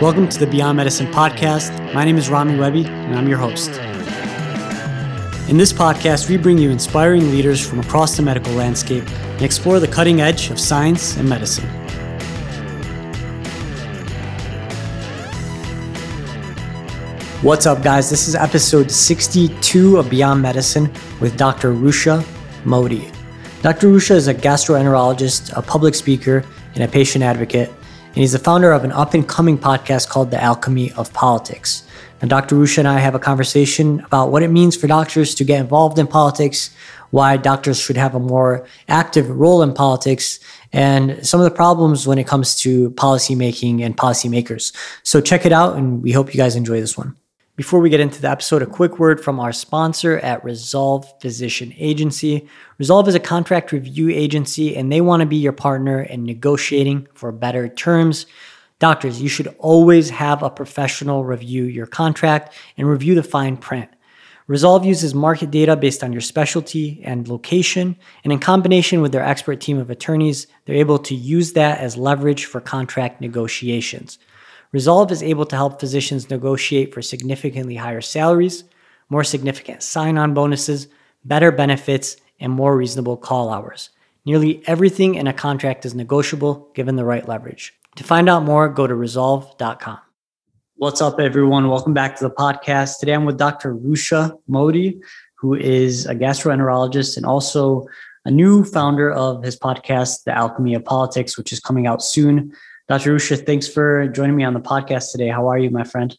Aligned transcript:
Welcome 0.00 0.30
to 0.30 0.38
the 0.38 0.46
Beyond 0.46 0.78
Medicine 0.78 1.08
podcast. 1.08 1.92
My 1.92 2.06
name 2.06 2.16
is 2.16 2.30
Rami 2.30 2.56
Webby, 2.56 2.86
and 2.86 3.14
I'm 3.14 3.28
your 3.28 3.36
host. 3.36 3.68
In 5.50 5.58
this 5.58 5.74
podcast, 5.74 6.30
we 6.30 6.38
bring 6.38 6.56
you 6.56 6.70
inspiring 6.70 7.30
leaders 7.30 7.60
from 7.60 7.80
across 7.80 8.16
the 8.16 8.22
medical 8.22 8.50
landscape 8.54 9.06
and 9.06 9.42
explore 9.42 9.78
the 9.78 9.86
cutting 9.86 10.22
edge 10.22 10.50
of 10.50 10.58
science 10.58 11.18
and 11.18 11.28
medicine. 11.28 11.68
What's 17.42 17.66
up, 17.66 17.82
guys? 17.82 18.08
This 18.08 18.26
is 18.26 18.34
episode 18.34 18.90
62 18.90 19.98
of 19.98 20.08
Beyond 20.08 20.40
Medicine 20.40 20.90
with 21.20 21.36
Dr. 21.36 21.74
Rusha 21.74 22.26
Modi. 22.64 23.12
Dr. 23.60 23.88
Rusha 23.88 24.12
is 24.12 24.28
a 24.28 24.34
gastroenterologist, 24.34 25.54
a 25.54 25.60
public 25.60 25.94
speaker, 25.94 26.42
and 26.74 26.84
a 26.84 26.88
patient 26.88 27.22
advocate 27.22 27.70
and 28.10 28.16
he's 28.16 28.32
the 28.32 28.38
founder 28.40 28.72
of 28.72 28.82
an 28.82 28.90
up 28.90 29.14
and 29.14 29.26
coming 29.28 29.56
podcast 29.56 30.08
called 30.08 30.32
The 30.32 30.42
Alchemy 30.42 30.92
of 30.92 31.12
Politics. 31.12 31.84
And 32.20 32.28
Dr. 32.28 32.56
Rusha 32.56 32.78
and 32.78 32.88
I 32.88 32.98
have 32.98 33.14
a 33.14 33.20
conversation 33.20 34.00
about 34.00 34.32
what 34.32 34.42
it 34.42 34.48
means 34.48 34.76
for 34.76 34.88
doctors 34.88 35.34
to 35.36 35.44
get 35.44 35.60
involved 35.60 35.98
in 35.98 36.06
politics, 36.06 36.74
why 37.10 37.36
doctors 37.36 37.80
should 37.80 37.96
have 37.96 38.14
a 38.14 38.20
more 38.20 38.66
active 38.88 39.30
role 39.30 39.62
in 39.62 39.72
politics, 39.72 40.40
and 40.72 41.24
some 41.26 41.40
of 41.40 41.44
the 41.44 41.54
problems 41.54 42.06
when 42.06 42.18
it 42.18 42.26
comes 42.26 42.56
to 42.56 42.90
policymaking 42.90 43.80
and 43.80 43.96
policymakers. 43.96 44.74
So 45.02 45.20
check 45.20 45.46
it 45.46 45.52
out, 45.52 45.76
and 45.76 46.02
we 46.02 46.12
hope 46.12 46.34
you 46.34 46.38
guys 46.38 46.56
enjoy 46.56 46.80
this 46.80 46.98
one. 46.98 47.16
Before 47.60 47.80
we 47.80 47.90
get 47.90 48.00
into 48.00 48.22
the 48.22 48.30
episode, 48.30 48.62
a 48.62 48.66
quick 48.66 48.98
word 48.98 49.22
from 49.22 49.38
our 49.38 49.52
sponsor 49.52 50.16
at 50.20 50.42
Resolve 50.42 51.12
Physician 51.20 51.74
Agency. 51.76 52.48
Resolve 52.78 53.06
is 53.06 53.14
a 53.14 53.20
contract 53.20 53.70
review 53.70 54.08
agency 54.08 54.74
and 54.74 54.90
they 54.90 55.02
want 55.02 55.20
to 55.20 55.26
be 55.26 55.36
your 55.36 55.52
partner 55.52 56.00
in 56.00 56.24
negotiating 56.24 57.06
for 57.12 57.30
better 57.32 57.68
terms. 57.68 58.24
Doctors, 58.78 59.20
you 59.20 59.28
should 59.28 59.54
always 59.58 60.08
have 60.08 60.42
a 60.42 60.48
professional 60.48 61.22
review 61.22 61.64
your 61.64 61.84
contract 61.84 62.54
and 62.78 62.88
review 62.88 63.14
the 63.14 63.22
fine 63.22 63.58
print. 63.58 63.90
Resolve 64.46 64.86
uses 64.86 65.14
market 65.14 65.50
data 65.50 65.76
based 65.76 66.02
on 66.02 66.12
your 66.14 66.22
specialty 66.22 67.02
and 67.04 67.28
location, 67.28 67.94
and 68.24 68.32
in 68.32 68.38
combination 68.38 69.02
with 69.02 69.12
their 69.12 69.22
expert 69.22 69.60
team 69.60 69.76
of 69.76 69.90
attorneys, 69.90 70.46
they're 70.64 70.76
able 70.76 70.98
to 71.00 71.14
use 71.14 71.52
that 71.52 71.78
as 71.78 71.98
leverage 71.98 72.46
for 72.46 72.62
contract 72.62 73.20
negotiations. 73.20 74.18
Resolve 74.72 75.10
is 75.10 75.20
able 75.20 75.46
to 75.46 75.56
help 75.56 75.80
physicians 75.80 76.30
negotiate 76.30 76.94
for 76.94 77.02
significantly 77.02 77.74
higher 77.74 78.00
salaries, 78.00 78.62
more 79.08 79.24
significant 79.24 79.82
sign 79.82 80.16
on 80.16 80.32
bonuses, 80.32 80.86
better 81.24 81.50
benefits, 81.50 82.16
and 82.38 82.52
more 82.52 82.76
reasonable 82.76 83.16
call 83.16 83.50
hours. 83.50 83.90
Nearly 84.24 84.62
everything 84.68 85.16
in 85.16 85.26
a 85.26 85.32
contract 85.32 85.84
is 85.84 85.96
negotiable 85.96 86.70
given 86.74 86.94
the 86.94 87.04
right 87.04 87.26
leverage. 87.26 87.74
To 87.96 88.04
find 88.04 88.28
out 88.28 88.44
more, 88.44 88.68
go 88.68 88.86
to 88.86 88.94
resolve.com. 88.94 89.98
What's 90.76 91.02
up, 91.02 91.18
everyone? 91.18 91.68
Welcome 91.68 91.92
back 91.92 92.14
to 92.18 92.24
the 92.24 92.34
podcast. 92.34 93.00
Today 93.00 93.14
I'm 93.14 93.24
with 93.24 93.38
Dr. 93.38 93.74
Rusha 93.74 94.38
Modi, 94.46 95.00
who 95.34 95.54
is 95.54 96.06
a 96.06 96.14
gastroenterologist 96.14 97.16
and 97.16 97.26
also 97.26 97.88
a 98.24 98.30
new 98.30 98.62
founder 98.62 99.10
of 99.10 99.42
his 99.42 99.58
podcast, 99.58 100.22
The 100.24 100.32
Alchemy 100.32 100.74
of 100.74 100.84
Politics, 100.84 101.36
which 101.36 101.52
is 101.52 101.58
coming 101.58 101.88
out 101.88 102.04
soon. 102.04 102.52
Dr. 102.90 103.14
Rusha, 103.14 103.46
thanks 103.46 103.68
for 103.68 104.08
joining 104.08 104.34
me 104.34 104.42
on 104.42 104.52
the 104.52 104.58
podcast 104.58 105.12
today. 105.12 105.28
How 105.28 105.46
are 105.46 105.56
you, 105.56 105.70
my 105.70 105.84
friend? 105.84 106.18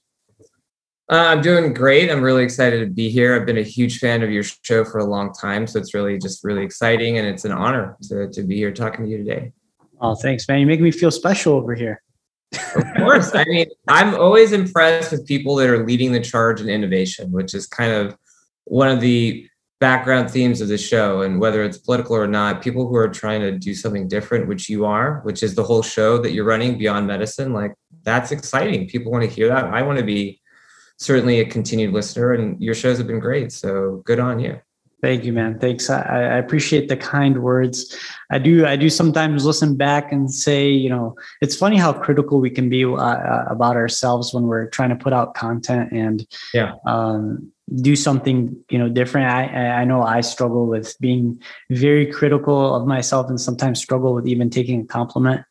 Uh, 1.12 1.18
I'm 1.28 1.42
doing 1.42 1.74
great. 1.74 2.10
I'm 2.10 2.22
really 2.22 2.46
excited 2.46 2.80
to 2.80 2.86
be 2.86 3.10
here. 3.10 3.36
I've 3.36 3.46
been 3.46 3.58
a 3.58 3.62
huge 3.62 4.00
fan 4.00 4.24
of 4.24 4.32
your 4.32 4.44
show 4.44 4.86
for 4.86 5.00
a 5.00 5.04
long 5.04 5.34
time. 5.34 5.68
So 5.68 5.80
it's 5.80 5.94
really 5.94 6.18
just 6.18 6.46
really 6.46 6.64
exciting 6.64 7.18
and 7.18 7.28
it's 7.28 7.44
an 7.44 7.52
honor 7.52 7.98
to, 8.04 8.30
to 8.30 8.44
be 8.44 8.56
here 8.56 8.72
talking 8.72 9.04
to 9.04 9.12
you 9.12 9.18
today. 9.18 9.52
Oh, 10.00 10.16
thanks, 10.16 10.48
man. 10.48 10.62
You 10.62 10.66
make 10.66 10.80
me 10.80 10.92
feel 10.92 11.12
special 11.12 11.56
over 11.56 11.76
here. 11.76 12.02
of 12.54 12.86
course. 12.96 13.36
I 13.36 13.44
mean, 13.44 13.68
I'm 13.90 14.16
always 14.16 14.54
impressed 14.54 15.12
with 15.12 15.28
people 15.28 15.56
that 15.58 15.70
are 15.70 15.86
leading 15.86 16.14
the 16.14 16.22
charge 16.22 16.62
in 16.62 16.70
innovation, 16.70 17.34
which 17.34 17.54
is 17.54 17.68
kind 17.68 17.92
of 17.92 18.16
one 18.64 18.88
of 18.88 19.02
the 19.02 19.46
background 19.82 20.32
themes 20.32 20.62
of 20.62 20.70
the 20.70 20.78
show 20.78 21.24
and 21.24 21.42
whether 21.42 21.64
it's 21.64 21.78
political 21.78 22.16
or 22.16 22.28
not 22.28 22.62
people 22.62 22.88
who 22.88 22.96
are 22.96 23.10
trying 23.10 23.42
to 23.42 23.52
do 23.52 23.74
something 23.74 24.08
different 24.08 24.48
which 24.48 24.70
you 24.70 24.86
are 24.86 25.20
which 25.24 25.44
is 25.44 25.56
the 25.56 25.64
whole 25.64 25.82
show 25.82 26.18
that 26.20 26.32
you're 26.32 26.46
running 26.46 26.78
beyond 26.78 27.06
medicine 27.08 27.52
like 27.52 27.74
that's 28.04 28.32
exciting. 28.32 28.88
People 28.88 29.12
want 29.12 29.24
to 29.24 29.30
hear 29.30 29.48
that. 29.48 29.66
I 29.66 29.82
want 29.82 30.00
to 30.00 30.06
be 30.06 30.40
certainly 30.98 31.40
a 31.40 31.46
continued 31.46 31.94
listener 31.94 32.34
and 32.34 32.62
your 32.62 32.76
shows 32.76 32.98
have 32.98 33.08
been 33.08 33.20
great 33.20 33.52
so 33.52 34.02
good 34.06 34.20
on 34.20 34.40
you. 34.40 34.60
Thank 35.02 35.26
you 35.26 35.34
man. 35.34 35.58
Thanks. 35.58 35.90
I, 35.90 36.02
I 36.02 36.38
appreciate 36.38 36.88
the 36.88 36.98
kind 36.98 37.42
words. 37.42 37.98
I 38.32 38.38
do 38.38 38.66
i 38.68 38.76
do 38.76 38.90
sometimes 38.90 39.46
listen 39.46 39.76
back 39.76 40.12
and 40.12 40.32
say 40.32 40.70
you 40.70 40.90
know 40.90 41.16
it's 41.42 41.56
funny 41.56 41.78
how 41.78 41.92
critical 41.92 42.40
we 42.40 42.50
can 42.50 42.70
be 42.70 42.86
uh, 42.86 42.96
uh 42.96 43.46
about 43.50 43.76
ourselves 43.76 44.34
when 44.34 44.44
we're 44.44 44.68
trying 44.68 44.90
to 44.90 44.96
put 44.96 45.12
out 45.12 45.34
content 45.34 45.92
and 45.92 46.26
yeah. 46.54 46.74
um 46.86 47.52
do 47.76 47.96
something 47.96 48.56
you 48.70 48.78
know 48.78 48.90
different. 48.90 49.28
I 49.32 49.82
i 49.82 49.86
know 49.86 50.02
i 50.04 50.22
struggle 50.22 50.68
with 50.68 50.96
being 51.00 51.42
very 51.70 52.06
critical 52.06 52.76
of 52.76 52.88
myself 52.88 53.30
and 53.30 53.40
sometimes 53.40 53.80
struggle 53.80 54.14
with 54.14 54.28
even 54.28 54.50
taking 54.50 54.82
a 54.82 54.86
compliment 54.86 55.42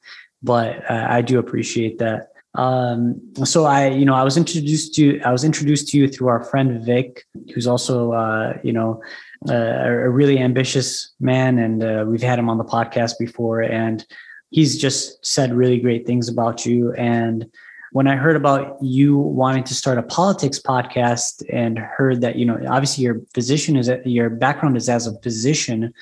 but 0.42 0.88
uh, 0.90 1.06
i 1.08 1.22
do 1.22 1.38
appreciate 1.38 1.98
that. 1.98 2.28
Um 2.54 3.20
so 3.44 3.64
i 3.64 3.88
you 3.88 4.04
know 4.04 4.14
i 4.14 4.24
was 4.24 4.36
introduced 4.36 4.94
to 4.96 5.20
i 5.20 5.30
was 5.30 5.44
introduced 5.44 5.88
to 5.88 5.98
you 5.98 6.08
through 6.08 6.28
our 6.28 6.42
friend 6.42 6.84
vic 6.84 7.24
who's 7.54 7.68
also 7.68 8.12
uh 8.12 8.58
you 8.64 8.72
know 8.72 9.00
uh, 9.48 9.54
a 9.54 10.10
really 10.10 10.38
ambitious 10.38 11.14
man 11.20 11.58
and 11.58 11.82
uh, 11.82 12.04
we've 12.06 12.22
had 12.22 12.38
him 12.38 12.50
on 12.50 12.58
the 12.58 12.64
podcast 12.64 13.14
before 13.18 13.60
and 13.62 14.04
he's 14.50 14.76
just 14.76 15.24
said 15.24 15.54
really 15.54 15.78
great 15.78 16.06
things 16.06 16.28
about 16.28 16.66
you 16.66 16.92
and 16.94 17.48
when 17.92 18.06
I 18.06 18.16
heard 18.16 18.36
about 18.36 18.78
you 18.80 19.16
wanting 19.18 19.64
to 19.64 19.74
start 19.74 19.98
a 19.98 20.02
politics 20.02 20.60
podcast 20.60 21.44
and 21.52 21.78
heard 21.78 22.20
that, 22.20 22.36
you 22.36 22.44
know, 22.44 22.60
obviously 22.68 23.04
your 23.04 23.20
physician 23.34 23.76
is 23.76 23.90
your 24.04 24.30
background 24.30 24.76
is 24.76 24.88
as 24.88 25.06
a 25.06 25.18
physician. 25.20 25.92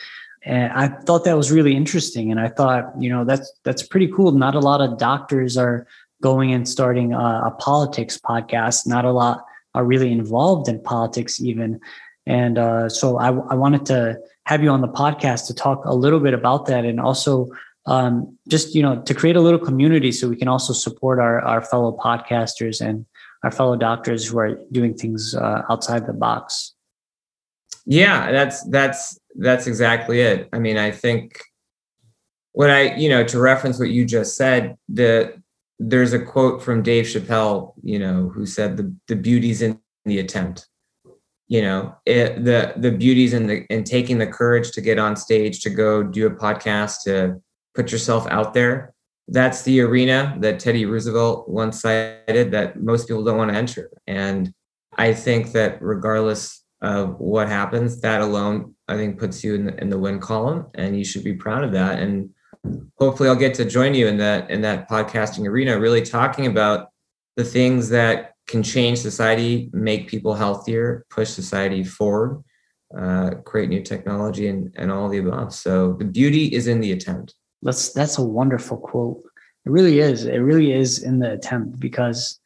And 0.42 0.72
I 0.72 0.88
thought 0.88 1.24
that 1.24 1.36
was 1.36 1.50
really 1.50 1.74
interesting. 1.74 2.30
And 2.30 2.40
I 2.40 2.48
thought, 2.48 2.92
you 2.98 3.08
know, 3.08 3.24
that's 3.24 3.52
that's 3.64 3.82
pretty 3.82 4.08
cool. 4.08 4.32
Not 4.32 4.54
a 4.54 4.60
lot 4.60 4.80
of 4.80 4.98
doctors 4.98 5.56
are 5.56 5.86
going 6.22 6.52
and 6.52 6.68
starting 6.68 7.12
a, 7.14 7.44
a 7.46 7.56
politics 7.58 8.18
podcast. 8.18 8.86
Not 8.86 9.04
a 9.04 9.12
lot 9.12 9.44
are 9.74 9.84
really 9.84 10.12
involved 10.12 10.68
in 10.68 10.82
politics 10.82 11.40
even. 11.40 11.80
And 12.26 12.58
uh, 12.58 12.88
so 12.88 13.18
I, 13.18 13.28
I 13.28 13.54
wanted 13.54 13.86
to 13.86 14.18
have 14.44 14.62
you 14.62 14.70
on 14.70 14.82
the 14.82 14.88
podcast 14.88 15.46
to 15.46 15.54
talk 15.54 15.84
a 15.84 15.94
little 15.94 16.20
bit 16.20 16.34
about 16.34 16.66
that 16.66 16.84
and 16.84 17.00
also 17.00 17.50
um, 17.88 18.38
just 18.48 18.74
you 18.74 18.82
know 18.82 19.00
to 19.02 19.14
create 19.14 19.36
a 19.36 19.40
little 19.40 19.58
community 19.58 20.12
so 20.12 20.28
we 20.28 20.36
can 20.36 20.48
also 20.48 20.72
support 20.72 21.18
our 21.18 21.40
our 21.40 21.62
fellow 21.62 21.96
podcasters 21.96 22.80
and 22.80 23.06
our 23.42 23.50
fellow 23.50 23.76
doctors 23.76 24.28
who 24.28 24.38
are 24.38 24.58
doing 24.72 24.94
things 24.94 25.34
uh, 25.34 25.62
outside 25.70 26.06
the 26.06 26.12
box. 26.12 26.74
Yeah 27.86 28.30
that's 28.30 28.62
that's 28.64 29.18
that's 29.36 29.66
exactly 29.66 30.20
it. 30.20 30.48
I 30.52 30.58
mean 30.58 30.76
i 30.76 30.90
think 30.90 31.40
what 32.52 32.70
i 32.70 32.94
you 32.96 33.08
know 33.08 33.24
to 33.24 33.38
reference 33.38 33.78
what 33.78 33.90
you 33.90 34.04
just 34.04 34.36
said 34.36 34.76
the 34.88 35.40
there's 35.78 36.12
a 36.12 36.18
quote 36.18 36.60
from 36.60 36.82
dave 36.82 37.04
chappelle 37.04 37.72
you 37.82 37.98
know 37.98 38.28
who 38.28 38.44
said 38.44 38.76
the 38.76 38.92
the 39.06 39.16
beauty's 39.16 39.62
in 39.62 39.80
the 40.04 40.18
attempt. 40.18 40.66
You 41.46 41.62
know 41.62 41.94
it, 42.04 42.44
the 42.44 42.74
the 42.76 42.90
beauties 42.90 43.32
in 43.32 43.46
the 43.46 43.64
in 43.70 43.84
taking 43.84 44.18
the 44.18 44.26
courage 44.26 44.72
to 44.72 44.80
get 44.80 44.98
on 44.98 45.16
stage 45.16 45.62
to 45.62 45.70
go 45.70 46.02
do 46.02 46.26
a 46.26 46.30
podcast 46.30 47.04
to 47.04 47.40
put 47.78 47.92
yourself 47.92 48.26
out 48.28 48.54
there. 48.54 48.92
That's 49.28 49.62
the 49.62 49.80
arena 49.82 50.36
that 50.40 50.58
Teddy 50.58 50.84
Roosevelt 50.84 51.48
once 51.48 51.82
cited 51.82 52.50
that 52.50 52.82
most 52.82 53.06
people 53.06 53.22
don't 53.22 53.38
want 53.38 53.52
to 53.52 53.56
enter. 53.56 53.88
And 54.08 54.52
I 54.96 55.12
think 55.12 55.52
that 55.52 55.80
regardless 55.80 56.64
of 56.82 57.20
what 57.20 57.46
happens, 57.48 58.00
that 58.00 58.20
alone, 58.20 58.74
I 58.88 58.96
think, 58.96 59.16
puts 59.16 59.44
you 59.44 59.54
in 59.54 59.66
the, 59.66 59.80
in 59.80 59.90
the 59.90 59.98
win 59.98 60.18
column, 60.18 60.66
and 60.74 60.98
you 60.98 61.04
should 61.04 61.22
be 61.22 61.34
proud 61.34 61.62
of 61.62 61.70
that. 61.72 62.00
And 62.00 62.30
hopefully, 62.98 63.28
I'll 63.28 63.36
get 63.36 63.54
to 63.54 63.64
join 63.64 63.94
you 63.94 64.08
in 64.08 64.16
that 64.16 64.50
in 64.50 64.60
that 64.62 64.90
podcasting 64.90 65.46
arena, 65.46 65.78
really 65.78 66.02
talking 66.02 66.46
about 66.46 66.88
the 67.36 67.44
things 67.44 67.90
that 67.90 68.32
can 68.48 68.64
change 68.64 68.98
society, 68.98 69.70
make 69.72 70.08
people 70.08 70.34
healthier, 70.34 71.06
push 71.10 71.28
society 71.28 71.84
forward, 71.84 72.42
uh, 72.98 73.30
create 73.44 73.68
new 73.68 73.82
technology, 73.82 74.48
and 74.48 74.74
and 74.76 74.90
all 74.90 75.08
the 75.08 75.18
above. 75.18 75.54
So 75.54 75.92
the 75.92 76.06
beauty 76.06 76.46
is 76.46 76.66
in 76.66 76.80
the 76.80 76.92
attempt. 76.92 77.34
That's 77.62 77.92
that's 77.92 78.18
a 78.18 78.24
wonderful 78.24 78.76
quote. 78.76 79.22
It 79.66 79.70
really 79.70 79.98
is. 79.98 80.24
It 80.24 80.38
really 80.38 80.72
is 80.72 81.02
in 81.02 81.18
the 81.18 81.32
attempt 81.32 81.80
because 81.80 82.40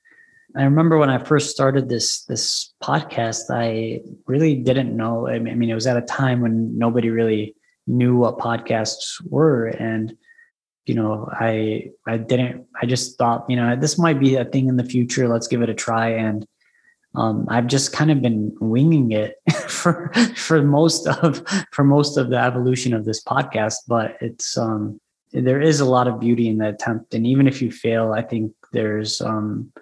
I 0.56 0.64
remember 0.64 0.98
when 0.98 1.10
I 1.10 1.18
first 1.18 1.50
started 1.50 1.88
this 1.88 2.24
this 2.24 2.74
podcast, 2.82 3.44
I 3.50 4.00
really 4.26 4.54
didn't 4.54 4.96
know. 4.96 5.28
I 5.28 5.38
mean, 5.38 5.70
it 5.70 5.74
was 5.74 5.86
at 5.86 5.96
a 5.96 6.02
time 6.02 6.40
when 6.40 6.76
nobody 6.76 7.10
really 7.10 7.54
knew 7.86 8.16
what 8.16 8.38
podcasts 8.38 9.20
were, 9.28 9.66
and 9.66 10.16
you 10.84 10.94
know, 10.94 11.28
I 11.32 11.90
I 12.06 12.18
didn't. 12.18 12.66
I 12.80 12.86
just 12.86 13.16
thought, 13.16 13.46
you 13.48 13.56
know, 13.56 13.76
this 13.76 13.98
might 13.98 14.20
be 14.20 14.36
a 14.36 14.44
thing 14.44 14.68
in 14.68 14.76
the 14.76 14.84
future. 14.84 15.28
Let's 15.28 15.46
give 15.46 15.62
it 15.62 15.70
a 15.70 15.74
try. 15.74 16.10
And 16.10 16.46
um, 17.14 17.46
I've 17.48 17.66
just 17.66 17.92
kind 17.92 18.10
of 18.10 18.20
been 18.20 18.54
winging 18.60 19.12
it 19.12 19.36
for 19.68 20.12
for 20.36 20.62
most 20.62 21.06
of 21.06 21.42
for 21.70 21.84
most 21.84 22.18
of 22.18 22.30
the 22.30 22.38
evolution 22.38 22.92
of 22.92 23.04
this 23.04 23.22
podcast. 23.22 23.76
But 23.86 24.16
it's 24.20 24.58
um, 24.58 25.00
there 25.32 25.60
is 25.60 25.80
a 25.80 25.84
lot 25.84 26.08
of 26.08 26.20
beauty 26.20 26.48
in 26.48 26.58
the 26.58 26.68
attempt, 26.68 27.14
and 27.14 27.26
even 27.26 27.48
if 27.48 27.62
you 27.62 27.70
fail, 27.70 28.12
I 28.12 28.22
think 28.22 28.52
there's 28.72 29.20
um 29.20 29.72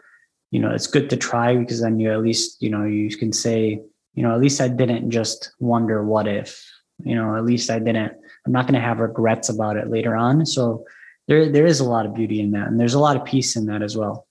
you 0.50 0.60
know 0.60 0.70
it's 0.70 0.86
good 0.86 1.08
to 1.10 1.16
try 1.16 1.56
because 1.56 1.80
then 1.80 1.98
you 2.00 2.12
at 2.12 2.22
least 2.22 2.60
you 2.62 2.70
know 2.70 2.84
you 2.84 3.16
can 3.16 3.32
say 3.32 3.80
you 4.14 4.22
know 4.22 4.34
at 4.34 4.40
least 4.40 4.60
i 4.60 4.68
didn't 4.68 5.10
just 5.10 5.52
wonder 5.60 6.04
what 6.04 6.26
if 6.26 6.68
you 7.04 7.14
know 7.14 7.36
at 7.36 7.44
least 7.44 7.70
i 7.70 7.78
didn't 7.78 8.12
i'm 8.44 8.52
not 8.52 8.66
going 8.66 8.74
to 8.74 8.80
have 8.80 8.98
regrets 8.98 9.48
about 9.48 9.76
it 9.76 9.88
later 9.88 10.16
on. 10.16 10.44
So 10.44 10.84
there 11.28 11.50
there 11.50 11.66
is 11.66 11.80
a 11.80 11.88
lot 11.88 12.06
of 12.06 12.14
beauty 12.14 12.40
in 12.40 12.50
that 12.52 12.68
and 12.68 12.78
there's 12.78 12.94
a 12.94 12.98
lot 12.98 13.16
of 13.16 13.24
peace 13.24 13.56
in 13.56 13.66
that 13.66 13.82
as 13.82 13.96
well. 13.96 14.26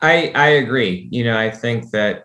I 0.00 0.32
i 0.34 0.48
agree. 0.48 1.08
You 1.10 1.24
know 1.24 1.38
i 1.38 1.50
think 1.50 1.90
that 1.90 2.24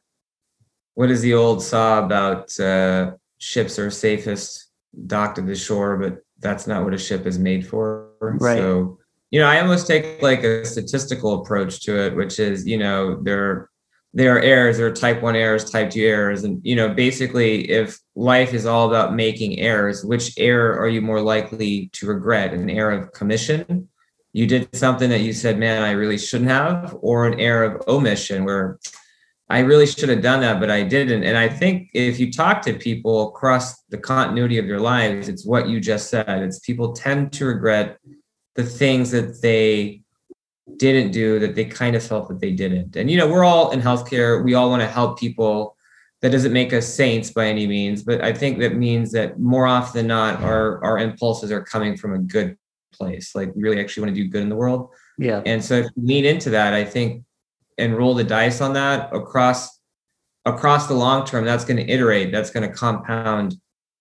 what 0.95 1.11
is 1.11 1.21
the 1.21 1.35
old 1.35 1.61
saw 1.63 2.03
about 2.03 2.59
uh, 2.59 3.11
ships 3.37 3.77
are 3.77 3.91
safest 3.91 4.71
docked 5.05 5.35
to 5.35 5.43
the 5.43 5.55
shore 5.55 5.95
but 5.97 6.23
that's 6.39 6.67
not 6.67 6.83
what 6.83 6.93
a 6.93 6.97
ship 6.97 7.25
is 7.25 7.39
made 7.39 7.65
for 7.65 8.11
right 8.19 8.57
so 8.57 8.97
you 9.29 9.39
know, 9.39 9.47
I 9.47 9.59
almost 9.59 9.87
take 9.87 10.21
like 10.21 10.43
a 10.43 10.65
statistical 10.65 11.41
approach 11.41 11.81
to 11.81 12.05
it, 12.05 12.15
which 12.15 12.39
is, 12.39 12.65
you 12.65 12.77
know, 12.77 13.21
there 13.21 13.69
there 14.13 14.35
are 14.35 14.39
errors, 14.39 14.77
there 14.77 14.87
are 14.87 14.91
type 14.91 15.21
one 15.21 15.35
errors, 15.35 15.69
type 15.69 15.91
two 15.91 16.01
errors. 16.01 16.43
And, 16.43 16.61
you 16.63 16.75
know, 16.75 16.89
basically 16.89 17.69
if 17.69 17.99
life 18.15 18.53
is 18.53 18.65
all 18.65 18.87
about 18.87 19.13
making 19.13 19.59
errors, 19.59 20.03
which 20.03 20.33
error 20.39 20.79
are 20.79 20.87
you 20.87 21.01
more 21.01 21.21
likely 21.21 21.89
to 21.93 22.07
regret? 22.07 22.53
An 22.53 22.69
error 22.69 22.93
of 22.93 23.11
commission? 23.11 23.89
You 24.31 24.47
did 24.47 24.73
something 24.75 25.09
that 25.09 25.21
you 25.21 25.33
said, 25.33 25.59
man, 25.59 25.83
I 25.83 25.91
really 25.91 26.17
shouldn't 26.17 26.49
have, 26.49 26.97
or 27.01 27.27
an 27.27 27.39
error 27.39 27.63
of 27.63 27.87
omission 27.87 28.45
where 28.45 28.79
I 29.49 29.59
really 29.59 29.87
should 29.87 30.09
have 30.09 30.21
done 30.21 30.41
that, 30.41 30.59
but 30.59 30.69
I 30.69 30.83
didn't. 30.83 31.23
And 31.23 31.37
I 31.37 31.47
think 31.47 31.89
if 31.93 32.19
you 32.19 32.31
talk 32.31 32.61
to 32.63 32.73
people 32.73 33.29
across 33.29 33.81
the 33.83 33.97
continuity 33.97 34.57
of 34.57 34.67
their 34.67 34.79
lives, 34.79 35.29
it's 35.29 35.45
what 35.45 35.69
you 35.69 35.79
just 35.79 36.09
said. 36.09 36.27
It's 36.27 36.59
people 36.59 36.91
tend 36.91 37.31
to 37.33 37.45
regret 37.45 37.97
the 38.55 38.63
things 38.63 39.11
that 39.11 39.41
they 39.41 40.01
didn't 40.75 41.11
do 41.11 41.39
that 41.39 41.55
they 41.55 41.63
kind 41.63 41.95
of 41.95 42.03
felt 42.03 42.27
that 42.27 42.41
they 42.41 42.51
didn't. 42.51 42.97
And 42.97 43.09
you 43.09 43.17
know, 43.17 43.29
we're 43.29 43.45
all 43.45 43.71
in 43.71 43.81
healthcare. 43.81 44.43
We 44.43 44.53
all 44.53 44.69
want 44.69 44.81
to 44.81 44.87
help 44.87 45.17
people. 45.17 45.75
That 46.21 46.31
doesn't 46.31 46.51
make 46.51 46.73
us 46.73 46.91
saints 46.91 47.29
by 47.29 47.45
any 47.45 47.67
means, 47.67 48.01
but 48.01 48.23
I 48.23 48.33
think 48.33 48.57
that 48.57 48.75
means 48.75 49.11
that 49.11 49.39
more 49.39 49.67
often 49.67 49.99
than 49.99 50.07
not, 50.07 50.41
our 50.41 50.83
our 50.83 50.97
impulses 50.97 51.51
are 51.51 51.61
coming 51.61 51.95
from 51.95 52.15
a 52.15 52.17
good 52.17 52.57
place. 52.91 53.35
Like 53.35 53.55
we 53.55 53.61
really 53.61 53.79
actually 53.79 54.01
want 54.05 54.15
to 54.15 54.23
do 54.23 54.27
good 54.27 54.41
in 54.41 54.49
the 54.49 54.55
world. 54.55 54.89
Yeah. 55.19 55.43
And 55.45 55.63
so 55.63 55.75
if 55.75 55.85
you 55.95 56.07
lean 56.07 56.25
into 56.25 56.49
that, 56.49 56.73
I 56.73 56.83
think 56.83 57.23
and 57.77 57.97
roll 57.97 58.13
the 58.13 58.23
dice 58.23 58.61
on 58.61 58.73
that 58.73 59.13
across 59.13 59.79
across 60.45 60.87
the 60.87 60.93
long 60.93 61.25
term, 61.25 61.45
that's 61.45 61.65
going 61.65 61.77
to 61.77 61.91
iterate, 61.91 62.31
that's 62.31 62.49
going 62.49 62.67
to 62.67 62.73
compound 62.73 63.55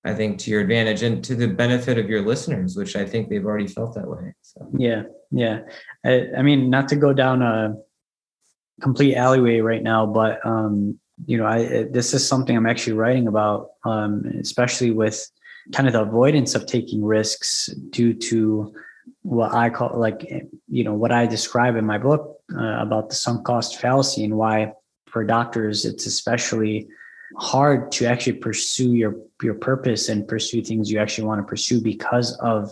I 0.06 0.14
think 0.14 0.38
to 0.40 0.52
your 0.52 0.61
advantage 0.61 1.02
and 1.02 1.23
to 1.25 1.34
the 1.34 1.49
benefit 1.49 1.99
of 1.99 2.08
your 2.08 2.23
listeners, 2.23 2.76
which 2.76 2.94
I 2.94 3.05
think 3.05 3.28
they've 3.28 3.44
already 3.44 3.67
felt 3.67 3.94
that 3.96 4.06
way. 4.06 4.34
So 4.40 4.69
yeah, 4.78 5.02
yeah. 5.32 5.62
I, 6.05 6.28
I 6.38 6.43
mean, 6.43 6.70
not 6.70 6.88
to 6.90 6.96
go 6.96 7.12
down 7.12 7.43
a 7.43 7.75
complete 8.81 9.17
alleyway 9.17 9.58
right 9.58 9.82
now, 9.82 10.06
but 10.06 10.38
um, 10.46 11.00
you 11.26 11.37
know, 11.37 11.44
I 11.44 11.87
this 11.90 12.14
is 12.14 12.26
something 12.26 12.56
I'm 12.56 12.67
actually 12.67 12.93
writing 12.93 13.26
about, 13.26 13.70
um, 13.84 14.25
especially 14.40 14.93
with 14.93 15.28
kind 15.73 15.88
of 15.88 15.93
the 15.93 16.02
avoidance 16.02 16.55
of 16.55 16.67
taking 16.67 17.05
risks 17.05 17.69
due 17.90 18.14
to 18.14 18.73
what 19.23 19.55
I 19.55 19.70
call 19.70 19.99
like 19.99 20.23
you 20.69 20.84
know 20.84 20.94
what 20.94 21.11
I 21.11 21.26
describe 21.26 21.75
in 21.75 21.84
my 21.84 21.99
book 21.99 22.36
uh, 22.55 22.81
about 22.81 23.09
the 23.09 23.15
sunk 23.15 23.45
cost 23.45 23.81
fallacy 23.81 24.25
and 24.25 24.37
why 24.37 24.73
for 25.07 25.25
doctors 25.25 25.85
it's 25.85 26.07
especially 26.07 26.89
hard 27.37 27.91
to 27.91 28.07
actually 28.07 28.35
pursue 28.35 28.93
your 28.93 29.17
your 29.43 29.55
purpose 29.55 30.09
and 30.09 30.29
pursue 30.29 30.63
things 30.63 30.91
you 30.91 30.99
actually 30.99 31.27
want 31.27 31.41
to 31.41 31.47
pursue 31.47 31.81
because 31.81 32.37
of 32.39 32.71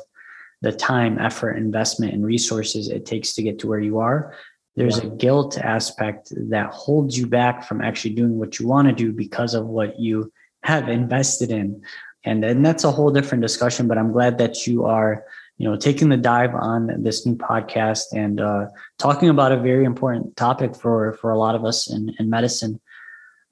the 0.63 0.73
time 0.73 1.19
effort 1.19 1.53
investment 1.53 2.13
and 2.13 2.25
resources 2.25 2.89
it 2.89 3.05
takes 3.05 3.35
to 3.35 3.43
get 3.43 3.59
to 3.59 3.67
where 3.67 3.81
you 3.81 3.99
are 3.99 4.35
there's 4.77 4.99
yeah. 4.99 5.07
a 5.07 5.11
guilt 5.17 5.59
aspect 5.59 6.33
that 6.37 6.71
holds 6.73 7.17
you 7.17 7.27
back 7.27 7.65
from 7.65 7.81
actually 7.81 8.15
doing 8.15 8.39
what 8.39 8.59
you 8.59 8.67
want 8.67 8.89
to 8.89 8.95
do 8.95 9.13
because 9.13 9.55
of 9.55 9.67
what 9.67 9.99
you 9.99 10.33
have 10.63 10.89
invested 10.89 11.51
in 11.51 11.83
and, 12.25 12.45
and 12.45 12.65
that's 12.65 12.85
a 12.85 12.91
whole 12.91 13.11
different 13.11 13.43
discussion 13.43 13.89
but 13.89 13.99
i'm 13.99 14.13
glad 14.13 14.39
that 14.39 14.67
you 14.67 14.85
are 14.85 15.25
you 15.59 15.69
know 15.69 15.77
taking 15.77 16.09
the 16.09 16.17
dive 16.17 16.55
on 16.55 17.03
this 17.03 17.25
new 17.27 17.37
podcast 17.37 18.05
and 18.13 18.41
uh, 18.41 18.67
talking 18.99 19.29
about 19.29 19.53
a 19.53 19.57
very 19.57 19.85
important 19.85 20.37
topic 20.37 20.75
for 20.75 21.15
for 21.15 21.31
a 21.31 21.39
lot 21.39 21.55
of 21.55 21.65
us 21.65 21.91
in, 21.91 22.15
in 22.19 22.29
medicine 22.29 22.81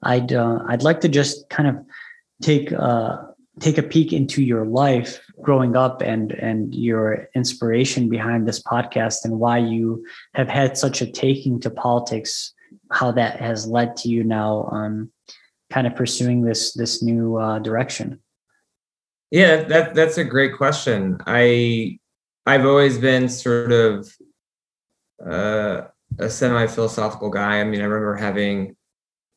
I'd 0.03 0.33
uh, 0.33 0.59
I'd 0.67 0.83
like 0.83 1.01
to 1.01 1.09
just 1.09 1.49
kind 1.49 1.69
of 1.69 1.75
take 2.41 2.71
uh, 2.71 3.17
take 3.59 3.77
a 3.77 3.83
peek 3.83 4.13
into 4.13 4.43
your 4.43 4.65
life 4.65 5.19
growing 5.41 5.75
up 5.75 6.01
and 6.01 6.31
and 6.33 6.73
your 6.75 7.27
inspiration 7.35 8.09
behind 8.09 8.47
this 8.47 8.61
podcast 8.61 9.25
and 9.25 9.39
why 9.39 9.57
you 9.57 10.05
have 10.33 10.49
had 10.49 10.77
such 10.77 11.01
a 11.01 11.11
taking 11.11 11.59
to 11.61 11.69
politics, 11.69 12.53
how 12.91 13.11
that 13.11 13.39
has 13.39 13.67
led 13.67 13.95
to 13.97 14.09
you 14.09 14.23
now 14.23 14.69
um, 14.71 15.11
kind 15.71 15.87
of 15.87 15.95
pursuing 15.95 16.43
this 16.43 16.73
this 16.73 17.01
new 17.01 17.37
uh, 17.37 17.59
direction. 17.59 18.19
Yeah, 19.33 19.63
that 19.63 19.95
that's 19.95 20.19
a 20.19 20.23
great 20.23 20.55
question. 20.55 21.17
I 21.25 21.97
I've 22.45 22.67
always 22.67 22.99
been 22.99 23.27
sort 23.27 23.71
of 23.71 24.07
uh, 25.25 25.87
a 26.19 26.29
semi 26.29 26.67
philosophical 26.67 27.31
guy. 27.31 27.59
I 27.59 27.63
mean, 27.63 27.81
I 27.81 27.85
remember 27.85 28.15
having 28.15 28.75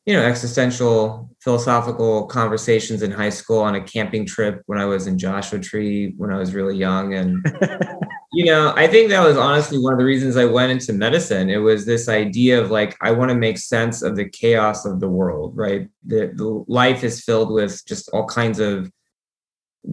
you 0.05 0.13
know 0.13 0.21
existential 0.21 1.35
philosophical 1.41 2.27
conversations 2.27 3.01
in 3.01 3.09
high 3.09 3.31
school 3.31 3.59
on 3.59 3.73
a 3.73 3.81
camping 3.81 4.25
trip 4.25 4.61
when 4.67 4.79
i 4.79 4.85
was 4.85 5.05
in 5.05 5.17
joshua 5.17 5.59
tree 5.59 6.13
when 6.15 6.31
i 6.31 6.37
was 6.37 6.53
really 6.53 6.77
young 6.77 7.13
and 7.13 7.45
you 8.31 8.45
know 8.45 8.73
i 8.77 8.87
think 8.87 9.09
that 9.09 9.21
was 9.21 9.35
honestly 9.35 9.77
one 9.77 9.91
of 9.91 9.99
the 9.99 10.05
reasons 10.05 10.37
i 10.37 10.45
went 10.45 10.71
into 10.71 10.93
medicine 10.93 11.49
it 11.49 11.57
was 11.57 11.85
this 11.85 12.07
idea 12.07 12.57
of 12.57 12.71
like 12.71 12.95
i 13.01 13.11
want 13.11 13.27
to 13.27 13.35
make 13.35 13.57
sense 13.57 14.01
of 14.01 14.15
the 14.15 14.29
chaos 14.29 14.85
of 14.85 15.01
the 15.01 15.09
world 15.09 15.51
right 15.57 15.89
the, 16.05 16.31
the 16.35 16.63
life 16.69 17.03
is 17.03 17.21
filled 17.21 17.51
with 17.51 17.85
just 17.85 18.07
all 18.13 18.25
kinds 18.25 18.59
of 18.59 18.89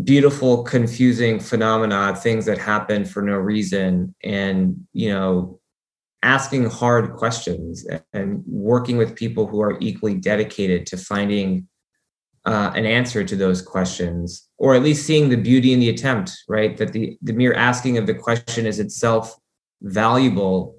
beautiful 0.02 0.64
confusing 0.64 1.38
phenomena 1.38 2.16
things 2.16 2.46
that 2.46 2.58
happen 2.58 3.04
for 3.04 3.22
no 3.22 3.34
reason 3.34 4.12
and 4.24 4.84
you 4.92 5.08
know 5.08 5.60
asking 6.24 6.68
hard 6.68 7.14
questions 7.14 7.86
and 8.12 8.42
working 8.46 8.96
with 8.96 9.14
people 9.14 9.46
who 9.46 9.60
are 9.60 9.76
equally 9.80 10.14
dedicated 10.14 10.86
to 10.86 10.96
finding 10.96 11.68
uh, 12.46 12.72
an 12.74 12.86
answer 12.86 13.24
to 13.24 13.36
those 13.36 13.62
questions, 13.62 14.48
or 14.58 14.74
at 14.74 14.82
least 14.82 15.06
seeing 15.06 15.28
the 15.28 15.36
beauty 15.36 15.72
in 15.72 15.80
the 15.80 15.88
attempt, 15.88 16.32
right? 16.48 16.76
That 16.76 16.92
the, 16.92 17.16
the 17.22 17.32
mere 17.32 17.54
asking 17.54 17.98
of 17.98 18.06
the 18.06 18.14
question 18.14 18.66
is 18.66 18.80
itself 18.80 19.34
valuable. 19.82 20.76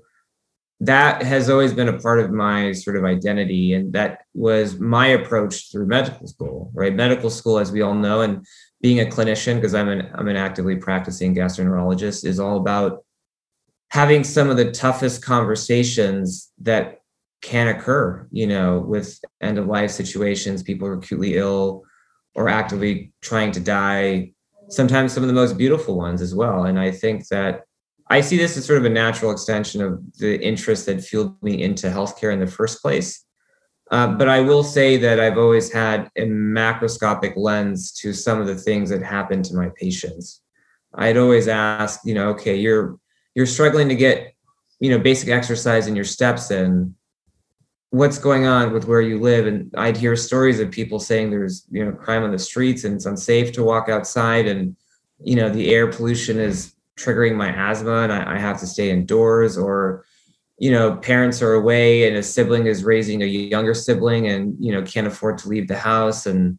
That 0.80 1.24
has 1.24 1.50
always 1.50 1.74
been 1.74 1.90
a 1.90 2.00
part 2.00 2.20
of 2.20 2.32
my 2.32 2.72
sort 2.72 2.98
of 2.98 3.06
identity. 3.06 3.74
And 3.74 3.94
that 3.94 4.22
was 4.34 4.80
my 4.80 5.08
approach 5.08 5.72
through 5.72 5.88
medical 5.88 6.28
school, 6.28 6.72
right? 6.74 6.94
Medical 6.94 7.30
school, 7.30 7.58
as 7.58 7.72
we 7.72 7.82
all 7.82 7.96
know, 7.96 8.22
and 8.22 8.46
being 8.86 9.00
a 9.00 9.06
clinician, 9.06 9.56
because 9.56 9.74
I'm 9.74 9.90
an 9.90 10.12
I'm 10.14 10.28
an 10.28 10.36
actively 10.36 10.76
practicing 10.76 11.34
gastroenterologist, 11.34 12.24
is 12.24 12.40
all 12.40 12.58
about 12.58 13.04
having 13.90 14.24
some 14.24 14.48
of 14.48 14.58
the 14.58 14.72
toughest 14.72 15.26
conversations 15.26 16.52
that 16.62 17.00
can 17.42 17.68
occur, 17.68 18.28
you 18.30 18.46
know, 18.46 18.78
with 18.78 19.20
end 19.42 19.58
of 19.58 19.66
life 19.66 19.90
situations, 19.90 20.62
people 20.62 20.88
are 20.88 20.94
acutely 20.94 21.36
ill 21.36 21.82
or 22.36 22.48
actively 22.48 23.12
trying 23.24 23.52
to 23.54 23.60
die, 23.60 24.32
sometimes 24.70 25.14
some 25.14 25.24
of 25.24 25.30
the 25.30 25.34
most 25.34 25.58
beautiful 25.58 25.98
ones 25.98 26.22
as 26.22 26.36
well. 26.36 26.66
And 26.66 26.80
I 26.80 26.92
think 26.92 27.28
that 27.30 27.64
I 28.12 28.22
see 28.22 28.38
this 28.38 28.56
as 28.56 28.66
sort 28.66 28.78
of 28.78 28.86
a 28.86 28.90
natural 28.90 29.32
extension 29.32 29.82
of 29.82 30.00
the 30.20 30.40
interest 30.40 30.86
that 30.86 31.04
fueled 31.04 31.42
me 31.42 31.64
into 31.64 31.88
healthcare 31.88 32.32
in 32.32 32.40
the 32.40 32.46
first 32.46 32.84
place. 32.84 33.25
Uh, 33.96 34.08
but 34.08 34.28
I 34.28 34.42
will 34.42 34.62
say 34.62 34.98
that 34.98 35.22
I've 35.22 35.38
always 35.38 35.72
had 35.72 36.10
a 36.18 36.24
macroscopic 36.24 37.38
lens 37.38 37.94
to 37.94 38.12
some 38.12 38.42
of 38.42 38.46
the 38.46 38.56
things 38.56 38.90
that 38.90 39.02
happen 39.02 39.42
to 39.44 39.56
my 39.56 39.70
patients. 39.80 40.42
I'd 40.96 41.16
always 41.16 41.48
ask, 41.48 42.02
you 42.04 42.14
know, 42.14 42.28
okay, 42.32 42.58
you're 42.58 43.00
you're 43.36 43.46
struggling 43.46 43.88
to 43.88 43.96
get 43.96 44.34
you 44.82 44.90
know 44.90 45.00
basic 45.00 45.30
exercise 45.30 45.88
in 45.88 45.96
your 45.96 46.04
steps 46.04 46.52
in 46.52 46.94
what's 47.92 48.20
going 48.20 48.46
on 48.46 48.74
with 48.74 48.86
where 48.86 49.00
you 49.00 49.18
live 49.18 49.48
and 49.48 49.74
i'd 49.78 49.96
hear 49.96 50.18
stories 50.18 50.60
of 50.60 50.70
people 50.70 51.00
saying 51.00 51.30
there's 51.30 51.66
you 51.72 51.86
know 51.86 51.94
crime 51.94 52.24
on 52.24 52.32
the 52.32 52.40
streets 52.40 52.84
and 52.84 52.96
it's 52.96 53.06
unsafe 53.06 53.54
to 53.54 53.64
walk 53.64 53.88
outside 53.88 54.48
and 54.48 54.76
you 55.24 55.36
know 55.38 55.50
the 55.50 55.74
air 55.74 55.88
pollution 55.90 56.38
is 56.38 56.76
triggering 56.98 57.36
my 57.36 57.50
asthma 57.50 58.00
and 58.00 58.12
I, 58.12 58.36
I 58.36 58.38
have 58.38 58.60
to 58.60 58.68
stay 58.68 58.90
indoors 58.90 59.58
or 59.58 60.04
you 60.58 60.72
know 60.72 60.96
parents 60.98 61.42
are 61.42 61.54
away 61.54 62.08
and 62.08 62.16
a 62.18 62.24
sibling 62.24 62.68
is 62.68 62.84
raising 62.84 63.22
a 63.22 63.26
younger 63.26 63.74
sibling 63.74 64.28
and 64.28 64.56
you 64.60 64.72
know 64.72 64.82
can't 64.84 65.08
afford 65.08 65.38
to 65.38 65.50
leave 65.50 65.68
the 65.68 65.78
house 65.78 66.26
and 66.26 66.58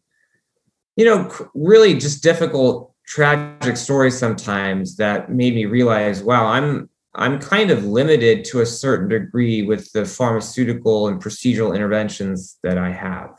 you 0.95 1.05
know 1.05 1.31
really 1.53 1.95
just 1.95 2.21
difficult 2.21 2.93
tragic 3.07 3.77
stories 3.77 4.17
sometimes 4.17 4.97
that 4.97 5.31
made 5.31 5.55
me 5.55 5.65
realize, 5.65 6.21
wow, 6.21 6.45
I'm 6.45 6.89
I'm 7.15 7.39
kind 7.39 7.71
of 7.71 7.83
limited 7.83 8.45
to 8.45 8.61
a 8.61 8.65
certain 8.65 9.07
degree 9.07 9.63
with 9.63 9.91
the 9.91 10.05
pharmaceutical 10.05 11.07
and 11.07 11.19
procedural 11.19 11.75
interventions 11.75 12.59
that 12.61 12.77
I 12.77 12.91
have. 12.91 13.31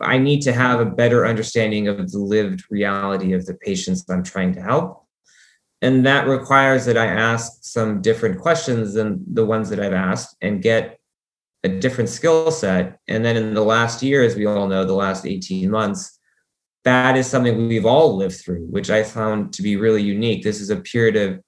I 0.00 0.16
need 0.16 0.40
to 0.42 0.52
have 0.52 0.80
a 0.80 0.86
better 0.86 1.26
understanding 1.26 1.88
of 1.88 2.10
the 2.10 2.18
lived 2.18 2.64
reality 2.70 3.34
of 3.34 3.44
the 3.44 3.52
patients 3.52 4.08
I'm 4.08 4.22
trying 4.22 4.54
to 4.54 4.62
help. 4.62 5.01
And 5.82 6.06
that 6.06 6.28
requires 6.28 6.86
that 6.86 6.96
I 6.96 7.06
ask 7.06 7.64
some 7.64 8.00
different 8.00 8.40
questions 8.40 8.94
than 8.94 9.22
the 9.34 9.44
ones 9.44 9.68
that 9.68 9.80
I've 9.80 9.92
asked 9.92 10.36
and 10.40 10.62
get 10.62 10.98
a 11.64 11.68
different 11.68 12.08
skill 12.08 12.52
set. 12.52 13.00
And 13.08 13.24
then 13.24 13.36
in 13.36 13.52
the 13.52 13.64
last 13.64 14.00
year, 14.00 14.22
as 14.22 14.36
we 14.36 14.46
all 14.46 14.68
know, 14.68 14.84
the 14.84 14.94
last 14.94 15.26
18 15.26 15.68
months, 15.68 16.20
that 16.84 17.16
is 17.16 17.26
something 17.26 17.66
we've 17.66 17.86
all 17.86 18.16
lived 18.16 18.36
through, 18.36 18.66
which 18.66 18.90
I 18.90 19.02
found 19.02 19.52
to 19.54 19.62
be 19.62 19.76
really 19.76 20.02
unique. 20.02 20.44
This 20.44 20.60
is 20.60 20.70
a 20.70 20.76
period 20.76 21.16
of 21.16 21.40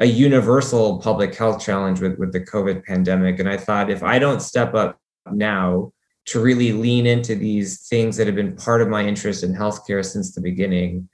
a 0.00 0.06
universal 0.06 1.00
public 1.00 1.34
health 1.34 1.62
challenge 1.62 2.00
with, 2.00 2.16
with 2.16 2.32
the 2.32 2.40
COVID 2.40 2.84
pandemic. 2.84 3.40
And 3.40 3.48
I 3.48 3.56
thought 3.56 3.90
if 3.90 4.04
I 4.04 4.20
don't 4.20 4.40
step 4.40 4.72
up 4.74 5.00
now 5.30 5.92
to 6.26 6.40
really 6.40 6.72
lean 6.72 7.06
into 7.06 7.34
these 7.34 7.88
things 7.88 8.16
that 8.16 8.26
have 8.28 8.36
been 8.36 8.56
part 8.56 8.82
of 8.82 8.88
my 8.88 9.04
interest 9.04 9.42
in 9.42 9.52
healthcare 9.52 10.04
since 10.04 10.32
the 10.32 10.40
beginning, 10.40 11.08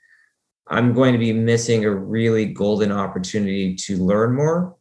I'm 0.69 0.93
going 0.93 1.13
to 1.13 1.19
be 1.19 1.33
missing 1.33 1.85
a 1.85 1.91
really 1.91 2.45
golden 2.45 2.91
opportunity 2.91 3.75
to 3.75 3.97
learn 3.97 4.35
more 4.35 4.75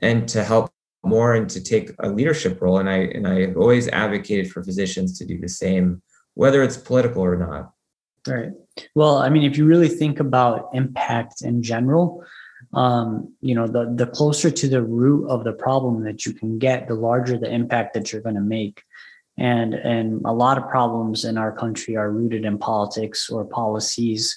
and 0.00 0.28
to 0.28 0.44
help 0.44 0.70
more 1.04 1.34
and 1.34 1.48
to 1.50 1.62
take 1.62 1.90
a 2.00 2.08
leadership 2.08 2.60
role. 2.60 2.78
And 2.78 2.88
I 2.88 2.96
and 2.96 3.26
I 3.26 3.40
have 3.42 3.56
always 3.56 3.88
advocated 3.88 4.50
for 4.50 4.62
physicians 4.62 5.18
to 5.18 5.26
do 5.26 5.38
the 5.38 5.48
same, 5.48 6.02
whether 6.34 6.62
it's 6.62 6.76
political 6.76 7.22
or 7.22 7.36
not. 7.36 7.72
Right. 8.26 8.50
Well, 8.94 9.18
I 9.18 9.28
mean, 9.28 9.44
if 9.44 9.56
you 9.56 9.66
really 9.66 9.88
think 9.88 10.18
about 10.18 10.70
impact 10.74 11.42
in 11.42 11.62
general, 11.62 12.24
um, 12.74 13.32
you 13.40 13.54
know, 13.54 13.66
the 13.66 13.92
the 13.94 14.06
closer 14.06 14.50
to 14.50 14.68
the 14.68 14.82
root 14.82 15.28
of 15.28 15.44
the 15.44 15.52
problem 15.52 16.04
that 16.04 16.26
you 16.26 16.32
can 16.32 16.58
get, 16.58 16.88
the 16.88 16.94
larger 16.94 17.38
the 17.38 17.50
impact 17.50 17.94
that 17.94 18.12
you're 18.12 18.22
going 18.22 18.34
to 18.34 18.40
make. 18.40 18.82
And 19.38 19.74
and 19.74 20.22
a 20.24 20.32
lot 20.32 20.58
of 20.58 20.68
problems 20.68 21.24
in 21.24 21.38
our 21.38 21.52
country 21.52 21.96
are 21.96 22.10
rooted 22.10 22.44
in 22.44 22.58
politics 22.58 23.30
or 23.30 23.44
policies 23.44 24.36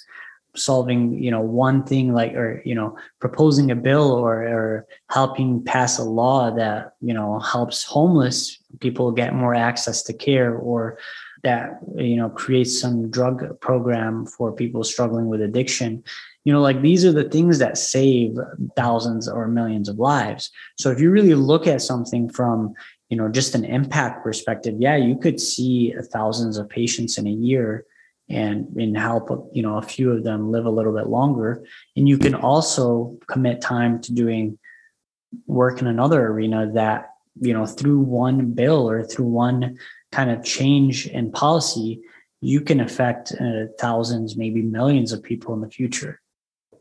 solving 0.56 1.22
you 1.22 1.30
know 1.30 1.40
one 1.40 1.84
thing 1.84 2.12
like 2.12 2.32
or 2.34 2.60
you 2.64 2.74
know 2.74 2.96
proposing 3.20 3.70
a 3.70 3.76
bill 3.76 4.10
or 4.12 4.42
or 4.42 4.86
helping 5.08 5.62
pass 5.62 5.98
a 5.98 6.02
law 6.02 6.50
that 6.50 6.94
you 7.00 7.14
know 7.14 7.38
helps 7.38 7.84
homeless 7.84 8.58
people 8.80 9.12
get 9.12 9.34
more 9.34 9.54
access 9.54 10.02
to 10.02 10.12
care 10.12 10.54
or 10.54 10.98
that 11.42 11.80
you 11.96 12.16
know 12.16 12.28
creates 12.28 12.78
some 12.80 13.10
drug 13.10 13.58
program 13.60 14.26
for 14.26 14.52
people 14.52 14.84
struggling 14.84 15.28
with 15.28 15.40
addiction. 15.40 16.02
You 16.44 16.52
know 16.52 16.60
like 16.60 16.82
these 16.82 17.04
are 17.04 17.12
the 17.12 17.28
things 17.28 17.58
that 17.58 17.78
save 17.78 18.36
thousands 18.76 19.28
or 19.28 19.46
millions 19.48 19.88
of 19.88 19.98
lives. 19.98 20.50
So 20.78 20.90
if 20.90 21.00
you 21.00 21.10
really 21.10 21.34
look 21.34 21.66
at 21.66 21.82
something 21.82 22.28
from 22.28 22.74
you 23.08 23.16
know 23.16 23.28
just 23.28 23.54
an 23.54 23.64
impact 23.64 24.22
perspective 24.22 24.76
yeah 24.78 24.96
you 24.96 25.16
could 25.16 25.40
see 25.40 25.92
thousands 26.12 26.56
of 26.56 26.68
patients 26.68 27.18
in 27.18 27.26
a 27.26 27.30
year 27.30 27.84
and 28.30 28.68
and 28.76 28.96
help 28.96 29.50
you 29.52 29.62
know 29.62 29.76
a 29.76 29.82
few 29.82 30.12
of 30.12 30.22
them 30.24 30.50
live 30.50 30.64
a 30.64 30.70
little 30.70 30.94
bit 30.94 31.08
longer. 31.08 31.64
And 31.96 32.08
you 32.08 32.16
can 32.16 32.34
also 32.34 33.18
commit 33.26 33.60
time 33.60 34.00
to 34.02 34.14
doing 34.14 34.58
work 35.46 35.80
in 35.80 35.86
another 35.86 36.26
arena 36.26 36.70
that 36.74 37.10
you 37.40 37.52
know 37.52 37.66
through 37.66 38.00
one 38.00 38.52
bill 38.52 38.88
or 38.88 39.02
through 39.02 39.26
one 39.26 39.78
kind 40.12 40.30
of 40.30 40.44
change 40.44 41.06
in 41.06 41.30
policy 41.32 42.00
you 42.42 42.60
can 42.60 42.80
affect 42.80 43.32
uh, 43.38 43.66
thousands 43.78 44.36
maybe 44.36 44.62
millions 44.62 45.12
of 45.12 45.22
people 45.22 45.52
in 45.52 45.60
the 45.60 45.68
future. 45.68 46.20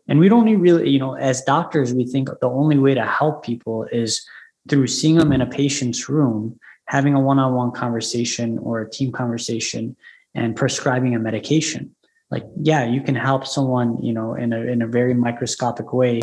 And 0.08 0.18
we 0.18 0.30
don't 0.30 0.46
need 0.46 0.58
really 0.58 0.90
you 0.90 1.00
know 1.00 1.16
as 1.16 1.42
doctors 1.42 1.94
we 1.94 2.06
think 2.06 2.30
the 2.42 2.50
only 2.50 2.78
way 2.78 2.94
to 2.94 3.06
help 3.06 3.44
people 3.44 3.86
is 3.92 4.26
through 4.68 4.88
seeing 4.88 5.18
them 5.18 5.32
in 5.32 5.42
a 5.42 5.48
patient's 5.48 6.08
room 6.08 6.60
having 6.86 7.14
a 7.14 7.20
one-on-one 7.20 7.72
conversation 7.72 8.58
or 8.60 8.82
a 8.82 8.90
team 8.90 9.12
conversation 9.12 9.96
and 10.36 10.56
prescribing 10.56 11.16
a 11.16 11.20
medication 11.20 11.96
like 12.32 12.44
yeah 12.62 12.86
you 12.86 13.02
can 13.02 13.16
help 13.16 13.46
someone 13.46 13.98
you 14.04 14.14
know 14.14 14.34
in 14.34 14.54
a 14.54 14.62
in 14.62 14.82
a 14.82 14.88
very 14.88 15.14
microscopic 15.14 15.94
way 15.94 16.22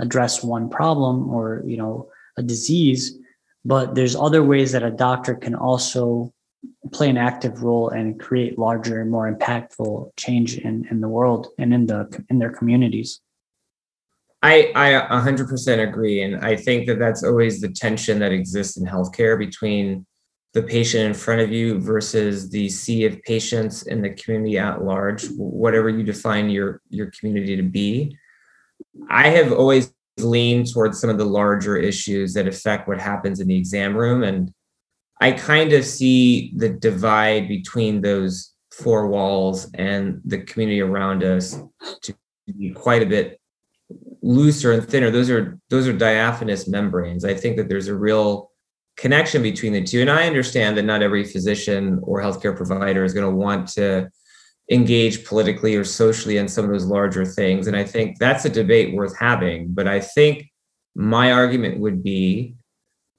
address 0.00 0.42
one 0.42 0.68
problem 0.68 1.28
or 1.30 1.62
you 1.66 1.76
know 1.76 2.08
a 2.36 2.42
disease 2.42 3.18
but 3.64 3.94
there's 3.94 4.14
other 4.14 4.42
ways 4.42 4.72
that 4.72 4.82
a 4.82 4.90
doctor 4.90 5.34
can 5.34 5.54
also 5.54 6.32
play 6.92 7.08
an 7.08 7.16
active 7.16 7.62
role 7.62 7.88
and 7.88 8.20
create 8.20 8.58
larger 8.58 9.00
and 9.00 9.10
more 9.10 9.32
impactful 9.32 10.10
change 10.16 10.58
in 10.58 10.86
in 10.90 11.00
the 11.00 11.08
world 11.08 11.48
and 11.58 11.72
in 11.72 11.86
the 11.86 12.24
in 12.28 12.38
their 12.38 12.52
communities 12.52 13.20
I, 14.42 14.70
I 14.76 15.18
100% 15.18 15.88
agree. 15.88 16.22
And 16.22 16.36
I 16.44 16.54
think 16.54 16.86
that 16.86 17.00
that's 17.00 17.24
always 17.24 17.60
the 17.60 17.68
tension 17.68 18.20
that 18.20 18.30
exists 18.30 18.76
in 18.76 18.86
healthcare 18.86 19.36
between 19.36 20.06
the 20.56 20.62
patient 20.62 21.04
in 21.04 21.12
front 21.12 21.42
of 21.42 21.52
you 21.52 21.78
versus 21.78 22.48
the 22.48 22.66
sea 22.66 23.04
of 23.04 23.22
patients 23.24 23.82
in 23.82 24.00
the 24.00 24.08
community 24.08 24.56
at 24.56 24.82
large, 24.82 25.26
whatever 25.36 25.90
you 25.90 26.02
define 26.02 26.48
your, 26.48 26.80
your 26.88 27.10
community 27.10 27.56
to 27.56 27.62
be. 27.62 28.16
I 29.10 29.28
have 29.28 29.52
always 29.52 29.92
leaned 30.16 30.72
towards 30.72 30.98
some 30.98 31.10
of 31.10 31.18
the 31.18 31.26
larger 31.26 31.76
issues 31.76 32.32
that 32.32 32.48
affect 32.48 32.88
what 32.88 32.98
happens 32.98 33.38
in 33.38 33.48
the 33.48 33.58
exam 33.58 33.94
room. 33.94 34.22
And 34.22 34.50
I 35.20 35.32
kind 35.32 35.74
of 35.74 35.84
see 35.84 36.54
the 36.56 36.70
divide 36.70 37.48
between 37.48 38.00
those 38.00 38.54
four 38.72 39.08
walls 39.08 39.70
and 39.74 40.22
the 40.24 40.38
community 40.38 40.80
around 40.80 41.22
us 41.22 41.60
to 42.00 42.14
be 42.46 42.70
quite 42.70 43.02
a 43.02 43.06
bit 43.06 43.38
looser 44.22 44.72
and 44.72 44.88
thinner. 44.88 45.10
Those 45.10 45.28
are 45.28 45.58
those 45.68 45.86
are 45.86 45.92
diaphanous 45.92 46.66
membranes. 46.66 47.26
I 47.26 47.34
think 47.34 47.58
that 47.58 47.68
there's 47.68 47.88
a 47.88 47.94
real 47.94 48.52
connection 48.96 49.42
between 49.42 49.72
the 49.72 49.82
two. 49.82 50.00
And 50.00 50.10
I 50.10 50.26
understand 50.26 50.76
that 50.76 50.84
not 50.84 51.02
every 51.02 51.24
physician 51.24 52.00
or 52.02 52.20
healthcare 52.20 52.56
provider 52.56 53.04
is 53.04 53.12
going 53.12 53.28
to 53.28 53.36
want 53.36 53.68
to 53.68 54.10
engage 54.70 55.24
politically 55.24 55.76
or 55.76 55.84
socially 55.84 56.38
in 56.38 56.48
some 56.48 56.64
of 56.64 56.70
those 56.70 56.86
larger 56.86 57.24
things. 57.24 57.66
And 57.66 57.76
I 57.76 57.84
think 57.84 58.18
that's 58.18 58.44
a 58.44 58.50
debate 58.50 58.94
worth 58.94 59.16
having. 59.16 59.68
But 59.68 59.86
I 59.86 60.00
think 60.00 60.50
my 60.94 61.32
argument 61.32 61.78
would 61.78 62.02
be 62.02 62.56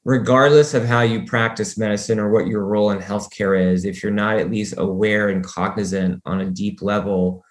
regardless 0.03 0.73
of 0.73 0.85
how 0.85 1.01
you 1.01 1.25
practice 1.25 1.77
medicine 1.77 2.17
or 2.17 2.31
what 2.31 2.47
your 2.47 2.63
role 2.63 2.91
in 2.91 2.99
healthcare 2.99 3.59
is, 3.71 3.83
if 3.83 4.01
you're 4.01 4.11
not 4.11 4.37
at 4.37 4.49
least 4.49 4.73
aware 4.77 5.27
and 5.29 5.43
cognizant 5.43 6.21
on 6.25 6.39
a 6.39 6.49
deep 6.49 6.81
level 6.81 7.43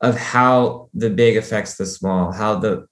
of 0.00 0.16
how 0.16 0.90
the 0.94 1.08
big 1.08 1.36
affects 1.36 1.76
the 1.76 1.86
small, 1.86 2.32
how 2.32 2.56
the 2.56 2.86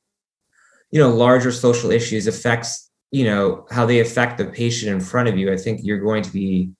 you 0.92 1.00
know 1.00 1.10
larger 1.10 1.50
social 1.52 1.90
issues 1.90 2.26
affects 2.26 2.89
you 3.10 3.24
know 3.24 3.66
how 3.70 3.84
they 3.84 4.00
affect 4.00 4.38
the 4.38 4.46
patient 4.46 4.92
in 4.92 5.00
front 5.00 5.28
of 5.28 5.36
you 5.36 5.52
i 5.52 5.56
think 5.56 5.80
you're 5.82 6.00
going 6.00 6.22
to 6.22 6.32
be 6.32 6.70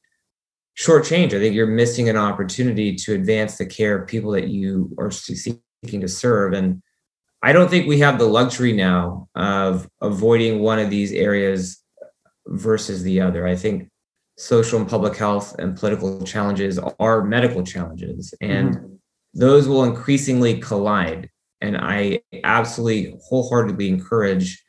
shortchanged. 0.81 1.35
I 1.35 1.39
think 1.39 1.55
you're 1.55 1.67
missing 1.67 2.09
an 2.09 2.17
opportunity 2.17 2.95
to 2.97 3.15
advance 3.15 3.59
the 3.59 3.67
care 3.67 3.99
of 3.99 4.09
people 4.09 4.33
that 4.33 4.49
you 4.49 4.95
are 4.99 5.11
seeking 5.11 5.61
to 5.83 6.09
serve. 6.09 6.53
And 6.53 6.83
i 7.43 7.53
don't 7.53 7.71
think 7.71 7.87
we 7.87 7.99
have 8.01 8.19
the 8.19 8.27
luxury 8.27 8.73
now 8.73 9.29
of 9.35 9.89
avoiding 10.01 10.61
one 10.61 10.79
of 10.79 10.91
these 10.91 11.13
areas 11.13 11.83
versus 12.47 13.03
the 13.03 13.21
other. 13.21 13.47
I 13.47 13.57
think 13.57 13.89
social 14.37 14.81
and 14.81 14.89
public 14.89 15.17
health 15.17 15.55
and 15.59 15.77
political 15.77 16.23
challenges 16.25 16.79
are 16.99 17.25
medical 17.25 17.63
challenges 17.63 18.33
and 18.41 18.77
mm-hmm. 18.77 18.95
those 19.35 19.69
will 19.69 19.85
increasingly 19.85 20.59
collide. 20.61 21.31
And 21.63 21.77
i 21.77 22.21
absolutely 22.45 23.19
wholeheartedly 23.29 23.89
encourage 23.89 24.65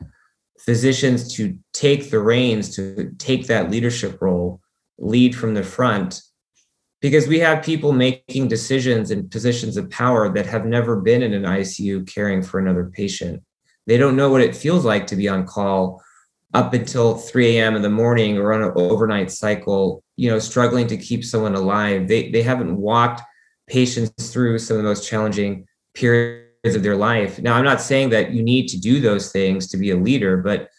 physicians 0.65 1.33
to 1.35 1.57
take 1.73 2.09
the 2.11 2.19
reins, 2.19 2.75
to 2.75 3.11
take 3.17 3.47
that 3.47 3.71
leadership 3.71 4.21
role, 4.21 4.61
lead 4.97 5.35
from 5.35 5.53
the 5.53 5.63
front, 5.63 6.21
because 7.01 7.27
we 7.27 7.39
have 7.39 7.63
people 7.63 7.91
making 7.91 8.47
decisions 8.47 9.09
in 9.09 9.27
positions 9.27 9.75
of 9.75 9.89
power 9.89 10.31
that 10.31 10.45
have 10.45 10.65
never 10.65 11.01
been 11.01 11.23
in 11.23 11.33
an 11.33 11.43
ICU 11.43 12.07
caring 12.07 12.43
for 12.43 12.59
another 12.59 12.91
patient. 12.93 13.41
They 13.87 13.97
don't 13.97 14.15
know 14.15 14.29
what 14.29 14.41
it 14.41 14.55
feels 14.55 14.85
like 14.85 15.07
to 15.07 15.15
be 15.15 15.27
on 15.27 15.47
call 15.47 16.01
up 16.53 16.73
until 16.73 17.15
3 17.15 17.57
a.m. 17.57 17.75
in 17.75 17.81
the 17.81 17.89
morning 17.89 18.37
or 18.37 18.53
on 18.53 18.61
an 18.61 18.73
overnight 18.75 19.31
cycle, 19.31 20.03
you 20.15 20.29
know, 20.29 20.37
struggling 20.37 20.85
to 20.87 20.97
keep 20.97 21.25
someone 21.25 21.55
alive. 21.55 22.07
They, 22.07 22.29
they 22.29 22.43
haven't 22.43 22.77
walked 22.77 23.21
patients 23.67 24.31
through 24.31 24.59
some 24.59 24.77
of 24.77 24.83
the 24.83 24.89
most 24.89 25.07
challenging 25.07 25.65
periods 25.95 26.50
of 26.63 26.83
their 26.83 26.95
life. 26.95 27.39
Now, 27.39 27.55
I'm 27.55 27.65
not 27.65 27.81
saying 27.81 28.09
that 28.11 28.31
you 28.31 28.43
need 28.43 28.67
to 28.69 28.79
do 28.79 28.99
those 28.99 29.31
things 29.31 29.67
to 29.69 29.77
be 29.77 29.91
a 29.91 29.97
leader, 29.97 30.37
but 30.37 30.69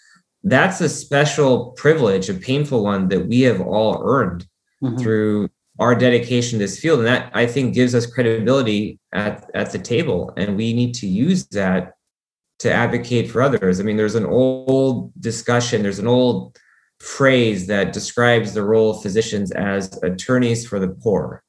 that's 0.45 0.81
a 0.81 0.89
special 0.89 1.73
privilege, 1.73 2.29
a 2.29 2.35
painful 2.35 2.85
one 2.85 3.09
that 3.09 3.27
we 3.27 3.43
have 3.43 3.61
all 3.61 4.03
earned 4.05 4.47
mm-hmm. 4.83 4.97
through 4.97 5.49
our 5.79 5.95
dedication 5.95 6.59
to 6.59 6.65
this 6.65 6.79
field. 6.79 7.01
And 7.01 7.09
that 7.09 7.31
I 7.35 7.47
think 7.47 7.75
gives 7.75 7.95
us 7.95 8.07
credibility 8.07 9.01
at, 9.13 9.51
at 9.55 9.73
the 9.73 9.79
table. 9.79 10.33
And 10.37 10.57
we 10.57 10.73
need 10.73 10.95
to 10.97 11.07
use 11.07 11.47
that 11.49 11.95
to 12.61 12.73
advocate 12.73 13.31
for 13.31 13.43
others. 13.43 13.81
I 13.81 13.83
mean, 13.83 13.97
there's 13.97 14.15
an 14.15 14.27
old 14.27 15.13
discussion, 15.21 15.83
there's 15.83 15.99
an 15.99 16.07
old 16.07 16.57
phrase 17.01 17.67
that 17.67 17.93
describes 17.93 18.55
the 18.55 18.63
role 18.63 18.93
of 18.93 19.03
physicians 19.03 19.51
as 19.51 20.01
attorneys 20.05 20.65
for 20.65 20.79
the 20.79 20.89
poor. 20.89 21.43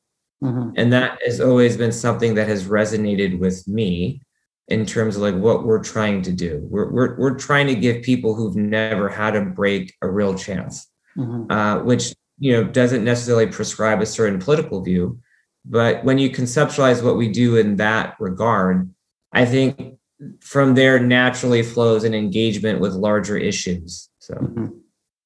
Mm-hmm. 0.43 0.71
And 0.75 0.91
that 0.91 1.19
has 1.23 1.39
always 1.39 1.77
been 1.77 1.91
something 1.91 2.33
that 2.33 2.47
has 2.47 2.65
resonated 2.65 3.37
with 3.37 3.67
me 3.67 4.22
in 4.67 4.85
terms 4.85 5.15
of 5.15 5.21
like 5.21 5.35
what 5.35 5.65
we're 5.65 5.83
trying 5.83 6.21
to 6.21 6.31
do. 6.31 6.65
We're, 6.69 6.89
we're, 6.91 7.17
we're 7.17 7.37
trying 7.37 7.67
to 7.67 7.75
give 7.75 8.01
people 8.01 8.33
who've 8.33 8.55
never 8.55 9.09
had 9.09 9.35
a 9.35 9.41
break 9.41 9.93
a 10.01 10.09
real 10.09 10.35
chance, 10.35 10.89
mm-hmm. 11.17 11.51
uh, 11.51 11.83
which, 11.83 12.13
you 12.39 12.53
know, 12.53 12.63
doesn't 12.63 13.03
necessarily 13.03 13.47
prescribe 13.47 14.01
a 14.01 14.05
certain 14.05 14.39
political 14.39 14.81
view. 14.81 15.19
But 15.65 16.03
when 16.03 16.17
you 16.17 16.29
conceptualize 16.29 17.03
what 17.03 17.17
we 17.17 17.29
do 17.29 17.57
in 17.57 17.77
that 17.77 18.15
regard, 18.19 18.89
I 19.31 19.45
think 19.45 19.97
from 20.39 20.75
there 20.75 20.99
naturally 20.99 21.63
flows 21.63 22.03
an 22.03 22.13
engagement 22.13 22.79
with 22.79 22.93
larger 22.93 23.37
issues. 23.37 24.09
So, 24.19 24.33
mm-hmm. 24.35 24.67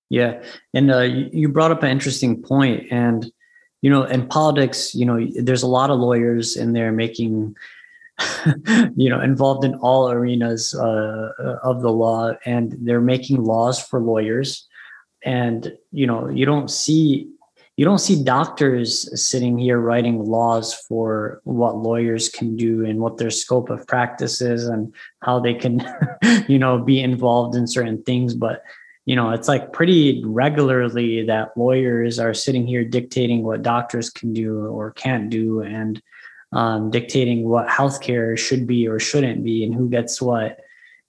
yeah, 0.09 0.43
and 0.73 0.91
uh, 0.91 1.01
you 1.01 1.49
brought 1.49 1.71
up 1.71 1.83
an 1.83 1.89
interesting 1.89 2.41
point, 2.41 2.87
and 2.91 3.31
you 3.81 3.89
know, 3.89 4.03
in 4.03 4.27
politics, 4.27 4.95
you 4.95 5.05
know, 5.05 5.25
there's 5.35 5.63
a 5.63 5.67
lot 5.67 5.89
of 5.89 5.99
lawyers 5.99 6.55
in 6.55 6.73
there 6.73 6.91
making, 6.91 7.55
you 8.95 9.09
know, 9.09 9.21
involved 9.21 9.63
in 9.63 9.75
all 9.75 10.09
arenas 10.09 10.73
uh, 10.73 11.29
of 11.63 11.81
the 11.81 11.91
law, 11.91 12.31
and 12.45 12.75
they're 12.81 13.01
making 13.01 13.43
laws 13.43 13.81
for 13.81 13.99
lawyers, 14.01 14.67
and 15.23 15.73
you 15.91 16.07
know, 16.07 16.29
you 16.29 16.45
don't 16.45 16.69
see 16.71 17.29
you 17.77 17.85
don't 17.85 17.99
see 17.99 18.23
doctors 18.23 19.07
sitting 19.23 19.55
here 19.55 19.79
writing 19.79 20.25
laws 20.25 20.73
for 20.73 21.41
what 21.43 21.77
lawyers 21.77 22.27
can 22.27 22.55
do 22.55 22.83
and 22.83 22.99
what 22.99 23.17
their 23.17 23.29
scope 23.29 23.69
of 23.69 23.85
practice 23.85 24.41
is 24.41 24.65
and 24.65 24.91
how 25.21 25.39
they 25.39 25.53
can 25.53 25.85
you 26.47 26.57
know 26.57 26.79
be 26.79 26.99
involved 26.99 27.55
in 27.55 27.67
certain 27.67 28.01
things. 28.03 28.33
But 28.33 28.63
you 29.05 29.15
know 29.15 29.29
it's 29.29 29.47
like 29.47 29.73
pretty 29.73 30.23
regularly 30.25 31.23
that 31.25 31.55
lawyers 31.55 32.17
are 32.17 32.33
sitting 32.33 32.65
here 32.65 32.83
dictating 32.83 33.43
what 33.43 33.61
doctors 33.61 34.09
can 34.09 34.33
do 34.33 34.65
or 34.65 34.91
can't 34.91 35.29
do. 35.29 35.61
And 35.61 36.01
um, 36.51 36.89
dictating 36.91 37.47
what 37.47 37.67
healthcare 37.67 38.37
should 38.37 38.65
be 38.67 38.87
or 38.87 38.99
shouldn't 38.99 39.43
be 39.43 39.63
and 39.63 39.73
who 39.73 39.89
gets 39.89 40.21
what. 40.21 40.59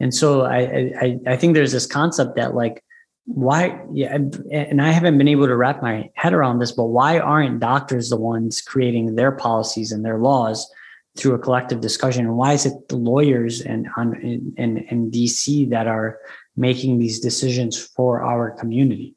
And 0.00 0.14
so 0.14 0.42
I, 0.42 0.92
I 1.00 1.18
i 1.26 1.36
think 1.36 1.54
there's 1.54 1.72
this 1.72 1.86
concept 1.86 2.36
that 2.36 2.54
like 2.54 2.84
why 3.24 3.78
yeah 3.92 4.16
and 4.50 4.80
i 4.80 4.90
haven't 4.90 5.18
been 5.18 5.28
able 5.28 5.46
to 5.46 5.56
wrap 5.56 5.82
my 5.82 6.08
head 6.14 6.32
around 6.32 6.60
this 6.60 6.72
but 6.72 6.84
why 6.84 7.18
aren't 7.18 7.60
doctors 7.60 8.08
the 8.08 8.16
ones 8.16 8.62
creating 8.62 9.16
their 9.16 9.32
policies 9.32 9.92
and 9.92 10.04
their 10.04 10.18
laws 10.18 10.66
through 11.16 11.34
a 11.34 11.38
collective 11.38 11.80
discussion? 11.80 12.24
And 12.24 12.36
why 12.36 12.52
is 12.52 12.64
it 12.64 12.88
the 12.88 12.96
lawyers 12.96 13.60
and 13.60 13.88
in, 14.22 14.54
in, 14.56 14.78
in 14.78 15.10
dc 15.10 15.68
that 15.70 15.86
are 15.86 16.18
making 16.56 16.98
these 16.98 17.20
decisions 17.20 17.78
for 17.78 18.22
our 18.22 18.52
community? 18.52 19.14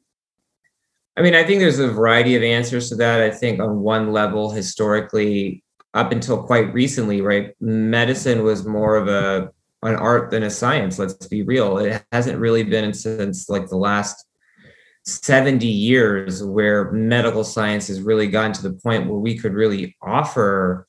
I 1.16 1.22
mean 1.22 1.34
i 1.34 1.44
think 1.44 1.60
there's 1.60 1.78
a 1.78 1.88
variety 1.88 2.36
of 2.36 2.42
answers 2.42 2.88
to 2.90 2.96
that. 2.96 3.20
I 3.20 3.30
think 3.30 3.60
on 3.60 3.80
one 3.80 4.12
level 4.12 4.50
historically 4.50 5.62
up 5.94 6.12
until 6.12 6.42
quite 6.42 6.72
recently 6.72 7.20
right 7.20 7.54
medicine 7.60 8.42
was 8.42 8.66
more 8.66 8.96
of 8.96 9.08
a 9.08 9.50
an 9.82 9.96
art 9.96 10.30
than 10.30 10.44
a 10.44 10.50
science. 10.50 10.98
Let's 10.98 11.26
be 11.26 11.42
real. 11.42 11.78
It 11.78 12.04
hasn't 12.12 12.38
really 12.38 12.62
been 12.62 12.94
since 12.94 13.48
like 13.48 13.68
the 13.68 13.76
last 13.76 14.24
70 15.04 15.66
years 15.66 16.44
where 16.44 16.92
medical 16.92 17.42
science 17.42 17.88
has 17.88 18.00
really 18.00 18.28
gotten 18.28 18.52
to 18.52 18.62
the 18.62 18.74
point 18.74 19.08
where 19.08 19.18
we 19.18 19.36
could 19.36 19.54
really 19.54 19.96
offer 20.00 20.86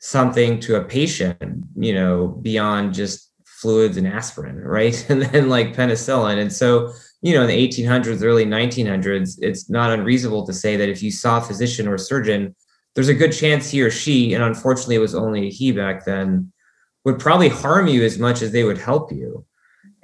something 0.00 0.60
to 0.60 0.76
a 0.76 0.84
patient, 0.84 1.64
you 1.76 1.94
know, 1.94 2.28
beyond 2.42 2.92
just 2.92 3.30
fluids 3.46 3.96
and 3.96 4.06
aspirin, 4.06 4.58
right? 4.58 5.06
And 5.08 5.22
then 5.22 5.48
like 5.48 5.74
penicillin. 5.74 6.38
And 6.38 6.52
so, 6.52 6.92
you 7.22 7.32
know, 7.32 7.40
in 7.40 7.48
the 7.48 7.68
1800s, 7.68 8.22
early 8.22 8.44
1900s, 8.44 9.38
it's 9.40 9.70
not 9.70 9.90
unreasonable 9.90 10.46
to 10.46 10.52
say 10.52 10.76
that 10.76 10.90
if 10.90 11.02
you 11.02 11.10
saw 11.10 11.38
a 11.38 11.40
physician 11.40 11.88
or 11.88 11.96
surgeon, 11.96 12.54
there's 12.94 13.08
a 13.08 13.14
good 13.14 13.32
chance 13.32 13.70
he 13.70 13.82
or 13.82 13.90
she, 13.90 14.34
and 14.34 14.42
unfortunately 14.42 14.94
it 14.94 15.00
was 15.00 15.14
only 15.14 15.48
a 15.48 15.50
he 15.50 15.72
back 15.72 16.04
then, 16.04 16.52
would 17.04 17.18
probably 17.18 17.48
harm 17.48 17.86
you 17.86 18.04
as 18.04 18.18
much 18.18 18.40
as 18.40 18.52
they 18.52 18.64
would 18.64 18.78
help 18.78 19.12
you. 19.12 19.44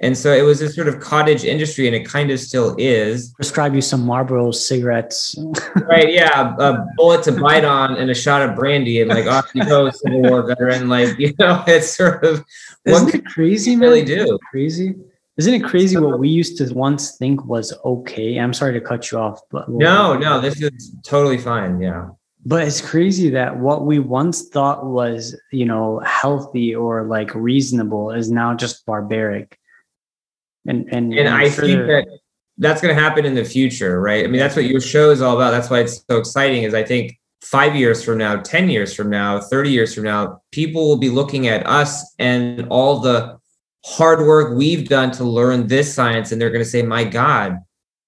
And 0.01 0.17
so 0.17 0.33
it 0.33 0.41
was 0.41 0.59
this 0.59 0.75
sort 0.75 0.87
of 0.87 0.99
cottage 0.99 1.45
industry, 1.45 1.85
and 1.85 1.95
it 1.95 2.05
kind 2.05 2.31
of 2.31 2.39
still 2.39 2.75
is. 2.79 3.33
Prescribe 3.35 3.75
you 3.75 3.81
some 3.81 4.03
Marlboro 4.03 4.51
cigarettes. 4.51 5.35
right. 5.75 6.11
Yeah. 6.11 6.55
A 6.57 6.85
bullet 6.97 7.23
to 7.25 7.31
bite 7.31 7.63
on 7.63 7.95
and 7.97 8.09
a 8.09 8.15
shot 8.15 8.41
of 8.41 8.55
brandy, 8.55 9.01
and 9.01 9.09
like 9.09 9.27
off 9.27 9.51
you 9.53 9.63
go, 9.63 9.91
Civil 9.91 10.23
War 10.23 10.47
veteran. 10.47 10.89
Like, 10.89 11.19
you 11.19 11.33
know, 11.37 11.63
it's 11.67 11.95
sort 11.95 12.23
of 12.23 12.43
Isn't 12.85 13.05
what 13.05 13.15
it 13.15 13.25
crazy, 13.25 13.75
man? 13.75 13.89
really 13.89 14.03
do. 14.03 14.39
Crazy. 14.49 14.95
Isn't 15.37 15.53
it 15.53 15.63
crazy 15.63 15.97
what 15.97 16.19
we 16.19 16.29
used 16.29 16.57
to 16.57 16.73
once 16.73 17.15
think 17.17 17.45
was 17.45 17.71
okay? 17.85 18.37
I'm 18.37 18.53
sorry 18.53 18.73
to 18.73 18.81
cut 18.81 19.11
you 19.11 19.19
off, 19.19 19.39
but 19.49 19.69
no, 19.69 20.17
no, 20.17 20.41
this 20.41 20.61
is 20.61 20.95
totally 21.03 21.37
fine. 21.37 21.79
Yeah 21.79 22.09
but 22.45 22.67
it's 22.67 22.81
crazy 22.81 23.29
that 23.31 23.57
what 23.57 23.85
we 23.85 23.99
once 23.99 24.49
thought 24.49 24.85
was 24.85 25.35
you 25.51 25.65
know 25.65 25.99
healthy 25.99 26.75
or 26.75 27.05
like 27.05 27.33
reasonable 27.35 28.11
is 28.11 28.31
now 28.31 28.53
just 28.53 28.85
barbaric. 28.85 29.57
And 30.67 30.87
and, 30.91 31.11
and, 31.13 31.27
i 31.27 31.49
think 31.49 31.87
that 31.87 32.05
that's 32.59 32.81
going 32.81 32.95
to 32.95 33.01
happen 33.01 33.25
in 33.25 33.33
the 33.33 33.43
future 33.43 33.99
right? 33.99 34.23
I 34.23 34.27
mean 34.27 34.39
that's 34.39 34.55
what 34.55 34.65
your 34.65 34.81
show 34.81 35.09
is 35.09 35.21
all 35.21 35.35
about. 35.35 35.51
That's 35.51 35.69
why 35.69 35.79
it's 35.79 36.03
so 36.09 36.17
exciting 36.17 36.63
is 36.63 36.73
i 36.73 36.83
think 36.83 37.19
five 37.41 37.75
years 37.75 38.03
from 38.03 38.19
now 38.19 38.35
10 38.37 38.69
years 38.69 38.93
from 38.93 39.09
now 39.09 39.39
30 39.39 39.71
years 39.71 39.95
from 39.95 40.03
now 40.03 40.41
people 40.51 40.87
will 40.87 40.97
be 40.97 41.09
looking 41.09 41.47
at 41.47 41.65
us 41.65 42.13
and 42.19 42.67
all 42.69 42.99
the 42.99 43.37
hard 43.83 44.19
work 44.19 44.55
we've 44.55 44.87
done 44.87 45.09
to 45.11 45.23
learn 45.23 45.65
this 45.65 45.91
science 45.91 46.31
and 46.31 46.39
they're 46.39 46.51
going 46.51 46.63
to 46.63 46.69
say 46.69 46.83
my 46.83 47.03
god 47.03 47.57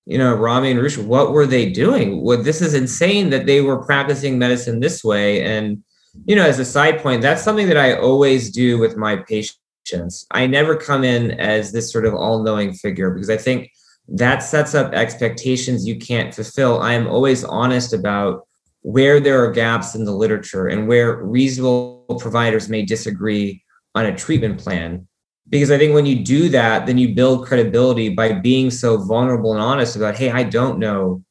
you 0.06 0.18
know, 0.18 0.34
Rami 0.34 0.72
and 0.72 0.82
Rush, 0.82 0.98
what 0.98 1.32
were 1.32 1.46
they 1.46 1.70
doing? 1.70 2.22
What 2.22 2.44
this 2.44 2.62
is 2.62 2.74
insane 2.74 3.30
that 3.30 3.46
they 3.46 3.62
were 3.62 3.84
practicing 3.84 4.38
medicine 4.38 4.80
this 4.80 5.04
way. 5.04 5.44
And, 5.44 5.84
you 6.26 6.36
know, 6.36 6.46
as 6.46 6.60
a 6.60 6.66
side 6.66 7.00
point, 7.00 7.22
that's 7.22 7.42
something 7.42 7.68
that 7.68 7.78
I 7.78 7.96
always 7.98 8.52
do 8.52 8.78
with 8.78 8.98
my 8.98 9.18
patients. 9.18 10.26
I 10.32 10.48
never 10.48 10.76
come 10.76 11.04
in 11.04 11.32
as 11.32 11.72
this 11.72 11.92
sort 11.92 12.06
of 12.06 12.13
all 12.13 12.44
knowing 12.44 12.74
figure 12.74 13.12
because 13.12 13.30
I 13.30 13.38
think 13.38 13.72
that 14.10 14.39
sets 14.39 14.76
up 14.76 14.94
expectations 14.94 15.88
you 15.88 15.98
can't 15.98 16.34
fulfill. 16.34 16.82
I 16.82 16.94
am 16.94 17.08
always 17.08 17.44
honest 17.46 17.94
about 17.94 18.46
where 18.82 19.22
there 19.22 19.42
are 19.44 19.52
gaps 19.52 19.96
in 19.96 20.04
the 20.04 20.12
literature 20.12 20.68
and 20.68 20.89
where 20.89 21.24
reasonable 21.24 22.18
providers 22.20 22.68
may 22.68 22.84
disagree 22.84 23.63
on 23.96 24.06
a 24.06 24.16
treatment 24.16 24.60
plan 24.60 25.08
because 25.54 25.70
I 25.70 25.78
think 25.78 25.94
when 25.94 26.08
you 26.08 26.16
do 26.16 26.50
that, 26.50 26.88
then 26.88 26.98
you 26.98 27.13
build 27.13 27.46
credibility 27.46 28.10
by 28.10 28.32
being 28.32 28.72
so 28.72 28.98
vulnerable 28.98 29.54
and 29.54 29.62
honest 29.62 29.96
about, 29.96 30.16
hey, 30.16 30.32
I 30.32 30.42
don't 30.42 30.80
know 30.80 31.24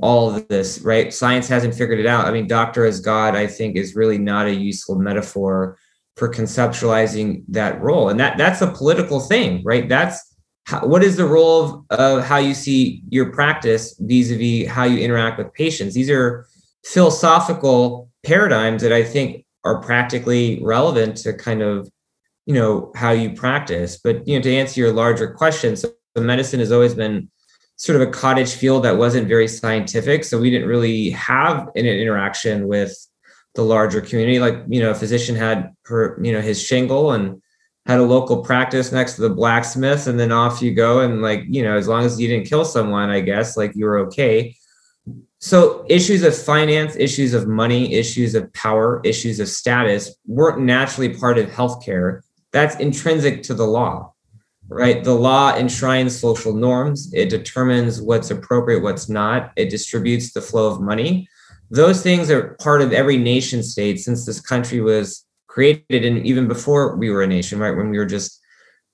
all 0.00 0.32
of 0.32 0.46
this, 0.46 0.78
right? 0.82 1.12
Science 1.12 1.48
hasn't 1.48 1.74
figured 1.74 1.98
it 1.98 2.06
out. 2.06 2.26
I 2.26 2.30
mean, 2.30 2.46
doctor 2.46 2.84
as 2.84 3.00
God, 3.00 3.34
I 3.34 3.48
think, 3.48 3.74
is 3.74 3.96
really 3.96 4.16
not 4.16 4.46
a 4.46 4.54
useful 4.54 4.94
metaphor 4.94 5.76
for 6.16 6.32
conceptualizing 6.32 7.42
that 7.48 7.80
role. 7.80 8.10
And 8.10 8.20
that 8.20 8.38
that's 8.38 8.60
a 8.60 8.70
political 8.70 9.18
thing, 9.18 9.64
right? 9.64 9.88
That's 9.88 10.36
how, 10.68 10.86
what 10.86 11.02
is 11.02 11.16
the 11.16 11.26
role 11.26 11.84
of, 11.90 11.98
of 11.98 12.24
how 12.24 12.36
you 12.36 12.54
see 12.54 13.02
your 13.08 13.32
practice 13.32 13.96
vis-a-vis 13.98 14.70
how 14.70 14.84
you 14.84 15.00
interact 15.00 15.36
with 15.36 15.52
patients. 15.52 15.94
These 15.94 16.10
are 16.10 16.46
philosophical 16.84 18.08
paradigms 18.24 18.82
that 18.82 18.92
I 18.92 19.02
think 19.02 19.44
are 19.64 19.82
practically 19.82 20.60
relevant 20.62 21.16
to 21.16 21.32
kind 21.32 21.60
of 21.60 21.90
you 22.48 22.54
know 22.54 22.90
how 22.96 23.10
you 23.10 23.30
practice. 23.34 24.00
But 24.02 24.26
you 24.26 24.36
know 24.36 24.42
to 24.42 24.56
answer 24.56 24.80
your 24.80 24.92
larger 24.92 25.30
question 25.34 25.76
so 25.76 25.92
medicine 26.16 26.60
has 26.60 26.72
always 26.72 26.94
been 26.94 27.30
sort 27.76 28.00
of 28.00 28.08
a 28.08 28.10
cottage 28.10 28.54
field 28.54 28.84
that 28.84 28.96
wasn't 28.96 29.28
very 29.28 29.46
scientific. 29.46 30.24
So 30.24 30.40
we 30.40 30.50
didn't 30.50 30.66
really 30.66 31.10
have 31.10 31.68
an 31.76 31.86
interaction 31.86 32.66
with 32.66 32.96
the 33.54 33.62
larger 33.62 34.00
community. 34.00 34.40
Like 34.40 34.64
you 34.66 34.80
know 34.80 34.90
a 34.90 34.94
physician 34.94 35.36
had 35.36 35.74
her 35.84 36.18
you 36.22 36.32
know 36.32 36.40
his 36.40 36.60
shingle 36.60 37.12
and 37.12 37.42
had 37.84 38.00
a 38.00 38.02
local 38.02 38.42
practice 38.42 38.92
next 38.92 39.14
to 39.14 39.22
the 39.22 39.30
blacksmith 39.30 40.06
and 40.06 40.18
then 40.18 40.32
off 40.32 40.62
you 40.62 40.72
go. 40.72 41.00
And 41.00 41.20
like 41.20 41.44
you 41.46 41.62
know 41.62 41.76
as 41.76 41.86
long 41.86 42.06
as 42.06 42.18
you 42.18 42.28
didn't 42.28 42.48
kill 42.48 42.64
someone 42.64 43.10
i 43.10 43.20
guess 43.20 43.58
like 43.58 43.72
you 43.76 43.84
were 43.84 43.98
okay. 44.06 44.56
So 45.40 45.84
issues 45.86 46.22
of 46.22 46.36
finance 46.36 46.96
issues 46.96 47.34
of 47.34 47.46
money 47.46 47.92
issues 47.92 48.34
of 48.34 48.50
power 48.54 49.02
issues 49.04 49.38
of 49.38 49.48
status 49.48 50.16
weren't 50.26 50.60
naturally 50.62 51.10
part 51.14 51.36
of 51.36 51.50
healthcare 51.50 52.22
that's 52.52 52.76
intrinsic 52.76 53.42
to 53.44 53.54
the 53.54 53.66
law 53.66 54.12
right? 54.68 55.02
The 55.02 55.14
law 55.14 55.56
enshrines 55.56 56.18
social 56.18 56.52
norms. 56.54 57.10
It 57.14 57.30
determines 57.30 58.00
what's 58.00 58.30
appropriate 58.30 58.82
what's 58.82 59.08
not. 59.08 59.52
It 59.56 59.70
distributes 59.70 60.32
the 60.32 60.42
flow 60.42 60.70
of 60.70 60.80
money. 60.80 61.28
Those 61.70 62.02
things 62.02 62.30
are 62.30 62.54
part 62.60 62.82
of 62.82 62.92
every 62.92 63.16
nation 63.16 63.62
state 63.62 63.98
since 63.98 64.24
this 64.24 64.40
country 64.40 64.80
was 64.80 65.24
created 65.48 66.04
and 66.04 66.24
even 66.26 66.46
before 66.46 66.96
we 66.96 67.10
were 67.10 67.22
a 67.22 67.26
nation 67.26 67.58
right? 67.58 67.76
When 67.76 67.90
we 67.90 67.98
were 67.98 68.06
just 68.06 68.40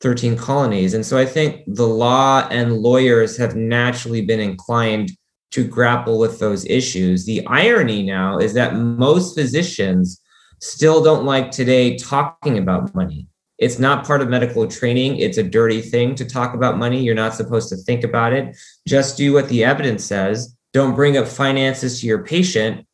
13 0.00 0.36
colonies. 0.36 0.94
And 0.94 1.04
so 1.06 1.16
i 1.16 1.24
think 1.24 1.62
the 1.66 1.86
law 1.86 2.46
and 2.50 2.78
lawyers 2.78 3.36
have 3.36 3.56
naturally 3.56 4.22
been 4.22 4.40
inclined 4.40 5.10
to 5.52 5.66
grapple 5.66 6.18
with 6.18 6.40
those 6.40 6.64
issues. 6.66 7.24
The 7.24 7.46
irony 7.46 8.02
now 8.02 8.38
is 8.38 8.54
that 8.54 8.74
most 8.74 9.36
physicians 9.36 10.20
still 10.60 11.02
don't 11.02 11.24
like 11.24 11.52
today 11.52 11.96
talking 11.96 12.58
about 12.58 12.94
money 12.94 13.28
it's 13.64 13.78
not 13.78 14.06
part 14.06 14.20
of 14.20 14.28
medical 14.28 14.68
training. 14.68 15.16
It's 15.16 15.38
a 15.38 15.42
dirty 15.42 15.80
thing 15.80 16.14
to 16.16 16.24
talk 16.26 16.52
about 16.52 16.76
money. 16.76 17.02
You're 17.02 17.14
not 17.14 17.32
supposed 17.32 17.70
to 17.70 17.76
think 17.76 18.04
about 18.04 18.34
it. 18.34 18.54
Just 18.86 19.16
do 19.16 19.32
what 19.32 19.48
the 19.48 19.64
evidence 19.64 20.04
says. 20.04 20.54
Don't 20.74 20.94
bring 20.94 21.16
up 21.16 21.26
finances 21.26 21.98
to 22.00 22.06
your 22.06 22.22
patient. 22.24 22.86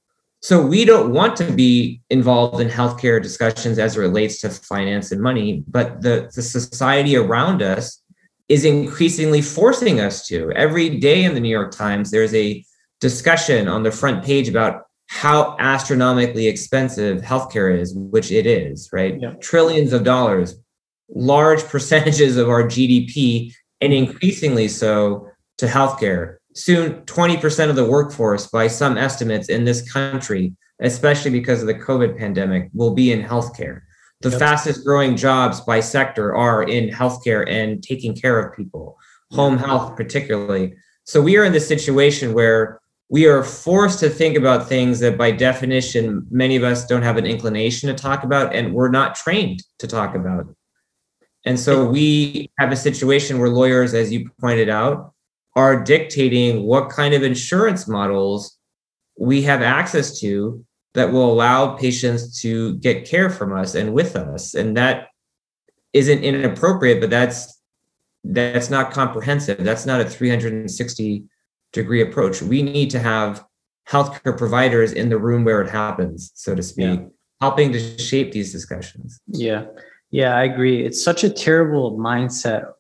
So 0.43 0.65
we 0.65 0.85
don't 0.85 1.13
want 1.13 1.35
to 1.39 1.51
be 1.51 2.01
involved 2.09 2.61
in 2.61 2.69
healthcare 2.69 3.21
discussions 3.21 3.81
as 3.81 3.97
it 3.97 4.01
relates 4.01 4.41
to 4.43 4.51
finance 4.51 5.11
and 5.11 5.21
money, 5.21 5.65
but 5.67 6.03
the, 6.03 6.31
the 6.37 6.41
society 6.41 7.17
around 7.17 7.63
us 7.63 8.01
is 8.49 8.65
increasingly 8.65 9.43
forcing 9.43 9.99
us 9.99 10.25
to. 10.29 10.53
Every 10.53 11.01
day 11.01 11.25
in 11.25 11.35
the 11.35 11.41
New 11.41 11.51
York 11.51 11.73
Times, 11.73 12.13
there's 12.13 12.35
a 12.35 12.65
discussion 13.01 13.67
on 13.67 13.83
the 13.83 13.91
front 13.91 14.25
page 14.25 14.49
about 14.49 14.87
how 15.11 15.57
astronomically 15.59 16.47
expensive 16.47 17.21
healthcare 17.21 17.77
is, 17.77 17.93
which 17.97 18.31
it 18.31 18.47
is, 18.47 18.89
right? 18.93 19.21
Yeah. 19.21 19.33
Trillions 19.41 19.93
of 19.93 20.05
dollars. 20.05 20.55
large 21.13 21.65
percentages 21.75 22.37
of 22.37 22.49
our 22.49 22.63
GDP 22.63 23.53
and 23.81 23.93
mm-hmm. 23.93 24.09
increasingly 24.09 24.69
so 24.69 25.29
to 25.59 25.67
healthcare. 25.67 26.37
Soon, 26.55 27.03
20% 27.07 27.69
of 27.69 27.75
the 27.75 27.85
workforce, 27.85 28.47
by 28.47 28.69
some 28.69 28.97
estimates 28.97 29.49
in 29.49 29.65
this 29.65 29.91
country, 29.91 30.55
especially 30.81 31.33
because 31.33 31.61
of 31.61 31.67
the 31.67 31.75
COVID 31.75 32.17
pandemic, 32.17 32.71
will 32.73 32.95
be 32.95 33.11
in 33.11 33.21
healthcare. 33.21 33.81
The 34.21 34.31
yep. 34.31 34.39
fastest 34.39 34.85
growing 34.85 35.17
jobs 35.17 35.61
by 35.61 35.81
sector 35.81 36.37
are 36.37 36.63
in 36.63 36.89
healthcare 36.89 37.51
and 37.51 37.83
taking 37.83 38.15
care 38.15 38.39
of 38.39 38.57
people, 38.57 38.97
home 39.33 39.59
health, 39.59 39.97
particularly. 39.97 40.75
So 41.05 41.21
we 41.21 41.37
are 41.37 41.45
in 41.45 41.53
this 41.53 41.67
situation 41.67 42.33
where 42.33 42.80
we 43.11 43.27
are 43.27 43.43
forced 43.43 43.99
to 43.99 44.09
think 44.09 44.37
about 44.37 44.69
things 44.69 45.01
that 45.01 45.19
by 45.19 45.33
definition 45.33 46.25
many 46.31 46.55
of 46.55 46.63
us 46.63 46.87
don't 46.87 47.03
have 47.03 47.17
an 47.17 47.27
inclination 47.27 47.89
to 47.89 47.95
talk 47.95 48.23
about 48.23 48.55
and 48.55 48.73
we're 48.73 48.89
not 48.89 49.17
trained 49.17 49.65
to 49.81 49.89
talk 49.89 50.15
about. 50.15 50.47
And 51.45 51.59
so 51.59 51.85
we 51.85 52.53
have 52.59 52.71
a 52.71 52.77
situation 52.77 53.41
where 53.41 53.49
lawyers 53.49 53.95
as 53.95 54.13
you 54.13 54.31
pointed 54.41 54.69
out 54.69 55.13
are 55.57 55.83
dictating 55.83 56.63
what 56.63 56.89
kind 56.89 57.13
of 57.13 57.25
insurance 57.25 57.89
models 57.89 58.57
we 59.19 59.43
have 59.43 59.61
access 59.61 60.21
to 60.21 60.65
that 60.95 61.13
will 61.13 61.33
allow 61.33 61.75
patients 61.75 62.41
to 62.43 62.77
get 62.77 63.07
care 63.07 63.29
from 63.29 63.53
us 63.53 63.75
and 63.75 63.93
with 63.93 64.15
us. 64.15 64.55
And 64.55 64.77
that 64.77 65.09
isn't 65.93 66.23
inappropriate 66.23 67.01
but 67.01 67.11
that's 67.11 67.61
that's 68.23 68.71
not 68.71 68.93
comprehensive. 68.93 69.65
That's 69.65 69.87
not 69.87 70.01
a 70.01 70.09
360 70.09 71.25
degree 71.73 72.03
approach. 72.03 72.43
We 72.43 72.63
need 72.63 72.91
to 72.91 72.99
have 72.99 73.45
healthcare 73.89 74.37
providers 74.37 74.93
in 74.93 75.09
the 75.09 75.19
room 75.19 75.45
where 75.45 75.61
it 75.63 75.71
happens, 75.71 76.33
so 76.35 76.55
to 76.55 76.63
speak, 76.63 77.01
yeah. 77.01 77.07
helping 77.41 77.73
to 77.73 77.99
shape 77.99 78.33
these 78.33 78.53
discussions. 78.53 79.21
Yeah. 79.27 79.67
Yeah, 80.11 80.37
I 80.37 80.45
agree. 80.45 80.85
It's 80.85 81.03
such 81.03 81.23
a 81.25 81.31
terrible 81.31 81.97
mindset 81.97 82.73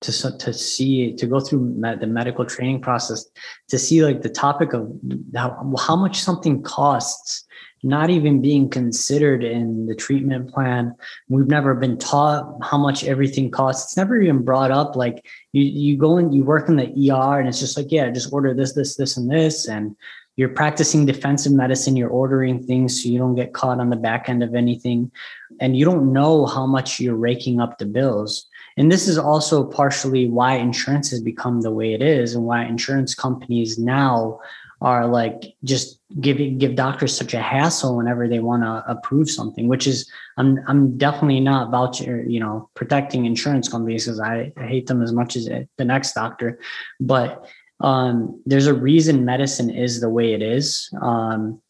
to 0.00 0.38
to 0.38 0.52
see 0.52 1.14
to 1.14 1.26
go 1.26 1.40
through 1.40 1.60
med, 1.60 2.00
the 2.00 2.06
medical 2.06 2.44
training 2.44 2.80
process 2.80 3.24
to 3.68 3.78
see 3.78 4.04
like 4.04 4.22
the 4.22 4.28
topic 4.28 4.74
of 4.74 4.90
how, 5.34 5.74
how 5.78 5.96
much 5.96 6.20
something 6.20 6.62
costs 6.62 7.44
not 7.84 8.08
even 8.08 8.40
being 8.40 8.68
considered 8.68 9.44
in 9.44 9.86
the 9.86 9.94
treatment 9.94 10.50
plan. 10.50 10.94
We've 11.28 11.46
never 11.46 11.74
been 11.74 11.98
taught 11.98 12.58
how 12.62 12.78
much 12.78 13.04
everything 13.04 13.50
costs. 13.50 13.84
It's 13.84 13.96
never 13.96 14.20
even 14.20 14.42
brought 14.42 14.70
up. 14.70 14.96
Like 14.96 15.26
you, 15.52 15.62
you 15.62 15.96
go 15.98 16.16
and 16.16 16.34
you 16.34 16.44
work 16.44 16.70
in 16.70 16.76
the 16.76 17.12
ER 17.12 17.38
and 17.38 17.46
it's 17.46 17.60
just 17.60 17.76
like, 17.76 17.92
yeah, 17.92 18.10
just 18.10 18.32
order 18.32 18.54
this, 18.54 18.72
this, 18.72 18.96
this, 18.96 19.18
and 19.18 19.30
this. 19.30 19.68
And 19.68 19.94
you're 20.36 20.48
practicing 20.48 21.04
defensive 21.04 21.52
medicine. 21.52 21.94
You're 21.94 22.08
ordering 22.08 22.66
things 22.66 23.02
so 23.02 23.10
you 23.10 23.18
don't 23.18 23.34
get 23.34 23.52
caught 23.52 23.78
on 23.78 23.90
the 23.90 23.96
back 23.96 24.30
end 24.30 24.42
of 24.42 24.54
anything. 24.54 25.12
And 25.60 25.76
you 25.76 25.84
don't 25.84 26.10
know 26.10 26.46
how 26.46 26.66
much 26.66 27.00
you're 27.00 27.14
raking 27.14 27.60
up 27.60 27.76
the 27.76 27.86
bills. 27.86 28.46
And 28.78 28.90
this 28.90 29.06
is 29.06 29.18
also 29.18 29.62
partially 29.62 30.26
why 30.26 30.54
insurance 30.54 31.10
has 31.10 31.20
become 31.20 31.60
the 31.60 31.70
way 31.70 31.92
it 31.92 32.02
is 32.02 32.34
and 32.34 32.44
why 32.44 32.64
insurance 32.64 33.14
companies 33.14 33.78
now 33.78 34.40
are 34.84 35.06
like 35.06 35.54
just 35.64 35.98
giving 36.20 36.58
give 36.58 36.76
doctors 36.76 37.16
such 37.16 37.32
a 37.32 37.40
hassle 37.40 37.96
whenever 37.96 38.28
they 38.28 38.38
want 38.38 38.62
to 38.62 38.84
approve 38.86 39.30
something 39.30 39.66
which 39.66 39.86
is 39.86 40.08
i'm 40.36 40.60
i'm 40.68 40.96
definitely 40.98 41.40
not 41.40 41.70
vouching 41.70 42.30
you 42.30 42.38
know 42.38 42.68
protecting 42.74 43.24
insurance 43.24 43.66
companies 43.66 44.04
because 44.04 44.20
I, 44.20 44.52
I, 44.58 44.66
hate 44.66 44.86
them 44.86 45.02
as 45.02 45.12
much 45.12 45.36
as 45.36 45.46
the 45.46 45.84
next 45.84 46.12
doctor. 46.12 46.58
But 47.00 47.48
um, 47.80 48.42
there's 48.44 48.66
a 48.66 48.74
reason 48.74 49.24
medicine 49.24 49.70
is 49.70 50.00
the 50.00 50.10
way 50.10 50.34
it 50.34 50.42
is. 50.42 50.90
Um, 51.00 51.60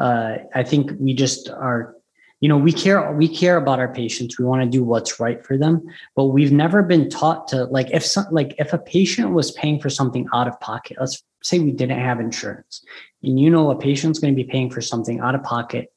uh, 0.00 0.38
i 0.54 0.62
think 0.62 0.90
we 0.98 1.12
just 1.12 1.50
are 1.50 1.94
you 2.40 2.48
know 2.48 2.56
we 2.56 2.72
care 2.72 3.12
we 3.12 3.28
care 3.28 3.58
about 3.58 3.78
our 3.78 3.92
patients. 3.92 4.38
We 4.38 4.46
want 4.46 4.62
to 4.62 4.68
do 4.68 4.82
what's 4.82 5.20
right 5.20 5.44
for 5.44 5.58
them. 5.58 5.82
But 6.16 6.26
we've 6.26 6.50
never 6.50 6.82
been 6.82 7.10
taught 7.10 7.48
to 7.48 7.64
like 7.66 7.90
if 7.92 8.04
some 8.04 8.26
like 8.30 8.54
if 8.58 8.72
a 8.72 8.78
patient 8.78 9.32
was 9.32 9.52
paying 9.52 9.78
for 9.78 9.90
something 9.90 10.26
out 10.34 10.48
of 10.48 10.58
pocket 10.60 10.96
let's 10.98 11.22
say 11.42 11.58
we 11.58 11.72
didn't 11.72 11.98
have 11.98 12.20
insurance 12.20 12.84
and 13.22 13.38
you 13.38 13.50
know 13.50 13.70
a 13.70 13.76
patient's 13.76 14.18
going 14.18 14.32
to 14.32 14.36
be 14.36 14.48
paying 14.48 14.70
for 14.70 14.80
something 14.80 15.20
out 15.20 15.34
of 15.34 15.42
pocket 15.42 15.92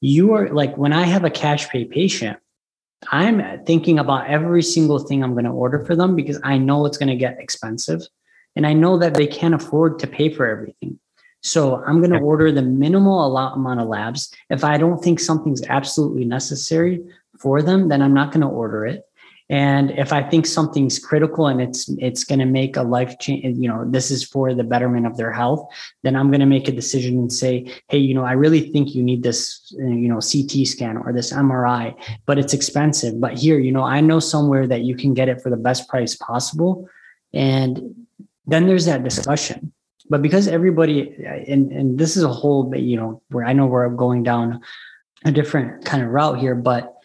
you 0.00 0.32
are 0.32 0.48
like 0.50 0.76
when 0.76 0.92
i 0.92 1.04
have 1.04 1.24
a 1.24 1.30
cash 1.30 1.68
pay 1.68 1.84
patient 1.84 2.38
i'm 3.10 3.64
thinking 3.64 3.98
about 3.98 4.26
every 4.26 4.62
single 4.62 4.98
thing 4.98 5.22
i'm 5.22 5.32
going 5.32 5.44
to 5.44 5.50
order 5.50 5.84
for 5.84 5.96
them 5.96 6.16
because 6.16 6.40
i 6.44 6.56
know 6.58 6.86
it's 6.86 6.98
going 6.98 7.08
to 7.08 7.16
get 7.16 7.38
expensive 7.38 8.02
and 8.56 8.66
i 8.66 8.72
know 8.72 8.98
that 8.98 9.14
they 9.14 9.26
can't 9.26 9.54
afford 9.54 9.98
to 9.98 10.06
pay 10.06 10.32
for 10.32 10.46
everything. 10.46 10.98
So 11.40 11.76
i'm 11.84 12.00
going 12.00 12.10
to 12.10 12.18
order 12.18 12.50
the 12.50 12.62
minimal 12.62 13.36
amount 13.36 13.80
of 13.80 13.86
labs. 13.86 14.34
If 14.50 14.64
i 14.64 14.76
don't 14.76 15.02
think 15.02 15.20
something's 15.20 15.62
absolutely 15.62 16.24
necessary 16.24 17.00
for 17.38 17.62
them 17.62 17.88
then 17.88 18.02
i'm 18.02 18.14
not 18.14 18.32
going 18.32 18.40
to 18.40 18.48
order 18.48 18.84
it 18.84 19.07
and 19.50 19.90
if 19.92 20.12
i 20.12 20.22
think 20.22 20.44
something's 20.46 20.98
critical 20.98 21.46
and 21.46 21.60
it's 21.60 21.88
it's 21.98 22.24
going 22.24 22.38
to 22.38 22.44
make 22.44 22.76
a 22.76 22.82
life 22.82 23.18
change 23.18 23.56
you 23.58 23.68
know 23.68 23.84
this 23.88 24.10
is 24.10 24.22
for 24.22 24.52
the 24.52 24.64
betterment 24.64 25.06
of 25.06 25.16
their 25.16 25.32
health 25.32 25.66
then 26.02 26.14
i'm 26.14 26.28
going 26.28 26.40
to 26.40 26.46
make 26.46 26.68
a 26.68 26.72
decision 26.72 27.16
and 27.16 27.32
say 27.32 27.70
hey 27.88 27.98
you 27.98 28.14
know 28.14 28.24
i 28.24 28.32
really 28.32 28.70
think 28.70 28.94
you 28.94 29.02
need 29.02 29.22
this 29.22 29.72
you 29.78 30.08
know 30.08 30.20
ct 30.20 30.66
scan 30.66 30.96
or 30.98 31.12
this 31.12 31.32
mri 31.32 31.94
but 32.26 32.38
it's 32.38 32.52
expensive. 32.52 33.20
But 33.20 33.38
here 33.38 33.58
you 33.58 33.72
know 33.72 33.82
i 33.82 34.00
know 34.00 34.20
somewhere 34.20 34.66
that 34.66 34.82
you 34.82 34.94
can 34.96 35.14
get 35.14 35.28
it 35.28 35.40
for 35.42 35.50
the 35.50 35.56
best 35.56 35.88
price 35.88 36.14
possible. 36.16 36.88
And 37.32 38.06
then 38.46 38.66
there's 38.66 38.86
that 38.86 39.04
discussion. 39.04 39.72
But 40.08 40.22
because 40.22 40.48
everybody 40.48 41.14
and 41.46 41.70
and 41.72 41.98
this 41.98 42.16
is 42.16 42.22
a 42.22 42.32
whole 42.32 42.74
you 42.74 42.96
know 42.96 43.22
where 43.30 43.44
i 43.44 43.52
know 43.52 43.66
we're 43.66 43.88
going 43.90 44.22
down 44.22 44.60
a 45.24 45.32
different 45.32 45.84
kind 45.84 46.02
of 46.02 46.08
route 46.10 46.38
here 46.38 46.54
but 46.54 46.97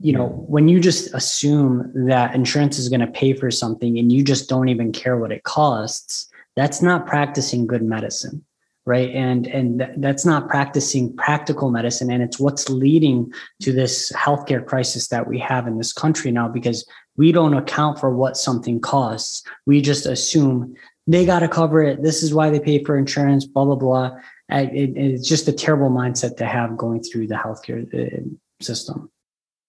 you 0.00 0.12
know, 0.12 0.26
when 0.26 0.68
you 0.68 0.80
just 0.80 1.12
assume 1.14 1.90
that 2.06 2.34
insurance 2.34 2.78
is 2.78 2.88
going 2.88 3.00
to 3.00 3.06
pay 3.06 3.34
for 3.34 3.50
something 3.50 3.98
and 3.98 4.12
you 4.12 4.22
just 4.22 4.48
don't 4.48 4.68
even 4.68 4.92
care 4.92 5.18
what 5.18 5.32
it 5.32 5.44
costs, 5.44 6.30
that's 6.56 6.80
not 6.80 7.06
practicing 7.06 7.66
good 7.66 7.82
medicine, 7.82 8.44
right? 8.86 9.10
And 9.10 9.46
and 9.46 9.86
that's 9.98 10.24
not 10.24 10.48
practicing 10.48 11.14
practical 11.16 11.70
medicine, 11.70 12.10
and 12.10 12.22
it's 12.22 12.38
what's 12.38 12.68
leading 12.68 13.32
to 13.62 13.72
this 13.72 14.12
healthcare 14.12 14.64
crisis 14.64 15.08
that 15.08 15.26
we 15.26 15.38
have 15.38 15.66
in 15.66 15.78
this 15.78 15.92
country 15.92 16.30
now 16.30 16.48
because 16.48 16.88
we 17.16 17.32
don't 17.32 17.54
account 17.54 17.98
for 17.98 18.14
what 18.14 18.36
something 18.36 18.80
costs. 18.80 19.42
We 19.66 19.80
just 19.80 20.06
assume 20.06 20.74
they 21.06 21.26
got 21.26 21.40
to 21.40 21.48
cover 21.48 21.82
it. 21.82 22.02
This 22.02 22.22
is 22.22 22.32
why 22.32 22.50
they 22.50 22.60
pay 22.60 22.82
for 22.84 22.96
insurance. 22.96 23.44
Blah 23.44 23.64
blah 23.64 23.76
blah. 23.76 24.16
It, 24.48 24.96
it's 24.96 25.28
just 25.28 25.48
a 25.48 25.52
terrible 25.52 25.90
mindset 25.90 26.36
to 26.36 26.46
have 26.46 26.76
going 26.76 27.02
through 27.02 27.26
the 27.26 27.34
healthcare 27.34 27.82
uh, 27.92 28.24
system. 28.60 29.10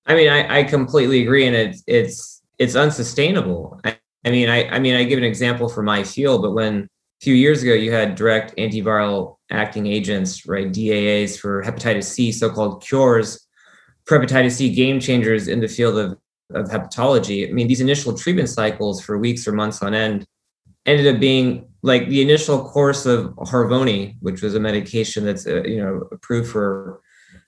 I 0.06 0.16
mean, 0.16 0.30
I, 0.30 0.60
I 0.60 0.64
completely 0.64 1.24
agree, 1.24 1.48
and 1.48 1.56
it's 1.56 1.84
it's 1.88 2.42
it's 2.60 2.76
unsustainable. 2.76 3.80
I, 3.84 3.98
I 4.24 4.32
mean, 4.32 4.50
I 4.50 4.68
I 4.70 4.80
mean, 4.80 4.96
I 4.96 5.04
give 5.04 5.18
an 5.18 5.24
example 5.24 5.70
for 5.70 5.84
my 5.84 6.04
field, 6.04 6.42
but 6.42 6.54
when 6.54 6.84
a 6.84 7.24
few 7.24 7.34
years 7.34 7.64
ago 7.64 7.74
you 7.74 7.92
had 7.92 8.16
direct 8.16 8.56
antiviral 8.58 9.38
acting 9.52 9.88
agents, 9.88 10.46
right, 10.46 10.72
DAAs 10.72 11.40
for 11.40 11.64
hepatitis 11.64 12.06
C, 12.06 12.32
so-called 12.32 12.84
cures 12.84 13.48
for 14.06 14.20
hepatitis 14.20 14.54
C, 14.54 14.74
game 14.74 15.00
changers 15.00 15.48
in 15.48 15.60
the 15.60 15.68
field 15.68 15.98
of 15.98 16.18
of 16.54 16.70
hepatology. 16.70 17.50
I 17.50 17.52
mean, 17.52 17.68
these 17.68 17.82
initial 17.82 18.16
treatment 18.16 18.50
cycles 18.50 19.02
for 19.02 19.18
weeks 19.18 19.48
or 19.48 19.54
months 19.54 19.82
on 19.82 19.94
end 19.96 20.26
ended 20.86 21.14
up 21.14 21.20
being 21.20 21.68
like 21.82 22.08
the 22.10 22.22
initial 22.22 22.64
course 22.64 23.06
of 23.06 23.34
Harvoni, 23.36 24.16
which 24.20 24.42
was 24.42 24.54
a 24.56 24.60
medication 24.60 25.26
that's 25.26 25.48
uh, 25.48 25.64
you 25.64 25.84
know 25.84 26.08
approved 26.12 26.52
for 26.52 27.02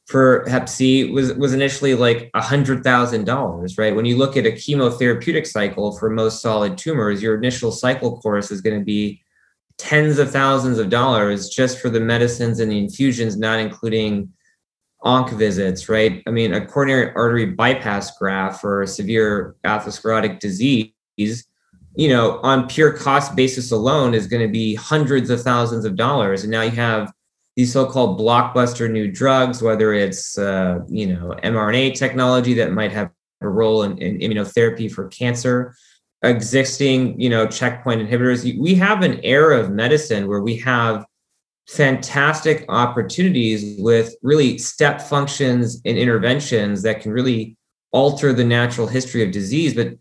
for 0.07 0.45
Hep 0.47 0.69
C 0.69 1.11
was 1.11 1.33
was 1.33 1.53
initially 1.53 1.93
like 1.93 2.31
hundred 2.33 2.83
thousand 2.83 3.25
dollars, 3.25 3.77
right? 3.77 3.95
When 3.95 4.05
you 4.05 4.17
look 4.17 4.37
at 4.37 4.45
a 4.45 4.51
chemotherapeutic 4.51 5.45
cycle 5.45 5.97
for 5.97 6.09
most 6.09 6.41
solid 6.41 6.77
tumors, 6.77 7.21
your 7.21 7.35
initial 7.35 7.71
cycle 7.71 8.19
course 8.21 8.49
is 8.49 8.61
going 8.61 8.79
to 8.79 8.85
be 8.85 9.21
tens 9.77 10.17
of 10.17 10.31
thousands 10.31 10.79
of 10.79 10.89
dollars 10.89 11.49
just 11.49 11.79
for 11.79 11.89
the 11.89 11.99
medicines 11.99 12.59
and 12.59 12.71
the 12.71 12.79
infusions, 12.79 13.37
not 13.37 13.59
including 13.59 14.31
onc 15.01 15.29
visits, 15.31 15.89
right? 15.89 16.23
I 16.25 16.31
mean, 16.31 16.53
a 16.53 16.65
coronary 16.65 17.13
artery 17.13 17.45
bypass 17.45 18.17
graft 18.17 18.61
for 18.61 18.81
a 18.81 18.87
severe 18.87 19.55
atherosclerotic 19.65 20.39
disease, 20.39 20.93
you 21.17 22.07
know, 22.07 22.39
on 22.43 22.67
pure 22.67 22.93
cost 22.93 23.35
basis 23.35 23.71
alone 23.71 24.13
is 24.13 24.25
going 24.25 24.41
to 24.41 24.51
be 24.51 24.73
hundreds 24.75 25.29
of 25.29 25.41
thousands 25.41 25.83
of 25.83 25.95
dollars. 25.97 26.43
And 26.43 26.51
now 26.51 26.61
you 26.61 26.71
have 26.71 27.13
these 27.57 27.73
so-called 27.73 28.19
blockbuster 28.19 28.89
new 28.89 29.11
drugs, 29.11 29.63
whether 29.63 29.91
it's 29.91 30.37
uh, 30.37 30.79
you 30.87 31.07
know 31.07 31.35
mRNA 31.43 31.95
technology 31.95 32.53
that 32.53 32.71
might 32.71 32.91
have 32.91 33.09
a 33.41 33.49
role 33.49 33.83
in, 33.83 33.97
in, 33.97 34.19
immunotherapy 34.19 34.89
for 34.89 35.07
cancer, 35.09 35.75
existing 36.21 37.19
you 37.19 37.29
know 37.29 37.47
checkpoint 37.47 37.99
inhibitors. 37.99 38.57
We 38.57 38.75
have 38.75 39.01
an 39.01 39.19
era 39.23 39.59
of 39.59 39.71
medicine 39.71 40.27
where 40.27 40.41
we 40.41 40.55
have 40.57 41.03
fantastic 41.67 42.63
opportunities 42.69 43.81
with 43.81 44.15
really 44.21 44.59
step 44.59 45.01
functions 45.01 45.81
and 45.83 45.97
interventions 45.97 46.83
that 46.83 47.01
can 47.01 47.11
really 47.11 47.57
alter 47.91 48.33
the 48.33 48.45
natural 48.45 48.85
history 48.85 49.23
of 49.23 49.31
disease. 49.31 49.73
But 49.73 49.95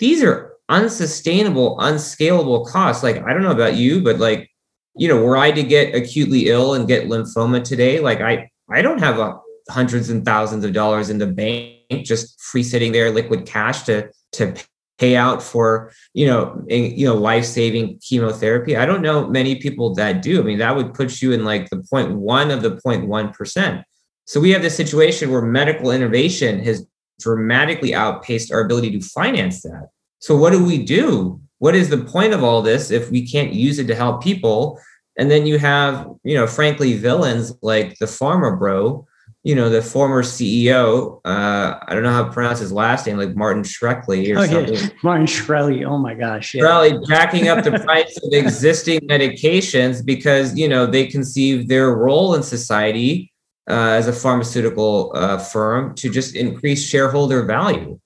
these 0.00 0.22
are 0.24 0.54
unsustainable, 0.68 1.78
unscalable 1.78 2.66
costs. 2.66 3.04
Like 3.04 3.22
I 3.22 3.32
don't 3.32 3.42
know 3.42 3.52
about 3.52 3.76
you, 3.76 4.02
but 4.02 4.18
like 4.18 4.50
you 4.98 5.08
know, 5.08 5.22
were 5.22 5.36
I 5.36 5.50
to 5.52 5.62
get 5.62 5.94
acutely 5.94 6.48
ill 6.48 6.74
and 6.74 6.86
get 6.86 7.08
lymphoma 7.08 7.62
today, 7.62 8.00
like 8.00 8.20
I, 8.20 8.50
I 8.70 8.82
don't 8.82 8.98
have 8.98 9.18
a 9.18 9.38
hundreds 9.70 10.10
and 10.10 10.24
thousands 10.24 10.64
of 10.64 10.72
dollars 10.72 11.10
in 11.10 11.18
the 11.18 11.26
bank, 11.26 12.04
just 12.04 12.40
free 12.40 12.62
sitting 12.62 12.92
there, 12.92 13.10
liquid 13.10 13.46
cash 13.46 13.82
to 13.82 14.10
to 14.32 14.54
pay 14.98 15.14
out 15.14 15.40
for 15.42 15.92
you 16.12 16.26
know 16.26 16.62
you 16.68 17.06
know 17.06 17.14
life 17.14 17.44
saving 17.44 17.98
chemotherapy. 18.00 18.76
I 18.76 18.86
don't 18.86 19.02
know 19.02 19.28
many 19.28 19.56
people 19.56 19.94
that 19.94 20.22
do. 20.22 20.40
I 20.40 20.44
mean, 20.44 20.58
that 20.58 20.76
would 20.76 20.94
put 20.94 21.22
you 21.22 21.32
in 21.32 21.44
like 21.44 21.70
the 21.70 21.82
point 21.90 22.12
one 22.12 22.50
of 22.50 22.62
the 22.62 22.76
point 22.76 23.06
one 23.06 23.32
percent. 23.32 23.84
So 24.26 24.40
we 24.40 24.50
have 24.50 24.62
this 24.62 24.76
situation 24.76 25.30
where 25.30 25.42
medical 25.42 25.90
innovation 25.90 26.62
has 26.64 26.86
dramatically 27.18 27.94
outpaced 27.94 28.52
our 28.52 28.60
ability 28.60 28.98
to 28.98 29.00
finance 29.00 29.62
that. 29.62 29.88
So 30.18 30.36
what 30.36 30.50
do 30.50 30.64
we 30.64 30.84
do? 30.84 31.40
What 31.58 31.74
is 31.74 31.88
the 31.88 31.98
point 31.98 32.32
of 32.32 32.44
all 32.44 32.62
this 32.62 32.90
if 32.90 33.10
we 33.10 33.26
can't 33.26 33.52
use 33.52 33.78
it 33.78 33.86
to 33.88 33.94
help 33.94 34.22
people? 34.22 34.80
And 35.18 35.30
then 35.30 35.46
you 35.46 35.58
have, 35.58 36.08
you 36.22 36.36
know, 36.36 36.46
frankly, 36.46 36.94
villains 36.94 37.52
like 37.60 37.98
the 37.98 38.06
pharma 38.06 38.56
bro, 38.56 39.04
you 39.42 39.54
know, 39.54 39.68
the 39.68 39.82
former 39.82 40.22
CEO. 40.22 41.20
Uh, 41.24 41.78
I 41.82 41.94
don't 41.94 42.04
know 42.04 42.12
how 42.12 42.24
to 42.24 42.30
pronounce 42.30 42.60
his 42.60 42.70
last 42.70 43.06
name, 43.06 43.16
like 43.16 43.34
Martin 43.34 43.64
Shkreli 43.64 44.34
or 44.34 44.38
oh, 44.38 44.46
something. 44.46 44.74
Yeah. 44.74 44.88
Martin 45.02 45.26
Shkreli. 45.26 45.84
Oh 45.84 45.98
my 45.98 46.14
gosh. 46.14 46.54
Yeah. 46.54 46.62
Shkreli 46.62 47.06
jacking 47.08 47.48
up 47.48 47.64
the 47.64 47.78
price 47.80 48.16
of 48.22 48.32
existing 48.32 49.00
medications 49.00 50.04
because, 50.04 50.56
you 50.56 50.68
know, 50.68 50.86
they 50.86 51.06
conceive 51.06 51.66
their 51.66 51.96
role 51.96 52.36
in 52.36 52.42
society 52.44 53.32
uh, 53.68 53.90
as 53.90 54.06
a 54.06 54.12
pharmaceutical 54.12 55.12
uh, 55.14 55.38
firm 55.38 55.94
to 55.96 56.08
just 56.08 56.36
increase 56.36 56.86
shareholder 56.86 57.44
value. 57.44 57.98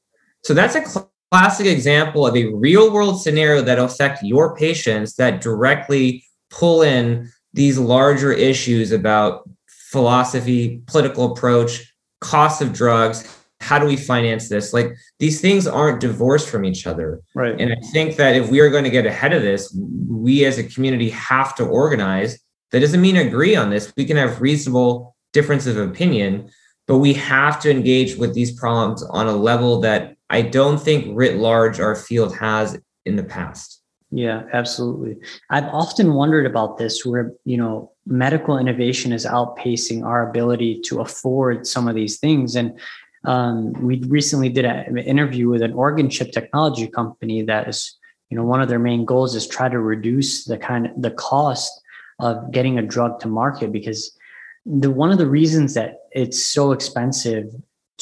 So 0.44 0.54
that's 0.54 0.74
a 0.74 1.06
classic 1.32 1.64
example 1.64 2.26
of 2.26 2.36
a 2.36 2.52
real 2.52 2.92
world 2.92 3.18
scenario 3.18 3.62
that 3.62 3.78
affect 3.78 4.22
your 4.22 4.54
patients 4.54 5.14
that 5.14 5.40
directly 5.40 6.22
pull 6.50 6.82
in 6.82 7.26
these 7.54 7.78
larger 7.78 8.30
issues 8.32 8.92
about 8.92 9.48
philosophy, 9.66 10.82
political 10.86 11.32
approach, 11.32 11.90
cost 12.20 12.60
of 12.60 12.74
drugs. 12.74 13.26
How 13.60 13.78
do 13.78 13.86
we 13.86 13.96
finance 13.96 14.50
this? 14.50 14.74
Like 14.74 14.92
these 15.20 15.40
things 15.40 15.66
aren't 15.66 16.00
divorced 16.00 16.50
from 16.50 16.66
each 16.66 16.86
other. 16.86 17.22
Right. 17.34 17.58
And 17.58 17.72
I 17.72 17.76
think 17.92 18.16
that 18.16 18.36
if 18.36 18.50
we 18.50 18.60
are 18.60 18.68
going 18.68 18.84
to 18.84 18.90
get 18.90 19.06
ahead 19.06 19.32
of 19.32 19.40
this, 19.40 19.74
we 20.06 20.44
as 20.44 20.58
a 20.58 20.64
community 20.64 21.08
have 21.10 21.54
to 21.54 21.64
organize. 21.64 22.38
That 22.72 22.80
doesn't 22.80 23.00
mean 23.00 23.16
agree 23.16 23.56
on 23.56 23.70
this. 23.70 23.90
We 23.96 24.04
can 24.04 24.18
have 24.18 24.42
reasonable 24.42 25.16
differences 25.32 25.78
of 25.78 25.88
opinion, 25.88 26.50
but 26.86 26.98
we 26.98 27.14
have 27.14 27.58
to 27.60 27.70
engage 27.70 28.16
with 28.16 28.34
these 28.34 28.52
problems 28.52 29.02
on 29.02 29.28
a 29.28 29.32
level 29.32 29.80
that 29.80 30.16
I 30.32 30.40
don't 30.40 30.80
think 30.80 31.16
writ 31.16 31.36
large 31.36 31.78
our 31.78 31.94
field 31.94 32.34
has 32.36 32.80
in 33.04 33.16
the 33.16 33.22
past. 33.22 33.82
Yeah, 34.10 34.44
absolutely. 34.52 35.18
I've 35.50 35.66
often 35.66 36.14
wondered 36.14 36.46
about 36.46 36.78
this 36.78 37.04
where, 37.04 37.32
you 37.44 37.56
know, 37.58 37.92
medical 38.06 38.58
innovation 38.58 39.12
is 39.12 39.26
outpacing 39.26 40.04
our 40.04 40.28
ability 40.28 40.80
to 40.86 41.00
afford 41.00 41.66
some 41.66 41.86
of 41.86 41.94
these 41.94 42.18
things. 42.18 42.56
And 42.56 42.78
um, 43.24 43.72
we 43.74 43.98
recently 44.04 44.48
did 44.48 44.64
a, 44.64 44.84
an 44.86 44.98
interview 44.98 45.48
with 45.48 45.62
an 45.62 45.74
organ 45.74 46.10
chip 46.10 46.32
technology 46.32 46.88
company 46.88 47.42
that 47.42 47.68
is, 47.68 47.96
you 48.30 48.36
know, 48.36 48.44
one 48.44 48.62
of 48.62 48.68
their 48.68 48.78
main 48.78 49.04
goals 49.04 49.34
is 49.34 49.46
try 49.46 49.68
to 49.68 49.78
reduce 49.78 50.44
the 50.44 50.58
kind 50.58 50.86
of 50.86 50.92
the 51.00 51.10
cost 51.10 51.72
of 52.18 52.52
getting 52.52 52.78
a 52.78 52.82
drug 52.82 53.20
to 53.20 53.28
market 53.28 53.70
because 53.70 54.16
the 54.64 54.90
one 54.90 55.10
of 55.10 55.18
the 55.18 55.26
reasons 55.26 55.74
that 55.74 56.00
it's 56.12 56.42
so 56.42 56.72
expensive 56.72 57.52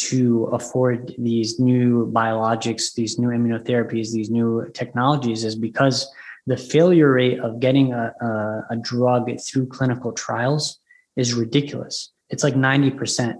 to 0.08 0.44
afford 0.52 1.14
these 1.18 1.58
new 1.60 2.10
biologics, 2.12 2.94
these 2.94 3.18
new 3.18 3.28
immunotherapies, 3.28 4.12
these 4.12 4.30
new 4.30 4.68
technologies 4.72 5.44
is 5.44 5.54
because 5.54 6.10
the 6.46 6.56
failure 6.56 7.12
rate 7.12 7.38
of 7.40 7.60
getting 7.60 7.92
a, 7.92 8.12
a, 8.20 8.66
a 8.70 8.76
drug 8.76 9.30
through 9.40 9.66
clinical 9.66 10.12
trials 10.12 10.78
is 11.16 11.34
ridiculous. 11.34 12.12
It's 12.30 12.42
like 12.42 12.54
90%. 12.54 13.36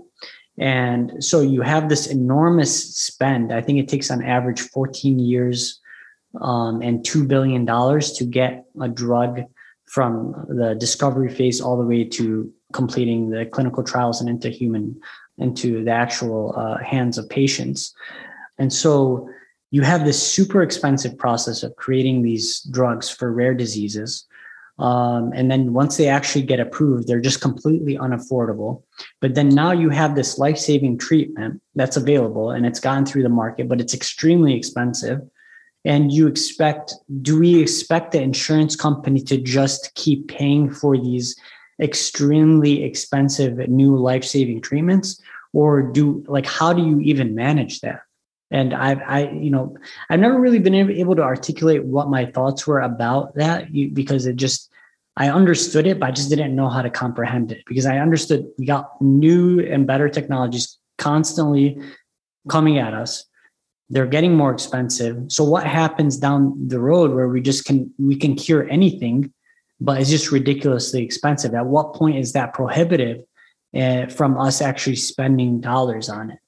And 0.59 1.25
so 1.25 1.41
you 1.41 1.63
have 1.63 1.89
this 1.89 2.07
enormous 2.07 2.97
spend. 2.97 3.53
I 3.53 3.63
think 3.63 3.79
it 3.79 3.89
takes 3.89 4.11
on 4.11 4.23
average 4.23 4.61
14 4.61 5.19
years 5.19 5.81
um, 6.41 6.83
and 6.83 7.01
$2 7.01 7.27
billion 7.27 7.65
to 7.65 8.25
get 8.25 8.65
a 8.81 8.89
drug 8.89 9.41
from 9.87 10.47
the 10.49 10.77
discovery 10.79 11.35
phase 11.35 11.61
all 11.61 11.79
the 11.79 11.85
way 11.85 12.05
to 12.05 12.53
completing 12.73 13.31
the 13.31 13.47
clinical 13.47 13.83
trials 13.83 14.21
and 14.21 14.29
into 14.29 14.51
human 14.51 15.01
into 15.41 15.83
the 15.85 15.91
actual 15.91 16.55
uh, 16.57 16.79
hands 16.79 17.19
of 17.19 17.29
patients. 17.29 17.95
And 18.59 18.73
so 18.73 19.29
you 19.71 19.83
have 19.83 20.05
this 20.05 20.21
super 20.21 20.63
expensive 20.63 21.17
process 21.17 21.63
of 21.63 21.75
creating 21.77 22.23
these 22.23 22.61
drugs 22.65 23.09
for 23.09 23.33
rare 23.33 23.55
diseases. 23.55 24.27
Um, 24.79 25.33
and 25.35 25.51
then 25.51 25.75
once 25.75 25.97
they 25.97 26.09
actually 26.09 26.43
get 26.43 26.59
approved, 26.59 27.07
they're 27.07 27.21
just 27.21 27.41
completely 27.41 27.99
unaffordable. 27.99 28.83
But 29.21 29.35
then 29.35 29.51
now 29.51 29.73
you 29.73 29.91
have 29.91 30.15
this 30.15 30.39
life 30.39 30.59
saving 30.59 30.99
treatment 30.99 31.61
that's 31.75 31.99
available 31.99 32.51
and 32.51 32.65
it's 32.65 32.81
gone 32.81 33.05
through 33.05 33.23
the 33.23 33.29
market, 33.29 33.69
but 33.69 33.81
it's 33.81 33.95
extremely 33.95 34.55
expensive. 34.57 35.21
And 35.85 36.13
you 36.13 36.27
expect, 36.27 36.95
do 37.23 37.39
we 37.39 37.61
expect 37.61 38.13
the 38.13 38.23
insurance 38.23 38.75
company 38.75 39.21
to 39.23 39.39
just 39.39 39.95
keep 39.95 40.29
paying 40.29 40.71
for 40.71 40.97
these 40.97 41.37
extremely 41.81 42.85
expensive 42.85 43.57
new 43.69 43.97
life-saving 43.97 44.61
treatments? 44.61 45.21
Or 45.53 45.83
do 45.83 46.25
like 46.29 46.47
how 46.47 46.73
do 46.73 46.83
you 46.87 47.01
even 47.01 47.35
manage 47.35 47.81
that? 47.81 48.03
And 48.53 48.75
i've 48.75 49.01
i 49.07 49.31
you 49.31 49.51
know 49.51 49.77
i've 50.09 50.19
never 50.19 50.41
really 50.41 50.59
been 50.59 50.75
able 50.75 51.15
to 51.15 51.23
articulate 51.23 51.85
what 51.85 52.11
my 52.11 52.27
thoughts 52.27 52.67
were 52.67 52.81
about 52.81 53.33
that 53.37 53.73
because 53.95 54.27
it 54.27 54.35
just 54.35 54.69
i 55.17 55.29
understood 55.29 55.87
it 55.87 56.01
but 56.01 56.09
i 56.09 56.11
just 56.11 56.31
didn't 56.31 56.57
know 56.57 56.69
how 56.69 56.83
to 56.83 56.91
comprehend 56.91 57.53
it. 57.53 57.63
Because 57.67 57.87
i 57.87 57.99
understood 57.99 58.47
we 58.59 58.67
got 58.67 59.01
new 59.01 59.61
and 59.61 59.87
better 59.87 60.09
technologies 60.09 60.79
constantly 60.99 61.79
coming 62.49 62.79
at 62.79 62.95
us. 62.95 63.25
They're 63.89 64.07
getting 64.07 64.37
more 64.37 64.53
expensive. 64.53 65.17
So 65.29 65.43
what 65.43 65.67
happens 65.67 66.17
down 66.17 66.69
the 66.69 66.79
road 66.79 67.13
where 67.13 67.29
we 67.29 67.41
just 67.41 67.65
can 67.65 67.93
we 67.99 68.17
can 68.17 68.37
cure 68.37 68.69
anything 68.69 69.33
but 69.81 70.01
it's 70.01 70.11
just 70.11 70.31
ridiculously 70.31 71.03
expensive. 71.03 71.55
At 71.55 71.67
what 71.67 71.95
point 71.95 72.19
is 72.19 72.33
that 72.33 72.53
prohibitive 72.53 73.25
uh, 73.75 74.07
from 74.07 74.39
us 74.39 74.61
actually 74.61 74.97
spending 74.97 75.61
dollars 75.61 76.09
on 76.09 76.31
it? 76.31 76.39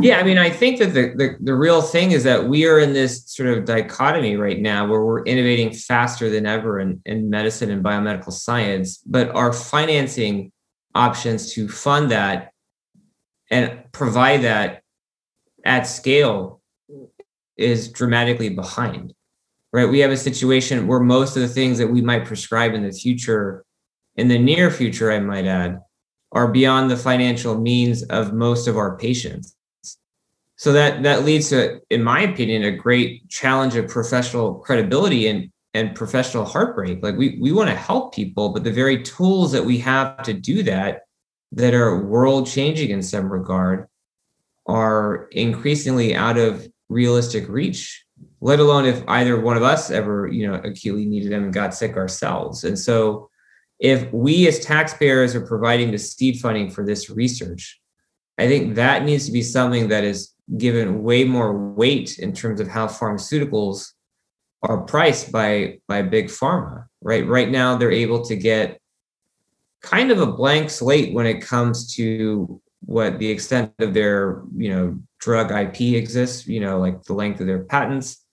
Yeah, 0.00 0.18
I 0.18 0.24
mean, 0.24 0.38
I 0.38 0.50
think 0.50 0.80
that 0.80 0.94
the, 0.94 1.14
the, 1.14 1.36
the 1.40 1.54
real 1.54 1.80
thing 1.80 2.10
is 2.10 2.24
that 2.24 2.48
we 2.48 2.66
are 2.66 2.80
in 2.80 2.92
this 2.92 3.24
sort 3.26 3.50
of 3.50 3.64
dichotomy 3.64 4.36
right 4.36 4.58
now 4.58 4.88
where 4.88 5.04
we're 5.04 5.22
innovating 5.24 5.72
faster 5.72 6.28
than 6.28 6.44
ever 6.44 6.80
in, 6.80 7.00
in 7.06 7.30
medicine 7.30 7.70
and 7.70 7.84
biomedical 7.84 8.32
science, 8.32 8.98
but 9.06 9.30
our 9.30 9.52
financing 9.52 10.50
options 10.96 11.52
to 11.52 11.68
fund 11.68 12.10
that 12.10 12.52
and 13.48 13.84
provide 13.92 14.42
that 14.42 14.82
at 15.64 15.82
scale 15.86 16.60
is 17.56 17.88
dramatically 17.92 18.48
behind 18.48 19.14
right? 19.72 19.88
We 19.88 20.00
have 20.00 20.10
a 20.10 20.16
situation 20.16 20.86
where 20.86 21.00
most 21.00 21.36
of 21.36 21.42
the 21.42 21.48
things 21.48 21.78
that 21.78 21.88
we 21.88 22.02
might 22.02 22.24
prescribe 22.24 22.74
in 22.74 22.82
the 22.82 22.92
future, 22.92 23.64
in 24.16 24.28
the 24.28 24.38
near 24.38 24.70
future, 24.70 25.12
I 25.12 25.20
might 25.20 25.46
add, 25.46 25.80
are 26.32 26.48
beyond 26.48 26.90
the 26.90 26.96
financial 26.96 27.58
means 27.58 28.02
of 28.04 28.32
most 28.32 28.66
of 28.66 28.76
our 28.76 28.96
patients. 28.96 29.56
So 30.56 30.72
that 30.72 31.02
that 31.04 31.24
leads 31.24 31.48
to, 31.50 31.80
in 31.88 32.02
my 32.02 32.20
opinion, 32.20 32.64
a 32.64 32.70
great 32.70 33.28
challenge 33.30 33.76
of 33.76 33.88
professional 33.88 34.56
credibility 34.56 35.26
and 35.28 35.50
and 35.72 35.94
professional 35.94 36.44
heartbreak. 36.44 37.02
Like 37.02 37.16
we 37.16 37.38
we 37.40 37.52
want 37.52 37.70
to 37.70 37.76
help 37.76 38.14
people, 38.14 38.50
but 38.50 38.64
the 38.64 38.72
very 38.72 39.02
tools 39.02 39.52
that 39.52 39.64
we 39.64 39.78
have 39.78 40.22
to 40.24 40.34
do 40.34 40.62
that, 40.64 41.02
that 41.52 41.72
are 41.72 42.04
world 42.04 42.46
changing 42.46 42.90
in 42.90 43.02
some 43.02 43.32
regard, 43.32 43.88
are 44.66 45.28
increasingly 45.32 46.14
out 46.14 46.36
of 46.36 46.68
realistic 46.90 47.48
reach 47.48 48.04
let 48.40 48.58
alone 48.58 48.86
if 48.86 49.02
either 49.06 49.38
one 49.40 49.56
of 49.56 49.62
us 49.62 49.90
ever, 49.90 50.26
you 50.26 50.46
know, 50.46 50.54
acutely 50.64 51.04
needed 51.04 51.30
them 51.30 51.44
and 51.44 51.52
got 51.52 51.74
sick 51.74 51.96
ourselves. 51.96 52.64
And 52.64 52.78
so 52.78 53.28
if 53.78 54.10
we 54.12 54.48
as 54.48 54.60
taxpayers 54.60 55.34
are 55.34 55.46
providing 55.46 55.90
the 55.90 55.98
seed 55.98 56.40
funding 56.40 56.70
for 56.70 56.84
this 56.84 57.10
research, 57.10 57.80
I 58.38 58.48
think 58.48 58.74
that 58.76 59.04
needs 59.04 59.26
to 59.26 59.32
be 59.32 59.42
something 59.42 59.88
that 59.88 60.04
is 60.04 60.32
given 60.56 61.02
way 61.02 61.24
more 61.24 61.56
weight 61.56 62.18
in 62.18 62.32
terms 62.32 62.60
of 62.60 62.68
how 62.68 62.86
pharmaceuticals 62.86 63.92
are 64.62 64.82
priced 64.82 65.30
by 65.30 65.78
by 65.86 66.02
big 66.02 66.26
pharma. 66.26 66.86
Right. 67.02 67.26
Right 67.26 67.50
now 67.50 67.76
they're 67.76 67.90
able 67.90 68.24
to 68.24 68.36
get 68.36 68.80
kind 69.82 70.10
of 70.10 70.20
a 70.20 70.26
blank 70.26 70.70
slate 70.70 71.14
when 71.14 71.26
it 71.26 71.40
comes 71.40 71.94
to 71.94 72.60
what 72.84 73.18
the 73.18 73.30
extent 73.30 73.72
of 73.78 73.94
their, 73.94 74.42
you 74.56 74.70
know, 74.70 74.98
drug 75.18 75.50
IP 75.50 75.94
exists, 75.94 76.46
you 76.46 76.60
know, 76.60 76.78
like 76.78 77.02
the 77.04 77.12
length 77.12 77.40
of 77.40 77.46
their 77.46 77.64
patents 77.64 78.24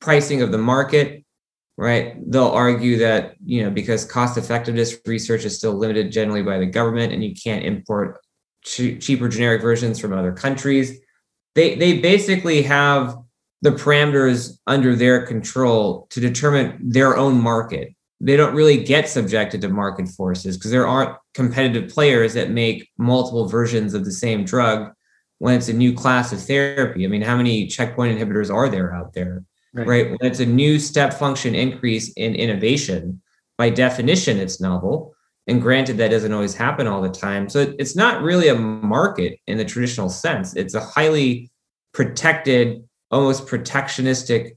pricing 0.00 0.42
of 0.42 0.52
the 0.52 0.58
market, 0.58 1.24
right? 1.76 2.14
They'll 2.30 2.48
argue 2.48 2.98
that, 2.98 3.34
you 3.44 3.62
know, 3.62 3.70
because 3.70 4.04
cost 4.04 4.36
effectiveness 4.36 4.96
research 5.06 5.44
is 5.44 5.56
still 5.56 5.74
limited 5.74 6.12
generally 6.12 6.42
by 6.42 6.58
the 6.58 6.66
government 6.66 7.12
and 7.12 7.22
you 7.22 7.34
can't 7.34 7.64
import 7.64 8.20
cheaper 8.62 9.28
generic 9.28 9.62
versions 9.62 9.98
from 9.98 10.12
other 10.12 10.32
countries. 10.32 11.00
They, 11.54 11.74
they 11.74 11.98
basically 11.98 12.62
have 12.62 13.16
the 13.62 13.70
parameters 13.70 14.58
under 14.66 14.94
their 14.94 15.26
control 15.26 16.06
to 16.10 16.20
determine 16.20 16.78
their 16.80 17.16
own 17.16 17.40
market. 17.40 17.94
they 18.22 18.36
don't 18.36 18.54
really 18.54 18.84
get 18.84 19.08
subjected 19.08 19.62
to 19.62 19.68
market 19.68 20.06
forces 20.06 20.58
because 20.58 20.70
there 20.70 20.86
aren't 20.86 21.16
competitive 21.32 21.90
players 21.90 22.34
that 22.34 22.50
make 22.50 22.90
multiple 22.98 23.48
versions 23.48 23.94
of 23.94 24.04
the 24.04 24.12
same 24.12 24.44
drug 24.44 24.92
when 25.38 25.56
it's 25.56 25.70
a 25.70 25.72
new 25.72 25.94
class 25.94 26.30
of 26.32 26.42
therapy. 26.42 27.04
I 27.04 27.08
mean, 27.08 27.22
how 27.22 27.36
many 27.36 27.66
checkpoint 27.66 28.18
inhibitors 28.18 28.52
are 28.52 28.68
there 28.68 28.94
out 28.94 29.14
there? 29.14 29.42
Right. 29.72 29.86
right? 29.86 30.10
When 30.10 30.18
it's 30.22 30.40
a 30.40 30.46
new 30.46 30.78
step 30.78 31.14
function 31.14 31.54
increase 31.54 32.12
in 32.14 32.34
innovation, 32.34 33.22
by 33.56 33.70
definition, 33.70 34.38
it's 34.38 34.60
novel. 34.60 35.14
And 35.46 35.60
granted, 35.60 35.96
that 35.98 36.10
doesn't 36.10 36.32
always 36.32 36.54
happen 36.54 36.86
all 36.86 37.02
the 37.02 37.08
time. 37.08 37.48
So 37.48 37.74
it's 37.78 37.96
not 37.96 38.22
really 38.22 38.48
a 38.48 38.54
market 38.54 39.38
in 39.46 39.58
the 39.58 39.64
traditional 39.64 40.08
sense. 40.08 40.54
It's 40.54 40.74
a 40.74 40.80
highly 40.80 41.50
protected, 41.92 42.84
almost 43.10 43.46
protectionistic 43.46 44.56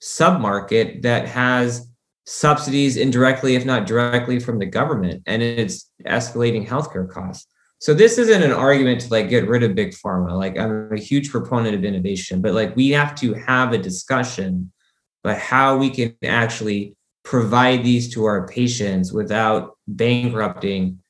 submarket 0.00 1.02
that 1.02 1.28
has 1.28 1.88
subsidies 2.24 2.96
indirectly, 2.96 3.54
if 3.54 3.64
not 3.64 3.86
directly, 3.86 4.38
from 4.38 4.58
the 4.58 4.66
government, 4.66 5.22
and 5.26 5.42
it's 5.42 5.90
escalating 6.06 6.66
healthcare 6.66 7.08
costs. 7.08 7.46
So 7.82 7.92
this 7.92 8.16
isn't 8.16 8.44
an 8.44 8.52
argument 8.52 9.00
to 9.00 9.10
like 9.10 9.28
get 9.28 9.48
rid 9.48 9.64
of 9.64 9.74
big 9.74 9.90
pharma. 9.90 10.38
Like 10.38 10.56
I'm 10.56 10.92
a 10.92 11.00
huge 11.00 11.32
proponent 11.32 11.74
of 11.74 11.82
innovation, 11.82 12.40
but 12.40 12.54
like 12.54 12.76
we 12.76 12.90
have 12.90 13.12
to 13.16 13.34
have 13.34 13.72
a 13.72 13.78
discussion 13.78 14.70
about 15.24 15.38
how 15.38 15.76
we 15.78 15.90
can 15.90 16.14
actually 16.22 16.94
provide 17.24 17.82
these 17.82 18.08
to 18.14 18.24
our 18.24 18.46
patients 18.46 19.12
without 19.12 19.76
bankrupting, 19.88 21.00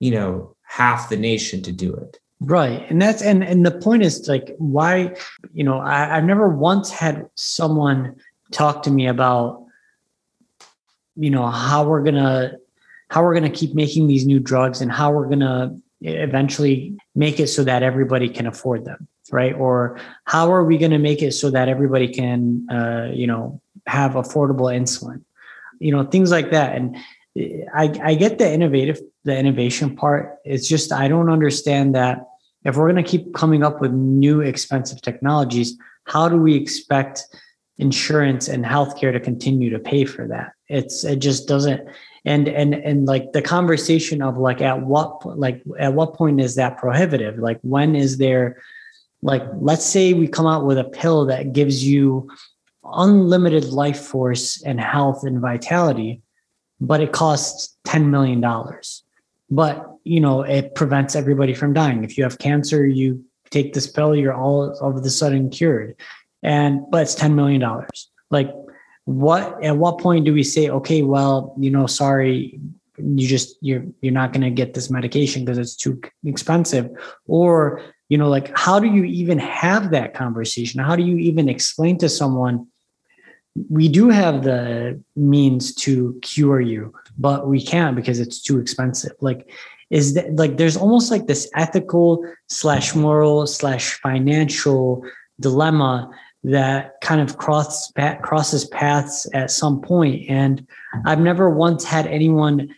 you 0.00 0.10
know, 0.10 0.56
half 0.62 1.10
the 1.10 1.18
nation 1.18 1.60
to 1.64 1.70
do 1.70 1.94
it. 1.94 2.18
Right. 2.40 2.90
And 2.90 3.02
that's 3.02 3.20
and 3.20 3.44
and 3.44 3.66
the 3.66 3.72
point 3.72 4.02
is 4.02 4.26
like 4.26 4.54
why, 4.56 5.14
you 5.52 5.64
know, 5.64 5.80
I, 5.80 6.16
I've 6.16 6.24
never 6.24 6.48
once 6.48 6.90
had 6.90 7.28
someone 7.34 8.16
talk 8.52 8.82
to 8.84 8.90
me 8.90 9.06
about 9.06 9.66
you 11.14 11.28
know 11.28 11.46
how 11.46 11.86
we're 11.86 12.02
gonna 12.02 12.54
how 13.10 13.22
we're 13.22 13.34
gonna 13.34 13.50
keep 13.50 13.74
making 13.74 14.06
these 14.06 14.24
new 14.24 14.40
drugs 14.40 14.80
and 14.80 14.90
how 14.90 15.12
we're 15.12 15.28
gonna 15.28 15.78
eventually 16.14 16.96
make 17.14 17.40
it 17.40 17.48
so 17.48 17.64
that 17.64 17.82
everybody 17.82 18.28
can 18.28 18.46
afford 18.46 18.84
them 18.84 19.08
right? 19.32 19.54
Or 19.54 19.98
how 20.24 20.52
are 20.52 20.64
we 20.64 20.78
going 20.78 20.92
to 20.92 20.98
make 20.98 21.22
it 21.22 21.32
so 21.32 21.50
that 21.50 21.68
everybody 21.68 22.08
can 22.08 22.66
uh, 22.70 23.10
you 23.12 23.26
know 23.26 23.60
have 23.86 24.12
affordable 24.12 24.72
insulin? 24.72 25.22
You 25.78 25.92
know 25.92 26.04
things 26.04 26.30
like 26.30 26.50
that. 26.50 26.76
And 26.76 26.96
I, 27.74 27.92
I 28.02 28.14
get 28.14 28.38
the 28.38 28.50
innovative 28.50 29.00
the 29.24 29.36
innovation 29.36 29.96
part. 29.96 30.38
It's 30.44 30.68
just 30.68 30.92
i 30.92 31.08
don't 31.08 31.30
understand 31.30 31.94
that 31.94 32.24
if 32.64 32.76
we're 32.76 32.90
going 32.90 33.04
to 33.04 33.10
keep 33.10 33.34
coming 33.34 33.62
up 33.62 33.80
with 33.80 33.92
new 33.92 34.40
expensive 34.40 35.02
technologies 35.02 35.76
how 36.04 36.28
do 36.28 36.36
we 36.36 36.54
expect 36.54 37.24
insurance 37.78 38.48
and 38.48 38.64
healthcare 38.64 39.12
to 39.12 39.20
continue 39.20 39.70
to 39.70 39.78
pay 39.78 40.04
for 40.04 40.26
that. 40.28 40.52
It's 40.68 41.04
it 41.04 41.16
just 41.16 41.46
doesn't 41.46 41.88
and 42.26 42.48
and 42.48 42.74
and 42.74 43.06
like 43.06 43.32
the 43.32 43.40
conversation 43.40 44.20
of 44.20 44.36
like 44.36 44.60
at 44.60 44.82
what 44.82 45.24
like 45.38 45.62
at 45.78 45.94
what 45.94 46.14
point 46.14 46.40
is 46.40 46.56
that 46.56 46.76
prohibitive? 46.76 47.38
Like 47.38 47.58
when 47.62 47.96
is 47.96 48.18
there 48.18 48.62
like 49.22 49.42
let's 49.60 49.86
say 49.86 50.12
we 50.12 50.28
come 50.28 50.46
out 50.46 50.66
with 50.66 50.78
a 50.78 50.84
pill 50.84 51.24
that 51.26 51.54
gives 51.54 51.84
you 51.84 52.30
unlimited 52.84 53.64
life 53.64 53.98
force 53.98 54.62
and 54.62 54.80
health 54.80 55.24
and 55.24 55.40
vitality, 55.40 56.20
but 56.80 57.00
it 57.00 57.12
costs 57.12 57.76
10 57.84 58.10
million 58.10 58.40
dollars. 58.40 59.02
But 59.48 59.86
you 60.04 60.20
know, 60.20 60.42
it 60.42 60.74
prevents 60.74 61.16
everybody 61.16 61.54
from 61.54 61.72
dying. 61.72 62.04
If 62.04 62.18
you 62.18 62.24
have 62.24 62.38
cancer, 62.38 62.84
you 62.84 63.24
take 63.50 63.72
this 63.72 63.86
pill, 63.86 64.14
you're 64.14 64.34
all 64.34 64.76
of 64.78 64.96
a 64.96 65.10
sudden 65.10 65.48
cured 65.48 65.96
and 66.46 66.80
but 66.90 67.02
it's 67.02 67.14
10 67.14 67.34
million 67.34 67.60
dollars 67.60 68.10
like 68.30 68.50
what 69.06 69.64
at 69.64 69.76
what 69.76 69.98
point 69.98 70.24
do 70.24 70.32
we 70.32 70.44
say 70.44 70.68
okay 70.68 71.02
well 71.02 71.54
you 71.58 71.70
know 71.70 71.86
sorry 71.86 72.60
you 72.98 73.28
just 73.28 73.56
you're 73.60 73.84
you're 74.00 74.12
not 74.12 74.32
going 74.32 74.42
to 74.42 74.50
get 74.50 74.74
this 74.74 74.90
medication 74.90 75.44
because 75.44 75.58
it's 75.58 75.76
too 75.76 76.00
expensive? 76.24 76.90
Or 77.26 77.82
you 78.08 78.18
know 78.18 78.28
like 78.28 78.56
how 78.56 78.78
do 78.78 78.86
you 78.86 79.04
even 79.04 79.38
have 79.38 79.90
that 79.90 80.14
conversation? 80.14 80.80
How 80.80 80.96
do 80.96 81.02
you 81.02 81.16
even 81.18 81.48
explain 81.48 81.98
to 81.98 82.08
someone 82.08 82.66
we 83.70 83.88
do 83.88 84.10
have 84.10 84.44
the 84.44 85.02
means 85.14 85.74
to 85.74 86.18
cure 86.20 86.60
you 86.60 86.92
but 87.16 87.48
we 87.48 87.64
can't 87.64 87.96
because 87.96 88.20
it's 88.20 88.42
too 88.42 88.58
expensive. 88.58 89.12
Like 89.20 89.50
is 89.88 90.14
that 90.14 90.34
like 90.36 90.56
there's 90.56 90.76
almost 90.76 91.10
like 91.10 91.26
this 91.26 91.50
ethical 91.54 92.24
slash 92.48 92.94
moral 92.94 93.46
slash 93.46 93.94
financial 94.00 95.04
dilemma 95.40 96.10
that 96.46 97.00
kind 97.00 97.20
of 97.20 97.38
cross, 97.38 97.92
crosses 98.22 98.66
paths 98.66 99.28
at 99.34 99.50
some 99.50 99.80
point. 99.80 100.28
And 100.30 100.66
I've 101.04 101.20
never 101.20 101.50
once 101.50 101.84
had 101.84 102.06
anyone 102.06 102.74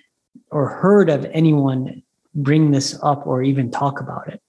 or 0.51 0.69
heard 0.69 1.11
of 1.11 1.27
anyone 1.27 2.03
bring 2.35 2.71
this 2.71 2.99
up 3.03 3.27
or 3.27 3.43
even 3.43 3.71
talk 3.71 4.01
about 4.01 4.29
it. 4.29 4.41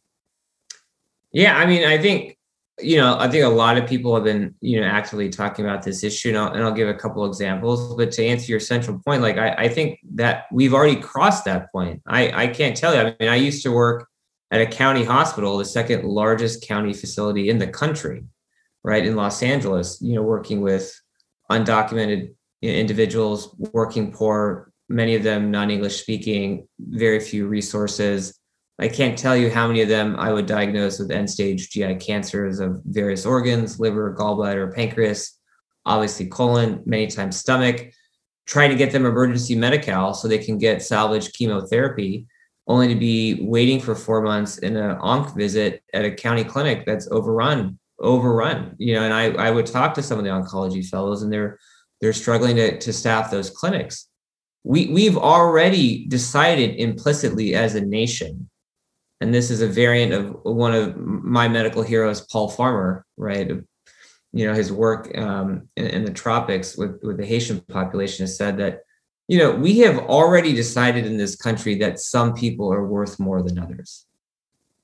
Yeah, 1.32 1.58
I 1.58 1.66
mean, 1.66 1.86
I 1.86 1.98
think 1.98 2.38
you 2.82 2.98
know, 2.98 3.18
I 3.20 3.28
think 3.28 3.44
a 3.44 3.50
lot 3.50 3.78
of 3.78 3.88
people 3.88 4.16
have 4.16 4.24
been, 4.24 4.56
you 4.62 4.80
know, 4.80 4.88
actively 4.88 5.30
talking 5.30 5.66
about 5.66 5.84
this 5.84 6.04
issue, 6.04 6.30
and 6.30 6.38
I'll, 6.38 6.54
and 6.54 6.64
I'll 6.64 6.72
give 6.72 6.88
a 6.88 6.94
couple 6.94 7.26
examples. 7.26 7.96
But 7.96 8.12
to 8.14 8.26
answer 8.26 8.50
your 8.50 8.60
central 8.60 9.00
point, 9.00 9.22
like 9.22 9.38
I, 9.38 9.50
I 9.52 9.68
think 9.68 10.00
that 10.16 10.46
we've 10.52 10.74
already 10.74 10.96
crossed 10.96 11.46
that 11.46 11.72
point. 11.72 12.02
I, 12.08 12.44
I 12.44 12.48
can't 12.48 12.76
tell 12.76 12.94
you. 12.94 13.02
I 13.02 13.16
mean, 13.20 13.30
I 13.30 13.36
used 13.36 13.64
to 13.64 13.72
work 13.72 14.08
at 14.52 14.62
a 14.62 14.66
county 14.66 15.04
hospital, 15.04 15.58
the 15.58 15.66
second 15.66 16.06
largest 16.06 16.66
county 16.66 16.94
facility 16.94 17.50
in 17.50 17.60
the 17.60 17.68
country, 17.68 18.24
right 18.84 19.06
in 19.06 19.16
Los 19.16 19.44
Angeles, 19.44 20.02
you 20.02 20.16
know, 20.16 20.24
working 20.24 20.62
with 20.62 20.94
undocumented 21.52 22.34
individuals, 22.62 23.56
working 23.74 24.12
poor, 24.12 24.72
many 24.88 25.16
of 25.16 25.24
them 25.24 25.52
non-English 25.52 26.02
speaking, 26.02 26.68
very 26.80 27.20
few 27.20 27.48
resources. 27.48 28.40
I 28.80 28.88
can't 28.88 29.18
tell 29.18 29.36
you 29.36 29.50
how 29.50 29.68
many 29.68 29.82
of 29.82 29.90
them 29.90 30.16
I 30.18 30.32
would 30.32 30.46
diagnose 30.46 31.00
with 31.00 31.12
end-stage 31.12 31.70
GI 31.70 31.96
cancers 31.96 32.60
of 32.60 32.82
various 32.86 33.26
organs, 33.26 33.80
liver, 33.80 34.16
gallbladder, 34.18 34.74
pancreas, 34.74 35.38
obviously 35.86 36.28
colon, 36.28 36.82
many 36.86 37.08
times 37.08 37.38
stomach, 37.38 37.92
trying 38.46 38.70
to 38.70 38.76
get 38.76 38.92
them 38.92 39.06
emergency 39.06 39.56
Medi-Cal 39.56 40.14
so 40.14 40.28
they 40.28 40.38
can 40.38 40.58
get 40.58 40.82
salvage 40.82 41.34
chemotherapy, 41.34 42.26
only 42.68 42.88
to 42.88 42.96
be 42.96 43.40
waiting 43.42 43.80
for 43.80 43.96
four 43.96 44.22
months 44.22 44.60
in 44.60 44.76
an 44.78 44.98
onc 44.98 45.36
visit 45.36 45.84
at 45.94 46.06
a 46.06 46.12
county 46.12 46.44
clinic 46.44 46.86
that's 46.86 47.10
overrun 47.12 47.79
overrun 48.02 48.76
you 48.78 48.94
know 48.94 49.04
and 49.04 49.14
i 49.14 49.26
i 49.34 49.52
would 49.52 49.66
talk 49.66 49.94
to 49.94 50.02
some 50.02 50.18
of 50.18 50.24
the 50.24 50.30
oncology 50.30 50.86
fellows 50.86 51.22
and 51.22 51.32
they're 51.32 51.60
they're 52.02 52.14
struggling 52.14 52.56
to, 52.56 52.78
to 52.80 52.94
staff 52.94 53.32
those 53.32 53.50
clinics. 53.50 54.08
We 54.64 54.88
we've 54.88 55.18
already 55.18 56.06
decided 56.08 56.76
implicitly 56.76 57.56
as 57.56 57.76
a 57.76 57.82
nation 57.82 58.50
and 59.22 59.34
this 59.34 59.52
is 59.52 59.62
a 59.62 59.68
variant 59.68 60.14
of 60.14 60.38
one 60.44 60.74
of 60.74 60.98
my 60.98 61.48
medical 61.48 61.82
heroes 61.82 62.22
paul 62.22 62.50
farmer 62.50 63.06
right? 63.18 63.50
You 64.32 64.46
know 64.46 64.54
his 64.54 64.72
work 64.72 65.18
um, 65.18 65.70
in, 65.76 65.88
in 65.88 66.06
the 66.06 66.14
tropics 66.14 66.78
with 66.78 67.00
with 67.02 67.18
the 67.18 67.26
haitian 67.26 67.62
population 67.62 68.24
has 68.24 68.38
said 68.38 68.58
that 68.58 68.82
you 69.28 69.40
know 69.40 69.52
we 69.52 69.80
have 69.80 69.98
already 69.98 70.54
decided 70.54 71.06
in 71.06 71.18
this 71.18 71.36
country 71.36 71.76
that 71.76 72.00
some 72.00 72.34
people 72.34 72.72
are 72.72 72.86
worth 72.86 73.20
more 73.20 73.42
than 73.42 73.58
others. 73.58 74.06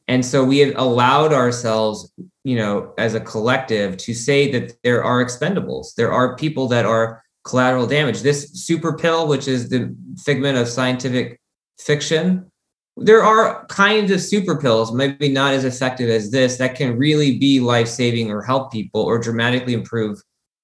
And 0.07 0.23
so 0.23 0.43
we 0.43 0.59
have 0.59 0.75
allowed 0.77 1.33
ourselves, 1.33 2.11
you 2.45 2.55
know, 2.55 2.93
as 2.99 3.15
a 3.15 3.19
collective 3.19 3.97
to 3.97 4.13
say 4.13 4.51
that 4.51 4.71
there 4.83 5.03
are 5.03 5.25
expendables. 5.25 5.95
There 5.95 6.11
are 6.11 6.35
people 6.35 6.67
that 6.67 6.85
are 6.85 7.23
collateral 7.43 7.87
damage. 7.87 8.21
This 8.21 8.51
super 8.53 8.95
pill, 8.95 9.27
which 9.27 9.47
is 9.47 9.69
the 9.69 9.93
figment 10.23 10.55
of 10.55 10.67
scientific 10.67 11.41
fiction, 11.79 12.51
there 12.97 13.23
are 13.23 13.65
kinds 13.65 14.11
of 14.11 14.21
super 14.21 14.55
pills, 14.57 14.93
maybe 14.93 15.27
not 15.27 15.53
as 15.53 15.65
effective 15.65 16.07
as 16.07 16.29
this, 16.29 16.57
that 16.57 16.75
can 16.75 16.97
really 16.97 17.39
be 17.39 17.59
life 17.59 17.87
saving 17.87 18.29
or 18.29 18.43
help 18.43 18.71
people 18.71 19.01
or 19.01 19.17
dramatically 19.17 19.73
improve 19.73 20.21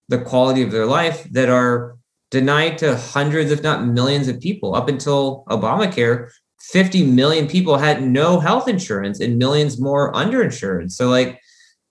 the 0.08 0.22
quality 0.22 0.62
of 0.62 0.72
their 0.72 0.86
life 0.86 1.24
that 1.32 1.50
are 1.50 1.98
denied 2.30 2.78
to 2.78 2.96
hundreds, 2.96 3.50
if 3.50 3.63
not 3.63 3.88
millions 3.88 4.28
of 4.28 4.39
people. 4.39 4.76
Up 4.76 4.88
until 4.88 5.46
Obamacare, 5.50 6.30
50 6.60 7.08
million 7.08 7.48
people 7.48 7.78
had 7.78 8.04
no 8.04 8.39
health 8.39 8.67
insurance 8.67 9.19
and 9.19 9.40
millions 9.40 9.82
more 9.82 10.13
underinsured. 10.13 10.92
So 10.92 11.10
like 11.10 11.40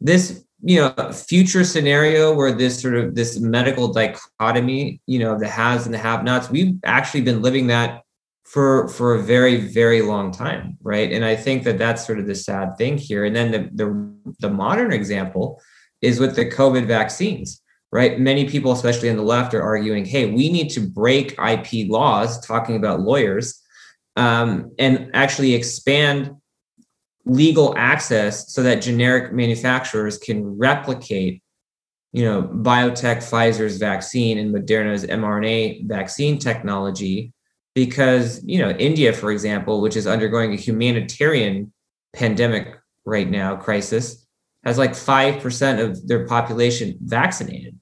this, 0.01 0.44
you 0.62 0.80
know, 0.80 1.12
future 1.12 1.64
scenario 1.64 2.34
where 2.34 2.53
this 2.53 2.80
sort 2.80 2.94
of 2.94 3.14
this 3.14 3.38
medical 3.40 3.92
dichotomy, 3.92 5.01
you 5.07 5.18
know, 5.18 5.38
the 5.38 5.48
has 5.48 5.86
and 5.86 5.94
the 5.94 5.98
have 5.98 6.24
nots, 6.24 6.51
we've 6.51 6.74
actually 6.84 7.22
been 7.22 7.42
living 7.42 7.66
that 7.68 8.03
for 8.44 8.88
for 8.88 9.14
a 9.14 9.22
very 9.22 9.57
very 9.57 10.03
long 10.03 10.32
time, 10.32 10.76
right? 10.82 11.12
And 11.12 11.24
I 11.24 11.36
think 11.36 11.64
that 11.64 11.78
that's 11.78 12.07
sort 12.07 12.18
of 12.18 12.26
the 12.26 12.34
sad 12.34 12.76
thing 12.76 12.98
here. 12.98 13.24
And 13.24 13.34
then 13.34 13.51
the 13.53 13.70
the, 13.72 14.14
the 14.40 14.51
modern 14.51 14.92
example 14.92 15.61
is 16.03 16.18
with 16.18 16.36
the 16.36 16.46
COVID 16.46 16.86
vaccines 16.86 17.62
right? 17.92 18.20
Many 18.20 18.48
people, 18.48 18.72
especially 18.72 19.11
on 19.11 19.16
the 19.16 19.22
left, 19.22 19.55
are 19.55 19.62
arguing, 19.62 20.05
hey, 20.05 20.30
we 20.30 20.51
need 20.51 20.70
to 20.70 20.80
break 20.80 21.32
IP 21.32 21.90
laws, 21.90 22.44
talking 22.46 22.76
about 22.76 23.01
lawyers, 23.01 23.61
um, 24.16 24.72
and 24.78 25.11
actually 25.14 25.55
expand 25.55 26.30
legal 27.25 27.75
access 27.77 28.53
so 28.53 28.62
that 28.62 28.83
generic 28.83 29.33
manufacturers 29.33 30.18
can 30.18 30.59
replicate 30.59 31.43
you 32.12 32.25
know, 32.25 32.43
biotech 32.43 33.18
Pfizer's 33.18 33.77
vaccine 33.79 34.39
and 34.39 34.55
Moderna's 34.55 35.07
mRNA 35.07 35.87
vaccine 35.87 36.39
technology 36.39 37.33
because, 37.75 38.43
you 38.45 38.59
know, 38.59 38.71
India, 38.71 39.12
for 39.12 39.31
example, 39.31 39.81
which 39.81 39.97
is 39.97 40.07
undergoing 40.07 40.53
a 40.53 40.57
humanitarian 40.57 41.73
pandemic 42.12 42.77
right 43.05 43.31
now, 43.31 43.55
crisis, 43.57 44.27
has 44.64 44.77
like 44.77 44.93
5% 44.93 45.85
of 45.85 46.07
their 46.09 46.27
population 46.27 46.99
vaccinated. 47.01 47.79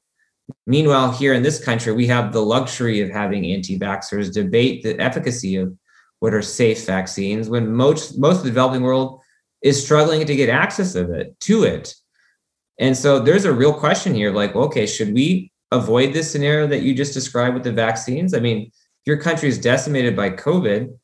Meanwhile, 0.67 1.13
here 1.13 1.33
in 1.33 1.43
this 1.43 1.63
country, 1.63 1.93
we 1.93 2.07
have 2.09 2.33
the 2.33 2.43
luxury 2.43 3.01
of 3.01 3.11
having 3.11 3.47
anti 3.47 3.79
vaxxers 3.79 4.33
debate 4.33 4.83
the 4.83 4.99
efficacy 5.01 5.57
of 5.57 5.75
what 6.21 6.35
are 6.35 6.43
safe 6.43 6.85
vaccines 6.85 7.49
when 7.49 7.73
most, 7.73 8.19
most 8.19 8.39
of 8.39 8.43
the 8.45 8.51
developing 8.51 8.83
world 8.83 9.21
is 9.63 9.83
struggling 9.83 10.27
to 10.27 10.37
get 10.37 10.49
access 10.49 10.95
of 10.95 11.11
it 11.11 11.39
to 11.41 11.65
it. 11.65 11.95
And 12.79 12.97
so 12.97 13.19
there's 13.19 13.45
a 13.45 13.53
real 13.53 13.73
question 13.73 14.15
here 14.15 14.33
like, 14.33 14.55
okay, 14.55 14.87
should 14.87 15.13
we 15.13 15.51
avoid 15.73 16.13
this 16.13 16.31
scenario 16.31 16.67
that 16.69 16.83
you 16.83 16.95
just 16.95 17.15
described 17.15 17.55
with 17.55 17.65
the 17.65 17.73
vaccines? 17.73 18.35
I 18.35 18.41
mean, 18.41 18.71
your 19.05 19.17
country 19.17 19.49
is 19.49 19.59
decimated 19.59 20.15
by 20.15 20.31
COVID. 20.31 20.97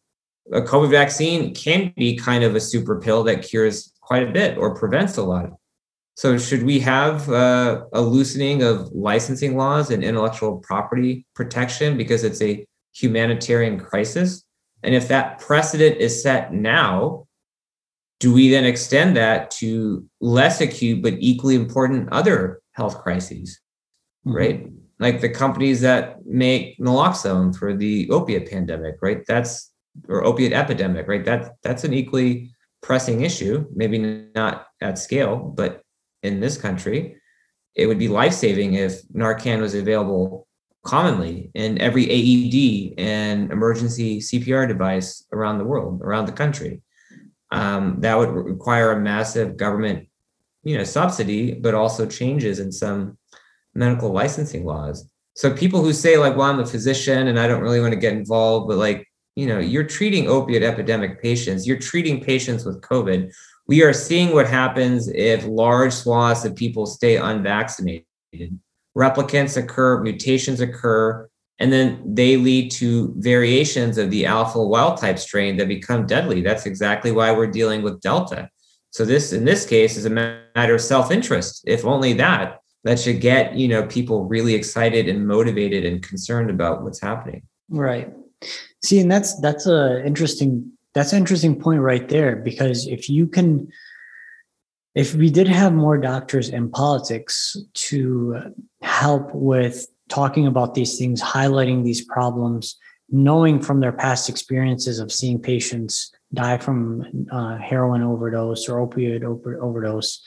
A 0.53 0.61
COVID 0.61 0.91
vaccine 0.91 1.55
can 1.55 1.93
be 1.97 2.17
kind 2.17 2.45
of 2.45 2.55
a 2.55 2.61
super 2.61 3.01
pill 3.01 3.25
that 3.25 3.43
cures 3.43 3.93
quite 4.01 4.23
a 4.23 4.31
bit 4.31 4.59
or 4.59 4.75
prevents 4.75 5.17
a 5.17 5.23
lot. 5.23 5.51
So, 6.17 6.39
should 6.39 6.63
we 6.63 6.79
have 6.81 7.29
uh, 7.29 7.87
a 7.93 8.01
loosening 8.01 8.63
of 8.63 8.93
licensing 8.93 9.57
laws 9.57 9.91
and 9.91 10.05
intellectual 10.05 10.59
property 10.59 11.27
protection 11.35 11.97
because 11.97 12.23
it's 12.23 12.41
a 12.41 12.65
humanitarian 12.95 13.81
crisis? 13.81 14.45
And 14.85 14.95
if 14.95 15.09
that 15.09 15.41
precedent 15.41 15.97
is 15.97 16.23
set 16.23 16.53
now, 16.53 17.24
do 18.21 18.33
we 18.33 18.51
then 18.51 18.65
extend 18.65 19.17
that 19.17 19.51
to 19.51 20.05
less 20.21 20.61
acute 20.61 21.03
but 21.03 21.15
equally 21.19 21.55
important 21.57 22.09
other 22.13 22.61
health 22.73 23.03
crises? 23.03 23.61
Mm-hmm. 24.27 24.37
Right? 24.37 24.71
Like 24.99 25.21
the 25.21 25.29
companies 25.29 25.81
that 25.81 26.25
make 26.25 26.79
naloxone 26.79 27.55
for 27.55 27.75
the 27.75 28.09
opiate 28.11 28.51
pandemic, 28.51 28.97
right? 29.03 29.25
That's 29.27 29.73
or 30.09 30.25
opiate 30.25 30.53
epidemic, 30.53 31.09
right? 31.09 31.25
That 31.25 31.57
that's 31.63 31.85
an 31.85 31.93
equally 31.93 32.51
pressing 32.83 33.23
issue, 33.23 33.67
maybe 33.75 33.99
not 34.35 34.67
at 34.81 34.99
scale, 34.99 35.37
but 35.37 35.83
in 36.23 36.41
this 36.41 36.57
country, 36.57 37.17
it 37.75 37.87
would 37.87 37.99
be 37.99 38.09
life 38.09 38.33
saving 38.33 38.75
if 38.75 39.03
Narcan 39.09 39.61
was 39.61 39.75
available 39.75 40.47
commonly 40.85 41.51
in 41.55 41.81
every 41.81 42.05
AED 42.05 42.95
and 42.99 43.51
emergency 43.51 44.21
CPR 44.21 44.69
device 44.69 45.25
around 45.33 45.59
the 45.59 45.65
world, 45.65 46.03
around 46.03 46.27
the 46.27 46.33
country. 46.33 46.83
Um, 47.55 48.01
that 48.01 48.19
would 48.19 48.31
require 48.31 48.93
a 48.93 49.01
massive 49.01 49.57
government, 49.57 50.09
you 50.63 50.77
know, 50.77 50.85
subsidy, 50.85 51.55
but 51.55 51.75
also 51.75 52.07
changes 52.07 52.59
in 52.59 52.73
some 52.73 53.17
medical 53.75 54.11
licensing 54.11 54.65
laws. 54.65 55.09
So 55.35 55.53
people 55.53 55.83
who 55.83 55.93
say 55.93 56.17
like, 56.19 56.37
"Well, 56.37 56.51
I'm 56.51 56.61
a 56.61 56.67
physician 56.67 57.29
and 57.29 57.39
I 57.39 57.49
don't 57.49 57.63
really 57.63 57.81
want 57.81 57.93
to 57.93 58.01
get 58.01 58.13
involved," 58.13 58.69
but 58.69 58.79
like, 58.79 59.07
you 59.37 59.47
know, 59.47 59.59
you're 59.59 59.85
treating 59.85 60.29
opiate 60.29 60.63
epidemic 60.63 61.21
patients, 61.23 61.67
you're 61.67 61.79
treating 61.79 62.21
patients 62.21 62.65
with 62.65 62.81
COVID 62.83 63.33
we 63.67 63.83
are 63.83 63.93
seeing 63.93 64.33
what 64.33 64.47
happens 64.47 65.09
if 65.09 65.45
large 65.47 65.93
swaths 65.93 66.45
of 66.45 66.55
people 66.55 66.87
stay 66.87 67.17
unvaccinated. 67.17 68.05
Replicants 68.97 69.57
occur, 69.57 70.03
mutations 70.03 70.61
occur, 70.61 71.29
and 71.61 71.73
then 71.73 72.03
they 72.05 72.37
lead 72.37 72.71
to 72.73 73.15
variations 73.17 73.97
of 73.97 74.11
the 74.11 74.27
alpha 74.27 74.63
wild 74.63 74.99
type 74.99 75.19
strain 75.19 75.57
that 75.57 75.69
become 75.69 76.07
deadly. 76.07 76.41
That's 76.41 76.67
exactly 76.67 77.13
why 77.13 77.33
we're 77.33 77.47
dealing 77.47 77.83
with 77.83 78.01
Delta. 78.01 78.51
So 78.91 79.05
this, 79.05 79.33
in 79.33 79.45
this 79.45 79.67
case, 79.67 79.97
is 79.97 80.05
a 80.05 80.11
matter 80.11 80.75
of 80.75 80.81
self-interest. 80.81 81.65
If 81.67 81.85
only 81.85 82.13
that, 82.15 82.61
that 82.85 83.01
should 83.01 83.21
get 83.21 83.55
you 83.55 83.67
know 83.69 83.87
people 83.87 84.25
really 84.25 84.55
excited 84.55 85.09
and 85.09 85.27
motivated 85.27 85.85
and 85.85 86.03
concerned 86.03 86.51
about 86.51 86.83
what's 86.83 87.01
happening. 87.01 87.43
Right. 87.69 88.13
See, 88.85 89.01
and 89.01 89.11
that's 89.11 89.41
that's 89.41 89.67
a 89.67 90.05
interesting 90.05 90.73
that's 90.93 91.13
an 91.13 91.19
interesting 91.19 91.59
point 91.59 91.81
right 91.81 92.09
there 92.09 92.37
because 92.37 92.87
if 92.87 93.09
you 93.09 93.27
can 93.27 93.69
if 94.95 95.15
we 95.15 95.29
did 95.29 95.49
have 95.49 95.73
more 95.73 95.99
doctors 95.99 96.51
in 96.51 96.71
politics 96.71 97.57
to 97.75 98.55
help 98.81 99.35
with 99.35 99.89
talking 100.09 100.47
about 100.47 100.75
these 100.75 100.99
things 100.99 101.23
highlighting 101.23 101.85
these 101.85 102.05
problems 102.05 102.77
knowing 103.11 103.61
from 103.61 103.81
their 103.81 103.93
past 103.93 104.29
experiences 104.29 104.99
of 104.99 105.13
seeing 105.13 105.41
patients 105.41 106.13
die 106.33 106.59
from 106.59 107.27
uh, 107.31 107.57
heroin 107.59 108.03
overdose 108.03 108.69
or 108.69 108.87
opioid 108.87 109.23
over- 109.23 109.63
overdose 109.63 110.23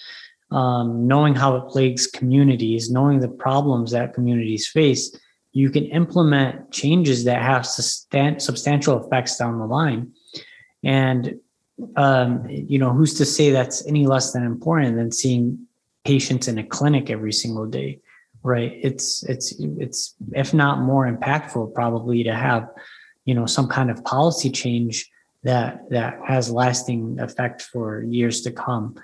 um, 0.51 1.05
knowing 1.07 1.35
how 1.35 1.55
it 1.55 1.67
plagues 1.67 2.07
communities 2.07 2.89
knowing 2.89 3.19
the 3.19 3.27
problems 3.27 3.91
that 3.91 4.13
communities 4.13 4.67
face 4.67 5.17
you 5.57 5.71
can 5.71 5.85
implement 5.85 6.71
changes 6.71 7.23
that 7.23 7.41
have 7.41 7.65
substantial 7.65 9.03
effects 9.03 9.37
down 9.37 9.57
the 9.57 9.65
line. 9.65 10.11
And 10.83 11.39
um, 11.95 12.47
you 12.47 12.77
know, 12.77 12.91
who's 12.91 13.15
to 13.15 13.25
say 13.25 13.49
that's 13.49 13.85
any 13.87 14.05
less 14.05 14.33
than 14.33 14.43
important 14.43 14.97
than 14.97 15.11
seeing 15.11 15.65
patients 16.05 16.47
in 16.47 16.59
a 16.59 16.63
clinic 16.63 17.09
every 17.09 17.33
single 17.33 17.65
day, 17.65 17.99
right? 18.43 18.79
It's 18.81 19.23
it's 19.23 19.55
it's 19.59 20.15
if 20.33 20.53
not 20.53 20.79
more 20.79 21.09
impactful 21.09 21.73
probably 21.73 22.23
to 22.23 22.35
have, 22.35 22.69
you 23.25 23.33
know, 23.33 23.45
some 23.45 23.67
kind 23.67 23.91
of 23.91 24.03
policy 24.03 24.49
change 24.49 25.09
that 25.43 25.89
that 25.89 26.19
has 26.25 26.51
lasting 26.51 27.19
effect 27.19 27.61
for 27.61 28.03
years 28.03 28.41
to 28.41 28.51
come. 28.51 28.95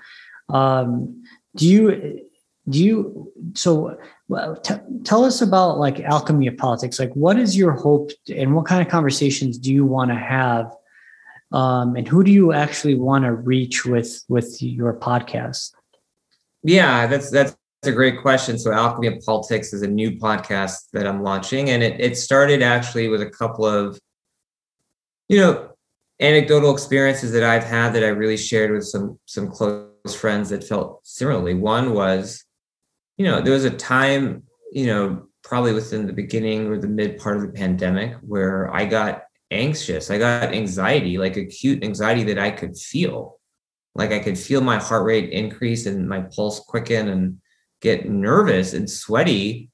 Um, 0.48 1.24
do 1.56 1.66
you 1.66 2.24
do 2.68 2.82
you 2.82 3.32
so 3.54 3.96
well, 4.28 4.56
t- 4.56 4.74
tell 5.04 5.24
us 5.24 5.42
about 5.42 5.78
like 5.78 6.00
alchemy 6.00 6.46
of 6.46 6.56
politics 6.56 6.98
like 6.98 7.12
what 7.14 7.38
is 7.38 7.56
your 7.56 7.72
hope 7.72 8.10
and 8.34 8.54
what 8.54 8.66
kind 8.66 8.80
of 8.80 8.88
conversations 8.88 9.58
do 9.58 9.72
you 9.72 9.84
want 9.84 10.10
to 10.10 10.16
have 10.16 10.74
um, 11.52 11.94
and 11.94 12.08
who 12.08 12.24
do 12.24 12.32
you 12.32 12.52
actually 12.52 12.94
want 12.94 13.24
to 13.24 13.32
reach 13.32 13.84
with 13.84 14.24
with 14.28 14.62
your 14.62 14.94
podcast 14.94 15.72
yeah 16.62 17.06
that's 17.06 17.30
that's 17.30 17.54
a 17.86 17.92
great 17.92 18.20
question 18.20 18.58
so 18.58 18.72
alchemy 18.72 19.06
of 19.06 19.20
politics 19.24 19.72
is 19.72 19.82
a 19.82 19.86
new 19.86 20.12
podcast 20.12 20.90
that 20.92 21.06
i'm 21.06 21.22
launching 21.22 21.70
and 21.70 21.82
it, 21.82 22.00
it 22.00 22.16
started 22.16 22.62
actually 22.62 23.08
with 23.08 23.22
a 23.22 23.30
couple 23.30 23.66
of 23.66 23.98
you 25.28 25.38
know 25.38 25.70
anecdotal 26.20 26.72
experiences 26.72 27.32
that 27.32 27.42
i've 27.42 27.64
had 27.64 27.92
that 27.92 28.04
i 28.04 28.08
really 28.08 28.36
shared 28.36 28.70
with 28.70 28.84
some 28.84 29.18
some 29.26 29.50
close 29.50 30.14
friends 30.14 30.50
that 30.50 30.64
felt 30.64 31.00
similarly 31.04 31.54
one 31.54 31.94
was 31.94 32.44
you 33.16 33.24
know 33.24 33.40
there 33.40 33.52
was 33.52 33.64
a 33.64 33.70
time 33.70 34.42
you 34.72 34.86
know 34.86 35.26
probably 35.42 35.72
within 35.72 36.06
the 36.06 36.12
beginning 36.12 36.66
or 36.66 36.78
the 36.78 36.88
mid 36.88 37.18
part 37.18 37.36
of 37.36 37.42
the 37.42 37.52
pandemic 37.52 38.14
where 38.22 38.72
i 38.74 38.84
got 38.84 39.24
anxious. 39.54 40.10
I 40.10 40.18
got 40.18 40.52
anxiety, 40.52 41.16
like 41.18 41.36
acute 41.36 41.84
anxiety 41.84 42.24
that 42.24 42.38
I 42.38 42.50
could 42.50 42.76
feel. 42.76 43.38
Like 43.94 44.12
I 44.12 44.18
could 44.18 44.38
feel 44.38 44.60
my 44.60 44.78
heart 44.78 45.04
rate 45.04 45.30
increase 45.30 45.86
and 45.86 46.08
my 46.08 46.20
pulse 46.20 46.60
quicken 46.60 47.08
and 47.08 47.40
get 47.84 48.08
nervous 48.08 48.72
and 48.72 48.88
sweaty 48.90 49.70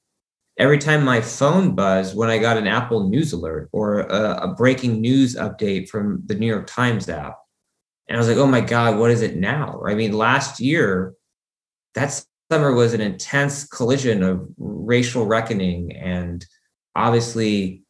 every 0.59 0.77
time 0.77 1.03
my 1.03 1.21
phone 1.21 1.73
buzzed 1.73 2.15
when 2.15 2.29
I 2.29 2.37
got 2.37 2.57
an 2.57 2.67
Apple 2.67 3.09
News 3.09 3.31
alert 3.31 3.69
or 3.71 4.01
a, 4.01 4.49
a, 4.49 4.53
breaking 4.53 4.99
news 4.99 5.35
update 5.35 5.87
from 5.87 6.21
the 6.25 6.35
New 6.35 6.45
York 6.45 6.67
Times 6.67 7.07
app. 7.07 7.37
And 8.07 8.17
I 8.17 8.19
was 8.19 8.27
like, 8.27 8.37
oh 8.37 8.45
my 8.45 8.59
God, 8.59 8.99
what 8.99 9.11
is 9.11 9.21
it 9.21 9.37
now? 9.37 9.81
I 9.87 9.95
mean, 9.95 10.11
last 10.11 10.59
year, 10.59 11.13
that 11.95 12.21
summer 12.51 12.73
was 12.73 12.93
an 12.93 12.99
intense 12.99 13.65
collision 13.65 14.23
of 14.23 14.45
racial 14.57 15.25
reckoning 15.25 15.95
and 15.95 16.45
obviously 16.95 17.83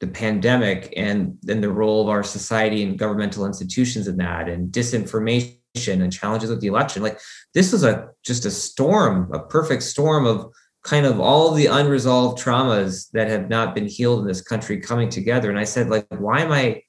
the 0.00 0.08
pandemic 0.08 0.92
and 0.96 1.38
then 1.42 1.60
the 1.60 1.70
role 1.70 2.02
of 2.02 2.08
our 2.08 2.24
society 2.24 2.82
and 2.82 2.98
governmental 2.98 3.46
institutions 3.46 4.08
in 4.08 4.16
that 4.16 4.48
and 4.48 4.72
disinformation 4.72 5.56
and 5.74 6.12
challenges 6.12 6.50
with 6.50 6.60
the 6.60 6.68
election. 6.68 7.02
Like 7.02 7.18
this 7.52 7.72
was 7.72 7.82
a 7.82 8.08
just 8.24 8.44
a 8.44 8.50
storm 8.50 9.30
a 9.32 9.40
perfect 9.40 9.82
storm 9.82 10.24
of 10.24 10.52
kind 10.84 11.06
of 11.06 11.18
all 11.18 11.50
the 11.52 11.66
unresolved 11.66 12.40
traumas 12.42 13.10
that 13.12 13.28
have 13.28 13.48
not 13.48 13.74
been 13.74 13.86
healed 13.86 14.20
in 14.20 14.26
this 14.26 14.40
country 14.40 14.80
coming 14.80 15.08
together. 15.08 15.50
And 15.50 15.58
i 15.58 15.64
said 15.64 15.88
like 15.88 16.06
why 16.18 16.40
am 16.40 16.52
i 16.52 16.80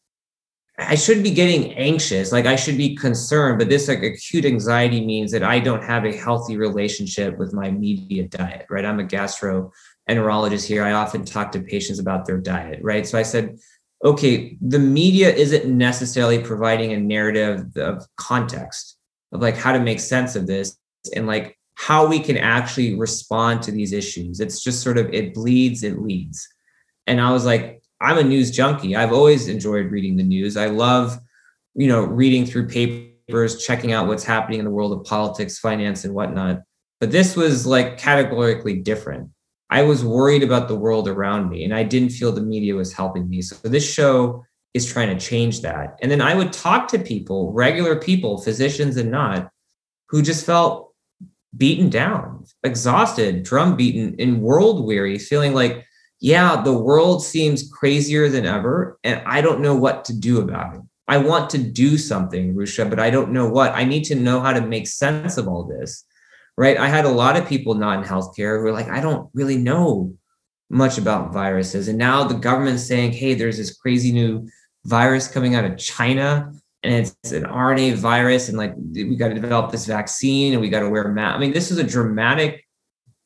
i 0.78 0.94
should 0.94 1.24
be 1.24 1.32
getting 1.32 1.74
anxious. 1.74 2.32
Like 2.32 2.46
i 2.46 2.56
should 2.56 2.78
be 2.78 2.96
concerned 2.96 3.58
but 3.58 3.70
this 3.70 3.88
like 3.88 4.04
acute 4.04 4.46
anxiety 4.46 5.04
means 5.04 5.32
that 5.32 5.44
i 5.44 5.60
don't 5.60 5.84
have 5.84 6.06
a 6.06 6.16
healthy 6.16 6.58
relationship 6.58 7.40
with 7.40 7.54
my 7.54 7.68
immediate 7.68 8.30
diet 8.30 8.68
right? 8.70 8.86
I'm 8.86 9.00
a 9.00 9.04
gastroenterologist 9.04 10.68
here, 10.68 10.84
I 10.84 10.92
often 10.92 11.26
talk 11.26 11.52
to 11.54 11.60
patients 11.60 12.00
about 12.00 12.26
their 12.26 12.38
diet, 12.38 12.80
right? 12.84 13.08
So 13.08 13.18
I 13.18 13.24
said, 13.24 13.58
okay, 14.04 14.58
the 14.62 14.80
media 14.80 15.34
isn't 15.34 15.66
necessarily 15.66 16.40
providing 16.40 16.92
a 16.94 17.00
narrative 17.00 17.76
of 17.78 18.06
context 18.18 18.98
of 19.32 19.42
like 19.42 19.58
how 19.58 19.72
to 19.72 19.80
make 19.80 20.00
sense 20.00 20.36
of 20.36 20.48
this 20.48 20.78
and 21.16 21.28
like 21.28 21.58
how 21.76 22.06
we 22.06 22.20
can 22.20 22.38
actually 22.38 22.96
respond 22.96 23.62
to 23.64 23.72
these 23.72 23.94
issues. 23.94 24.40
It's 24.40 24.62
just 24.62 24.82
sort 24.82 24.98
of 24.98 25.14
it 25.14 25.34
bleeds, 25.34 25.84
it 25.84 26.02
leads. 26.02 26.48
And 27.08 27.22
I 27.22 27.32
was 27.32 27.46
like, 27.46 27.82
I'm 28.02 28.18
a 28.18 28.24
news 28.24 28.52
junkie. 28.52 28.96
I've 28.96 29.14
always 29.14 29.48
enjoyed 29.48 29.92
reading 29.92 30.16
the 30.16 30.24
news. 30.24 30.58
I 30.58 30.68
love, 30.68 31.18
you 31.74 31.88
know, 31.88 32.02
reading 32.04 32.46
through 32.46 32.68
papers, 32.68 33.66
checking 33.66 33.92
out 33.92 34.08
what's 34.08 34.24
happening 34.24 34.60
in 34.60 34.66
the 34.66 34.72
world 34.72 34.94
of 34.94 35.06
politics, 35.06 35.60
finance, 35.60 36.06
and 36.06 36.14
whatnot. 36.14 36.62
But 37.00 37.12
this 37.12 37.36
was 37.36 37.66
like 37.66 37.98
categorically 37.98 38.80
different. 38.80 39.30
I 39.70 39.82
was 39.82 40.06
worried 40.06 40.44
about 40.44 40.68
the 40.68 40.76
world 40.76 41.08
around 41.08 41.50
me 41.50 41.64
and 41.64 41.74
I 41.74 41.84
didn't 41.84 42.10
feel 42.10 42.32
the 42.32 42.42
media 42.42 42.76
was 42.76 42.94
helping 42.94 43.30
me. 43.30 43.42
So 43.42 43.56
this 43.68 43.90
show 43.92 44.44
is 44.74 44.92
trying 44.92 45.18
to 45.18 45.26
change 45.26 45.62
that. 45.62 45.98
And 46.02 46.12
then 46.12 46.22
I 46.22 46.36
would 46.36 46.54
talk 46.54 46.88
to 46.90 47.00
people, 47.00 47.52
regular 47.54 47.96
people, 47.96 48.42
physicians 48.42 48.98
and 48.98 49.10
not, 49.10 49.50
who 50.10 50.22
just 50.22 50.46
felt 50.46 50.94
beaten 51.58 51.90
down, 51.90 52.44
exhausted, 52.64 53.44
drum 53.44 53.76
beaten, 53.76 54.16
and 54.20 54.42
world 54.42 54.86
weary, 54.86 55.18
feeling 55.18 55.54
like, 55.54 55.86
yeah, 56.20 56.62
the 56.62 56.78
world 56.78 57.24
seems 57.24 57.70
crazier 57.72 58.30
than 58.30 58.46
ever, 58.46 59.00
and 59.04 59.22
I 59.26 59.42
don't 59.42 59.62
know 59.62 59.76
what 59.76 60.06
to 60.06 60.14
do 60.14 60.42
about 60.42 60.76
it. 60.76 60.82
I 61.08 61.18
want 61.18 61.50
to 61.52 61.58
do 61.58 61.98
something, 61.98 62.56
Rusha, 62.56 62.90
but 62.90 63.00
I 63.00 63.10
don't 63.10 63.32
know 63.32 63.48
what. 63.48 63.74
I 63.74 63.84
need 63.84 64.06
to 64.06 64.16
know 64.16 64.40
how 64.40 64.54
to 64.54 64.62
make 64.62 64.88
sense 64.88 65.38
of 65.38 65.48
all 65.48 65.64
this. 65.64 66.04
Right. 66.58 66.78
I 66.78 66.88
had 66.88 67.06
a 67.06 67.10
lot 67.10 67.36
of 67.36 67.48
people 67.48 67.74
not 67.74 68.00
in 68.00 68.06
healthcare 68.06 68.60
who 68.60 68.68
are 68.68 68.72
like, 68.72 68.88
I 68.88 69.02
don't 69.02 69.30
really 69.34 69.58
know 69.58 70.16
much 70.70 70.98
about 70.98 71.34
viruses. 71.34 71.88
And 71.88 71.98
now 71.98 72.24
the 72.24 72.36
government's 72.36 72.88
saying, 72.88 73.12
hey, 73.12 73.34
there's 73.34 73.58
this 73.58 73.76
crazy 73.76 74.12
new 74.12 74.48
virus 74.86 75.28
coming 75.28 75.56
out 75.56 75.66
of 75.66 75.78
China 75.78 76.52
and 76.84 76.94
it's 76.94 77.32
an 77.32 77.44
RNA 77.44 77.96
virus 77.96 78.48
and 78.48 78.58
like 78.58 78.74
we 78.78 79.16
got 79.16 79.30
to 79.30 79.34
develop 79.34 79.72
this 79.72 79.86
vaccine 79.86 80.54
and 80.54 80.62
we 80.62 80.70
got 80.70 80.82
to 80.82 80.90
wear 80.90 81.04
a 81.04 81.14
mask. 81.14 81.36
I 81.36 81.40
mean, 81.40 81.52
this 81.52 81.72
is 81.72 81.78
a 81.78 81.84
dramatic 81.84 82.64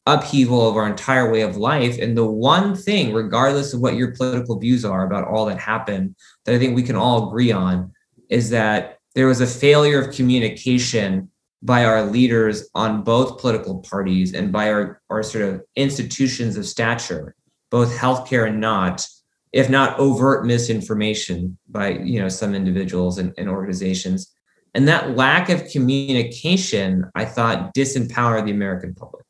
upheaval 0.06 0.68
of 0.68 0.76
our 0.76 0.88
entire 0.88 1.32
way 1.32 1.42
of 1.42 1.58
life. 1.58 2.00
And 2.00 2.18
the 2.18 2.26
one 2.26 2.76
thing, 2.76 3.14
regardless 3.14 3.74
of 3.74 3.82
what 3.82 3.96
your 3.96 4.16
political 4.16 4.60
views 4.60 4.86
are 4.86 5.06
about 5.06 5.28
all 5.28 5.46
that 5.46 5.60
happened, 5.60 6.16
that 6.46 6.56
I 6.56 6.60
think 6.60 6.76
we 6.76 6.84
can 6.84 6.96
all 6.96 7.28
agree 7.28 7.52
on 7.52 7.92
is 8.30 8.50
that 8.52 8.98
there 9.14 9.28
was 9.28 9.42
a 9.42 9.48
failure 9.48 10.02
of 10.02 10.16
communication 10.16 11.30
by 11.62 11.84
our 11.84 12.04
leaders 12.04 12.70
on 12.74 13.04
both 13.04 13.40
political 13.40 13.80
parties 13.80 14.34
and 14.34 14.52
by 14.52 14.72
our, 14.72 15.02
our 15.10 15.24
sort 15.24 15.44
of 15.44 15.62
institutions 15.76 16.56
of 16.56 16.66
stature, 16.66 17.36
both 17.70 17.96
healthcare 17.96 18.48
and 18.48 18.62
not, 18.62 19.06
if 19.52 19.70
not 19.70 20.00
overt 20.00 20.46
misinformation 20.46 21.58
by 21.68 21.90
you 21.90 22.20
know 22.20 22.30
some 22.30 22.56
individuals 22.56 23.18
and, 23.18 23.34
and 23.38 23.50
organizations. 23.50 24.32
And 24.76 24.88
that 24.88 25.18
lack 25.18 25.50
of 25.50 25.68
communication 25.72 27.06
i 27.16 27.26
thought 27.26 27.74
disempowered 27.74 28.46
the 28.46 28.52
american 28.52 28.94
public. 28.94 29.26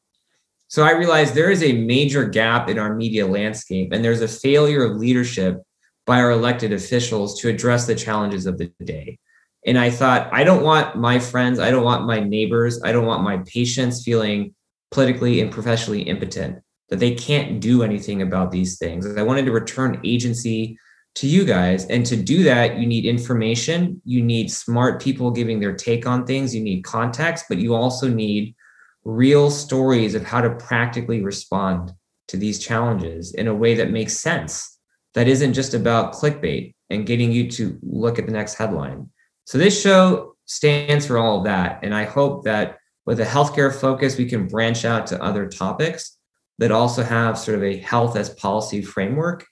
So 0.67 0.84
i 0.84 0.91
realized 0.91 1.34
there 1.34 1.51
is 1.51 1.63
a 1.63 1.73
major 1.73 2.25
gap 2.25 2.69
in 2.69 2.77
our 2.77 2.95
media 2.95 3.25
landscape 3.25 3.91
and 3.91 4.03
there's 4.03 4.21
a 4.21 4.27
failure 4.27 4.84
of 4.84 4.97
leadership 4.97 5.57
by 6.05 6.19
our 6.19 6.32
elected 6.32 6.73
officials 6.73 7.39
to 7.39 7.49
address 7.49 7.88
the 7.88 7.95
challenges 7.95 8.45
of 8.45 8.57
the 8.57 8.71
day 8.84 9.17
and 9.66 9.78
i 9.78 9.89
thought 9.89 10.30
i 10.34 10.43
don't 10.43 10.64
want 10.64 10.95
my 10.95 11.20
friends 11.20 11.60
i 11.60 11.70
don't 11.70 11.84
want 11.84 12.05
my 12.05 12.20
neighbors 12.20 12.82
i 12.84 12.91
don't 12.91 13.05
want 13.05 13.24
my 13.24 13.38
patients 13.45 14.03
feeling 14.03 14.53
politically 14.91 15.41
and 15.41 15.51
professionally 15.51 16.01
impotent 16.01 16.60
that 16.89 16.99
they 16.99 17.14
can't 17.14 17.60
do 17.60 17.84
anything 17.84 18.22
about 18.22 18.51
these 18.51 18.78
things. 18.78 19.05
I 19.16 19.22
wanted 19.22 19.45
to 19.45 19.51
return 19.51 20.01
agency 20.03 20.78
to 21.16 21.28
you 21.28 21.45
guys. 21.45 21.86
And 21.86 22.05
to 22.05 22.16
do 22.16 22.43
that, 22.43 22.78
you 22.78 22.88
need 22.88 23.05
information, 23.05 24.01
you 24.05 24.22
need 24.22 24.51
smart 24.51 25.01
people 25.01 25.32
giving 25.32 25.60
their 25.60 25.76
take 25.76 26.05
on 26.05 26.26
things, 26.26 26.55
you 26.55 26.62
need 26.62 26.84
context, 26.84 27.45
but 27.49 27.57
you 27.57 27.76
also 27.76 28.07
need 28.07 28.55
real 29.03 29.49
stories 29.49 30.16
of 30.16 30.24
how 30.24 30.41
to 30.41 30.51
practically 30.51 31.22
respond 31.22 31.93
to 32.28 32.38
these 32.38 32.60
challenges 32.60 33.34
in 33.34 33.47
a 33.47 33.55
way 33.55 33.76
that 33.76 33.91
makes 33.91 34.18
sense, 34.18 34.78
that 35.14 35.28
isn't 35.28 35.53
just 35.53 35.74
about 35.74 36.14
clickbait 36.14 36.74
and 36.89 37.07
getting 37.07 37.32
you 37.32 37.49
to 37.51 37.78
look 37.82 38.20
at 38.20 38.26
the 38.26 38.32
next 38.32 38.55
headline. 38.55 39.10
So 39.50 39.58
this 39.58 39.82
show 39.82 40.36
stands 40.45 41.08
for 41.08 41.18
all 41.18 41.39
of 41.39 41.45
that. 41.45 41.80
And 41.82 41.91
I 41.95 42.04
hope 42.04 42.43
that 42.43 42.78
with 43.08 43.20
a 43.20 43.26
healthcare 43.26 43.74
focus, 43.74 44.16
we 44.16 44.30
can 44.30 44.47
branch 44.47 44.86
out 44.86 45.08
to 45.08 45.24
other 45.24 45.47
topics 45.47 46.20
that 46.60 46.72
also 46.72 47.02
have 47.02 47.36
sort 47.36 47.58
of 47.58 47.64
a 47.64 47.78
health 47.78 48.16
as 48.16 48.30
policy 48.30 48.84
framework 48.84 49.47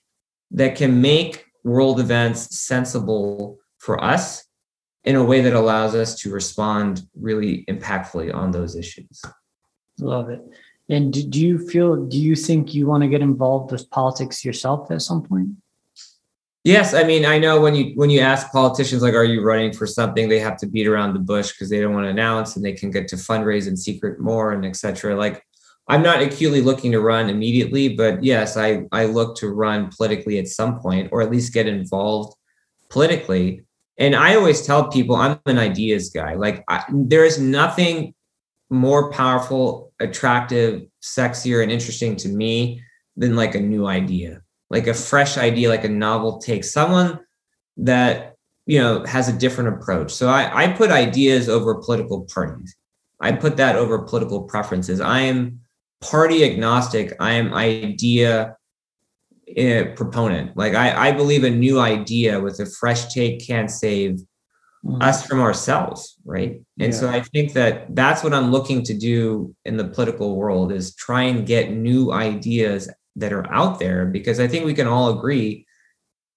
that 0.51 0.75
can 0.75 1.01
make 1.01 1.45
world 1.63 1.99
events 1.99 2.59
sensible 2.59 3.57
for 3.79 4.03
us 4.03 4.45
in 5.03 5.15
a 5.15 5.23
way 5.23 5.41
that 5.41 5.53
allows 5.53 5.95
us 5.95 6.13
to 6.19 6.31
respond 6.31 7.01
really 7.19 7.65
impactfully 7.67 8.31
on 8.31 8.51
those 8.51 8.75
issues. 8.75 9.19
Love 9.99 10.29
it. 10.29 10.41
And 10.89 11.11
do 11.31 11.41
you 11.43 11.57
feel, 11.57 12.05
do 12.05 12.19
you 12.19 12.35
think 12.35 12.75
you 12.75 12.85
want 12.85 13.01
to 13.01 13.09
get 13.09 13.23
involved 13.23 13.71
with 13.71 13.89
politics 13.89 14.45
yourself 14.45 14.91
at 14.91 15.01
some 15.01 15.23
point? 15.23 15.49
Yes, 16.67 16.93
I 16.93 17.03
mean, 17.05 17.23
I 17.25 17.39
know 17.39 17.61
when 17.61 17.75
you 17.75 17.93
when 17.95 18.09
you 18.09 18.19
ask 18.19 18.51
politicians 18.51 19.01
like, 19.01 19.13
"Are 19.13 19.23
you 19.23 19.41
running 19.41 19.71
for 19.71 19.87
something?" 19.87 20.27
They 20.27 20.39
have 20.39 20.57
to 20.57 20.67
beat 20.67 20.85
around 20.85 21.13
the 21.13 21.19
bush 21.19 21.53
because 21.53 21.69
they 21.69 21.79
don't 21.79 21.93
want 21.93 22.07
to 22.07 22.09
announce, 22.09 22.57
and 22.57 22.65
they 22.65 22.73
can 22.73 22.91
get 22.91 23.07
to 23.07 23.15
fundraise 23.15 23.69
in 23.69 23.77
secret 23.77 24.19
more 24.19 24.51
and 24.51 24.65
etc. 24.65 25.15
Like, 25.15 25.41
I'm 25.87 26.01
not 26.01 26.21
acutely 26.21 26.59
looking 26.59 26.91
to 26.91 26.99
run 26.99 27.29
immediately, 27.29 27.95
but 27.95 28.21
yes, 28.21 28.57
I, 28.57 28.83
I 28.91 29.05
look 29.05 29.37
to 29.37 29.47
run 29.47 29.91
politically 29.95 30.39
at 30.39 30.49
some 30.49 30.81
point 30.81 31.07
or 31.13 31.21
at 31.21 31.31
least 31.31 31.53
get 31.53 31.67
involved 31.67 32.35
politically. 32.89 33.63
And 33.97 34.13
I 34.13 34.35
always 34.35 34.61
tell 34.61 34.89
people 34.89 35.15
I'm 35.15 35.39
an 35.45 35.57
ideas 35.57 36.09
guy. 36.09 36.33
Like, 36.33 36.65
I, 36.67 36.83
there 36.91 37.23
is 37.23 37.39
nothing 37.39 38.13
more 38.69 39.09
powerful, 39.11 39.93
attractive, 40.01 40.81
sexier, 41.01 41.63
and 41.63 41.71
interesting 41.71 42.17
to 42.17 42.27
me 42.27 42.81
than 43.15 43.37
like 43.37 43.55
a 43.55 43.61
new 43.61 43.87
idea, 43.87 44.41
like 44.69 44.87
a 44.87 44.93
fresh 44.93 45.37
idea, 45.37 45.69
like 45.69 45.85
a 45.85 45.89
novel 45.89 46.39
take, 46.39 46.63
someone 46.63 47.19
that 47.77 48.35
you 48.65 48.79
know 48.79 49.05
has 49.05 49.29
a 49.29 49.33
different 49.33 49.75
approach. 49.75 50.13
So 50.13 50.29
I, 50.29 50.65
I 50.65 50.67
put 50.73 50.91
ideas 50.91 51.49
over 51.49 51.75
political 51.75 52.27
parties. 52.33 52.75
I 53.19 53.31
put 53.31 53.57
that 53.57 53.75
over 53.75 53.99
political 53.99 54.43
preferences. 54.43 55.01
I 55.01 55.21
am 55.21 55.61
party 56.01 56.43
agnostic. 56.43 57.13
I 57.19 57.33
am 57.33 57.53
idea 57.53 58.57
uh, 59.57 59.83
proponent. 59.95 60.55
Like 60.57 60.75
I, 60.75 61.09
I 61.09 61.11
believe 61.13 61.43
a 61.43 61.49
new 61.49 61.79
idea 61.79 62.39
with 62.39 62.59
a 62.59 62.65
fresh 62.65 63.13
take 63.13 63.45
can 63.45 63.67
save 63.69 64.19
mm. 64.85 65.01
us 65.01 65.25
from 65.25 65.39
ourselves, 65.39 66.17
right? 66.25 66.59
And 66.79 66.93
yeah. 66.93 66.99
so 66.99 67.09
I 67.09 67.21
think 67.21 67.53
that 67.53 67.95
that's 67.95 68.23
what 68.23 68.33
I'm 68.33 68.51
looking 68.51 68.83
to 68.83 68.93
do 68.93 69.55
in 69.65 69.77
the 69.77 69.87
political 69.87 70.35
world 70.35 70.71
is 70.71 70.93
try 70.95 71.23
and 71.23 71.47
get 71.47 71.71
new 71.71 72.11
ideas 72.11 72.89
that 73.17 73.33
are 73.33 73.51
out 73.51 73.79
there 73.79 74.05
because 74.05 74.39
I 74.39 74.47
think 74.47 74.65
we 74.65 74.73
can 74.73 74.87
all 74.87 75.17
agree 75.17 75.65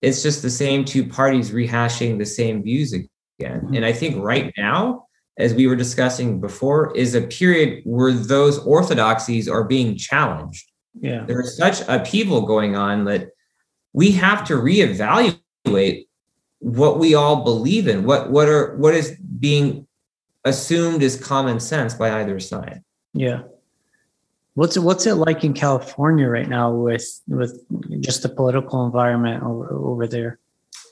it's 0.03 0.23
just 0.23 0.41
the 0.43 0.51
same 0.51 0.85
two 0.85 1.07
parties 1.07 1.51
rehashing 1.51 2.19
the 2.19 2.25
same 2.25 2.63
views 2.63 2.95
again. 2.95 3.61
Mm. 3.61 3.77
And 3.77 3.85
I 3.85 3.93
think 3.93 4.17
right 4.23 4.51
now 4.57 5.05
as 5.41 5.55
we 5.55 5.67
were 5.67 5.77
discussing 5.77 6.41
before, 6.41 6.95
is 6.97 7.15
a 7.15 7.23
period 7.23 7.83
where 7.85 8.13
those 8.13 8.59
orthodoxies 8.59 9.49
are 9.49 9.65
being 9.65 9.97
challenged. 9.97 10.71
Yeah. 11.01 11.25
There's 11.27 11.57
such 11.57 11.81
upheaval 11.89 12.43
going 12.43 12.77
on 12.77 13.05
that 13.05 13.29
we 13.93 14.13
have 14.13 14.45
to 14.49 14.55
reevaluate 14.55 16.07
what 16.59 16.99
we 16.99 17.15
all 17.15 17.43
believe 17.43 17.89
in, 17.89 18.05
what 18.05 18.31
what 18.31 18.49
are 18.49 18.77
what 18.77 18.95
is 18.95 19.17
being 19.39 19.87
assumed 20.45 21.03
as 21.03 21.19
common 21.19 21.59
sense 21.59 21.95
by 21.95 22.21
either 22.21 22.39
side. 22.39 22.83
Yeah. 23.15 23.43
What's 24.55 24.77
it, 24.77 24.81
what's 24.81 25.07
it 25.07 25.15
like 25.15 25.45
in 25.45 25.55
California 25.55 26.29
right 26.29 26.49
now 26.49 26.73
with 26.73 27.23
with 27.29 27.63
just 28.01 28.23
the 28.23 28.29
political 28.29 28.85
environment 28.85 29.43
over, 29.43 29.73
over 29.73 30.07
there? 30.07 30.39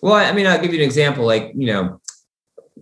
Well, 0.01 0.15
I 0.15 0.33
mean, 0.33 0.47
I'll 0.47 0.61
give 0.61 0.73
you 0.73 0.81
an 0.81 0.85
example. 0.85 1.27
Like, 1.27 1.53
you 1.55 1.67
know, 1.67 2.01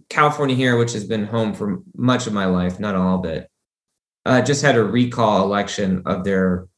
California 0.09 0.55
here, 0.55 0.77
which 0.77 0.93
has 0.93 1.05
been 1.05 1.27
home 1.27 1.55
for 1.55 1.83
much 1.97 2.27
of 2.27 2.33
my 2.33 2.45
life, 2.45 2.79
not 2.79 2.95
all 2.95 3.18
of 3.18 3.24
it, 3.24 3.51
uh, 4.27 4.43
just 4.43 4.62
had 4.62 4.77
a 4.77 4.85
recall 4.85 5.45
election 5.45 6.03
of 6.05 6.24
their 6.24 6.68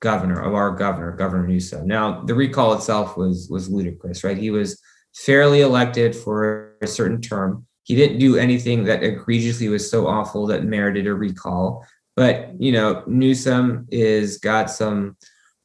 governor, 0.00 0.40
of 0.40 0.54
our 0.54 0.72
governor, 0.72 1.12
Governor 1.12 1.46
Newsom. 1.46 1.86
Now, 1.86 2.22
the 2.22 2.34
recall 2.34 2.74
itself 2.74 3.16
was 3.16 3.48
was 3.48 3.70
ludicrous, 3.70 4.24
right? 4.24 4.36
He 4.36 4.50
was 4.50 4.80
fairly 5.14 5.60
elected 5.60 6.16
for 6.16 6.74
a 6.82 6.86
certain 6.86 7.20
term. 7.20 7.66
He 7.84 7.94
didn't 7.94 8.18
do 8.18 8.36
anything 8.36 8.84
that 8.84 9.02
egregiously 9.02 9.68
was 9.68 9.88
so 9.88 10.06
awful 10.06 10.46
that 10.46 10.64
merited 10.64 11.06
a 11.06 11.14
recall. 11.14 11.86
But 12.16 12.60
you 12.60 12.72
know, 12.72 13.02
Newsom 13.06 13.86
is 13.90 14.38
got 14.38 14.70
some 14.70 15.16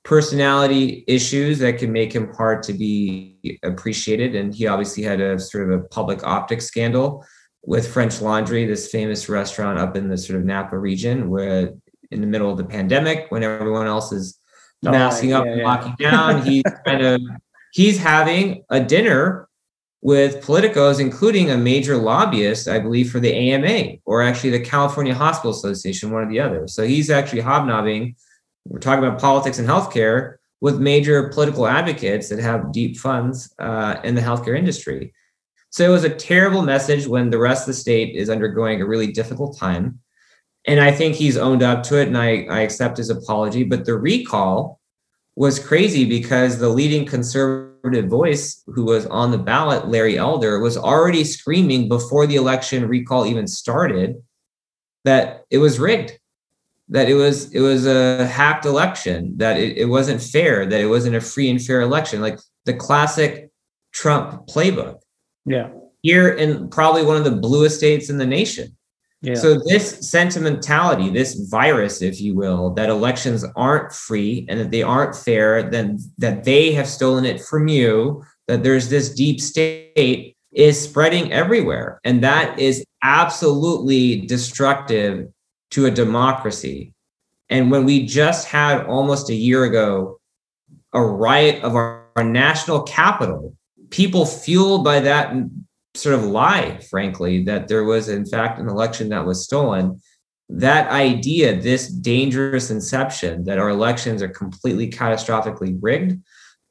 personality 0.07 1.03
issues 1.05 1.59
that 1.59 1.77
can 1.77 1.91
make 1.91 2.13
him 2.13 2.33
hard 2.33 2.63
to 2.63 2.71
be 2.71 3.59
appreciated. 3.63 4.35
And 4.35 4.55
he 4.55 4.65
obviously 4.65 5.03
had 5.03 5.19
a 5.19 5.37
sort 5.37 5.69
of 5.69 5.81
a 5.81 5.83
public 5.83 6.25
optics 6.25 6.65
scandal 6.65 7.25
with 7.65 7.91
French 7.91 8.21
Laundry, 8.21 8.65
this 8.65 8.89
famous 8.89 9.27
restaurant 9.27 9.77
up 9.77 9.97
in 9.97 10.07
the 10.07 10.17
sort 10.17 10.39
of 10.39 10.45
Napa 10.45 10.77
region, 10.77 11.29
where 11.29 11.73
in 12.09 12.21
the 12.21 12.27
middle 12.27 12.49
of 12.49 12.57
the 12.57 12.63
pandemic, 12.63 13.25
when 13.29 13.43
everyone 13.43 13.85
else 13.85 14.13
is 14.13 14.39
oh, 14.85 14.91
masking 14.91 15.31
yeah, 15.31 15.39
up 15.39 15.45
and 15.45 15.59
yeah. 15.59 15.65
locking 15.65 15.95
down, 15.99 16.41
he's 16.41 16.63
kind 16.85 17.05
of 17.05 17.21
he's 17.73 17.97
having 17.97 18.63
a 18.69 18.79
dinner 18.79 19.46
with 20.07 20.41
politicos, 20.41 21.01
including 21.01 21.51
a 21.51 21.57
major 21.57 21.97
lobbyist, 21.97 22.69
I 22.69 22.79
believe, 22.79 23.11
for 23.11 23.19
the 23.19 23.33
AMA 23.33 23.97
or 24.05 24.21
actually 24.21 24.51
the 24.51 24.61
California 24.61 25.13
Hospital 25.13 25.51
Association, 25.51 26.11
one 26.11 26.23
or 26.23 26.29
the 26.29 26.39
other. 26.39 26.65
So 26.65 26.83
he's 26.83 27.09
actually 27.09 27.41
hobnobbing 27.41 28.15
we're 28.69 28.79
talking 28.79 29.03
about 29.03 29.19
politics 29.19 29.59
and 29.59 29.67
healthcare 29.67 30.35
with 30.61 30.79
major 30.79 31.27
political 31.27 31.67
advocates 31.67 32.29
that 32.29 32.39
have 32.39 32.71
deep 32.71 32.97
funds 32.97 33.53
uh, 33.59 33.97
in 34.05 34.15
the 34.15 34.21
healthcare 34.21 34.57
industry. 34.57 35.13
So 35.71 35.85
it 35.85 35.91
was 35.91 36.05
a 36.05 36.19
terrible 36.31 36.61
message 36.61 37.05
when 37.05 37.29
the 37.29 37.37
rest 37.37 37.63
of 37.63 37.67
the 37.67 37.81
state 37.81 38.15
is 38.15 38.29
undergoing 38.29 38.81
a 38.81 38.87
really 38.87 39.11
difficult 39.11 39.57
time. 39.57 39.99
and 40.67 40.79
I 40.79 40.91
think 40.93 41.15
he's 41.15 41.37
owned 41.37 41.63
up 41.63 41.83
to 41.83 41.99
it, 42.01 42.07
and 42.07 42.17
I, 42.17 42.29
I 42.57 42.59
accept 42.61 42.97
his 42.97 43.09
apology. 43.09 43.63
But 43.63 43.83
the 43.83 43.97
recall 43.97 44.79
was 45.37 45.59
crazy 45.59 46.03
because 46.03 46.57
the 46.57 46.67
leading 46.67 47.05
conservative 47.05 48.07
voice 48.07 48.63
who 48.65 48.83
was 48.83 49.05
on 49.05 49.29
the 49.29 49.37
ballot, 49.37 49.87
Larry 49.87 50.17
Elder, 50.17 50.57
was 50.59 50.75
already 50.75 51.23
screaming 51.23 51.87
before 51.87 52.25
the 52.25 52.37
election 52.37 52.87
recall 52.87 53.23
even 53.27 53.45
started 53.45 54.15
that 55.05 55.43
it 55.51 55.59
was 55.59 55.77
rigged, 55.77 56.17
that 56.89 57.07
it 57.07 57.13
was 57.13 57.53
it 57.53 57.59
was 57.59 57.85
a 57.85 58.25
hacked 58.25 58.65
election, 58.65 59.37
that 59.37 59.57
it, 59.57 59.77
it 59.77 59.85
wasn't 59.85 60.23
fair, 60.23 60.65
that 60.65 60.81
it 60.81 60.87
wasn't 60.87 61.15
a 61.15 61.21
free 61.21 61.51
and 61.51 61.63
fair 61.63 61.81
election, 61.81 62.19
like 62.19 62.39
the 62.65 62.73
classic 62.73 63.51
Trump 63.93 64.47
playbook. 64.47 64.97
Yeah. 65.45 65.69
Here 66.01 66.29
in 66.29 66.67
probably 66.71 67.03
one 67.03 67.15
of 67.15 67.25
the 67.25 67.31
bluest 67.31 67.77
states 67.77 68.09
in 68.09 68.17
the 68.17 68.25
nation 68.25 68.75
Yeah. 69.21 69.33
so 69.33 69.59
this 69.65 70.09
sentimentality, 70.09 71.09
this 71.09 71.47
virus, 71.49 72.01
if 72.03 72.21
you 72.21 72.35
will, 72.35 72.71
that 72.75 72.89
elections 72.89 73.43
aren't 73.55 73.91
free 73.91 74.45
and 74.47 74.59
that 74.59 74.69
they 74.69 74.83
aren't 74.83 75.15
fair, 75.15 75.63
then 75.63 75.99
that 76.19 76.43
they 76.43 76.71
have 76.73 76.87
stolen 76.87 77.25
it 77.25 77.41
from 77.41 77.67
you, 77.67 78.23
that 78.47 78.61
there's 78.61 78.89
this 78.89 79.13
deep 79.13 79.41
state 79.41 80.35
is 80.51 80.81
spreading 80.81 81.31
everywhere. 81.31 81.99
And 82.03 82.23
that 82.23 82.59
is 82.59 82.85
absolutely 83.03 84.21
destructive 84.21 85.29
to 85.71 85.85
a 85.87 85.91
democracy. 85.91 86.93
And 87.49 87.71
when 87.71 87.85
we 87.85 88.05
just 88.05 88.47
had 88.47 88.85
almost 88.85 89.29
a 89.29 89.35
year 89.35 89.63
ago 89.63 90.19
a 90.93 91.01
riot 91.01 91.63
of 91.63 91.75
our, 91.75 92.05
our 92.15 92.23
national 92.23 92.83
Capitol, 92.83 93.55
people 93.89 94.25
fueled 94.25 94.83
by 94.83 94.99
that 94.99 95.33
sort 95.97 96.15
of 96.15 96.23
lie, 96.23 96.79
frankly, 96.89 97.43
that 97.43 97.67
there 97.67 97.83
was, 97.83 98.09
in 98.09 98.25
fact, 98.25 98.59
an 98.59 98.67
election 98.69 99.09
that 99.09 99.25
was 99.25 99.43
stolen. 99.43 99.99
That 100.49 100.89
idea, 100.91 101.59
this 101.59 101.87
dangerous 101.89 102.71
inception 102.71 103.43
that 103.45 103.59
our 103.59 103.69
elections 103.69 104.21
are 104.21 104.29
completely 104.29 104.89
catastrophically 104.89 105.77
rigged 105.81 106.21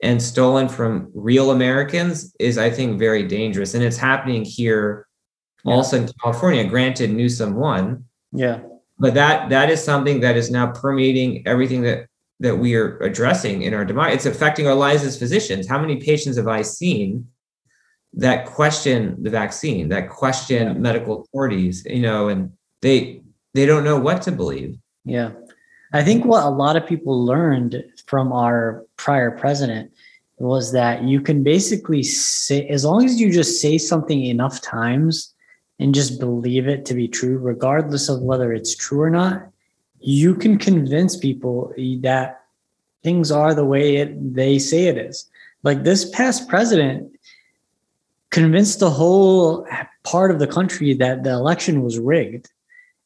and 0.02 0.22
stolen 0.22 0.68
from 0.68 1.10
real 1.14 1.50
Americans 1.50 2.34
is, 2.38 2.58
I 2.58 2.70
think, 2.70 2.98
very 2.98 3.22
dangerous. 3.26 3.74
And 3.74 3.82
it's 3.82 3.96
happening 3.96 4.44
here 4.44 5.06
Yeah. 5.64 5.74
also 5.74 5.96
in 5.96 6.08
California. 6.22 6.64
Granted, 6.64 7.10
Newsom 7.12 7.54
won, 7.54 8.04
yeah. 8.32 8.60
but 8.98 9.14
that 9.14 9.50
that 9.50 9.68
is 9.70 9.82
something 9.82 10.20
that 10.20 10.36
is 10.36 10.50
now 10.50 10.68
permeating 10.68 11.46
everything 11.46 11.82
that 11.82 12.06
that 12.40 12.56
we 12.56 12.74
are 12.76 12.98
addressing 12.98 13.62
in 13.62 13.72
our 13.74 13.84
democracy. 13.84 14.16
It's 14.16 14.26
affecting 14.26 14.66
our 14.66 14.74
lives 14.74 15.02
as 15.04 15.18
physicians. 15.18 15.66
How 15.66 15.78
many 15.78 15.96
patients 15.96 16.36
have 16.36 16.48
I 16.48 16.62
seen 16.62 17.26
that 18.16 18.46
question 18.46 19.22
the 19.22 19.30
vaccine, 19.30 19.88
that 19.90 20.08
question 20.08 20.66
Yeah. 20.68 20.72
medical 20.74 21.22
authorities, 21.22 21.84
you 21.88 22.00
know, 22.02 22.28
and 22.28 22.50
they 22.82 23.22
they 23.54 23.66
don't 23.66 23.84
know 23.84 23.98
what 23.98 24.22
to 24.22 24.32
believe. 24.32 24.76
Yeah. 25.04 25.30
I 25.92 26.02
think 26.02 26.24
what 26.24 26.44
a 26.44 26.50
lot 26.50 26.76
of 26.76 26.86
people 26.86 27.24
learned 27.24 27.82
from 28.06 28.32
our 28.32 28.84
prior 28.96 29.30
president 29.30 29.90
was 30.38 30.72
that 30.72 31.04
you 31.04 31.20
can 31.20 31.42
basically 31.42 32.02
say, 32.02 32.66
as 32.68 32.84
long 32.84 33.04
as 33.04 33.18
you 33.18 33.32
just 33.32 33.60
say 33.62 33.78
something 33.78 34.24
enough 34.24 34.60
times 34.60 35.32
and 35.78 35.94
just 35.94 36.20
believe 36.20 36.68
it 36.68 36.84
to 36.86 36.94
be 36.94 37.08
true, 37.08 37.38
regardless 37.38 38.10
of 38.10 38.20
whether 38.20 38.52
it's 38.52 38.76
true 38.76 39.00
or 39.00 39.10
not, 39.10 39.48
you 40.00 40.34
can 40.34 40.58
convince 40.58 41.16
people 41.16 41.72
that 42.02 42.42
things 43.02 43.30
are 43.30 43.54
the 43.54 43.64
way 43.64 43.96
it, 43.96 44.34
they 44.34 44.58
say 44.58 44.86
it 44.88 44.98
is. 44.98 45.30
Like 45.62 45.84
this 45.84 46.10
past 46.10 46.48
president 46.48 47.15
convinced 48.36 48.80
the 48.80 48.90
whole 48.90 49.66
part 50.04 50.30
of 50.30 50.38
the 50.38 50.46
country 50.46 50.92
that 50.92 51.24
the 51.24 51.30
election 51.30 51.82
was 51.82 51.98
rigged. 51.98 52.50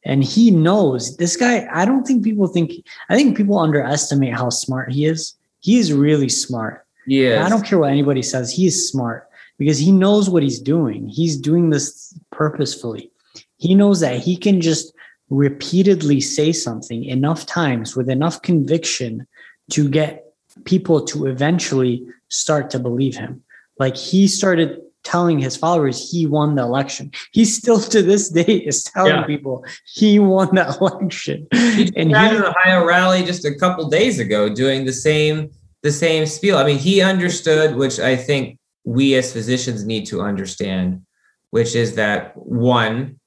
And 0.03 0.23
he 0.23 0.51
knows 0.51 1.15
this 1.17 1.37
guy 1.37 1.67
i 1.71 1.85
don't 1.85 2.05
think 2.07 2.23
people 2.23 2.47
think 2.47 2.71
i 3.09 3.15
think 3.15 3.37
people 3.37 3.59
underestimate 3.59 4.33
how 4.33 4.49
smart 4.49 4.91
he 4.91 5.05
is. 5.05 5.35
He 5.61 5.77
is 5.77 5.93
really 5.93 6.27
smart. 6.27 6.85
Yeah. 7.07 7.45
i 7.45 7.49
don't 7.49 7.65
care 7.65 7.79
what 7.79 7.91
anybody 7.97 8.23
says 8.23 8.51
he 8.51 8.65
is 8.71 8.89
smart 8.91 9.29
because 9.57 9.77
he 9.77 9.91
knows 9.91 10.29
what 10.29 10.43
he's 10.43 10.59
doing. 10.59 11.07
He's 11.07 11.37
doing 11.37 11.69
this 11.69 12.13
purposefully. 12.31 13.11
He 13.57 13.75
knows 13.75 13.99
that 14.01 14.19
he 14.27 14.35
can 14.35 14.59
just 14.59 14.93
repeatedly 15.29 16.19
say 16.19 16.51
something 16.51 17.05
enough 17.05 17.45
times 17.45 17.95
with 17.95 18.09
enough 18.09 18.41
conviction 18.41 19.27
to 19.69 19.87
get 19.87 20.25
people 20.65 21.05
to 21.11 21.27
eventually 21.27 22.05
start 22.29 22.69
to 22.71 22.79
believe 22.79 23.15
him. 23.15 23.43
Like 23.79 23.95
he 23.95 24.27
started 24.27 24.81
telling 25.03 25.39
his 25.39 25.55
followers 25.57 26.11
he 26.11 26.27
won 26.27 26.55
the 26.55 26.61
election 26.61 27.11
he 27.31 27.43
still 27.45 27.79
to 27.79 28.01
this 28.01 28.29
day 28.29 28.55
is 28.65 28.83
telling 28.83 29.11
Yeah. 29.15 29.25
people 29.25 29.65
he 29.85 30.19
won 30.19 30.53
the 30.53 30.65
election 30.79 31.47
He 31.51 31.91
and 31.95 32.15
had 32.15 32.31
he 32.31 32.37
an 32.37 32.43
Ohio 32.43 32.85
rally 32.85 33.23
just 33.23 33.45
a 33.45 33.55
couple 33.55 33.89
days 33.89 34.19
ago 34.19 34.53
doing 34.53 34.85
the 34.85 34.93
same 34.93 35.49
the 35.83 35.91
same 35.91 36.25
spiel. 36.27 36.57
I 36.57 36.63
mean, 36.63 36.77
he 36.77 37.01
understood, 37.01 37.75
which 37.75 37.99
I 37.99 38.15
think 38.15 38.59
we 38.83 39.15
as 39.15 39.33
physicians 39.33 39.83
need 39.83 40.05
to 40.07 40.21
understand, 40.21 41.03
which 41.49 41.75
is 41.75 41.95
that 41.95 42.37
one, 42.37 43.19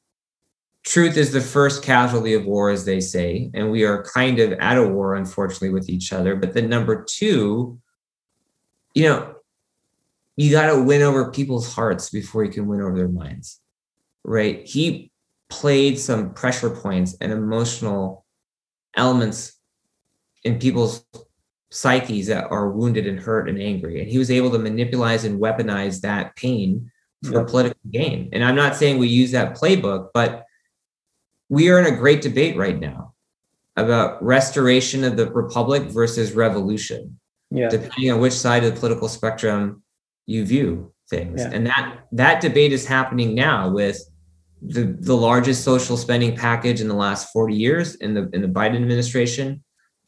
truth 0.85 1.17
is 1.17 1.33
the 1.33 1.41
first 1.41 1.83
casualty 1.83 2.35
of 2.35 2.45
war, 2.45 2.71
as 2.71 2.85
they 2.85 3.01
say, 3.01 3.51
and 3.55 3.73
we 3.73 3.83
are 3.85 4.05
kind 4.05 4.39
of 4.39 4.53
at 4.53 4.79
a 4.79 4.87
war, 4.87 5.17
unfortunately, 5.17 5.71
with 5.71 5.89
each 5.89 6.13
other. 6.13 6.37
But 6.37 6.53
then 6.55 6.69
number 6.69 7.05
two, 7.09 7.79
you 8.95 9.09
know, 9.09 9.34
you 10.37 10.51
got 10.51 10.73
to 10.75 10.83
win 10.83 11.03
over 11.03 11.31
people's 11.31 11.73
hearts 11.73 12.11
before 12.11 12.45
you 12.45 12.51
can 12.51 12.67
win 12.67 12.81
over 12.81 12.97
their 12.97 13.09
minds, 13.09 13.61
right? 14.25 14.67
He 14.67 15.13
played 15.49 15.99
some 15.99 16.35
pressure 16.35 16.71
points 16.71 17.17
and 17.21 17.31
emotional 17.33 18.25
elements 18.97 19.55
in 20.43 20.59
people's 20.59 21.05
psyches 21.71 22.27
that 22.29 22.51
are 22.51 22.71
wounded 22.71 23.07
and 23.07 23.19
hurt 23.21 23.49
and 23.49 23.61
angry. 23.61 24.01
And 24.01 24.11
he 24.11 24.19
was 24.19 24.31
able 24.31 24.51
to 24.51 24.59
manipulate 24.59 25.25
and 25.25 25.41
weaponize 25.41 26.01
that 26.01 26.37
pain 26.37 26.91
for 27.25 27.41
Yeah. 27.41 27.45
political 27.45 27.81
gain. 27.91 28.29
And 28.33 28.45
I'm 28.45 28.57
not 28.57 28.77
saying 28.77 28.99
we 28.99 29.09
use 29.09 29.31
that 29.33 29.57
playbook, 29.57 30.09
but 30.13 30.45
we 31.49 31.71
are 31.71 31.79
in 31.79 31.87
a 31.87 31.97
great 31.97 32.23
debate 32.23 32.57
right 32.57 32.79
now 32.79 33.15
about 33.77 34.23
restoration 34.23 35.05
of 35.05 35.17
the 35.17 35.31
republic 35.31 35.85
versus 35.85 36.33
revolution, 36.33 37.19
yeah 37.51 37.69
depending 37.69 38.11
on 38.11 38.21
which 38.21 38.33
side 38.33 38.65
of 38.65 38.75
the 38.75 38.81
political 38.81 39.09
spectrum 39.09 39.83
you 40.27 40.45
view 40.45 40.93
things. 41.11 41.41
Yeah. 41.41 41.51
And 41.53 41.67
that 41.67 42.07
that 42.13 42.41
debate 42.41 42.73
is 42.73 42.87
happening 42.87 43.35
now 43.35 43.71
with 43.71 43.99
the, 44.63 44.97
the 45.01 45.15
largest 45.15 45.63
social 45.65 45.97
spending 45.97 46.35
package 46.37 46.81
in 46.81 46.89
the 46.89 46.95
last 46.95 47.33
40 47.33 47.55
years 47.55 47.97
in 47.97 48.15
the 48.15 48.31
in 48.33 48.41
the 48.43 48.49
Biden 48.49 48.77
administration 48.77 49.63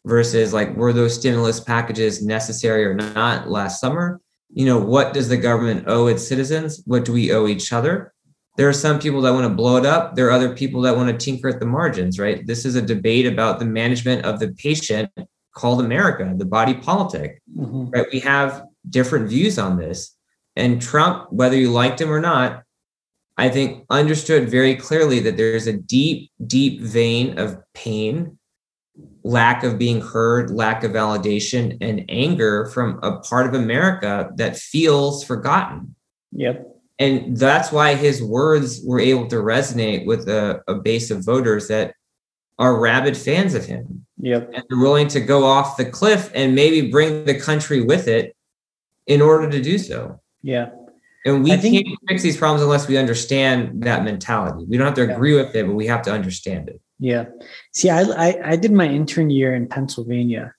versus 0.04 0.52
like 0.52 0.74
were 0.76 0.92
those 0.92 1.14
stimulus 1.14 1.60
packages 1.60 2.24
necessary 2.24 2.84
or 2.84 2.94
not 2.94 3.48
last 3.50 3.80
summer? 3.80 4.20
You 4.52 4.64
know, 4.64 4.78
what 4.78 5.12
does 5.12 5.28
the 5.28 5.36
government 5.36 5.84
owe 5.86 6.06
its 6.06 6.26
citizens? 6.26 6.82
What 6.86 7.04
do 7.04 7.12
we 7.12 7.32
owe 7.32 7.46
each 7.46 7.72
other? 7.72 8.12
There 8.56 8.68
are 8.68 8.72
some 8.72 8.98
people 8.98 9.20
that 9.22 9.34
want 9.34 9.44
to 9.46 9.54
blow 9.54 9.76
it 9.76 9.84
up. 9.84 10.14
There 10.14 10.28
are 10.28 10.30
other 10.30 10.54
people 10.54 10.80
that 10.82 10.96
want 10.96 11.10
to 11.10 11.24
tinker 11.24 11.48
at 11.50 11.60
the 11.60 11.66
margins, 11.66 12.18
right? 12.18 12.46
This 12.46 12.64
is 12.64 12.74
a 12.74 12.80
debate 12.80 13.26
about 13.26 13.58
the 13.58 13.66
management 13.66 14.24
of 14.24 14.40
the 14.40 14.48
patient 14.54 15.10
called 15.54 15.80
America, 15.80 16.32
the 16.36 16.46
body 16.46 16.72
politic 16.72 17.42
Mhm. 17.54 17.92
right? 17.92 18.06
We 18.12 18.20
have 18.20 18.62
different 18.88 19.28
views 19.28 19.58
on 19.58 19.76
this. 19.76 20.16
And 20.54 20.80
Trump, 20.80 21.32
whether 21.32 21.56
you 21.56 21.70
liked 21.70 22.00
him 22.00 22.10
or 22.10 22.20
not, 22.20 22.62
I 23.36 23.50
think 23.50 23.84
understood 23.90 24.48
very 24.48 24.74
clearly 24.76 25.20
that 25.20 25.36
there's 25.36 25.66
a 25.66 25.74
deep, 25.74 26.30
deep 26.46 26.80
vein 26.80 27.38
of 27.38 27.58
pain, 27.74 28.38
lack 29.22 29.62
of 29.62 29.78
being 29.78 30.00
heard, 30.00 30.50
lack 30.50 30.84
of 30.84 30.92
validation, 30.92 31.76
and 31.82 32.04
anger 32.08 32.66
from 32.66 32.98
a 33.02 33.18
part 33.20 33.46
of 33.46 33.54
America 33.54 34.30
that 34.36 34.56
feels 34.56 35.22
forgotten. 35.22 35.94
yep 36.32 36.66
And 36.98 37.36
that's 37.36 37.70
why 37.70 37.94
his 37.94 38.22
words 38.22 38.80
were 38.82 39.00
able 39.00 39.26
to 39.28 39.36
resonate 39.36 40.06
with 40.06 40.28
a, 40.28 40.62
a 40.66 40.76
base 40.76 41.10
of 41.10 41.24
voters 41.24 41.68
that 41.68 41.94
are 42.58 42.80
rabid 42.80 43.16
fans 43.16 43.54
of 43.54 43.66
him 43.66 44.06
yep 44.18 44.50
and 44.54 44.64
they're 44.68 44.78
willing 44.78 45.08
to 45.08 45.20
go 45.20 45.44
off 45.44 45.76
the 45.76 45.84
cliff 45.84 46.30
and 46.34 46.54
maybe 46.54 46.90
bring 46.90 47.24
the 47.24 47.38
country 47.38 47.82
with 47.82 48.08
it 48.08 48.35
in 49.06 49.22
order 49.22 49.48
to 49.50 49.60
do 49.62 49.78
so. 49.78 50.20
yeah 50.42 50.68
And 51.24 51.42
we 51.44 51.56
think- 51.56 51.86
can't 51.86 51.98
fix 52.08 52.22
these 52.22 52.36
problems 52.36 52.62
unless 52.62 52.86
we 52.88 52.96
understand 52.96 53.82
that 53.82 54.04
mentality. 54.04 54.64
We 54.68 54.76
don't 54.76 54.86
have 54.86 54.94
to 54.96 55.06
Yeah. 55.06 55.14
agree 55.14 55.34
with 55.34 55.54
it, 55.56 55.66
but 55.66 55.74
we 55.74 55.86
have 55.86 56.02
to 56.02 56.12
understand 56.12 56.68
it. 56.68 56.80
Yeah. 56.98 57.24
See, 57.72 57.90
I, 57.90 58.02
I, 58.26 58.28
I 58.52 58.56
did 58.56 58.72
my 58.72 58.88
intern 58.88 59.30
year 59.30 59.54
in 59.54 59.66
Pennsylvania, 59.68 60.54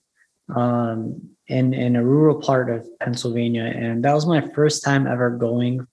um, 0.55 1.21
in, 1.47 1.73
in 1.73 1.95
a 1.95 2.03
rural 2.03 2.39
part 2.41 2.69
of 2.69 2.85
Pennsylvania. 2.99 3.63
And 3.63 4.03
that 4.03 4.13
was 4.13 4.25
my 4.25 4.41
first 4.55 4.83
time 4.83 5.07
ever 5.07 5.29
going. 5.29 5.85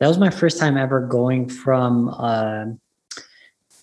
That 0.00 0.08
was 0.08 0.18
my 0.18 0.30
first 0.30 0.58
time 0.58 0.76
ever 0.76 1.00
going 1.06 1.48
from, 1.48 2.08
uh, 2.08 2.64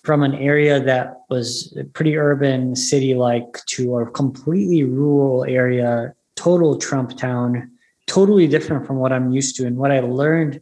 from 0.02 0.22
an 0.22 0.34
area 0.34 0.80
that 0.80 1.06
was 1.30 1.76
pretty 1.92 2.16
urban, 2.16 2.74
city 2.74 3.14
like, 3.14 3.50
to 3.66 3.98
a 3.98 4.10
completely 4.10 4.82
rural 4.84 5.44
area, 5.44 6.14
total 6.36 6.76
Trump 6.78 7.16
town, 7.16 7.70
totally 8.10 8.48
different 8.48 8.86
from 8.86 8.96
what 8.96 9.12
I'm 9.12 9.30
used 9.30 9.54
to. 9.56 9.66
And 9.66 9.76
what 9.76 9.92
I 9.92 10.00
learned 10.00 10.60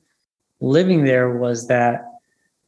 living 0.61 1.05
there 1.05 1.39
was 1.39 1.67
that 1.69 2.05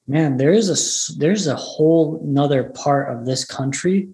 man, 0.07 0.39
there 0.39 0.53
is 0.53 0.69
a 0.69 1.19
there's 1.19 1.47
a 1.47 1.55
whole 1.55 2.21
another 2.25 2.65
part 2.65 3.13
of 3.13 3.27
this 3.27 3.45
country 3.45 4.09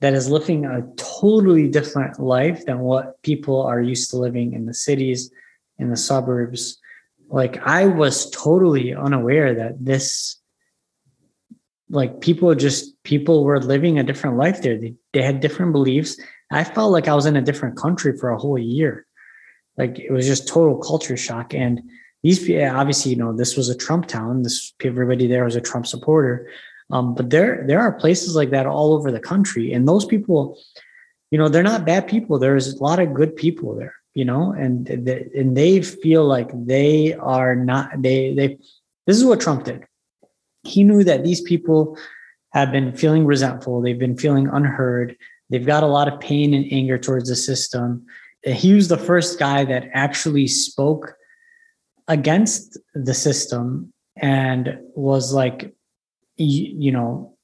that 0.00 0.12
is 0.12 0.28
living 0.28 0.66
a 0.66 0.86
totally 0.96 1.68
different 1.68 2.20
life 2.20 2.66
than 2.66 2.80
what 2.80 3.20
people 3.22 3.62
are 3.62 3.80
used 3.80 4.10
to 4.10 4.18
living 4.18 4.52
in 4.52 4.66
the 4.66 4.74
cities, 4.74 5.30
in 5.78 5.88
the 5.88 5.96
suburbs. 5.96 6.78
Like 7.28 7.56
I 7.66 7.86
was 7.86 8.30
totally 8.30 8.94
unaware 8.94 9.54
that 9.54 9.82
this 9.82 10.36
like 11.88 12.20
people 12.20 12.54
just 12.54 13.02
people 13.04 13.44
were 13.44 13.60
living 13.60 13.98
a 13.98 14.04
different 14.04 14.36
life 14.36 14.60
there. 14.60 14.78
They, 14.78 14.94
they 15.14 15.22
had 15.22 15.40
different 15.40 15.72
beliefs. 15.72 16.20
I 16.50 16.62
felt 16.62 16.92
like 16.92 17.08
I 17.08 17.14
was 17.14 17.24
in 17.24 17.36
a 17.36 17.48
different 17.48 17.76
country 17.78 18.16
for 18.18 18.30
a 18.30 18.38
whole 18.38 18.58
year. 18.58 19.03
Like 19.76 19.98
it 19.98 20.12
was 20.12 20.26
just 20.26 20.48
total 20.48 20.76
culture 20.78 21.16
shock. 21.16 21.54
And 21.54 21.82
these 22.22 22.40
obviously, 22.50 23.12
you 23.12 23.18
know, 23.18 23.36
this 23.36 23.56
was 23.56 23.68
a 23.68 23.76
Trump 23.76 24.06
town. 24.06 24.42
This 24.42 24.72
everybody 24.82 25.26
there 25.26 25.44
was 25.44 25.56
a 25.56 25.60
Trump 25.60 25.86
supporter. 25.86 26.48
Um, 26.90 27.14
but 27.14 27.30
there 27.30 27.64
there 27.66 27.80
are 27.80 27.92
places 27.92 28.36
like 28.36 28.50
that 28.50 28.66
all 28.66 28.94
over 28.94 29.10
the 29.10 29.20
country, 29.20 29.72
and 29.72 29.88
those 29.88 30.04
people, 30.04 30.58
you 31.30 31.38
know, 31.38 31.48
they're 31.48 31.62
not 31.62 31.86
bad 31.86 32.06
people. 32.06 32.38
There's 32.38 32.74
a 32.74 32.82
lot 32.82 32.98
of 32.98 33.14
good 33.14 33.34
people 33.36 33.74
there, 33.74 33.94
you 34.14 34.24
know, 34.24 34.52
and 34.52 34.88
and 34.88 35.56
they 35.56 35.82
feel 35.82 36.24
like 36.24 36.50
they 36.54 37.14
are 37.14 37.56
not 37.56 38.02
they 38.02 38.34
they. 38.34 38.58
This 39.06 39.16
is 39.16 39.24
what 39.24 39.40
Trump 39.40 39.64
did. 39.64 39.84
He 40.62 40.84
knew 40.84 41.04
that 41.04 41.24
these 41.24 41.40
people 41.40 41.98
have 42.52 42.70
been 42.70 42.94
feeling 42.94 43.26
resentful. 43.26 43.80
They've 43.80 43.98
been 43.98 44.16
feeling 44.16 44.48
unheard. 44.48 45.16
They've 45.50 45.66
got 45.66 45.82
a 45.82 45.88
lot 45.88 46.08
of 46.08 46.20
pain 46.20 46.54
and 46.54 46.66
anger 46.70 46.96
towards 46.96 47.28
the 47.28 47.36
system. 47.36 48.06
He 48.44 48.74
was 48.74 48.88
the 48.88 48.98
first 48.98 49.38
guy 49.38 49.64
that 49.64 49.88
actually 49.92 50.46
spoke 50.48 51.16
against 52.08 52.78
the 52.94 53.14
system 53.14 53.92
and 54.16 54.78
was 54.94 55.32
like 55.32 55.74
you, 56.36 56.74
you 56.76 56.92
know 56.92 57.34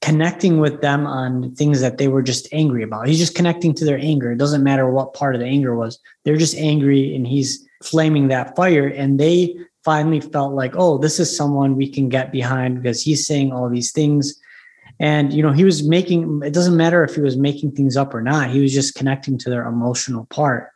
connecting 0.00 0.58
with 0.58 0.80
them 0.80 1.06
on 1.06 1.54
things 1.54 1.80
that 1.80 1.96
they 1.98 2.08
were 2.08 2.22
just 2.22 2.48
angry 2.52 2.82
about. 2.82 3.06
He's 3.06 3.18
just 3.18 3.36
connecting 3.36 3.72
to 3.74 3.84
their 3.84 3.98
anger. 3.98 4.32
It 4.32 4.38
doesn't 4.38 4.64
matter 4.64 4.90
what 4.90 5.14
part 5.14 5.36
of 5.36 5.40
the 5.40 5.46
anger 5.46 5.76
was. 5.76 6.00
They're 6.24 6.36
just 6.36 6.56
angry 6.56 7.14
and 7.14 7.24
he's 7.24 7.64
flaming 7.84 8.26
that 8.28 8.56
fire. 8.56 8.88
And 8.88 9.20
they 9.20 9.54
finally 9.84 10.20
felt 10.20 10.52
like 10.52 10.74
oh 10.76 10.98
this 10.98 11.20
is 11.20 11.34
someone 11.34 11.76
we 11.76 11.88
can 11.88 12.08
get 12.08 12.32
behind 12.32 12.82
because 12.82 13.00
he's 13.00 13.24
saying 13.24 13.52
all 13.52 13.68
these 13.68 13.92
things 13.92 14.36
and 15.00 15.32
you 15.32 15.42
know 15.42 15.52
he 15.52 15.64
was 15.64 15.86
making 15.86 16.40
it 16.44 16.52
doesn't 16.52 16.76
matter 16.76 17.04
if 17.04 17.14
he 17.14 17.20
was 17.20 17.36
making 17.36 17.70
things 17.72 17.96
up 17.96 18.14
or 18.14 18.22
not 18.22 18.50
he 18.50 18.60
was 18.60 18.72
just 18.72 18.94
connecting 18.94 19.36
to 19.38 19.50
their 19.50 19.66
emotional 19.66 20.26
part 20.26 20.72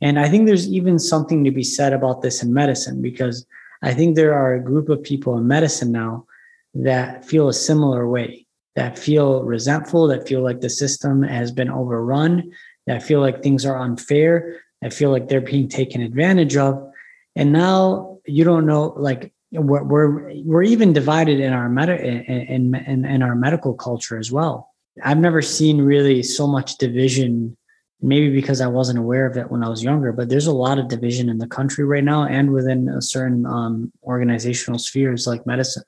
and 0.00 0.18
I 0.18 0.28
think 0.28 0.46
there's 0.46 0.68
even 0.68 0.98
something 0.98 1.44
to 1.44 1.50
be 1.50 1.62
said 1.62 1.92
about 1.92 2.22
this 2.22 2.42
in 2.42 2.52
medicine 2.52 3.00
because 3.00 3.46
I 3.82 3.94
think 3.94 4.16
there 4.16 4.34
are 4.34 4.54
a 4.54 4.62
group 4.62 4.88
of 4.88 5.02
people 5.02 5.36
in 5.36 5.46
medicine 5.46 5.92
now 5.92 6.26
that 6.74 7.24
feel 7.24 7.48
a 7.48 7.52
similar 7.52 8.08
way, 8.08 8.46
that 8.76 8.98
feel 8.98 9.44
resentful, 9.44 10.08
that 10.08 10.26
feel 10.26 10.42
like 10.42 10.60
the 10.60 10.70
system 10.70 11.22
has 11.22 11.52
been 11.52 11.70
overrun, 11.70 12.50
that 12.86 13.02
feel 13.02 13.20
like 13.20 13.42
things 13.42 13.64
are 13.64 13.78
unfair, 13.78 14.60
that 14.82 14.92
feel 14.92 15.10
like 15.10 15.28
they're 15.28 15.40
being 15.40 15.68
taken 15.68 16.00
advantage 16.00 16.56
of. 16.56 16.90
And 17.36 17.52
now 17.52 18.18
you 18.26 18.44
don't 18.44 18.66
know, 18.66 18.94
like 18.96 19.32
we're 19.54 19.82
we're, 19.84 20.32
we're 20.42 20.62
even 20.62 20.92
divided 20.92 21.40
in 21.40 21.52
our 21.52 21.68
med- 21.68 21.88
in, 21.88 22.74
in, 22.74 23.04
in 23.04 23.22
our 23.22 23.34
medical 23.34 23.74
culture 23.74 24.18
as 24.18 24.30
well. 24.32 24.70
I've 25.02 25.18
never 25.18 25.42
seen 25.42 25.80
really 25.80 26.22
so 26.22 26.46
much 26.46 26.78
division 26.78 27.56
maybe 28.00 28.30
because 28.30 28.60
I 28.60 28.66
wasn't 28.66 28.98
aware 28.98 29.26
of 29.26 29.36
it 29.36 29.50
when 29.50 29.64
I 29.64 29.68
was 29.68 29.82
younger, 29.82 30.12
but 30.12 30.28
there's 30.28 30.46
a 30.46 30.52
lot 30.52 30.78
of 30.78 30.88
division 30.88 31.28
in 31.28 31.38
the 31.38 31.46
country 31.46 31.84
right 31.84 32.04
now 32.04 32.24
and 32.24 32.52
within 32.52 33.00
certain 33.00 33.46
um, 33.46 33.92
organizational 34.02 34.78
spheres 34.78 35.26
like 35.26 35.46
medicine. 35.46 35.84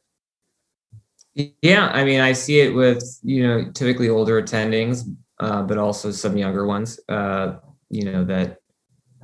Yeah, 1.61 1.91
I 1.93 2.05
mean, 2.05 2.21
I 2.21 2.33
see 2.33 2.61
it 2.61 2.75
with 2.75 3.05
you 3.23 3.47
know 3.47 3.71
typically 3.73 4.09
older 4.09 4.41
attendings, 4.43 5.05
uh, 5.39 5.63
but 5.63 5.77
also 5.77 6.11
some 6.11 6.39
younger 6.39 6.67
ones. 6.67 6.99
Uh, 7.09 7.57
you 7.91 8.05
know 8.11 8.25
that 8.25 8.59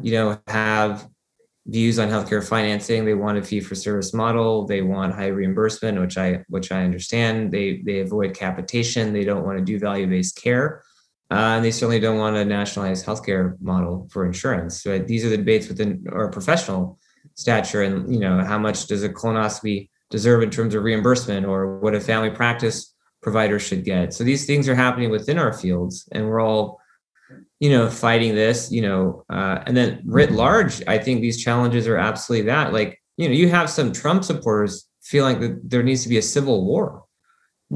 you 0.00 0.12
know 0.12 0.38
have 0.46 1.08
views 1.66 1.98
on 1.98 2.08
healthcare 2.08 2.46
financing. 2.46 3.04
They 3.04 3.14
want 3.14 3.38
a 3.38 3.42
fee 3.42 3.60
for 3.60 3.74
service 3.74 4.12
model. 4.12 4.66
They 4.66 4.82
want 4.82 5.14
high 5.14 5.28
reimbursement, 5.28 6.00
which 6.00 6.18
I 6.18 6.44
which 6.48 6.72
I 6.72 6.82
understand. 6.84 7.52
They 7.52 7.82
they 7.84 8.00
avoid 8.00 8.34
capitation. 8.34 9.12
They 9.12 9.24
don't 9.24 9.44
want 9.44 9.58
to 9.58 9.64
do 9.64 9.78
value 9.78 10.06
based 10.06 10.42
care. 10.42 10.82
Uh, 11.30 11.56
and 11.56 11.64
they 11.64 11.70
certainly 11.70 12.00
don't 12.00 12.18
want 12.18 12.36
a 12.36 12.44
nationalized 12.44 13.06
healthcare 13.06 13.58
model 13.60 14.06
for 14.12 14.26
insurance. 14.26 14.82
So 14.82 14.98
these 14.98 15.24
are 15.24 15.30
the 15.30 15.38
debates 15.38 15.66
within 15.68 16.04
our 16.12 16.28
professional 16.28 16.98
stature, 17.36 17.82
and 17.82 18.12
you 18.12 18.20
know 18.20 18.44
how 18.44 18.58
much 18.58 18.86
does 18.86 19.02
a 19.02 19.08
colonoscopy 19.08 19.88
deserve 20.10 20.42
in 20.42 20.50
terms 20.50 20.74
of 20.74 20.82
reimbursement, 20.82 21.46
or 21.46 21.78
what 21.78 21.94
a 21.94 22.00
family 22.00 22.28
practice 22.28 22.94
provider 23.22 23.58
should 23.58 23.84
get. 23.84 24.12
So 24.12 24.24
these 24.24 24.44
things 24.44 24.68
are 24.68 24.74
happening 24.74 25.08
within 25.08 25.38
our 25.38 25.54
fields, 25.54 26.06
and 26.12 26.26
we're 26.26 26.40
all, 26.40 26.81
you 27.62 27.70
know, 27.70 27.88
fighting 27.88 28.34
this. 28.34 28.72
You 28.72 28.82
know, 28.82 29.24
uh, 29.30 29.62
and 29.66 29.76
then 29.76 30.02
writ 30.04 30.32
large, 30.32 30.82
I 30.86 30.98
think 30.98 31.20
these 31.20 31.42
challenges 31.42 31.86
are 31.86 31.96
absolutely 31.96 32.46
that. 32.46 32.72
Like 32.72 33.00
you 33.16 33.28
know, 33.28 33.34
you 33.34 33.48
have 33.48 33.70
some 33.70 33.92
Trump 33.92 34.24
supporters 34.24 34.88
feeling 35.02 35.40
that 35.40 35.70
there 35.70 35.82
needs 35.82 36.02
to 36.02 36.08
be 36.08 36.18
a 36.18 36.22
civil 36.22 36.64
war 36.64 37.04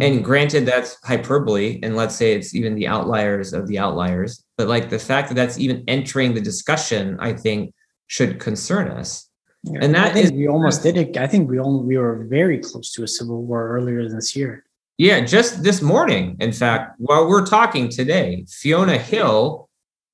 and 0.01 0.25
granted 0.25 0.67
that's 0.67 0.99
hyperbole 1.05 1.81
and 1.83 1.97
let's 1.97 2.15
say 2.15 2.35
it's 2.35 2.55
even 2.55 2.75
the 2.75 2.87
outliers 2.87 3.53
of 3.53 3.67
the 3.67 3.79
outliers 3.79 4.45
but 4.57 4.69
like 4.69 4.91
the 4.91 4.99
fact 4.99 5.29
that 5.29 5.35
that's 5.35 5.59
even 5.59 5.83
entering 5.89 6.35
the 6.35 6.41
discussion 6.41 7.17
i 7.21 7.33
think 7.33 7.73
should 8.07 8.39
concern 8.39 8.89
us 8.89 9.29
yeah, 9.65 9.81
and 9.83 9.95
that 9.95 10.17
is 10.17 10.31
we 10.33 10.49
almost 10.49 10.83
did 10.83 10.97
it 10.97 11.17
i 11.17 11.27
think 11.27 11.49
we 11.49 11.59
only 11.59 11.85
we 11.85 11.97
were 11.97 12.27
very 12.29 12.59
close 12.59 12.93
to 12.93 13.03
a 13.03 13.09
civil 13.09 13.43
war 13.43 13.69
earlier 13.69 14.09
this 14.09 14.37
year 14.37 14.65
yeah 14.99 15.21
just 15.21 15.63
this 15.63 15.81
morning 15.81 16.37
in 16.41 16.53
fact 16.53 16.95
while 16.99 17.29
we're 17.29 17.47
talking 17.47 17.89
today 17.89 18.45
fiona 18.49 18.99
hill 18.99 19.66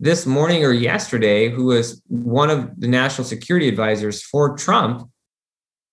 this 0.03 0.27
morning 0.27 0.65
or 0.65 0.73
yesterday 0.73 1.49
who 1.49 1.65
was 1.67 2.03
one 2.09 2.51
of 2.51 2.79
the 2.79 2.89
national 2.89 3.25
security 3.25 3.69
advisors 3.69 4.23
for 4.23 4.57
trump 4.57 5.09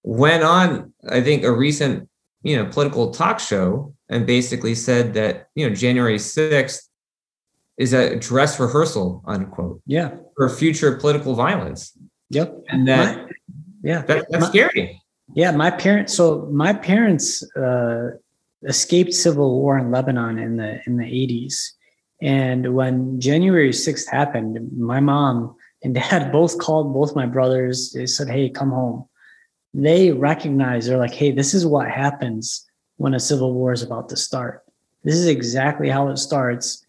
went 0.03 0.43
on 0.43 0.93
i 1.09 1.21
think 1.21 1.43
a 1.43 1.51
recent 1.51 2.09
you 2.43 2.55
know, 2.55 2.65
political 2.65 3.11
talk 3.11 3.39
show 3.39 3.93
and 4.07 4.25
basically 4.25 4.75
said 4.75 5.13
that, 5.13 5.47
you 5.55 5.67
know, 5.67 5.75
January 5.75 6.17
6th 6.17 6.81
is 7.77 7.93
a 7.93 8.15
dress 8.15 8.59
rehearsal, 8.59 9.23
unquote. 9.25 9.81
Yeah. 9.85 10.15
For 10.35 10.49
future 10.49 10.95
political 10.97 11.35
violence. 11.35 11.97
Yep. 12.29 12.63
And 12.69 12.87
that, 12.87 13.17
my, 13.17 13.31
yeah, 13.83 14.01
that, 14.03 14.25
that's 14.29 14.43
my, 14.43 14.49
scary. 14.49 15.01
Yeah. 15.35 15.51
My 15.51 15.71
parents, 15.71 16.13
so 16.13 16.47
my 16.51 16.73
parents 16.73 17.43
uh, 17.55 18.11
escaped 18.63 19.13
civil 19.13 19.59
war 19.61 19.77
in 19.77 19.91
Lebanon 19.91 20.37
in 20.37 20.57
the, 20.57 20.81
in 20.85 20.97
the 20.97 21.05
80s. 21.05 21.71
And 22.21 22.75
when 22.75 23.19
January 23.19 23.69
6th 23.69 24.09
happened, 24.09 24.77
my 24.77 24.99
mom 24.99 25.55
and 25.83 25.95
dad 25.95 26.31
both 26.31 26.57
called 26.57 26.93
both 26.93 27.15
my 27.15 27.25
brothers. 27.25 27.93
They 27.93 28.05
said, 28.05 28.29
Hey, 28.29 28.49
come 28.49 28.71
home 28.71 29.09
they 29.73 30.11
recognize 30.11 30.85
they're 30.85 30.97
like, 30.97 31.13
hey, 31.13 31.31
this 31.31 31.53
is 31.53 31.65
what 31.65 31.89
happens 31.89 32.65
when 32.97 33.13
a 33.13 33.19
civil 33.19 33.53
war 33.53 33.71
is 33.71 33.83
about 33.83 34.09
to 34.09 34.15
start. 34.15 34.63
This 35.03 35.15
is 35.15 35.27
exactly 35.27 35.89
how 35.89 36.09
it 36.09 36.17
starts. 36.17 36.85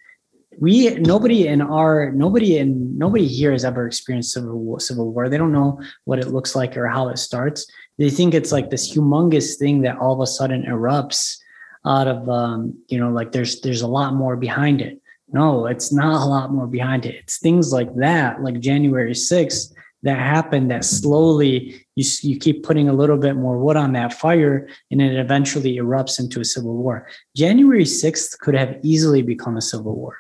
We 0.59 0.95
nobody 0.97 1.47
in 1.47 1.63
our 1.63 2.11
nobody 2.11 2.59
in 2.59 2.99
nobody 2.99 3.27
here 3.27 3.53
has 3.53 3.65
ever 3.65 3.87
experienced 3.87 4.33
civil 4.33 4.59
war, 4.59 4.81
civil 4.81 5.13
war. 5.13 5.29
They 5.29 5.39
don't 5.39 5.53
know 5.53 5.81
what 6.05 6.19
it 6.19 6.29
looks 6.29 6.57
like 6.57 6.77
or 6.77 6.89
how 6.89 7.09
it 7.09 7.19
starts. 7.19 7.71
They 7.99 8.11
think 8.11 8.35
it's 8.35 8.51
like 8.51 8.69
this 8.69 8.93
humongous 8.93 9.59
thing 9.59 9.83
that 9.83 9.99
all 9.99 10.13
of 10.13 10.21
a 10.21 10.27
sudden 10.27 10.65
erupts 10.65 11.39
out 11.87 12.09
of 12.09 12.29
um, 12.29 12.77
you 12.89 12.99
know 12.99 13.11
like 13.11 13.31
there's 13.31 13.61
there's 13.61 13.83
a 13.83 13.87
lot 13.87 14.15
more 14.15 14.37
behind 14.37 14.81
it. 14.81 15.00
No, 15.33 15.67
it's 15.67 15.93
not 15.93 16.23
a 16.23 16.29
lot 16.29 16.53
more 16.53 16.67
behind 16.67 17.07
it. 17.07 17.15
It's 17.17 17.39
things 17.39 17.73
like 17.73 17.95
that, 17.97 18.43
like 18.43 18.61
January 18.61 19.13
6th, 19.13 19.73
that 20.03 20.19
happened 20.19 20.71
that 20.71 20.85
slowly 20.85 21.85
you, 21.95 22.05
you 22.23 22.39
keep 22.39 22.63
putting 22.63 22.89
a 22.89 22.93
little 22.93 23.19
bit 23.19 23.37
more 23.37 23.59
wood 23.59 23.77
on 23.77 23.93
that 23.93 24.15
fire 24.15 24.67
and 24.91 25.01
it 25.01 25.19
eventually 25.19 25.77
erupts 25.77 26.19
into 26.19 26.41
a 26.41 26.45
civil 26.45 26.75
war. 26.75 27.07
January 27.37 27.85
6th 27.85 28.39
could 28.39 28.55
have 28.55 28.79
easily 28.83 29.23
become 29.23 29.57
a 29.57 29.63
civil 29.63 29.95
war. 29.95 30.19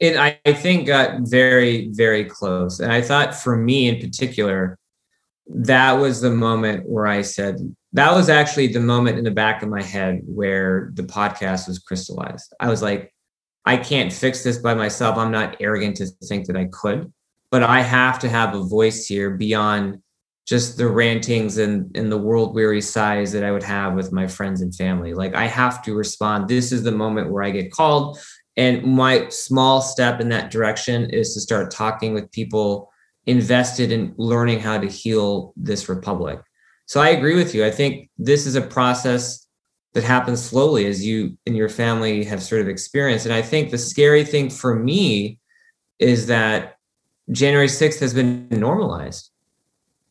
It, 0.00 0.16
I, 0.16 0.38
I 0.46 0.52
think, 0.52 0.86
got 0.86 1.22
very, 1.22 1.88
very 1.92 2.24
close. 2.24 2.78
And 2.78 2.92
I 2.92 3.02
thought 3.02 3.34
for 3.34 3.56
me 3.56 3.88
in 3.88 4.00
particular, 4.00 4.78
that 5.48 5.92
was 5.92 6.20
the 6.20 6.30
moment 6.30 6.88
where 6.88 7.06
I 7.06 7.22
said, 7.22 7.56
that 7.94 8.14
was 8.14 8.28
actually 8.28 8.68
the 8.68 8.80
moment 8.80 9.18
in 9.18 9.24
the 9.24 9.30
back 9.30 9.62
of 9.62 9.70
my 9.70 9.82
head 9.82 10.20
where 10.26 10.90
the 10.94 11.02
podcast 11.02 11.66
was 11.66 11.78
crystallized. 11.78 12.52
I 12.60 12.68
was 12.68 12.82
like, 12.82 13.12
I 13.68 13.76
can't 13.76 14.12
fix 14.12 14.42
this 14.42 14.58
by 14.58 14.74
myself. 14.74 15.16
I'm 15.16 15.30
not 15.30 15.56
arrogant 15.60 15.96
to 15.98 16.06
think 16.28 16.46
that 16.46 16.56
I 16.56 16.66
could 16.72 17.12
but 17.50 17.62
I 17.62 17.80
have 17.80 18.18
to 18.20 18.28
have 18.28 18.54
a 18.54 18.62
voice 18.62 19.06
here 19.06 19.30
beyond 19.30 20.02
just 20.46 20.78
the 20.78 20.88
rantings 20.88 21.58
and, 21.58 21.94
and 21.96 22.10
the 22.10 22.18
world 22.18 22.54
weary 22.54 22.80
sighs 22.80 23.32
that 23.32 23.44
I 23.44 23.50
would 23.50 23.62
have 23.62 23.94
with 23.94 24.12
my 24.12 24.26
friends 24.26 24.62
and 24.62 24.74
family. 24.74 25.12
Like 25.14 25.34
I 25.34 25.46
have 25.46 25.82
to 25.84 25.94
respond. 25.94 26.48
This 26.48 26.72
is 26.72 26.82
the 26.82 26.92
moment 26.92 27.30
where 27.30 27.42
I 27.42 27.50
get 27.50 27.70
called. 27.70 28.18
And 28.56 28.82
my 28.82 29.28
small 29.28 29.80
step 29.80 30.20
in 30.20 30.30
that 30.30 30.50
direction 30.50 31.10
is 31.10 31.34
to 31.34 31.40
start 31.40 31.70
talking 31.70 32.14
with 32.14 32.32
people 32.32 32.90
invested 33.26 33.92
in 33.92 34.14
learning 34.16 34.60
how 34.60 34.78
to 34.78 34.88
heal 34.88 35.52
this 35.56 35.88
republic. 35.88 36.40
So 36.86 37.00
I 37.00 37.10
agree 37.10 37.36
with 37.36 37.54
you. 37.54 37.64
I 37.64 37.70
think 37.70 38.10
this 38.16 38.46
is 38.46 38.54
a 38.54 38.62
process 38.62 39.46
that 39.94 40.04
happens 40.04 40.44
slowly 40.44 40.86
as 40.86 41.04
you 41.04 41.36
and 41.46 41.56
your 41.56 41.68
family 41.68 42.24
have 42.24 42.42
sort 42.42 42.60
of 42.60 42.68
experienced. 42.68 43.26
And 43.26 43.34
I 43.34 43.42
think 43.42 43.70
the 43.70 43.78
scary 43.78 44.24
thing 44.24 44.50
for 44.50 44.74
me 44.74 45.38
is 45.98 46.26
that 46.26 46.76
January 47.30 47.66
6th 47.66 47.98
has 48.00 48.14
been 48.14 48.48
normalized. 48.50 49.30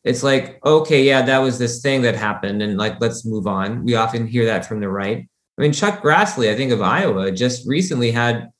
It's 0.04 0.22
like, 0.22 0.64
okay, 0.64 1.02
yeah, 1.02 1.22
that 1.22 1.38
was 1.38 1.58
this 1.58 1.82
thing 1.82 2.02
that 2.02 2.14
happened, 2.14 2.62
and 2.62 2.78
like, 2.78 3.00
let's 3.00 3.26
move 3.26 3.46
on. 3.46 3.84
We 3.84 3.94
often 3.94 4.26
hear 4.26 4.44
that 4.46 4.64
from 4.64 4.80
the 4.80 4.88
right. 4.88 5.28
I 5.58 5.60
mean, 5.60 5.72
Chuck 5.72 6.02
Grassley, 6.02 6.50
I 6.50 6.56
think 6.56 6.70
of 6.70 6.80
Iowa, 6.80 7.32
just 7.32 7.66
recently 7.66 8.12
had 8.12 8.50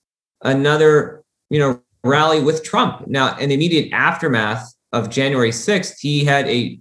another, 0.43 1.23
you 1.49 1.59
know, 1.59 1.81
rally 2.03 2.41
with 2.43 2.65
Trump. 2.65 3.07
Now, 3.07 3.37
in 3.39 3.49
the 3.49 3.55
immediate 3.55 3.93
aftermath 3.93 4.75
of 4.93 5.11
January 5.11 5.51
6th, 5.51 5.95
he 6.01 6.25
had 6.25 6.49
a, 6.49 6.79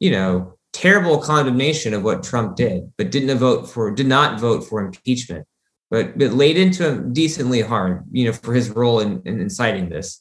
you 0.00 0.10
know, 0.10 0.53
terrible 0.74 1.18
condemnation 1.18 1.94
of 1.94 2.02
what 2.02 2.22
Trump 2.22 2.56
did, 2.56 2.92
but 2.98 3.10
didn't 3.10 3.38
vote 3.38 3.70
for, 3.70 3.90
did 3.90 4.08
not 4.08 4.40
vote 4.40 4.62
for 4.62 4.84
impeachment, 4.84 5.46
but, 5.90 6.18
but 6.18 6.32
laid 6.32 6.58
into 6.58 6.86
him 6.86 7.12
decently 7.12 7.62
hard, 7.62 8.04
you 8.10 8.26
know, 8.26 8.32
for 8.32 8.52
his 8.52 8.68
role 8.70 9.00
in, 9.00 9.22
in 9.24 9.40
inciting 9.40 9.88
this. 9.88 10.20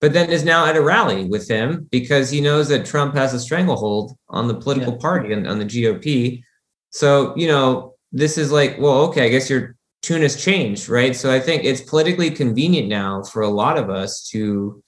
But 0.00 0.14
then 0.14 0.30
is 0.30 0.44
now 0.44 0.66
at 0.66 0.76
a 0.76 0.82
rally 0.82 1.26
with 1.26 1.48
him 1.48 1.86
because 1.92 2.30
he 2.30 2.40
knows 2.40 2.68
that 2.68 2.86
Trump 2.86 3.14
has 3.14 3.34
a 3.34 3.38
stranglehold 3.38 4.16
on 4.30 4.48
the 4.48 4.54
political 4.54 4.94
yeah. 4.94 4.98
party 4.98 5.32
and 5.32 5.46
on 5.46 5.60
the 5.60 5.64
GOP. 5.64 6.42
So, 6.90 7.36
you 7.36 7.46
know, 7.46 7.94
this 8.10 8.36
is 8.36 8.50
like, 8.50 8.78
well, 8.80 9.02
okay, 9.08 9.26
I 9.26 9.28
guess 9.28 9.48
your 9.48 9.76
tune 10.00 10.22
has 10.22 10.42
changed, 10.42 10.88
right? 10.88 11.14
So 11.14 11.32
I 11.32 11.38
think 11.38 11.64
it's 11.64 11.80
politically 11.82 12.30
convenient 12.30 12.88
now 12.88 13.22
for 13.22 13.42
a 13.42 13.48
lot 13.48 13.78
of 13.78 13.90
us 13.90 14.28
to 14.30 14.81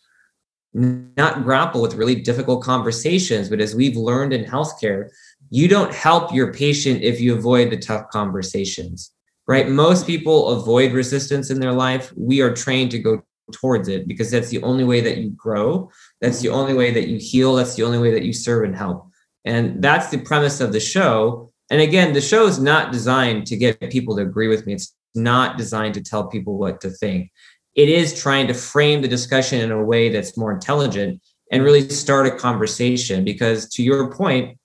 not 0.74 1.44
grapple 1.44 1.80
with 1.80 1.94
really 1.94 2.16
difficult 2.16 2.62
conversations. 2.62 3.48
But 3.48 3.60
as 3.60 3.74
we've 3.74 3.96
learned 3.96 4.32
in 4.32 4.44
healthcare, 4.44 5.08
you 5.50 5.68
don't 5.68 5.94
help 5.94 6.34
your 6.34 6.52
patient 6.52 7.02
if 7.02 7.20
you 7.20 7.34
avoid 7.34 7.70
the 7.70 7.76
tough 7.76 8.08
conversations, 8.10 9.12
right? 9.46 9.68
Most 9.68 10.06
people 10.06 10.48
avoid 10.48 10.92
resistance 10.92 11.50
in 11.50 11.60
their 11.60 11.72
life. 11.72 12.12
We 12.16 12.40
are 12.40 12.52
trained 12.52 12.90
to 12.92 12.98
go 12.98 13.22
towards 13.52 13.88
it 13.88 14.08
because 14.08 14.30
that's 14.30 14.48
the 14.48 14.62
only 14.62 14.84
way 14.84 15.00
that 15.00 15.18
you 15.18 15.30
grow. 15.30 15.90
That's 16.20 16.40
the 16.40 16.48
only 16.48 16.74
way 16.74 16.90
that 16.90 17.08
you 17.08 17.18
heal. 17.18 17.54
That's 17.54 17.76
the 17.76 17.84
only 17.84 17.98
way 17.98 18.10
that 18.12 18.24
you 18.24 18.32
serve 18.32 18.64
and 18.64 18.74
help. 18.74 19.06
And 19.44 19.82
that's 19.82 20.08
the 20.08 20.18
premise 20.18 20.60
of 20.60 20.72
the 20.72 20.80
show. 20.80 21.52
And 21.70 21.80
again, 21.80 22.14
the 22.14 22.20
show 22.20 22.46
is 22.46 22.58
not 22.58 22.90
designed 22.90 23.46
to 23.46 23.56
get 23.56 23.78
people 23.90 24.16
to 24.16 24.22
agree 24.22 24.48
with 24.48 24.66
me. 24.66 24.74
It's 24.74 24.94
not 25.14 25.56
designed 25.56 25.94
to 25.94 26.02
tell 26.02 26.26
people 26.26 26.58
what 26.58 26.80
to 26.80 26.90
think 26.90 27.30
it 27.74 27.88
is 27.88 28.20
trying 28.20 28.46
to 28.46 28.54
frame 28.54 29.02
the 29.02 29.08
discussion 29.08 29.60
in 29.60 29.70
a 29.70 29.82
way 29.82 30.08
that's 30.08 30.36
more 30.36 30.52
intelligent 30.52 31.20
and 31.50 31.62
really 31.62 31.88
start 31.88 32.26
a 32.26 32.30
conversation. 32.30 33.24
Because 33.24 33.68
to 33.70 33.82
your 33.82 34.12
point, 34.12 34.58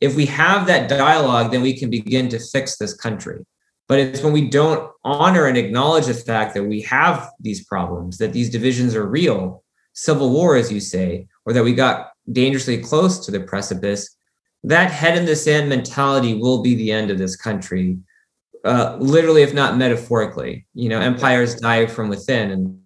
if 0.00 0.16
we 0.16 0.26
have 0.26 0.66
that 0.66 0.88
dialogue, 0.88 1.50
then 1.50 1.62
we 1.62 1.76
can 1.78 1.90
begin 1.90 2.28
to 2.30 2.38
fix 2.38 2.76
this 2.76 2.94
country. 2.94 3.44
But 3.86 3.98
it's 3.98 4.22
when 4.22 4.32
we 4.32 4.48
don't 4.48 4.90
honor 5.04 5.46
and 5.46 5.58
acknowledge 5.58 6.06
the 6.06 6.14
fact 6.14 6.54
that 6.54 6.64
we 6.64 6.80
have 6.82 7.30
these 7.38 7.64
problems, 7.64 8.16
that 8.18 8.32
these 8.32 8.50
divisions 8.50 8.94
are 8.94 9.06
real, 9.06 9.62
civil 9.92 10.30
war, 10.30 10.56
as 10.56 10.72
you 10.72 10.80
say, 10.80 11.26
or 11.44 11.52
that 11.52 11.64
we 11.64 11.74
got 11.74 12.10
dangerously 12.32 12.78
close 12.78 13.24
to 13.24 13.30
the 13.30 13.40
precipice, 13.40 14.16
that 14.62 14.90
head 14.90 15.18
in 15.18 15.26
the 15.26 15.36
sand 15.36 15.68
mentality 15.68 16.34
will 16.34 16.62
be 16.62 16.74
the 16.74 16.90
end 16.90 17.10
of 17.10 17.18
this 17.18 17.36
country 17.36 17.98
uh, 18.64 18.96
literally, 18.98 19.42
if 19.42 19.54
not 19.54 19.76
metaphorically. 19.76 20.66
You 20.74 20.88
know, 20.88 21.00
empires 21.00 21.54
die 21.56 21.86
from 21.86 22.08
within. 22.08 22.50
And, 22.50 22.80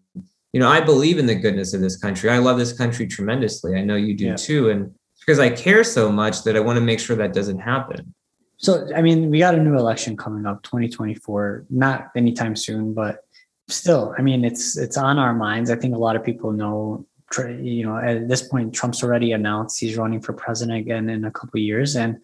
you 0.53 0.61
know, 0.61 0.69
I 0.69 0.81
believe 0.81 1.19
in 1.19 1.27
the 1.27 1.35
goodness 1.35 1.75
of 1.75 1.81
this 1.81 1.97
country. 1.97 2.31
I 2.31 2.39
love 2.39 2.59
this 2.59 2.73
country 2.73 3.07
tremendously. 3.07 3.77
I 3.77 3.83
know 3.83 3.97
you 3.97 4.15
do 4.15 4.27
yeah. 4.27 4.37
too. 4.37 4.71
And 4.71 4.95
because 5.21 5.39
I 5.39 5.51
care 5.51 5.85
so 5.85 6.11
much 6.11 6.43
that 6.45 6.57
I 6.57 6.61
want 6.61 6.77
to 6.79 6.85
make 6.85 7.01
sure 7.01 7.17
that 7.17 7.33
doesn't 7.33 7.61
happen. 7.61 8.15
So, 8.57 8.89
I 8.95 9.03
mean, 9.03 9.31
we 9.31 9.39
got 9.39 9.55
a 9.55 9.63
new 9.63 9.77
election 9.77 10.17
coming 10.17 10.45
up, 10.45 10.63
2024, 10.65 11.67
not 11.71 12.11
anytime 12.17 12.57
soon, 12.57 12.93
but 12.93 13.21
still, 13.69 14.15
I 14.19 14.23
mean, 14.23 14.45
it's 14.45 14.77
it's 14.77 14.97
on 14.97 15.19
our 15.19 15.33
minds. 15.33 15.71
I 15.71 15.77
think 15.77 15.95
a 15.95 15.99
lot 15.99 16.17
of 16.17 16.25
people 16.25 16.51
know 16.53 17.07
you 17.37 17.85
know 17.85 17.99
at 17.99 18.27
this 18.29 18.43
point 18.43 18.75
trump's 18.75 19.03
already 19.03 19.33
announced 19.33 19.79
he's 19.79 19.97
running 19.99 20.21
for 20.21 20.33
president 20.33 20.79
again 20.79 21.11
in 21.11 21.25
a 21.25 21.31
couple 21.31 21.61
years 21.61 21.95
and 21.95 22.19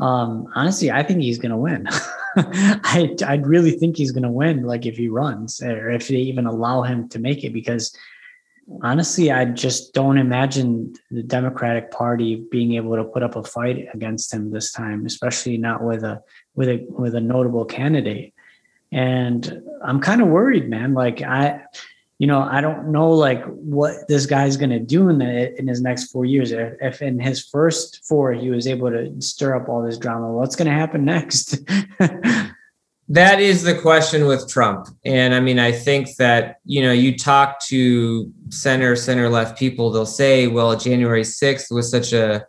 um, 0.00 0.48
honestly, 0.54 0.90
I 0.90 1.02
think 1.02 1.20
he's 1.20 1.38
going 1.38 1.50
to 1.50 1.56
win. 1.56 1.86
I 2.36 3.14
I 3.26 3.34
really 3.36 3.72
think 3.72 3.96
he's 3.96 4.12
going 4.12 4.22
to 4.22 4.30
win. 4.30 4.62
Like 4.62 4.86
if 4.86 4.96
he 4.96 5.08
runs, 5.08 5.62
or 5.62 5.90
if 5.90 6.08
they 6.08 6.16
even 6.16 6.46
allow 6.46 6.82
him 6.82 7.08
to 7.10 7.18
make 7.18 7.44
it, 7.44 7.52
because 7.52 7.94
honestly, 8.82 9.30
I 9.30 9.44
just 9.44 9.92
don't 9.92 10.16
imagine 10.16 10.94
the 11.10 11.22
Democratic 11.22 11.90
Party 11.90 12.36
being 12.50 12.74
able 12.74 12.96
to 12.96 13.04
put 13.04 13.22
up 13.22 13.36
a 13.36 13.42
fight 13.42 13.88
against 13.92 14.32
him 14.32 14.50
this 14.50 14.72
time, 14.72 15.04
especially 15.06 15.58
not 15.58 15.82
with 15.82 16.02
a 16.02 16.22
with 16.54 16.68
a 16.68 16.86
with 16.88 17.14
a 17.14 17.20
notable 17.20 17.64
candidate. 17.64 18.32
And 18.92 19.62
I'm 19.84 20.00
kind 20.00 20.20
of 20.20 20.28
worried, 20.28 20.68
man. 20.68 20.94
Like 20.94 21.22
I 21.22 21.62
you 22.20 22.26
know, 22.26 22.42
I 22.42 22.60
don't 22.60 22.92
know 22.92 23.08
like 23.08 23.42
what 23.46 24.06
this 24.06 24.26
guy's 24.26 24.58
going 24.58 24.70
to 24.70 24.78
do 24.78 25.08
in 25.08 25.16
the 25.16 25.58
in 25.58 25.66
his 25.66 25.80
next 25.80 26.10
four 26.10 26.26
years. 26.26 26.52
If, 26.52 26.74
if 26.78 27.00
in 27.00 27.18
his 27.18 27.42
first 27.42 28.04
four 28.06 28.34
he 28.34 28.50
was 28.50 28.66
able 28.66 28.90
to 28.90 29.18
stir 29.22 29.56
up 29.56 29.70
all 29.70 29.82
this 29.82 29.96
drama, 29.96 30.30
what's 30.30 30.54
going 30.54 30.68
to 30.68 30.74
happen 30.74 31.02
next? 31.06 31.64
that 33.08 33.40
is 33.40 33.62
the 33.62 33.74
question 33.74 34.26
with 34.26 34.46
Trump, 34.50 34.88
and 35.02 35.34
I 35.34 35.40
mean, 35.40 35.58
I 35.58 35.72
think 35.72 36.16
that 36.16 36.56
you 36.66 36.82
know, 36.82 36.92
you 36.92 37.16
talk 37.16 37.58
to 37.68 38.30
center, 38.50 38.96
center 38.96 39.30
left 39.30 39.58
people, 39.58 39.90
they'll 39.90 40.04
say, 40.04 40.46
"Well, 40.46 40.76
January 40.76 41.24
sixth 41.24 41.68
was 41.70 41.90
such 41.90 42.12
a 42.12 42.46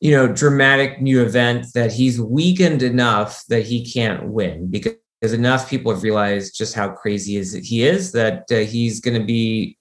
you 0.00 0.12
know 0.12 0.26
dramatic 0.26 1.02
new 1.02 1.22
event 1.22 1.66
that 1.74 1.92
he's 1.92 2.18
weakened 2.18 2.82
enough 2.82 3.44
that 3.50 3.66
he 3.66 3.84
can't 3.84 4.28
win 4.28 4.70
because." 4.70 4.94
Because 5.20 5.32
enough 5.32 5.68
people 5.68 5.92
have 5.92 6.02
realized 6.02 6.56
just 6.56 6.74
how 6.74 6.88
crazy 6.88 7.36
is 7.36 7.52
he 7.52 7.84
is 7.84 8.12
that 8.12 8.44
uh, 8.50 8.58
he's 8.58 9.00
going 9.00 9.18
to 9.18 9.24
be 9.24 9.76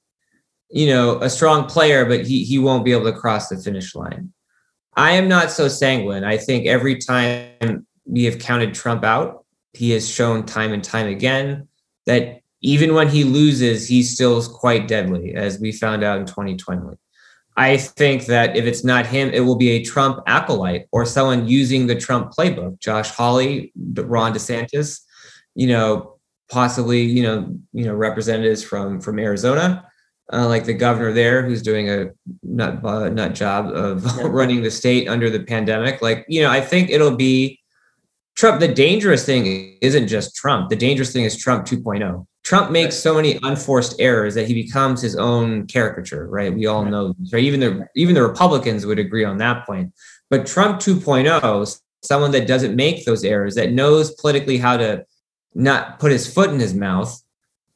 you 0.69 0.87
know 0.87 1.19
a 1.21 1.29
strong 1.29 1.65
player 1.65 2.05
but 2.05 2.25
he 2.25 2.43
he 2.43 2.59
won't 2.59 2.85
be 2.85 2.91
able 2.91 3.05
to 3.05 3.17
cross 3.17 3.49
the 3.49 3.57
finish 3.57 3.95
line. 3.95 4.31
I 4.95 5.11
am 5.11 5.29
not 5.29 5.51
so 5.51 5.67
sanguine. 5.67 6.23
I 6.23 6.37
think 6.37 6.67
every 6.67 6.97
time 6.97 7.87
we 8.05 8.25
have 8.25 8.39
counted 8.39 8.73
trump 8.73 9.03
out 9.03 9.45
he 9.73 9.91
has 9.91 10.09
shown 10.09 10.45
time 10.45 10.73
and 10.73 10.83
time 10.83 11.07
again 11.07 11.67
that 12.05 12.41
even 12.61 12.93
when 12.93 13.07
he 13.07 13.23
loses 13.23 13.87
he 13.87 14.03
still 14.03 14.37
is 14.37 14.47
quite 14.47 14.87
deadly 14.87 15.33
as 15.35 15.59
we 15.59 15.71
found 15.71 16.03
out 16.03 16.19
in 16.19 16.25
2020 16.25 16.97
I 17.59 17.75
think 17.75 18.27
that 18.27 18.55
if 18.55 18.63
it's 18.63 18.85
not 18.85 19.05
him, 19.05 19.31
it 19.31 19.41
will 19.41 19.57
be 19.57 19.71
a 19.71 19.83
Trump 19.83 20.23
acolyte 20.27 20.85
or 20.93 21.05
someone 21.05 21.45
using 21.45 21.87
the 21.87 21.95
Trump 21.95 22.31
playbook. 22.31 22.79
Josh 22.79 23.09
Hawley, 23.09 23.73
Ron 23.97 24.33
DeSantis, 24.33 25.01
you 25.55 25.67
know, 25.67 26.19
possibly, 26.49 27.01
you 27.01 27.23
know, 27.23 27.55
you 27.73 27.85
know, 27.85 27.93
representatives 27.93 28.63
from 28.63 28.99
from 28.99 29.19
Arizona, 29.19 29.85
uh, 30.31 30.47
like 30.47 30.65
the 30.65 30.73
governor 30.73 31.13
there, 31.13 31.45
who's 31.45 31.61
doing 31.61 31.89
a 31.89 32.09
nut 32.43 32.83
uh, 32.83 33.09
nut 33.09 33.35
job 33.35 33.67
of 33.67 34.03
yeah. 34.17 34.27
running 34.27 34.61
the 34.61 34.71
state 34.71 35.07
under 35.07 35.29
the 35.29 35.41
pandemic. 35.41 36.01
Like, 36.01 36.25
you 36.27 36.41
know, 36.41 36.49
I 36.49 36.61
think 36.61 36.89
it'll 36.89 37.15
be 37.15 37.59
Trump. 38.35 38.59
The 38.59 38.67
dangerous 38.67 39.25
thing 39.25 39.77
isn't 39.81 40.07
just 40.07 40.35
Trump. 40.35 40.69
The 40.69 40.75
dangerous 40.75 41.13
thing 41.13 41.23
is 41.23 41.37
Trump 41.37 41.65
2.0. 41.65 42.25
Trump 42.43 42.71
makes 42.71 42.95
so 42.95 43.13
many 43.13 43.37
unforced 43.43 43.99
errors 43.99 44.33
that 44.33 44.47
he 44.47 44.53
becomes 44.53 45.01
his 45.01 45.15
own 45.15 45.67
caricature, 45.67 46.27
right? 46.27 46.53
We 46.53 46.65
all 46.65 46.83
know 46.85 47.13
this, 47.19 47.33
right? 47.33 47.43
Even 47.43 47.59
the 47.59 47.87
even 47.95 48.15
the 48.15 48.23
Republicans 48.23 48.85
would 48.85 48.99
agree 48.99 49.23
on 49.23 49.37
that 49.37 49.65
point. 49.65 49.93
But 50.29 50.47
Trump 50.47 50.79
2.0, 50.79 51.81
someone 52.03 52.31
that 52.31 52.47
doesn't 52.47 52.75
make 52.75 53.05
those 53.05 53.23
errors, 53.23 53.55
that 53.55 53.71
knows 53.71 54.11
politically 54.15 54.57
how 54.57 54.77
to 54.77 55.05
not 55.53 55.99
put 55.99 56.11
his 56.11 56.31
foot 56.31 56.49
in 56.49 56.59
his 56.59 56.73
mouth 56.73 57.21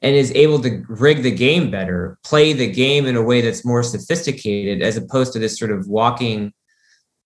and 0.02 0.16
is 0.16 0.32
able 0.36 0.62
to 0.62 0.84
rig 0.90 1.24
the 1.24 1.32
game 1.32 1.72
better, 1.72 2.20
play 2.24 2.54
the 2.54 2.70
game 2.70 3.06
in 3.06 3.16
a 3.16 3.24
way 3.24 3.42
that's 3.42 3.66
more 3.66 3.82
sophisticated 3.82 4.82
as 4.82 4.98
opposed 4.98 5.34
to 5.34 5.40
this 5.40 5.58
sort 5.58 5.72
of 5.72 5.88
walking 5.88 6.54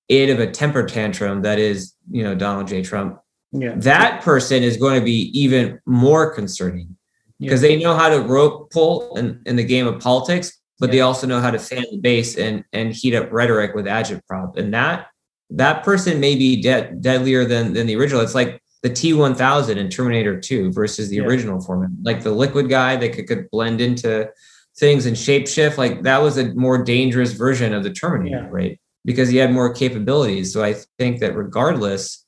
id 0.09 0.29
of 0.29 0.39
a 0.39 0.49
temper 0.49 0.85
tantrum 0.85 1.41
that 1.41 1.59
is, 1.59 1.93
you 2.11 2.23
know, 2.23 2.35
Donald 2.35 2.67
J. 2.67 2.81
Trump. 2.81 3.19
Yeah. 3.51 3.73
That 3.77 4.21
person 4.21 4.63
is 4.63 4.77
going 4.77 4.99
to 4.99 5.03
be 5.03 5.31
even 5.37 5.79
more 5.85 6.33
concerning 6.33 6.95
because 7.39 7.61
yeah. 7.61 7.69
they 7.69 7.83
know 7.83 7.95
how 7.95 8.09
to 8.09 8.21
rope 8.21 8.71
pull 8.71 9.15
in, 9.17 9.41
in 9.45 9.55
the 9.55 9.63
game 9.63 9.87
of 9.87 9.99
politics, 9.99 10.59
but 10.79 10.87
yeah. 10.87 10.91
they 10.93 11.01
also 11.01 11.27
know 11.27 11.41
how 11.41 11.51
to 11.51 11.59
fan 11.59 11.85
the 11.91 11.97
base 11.97 12.37
and 12.37 12.63
and 12.73 12.93
heat 12.93 13.15
up 13.15 13.31
rhetoric 13.31 13.73
with 13.73 13.85
agitprop. 13.85 14.57
And 14.57 14.73
that 14.73 15.07
that 15.49 15.83
person 15.83 16.19
may 16.19 16.35
be 16.35 16.61
dead, 16.61 17.01
deadlier 17.01 17.45
than 17.45 17.73
than 17.73 17.87
the 17.87 17.95
original. 17.95 18.21
It's 18.21 18.35
like 18.35 18.61
the 18.83 18.89
T1000 18.89 19.77
in 19.77 19.89
Terminator 19.89 20.39
2 20.39 20.71
versus 20.71 21.09
the 21.09 21.17
yeah. 21.17 21.23
original 21.23 21.59
format. 21.61 21.89
Like 22.03 22.23
the 22.23 22.31
liquid 22.31 22.69
guy 22.69 22.95
that 22.95 23.13
could, 23.13 23.27
could 23.27 23.49
blend 23.49 23.81
into 23.81 24.29
things 24.77 25.05
and 25.05 25.15
shapeshift, 25.15 25.77
like 25.77 26.03
that 26.03 26.21
was 26.21 26.37
a 26.37 26.53
more 26.53 26.83
dangerous 26.83 27.33
version 27.33 27.73
of 27.73 27.83
the 27.83 27.91
Terminator, 27.91 28.43
yeah. 28.43 28.49
right? 28.49 28.79
Because 29.05 29.29
he 29.29 29.37
had 29.37 29.51
more 29.51 29.73
capabilities. 29.73 30.53
So 30.53 30.63
I 30.63 30.75
think 30.97 31.19
that 31.19 31.35
regardless, 31.35 32.25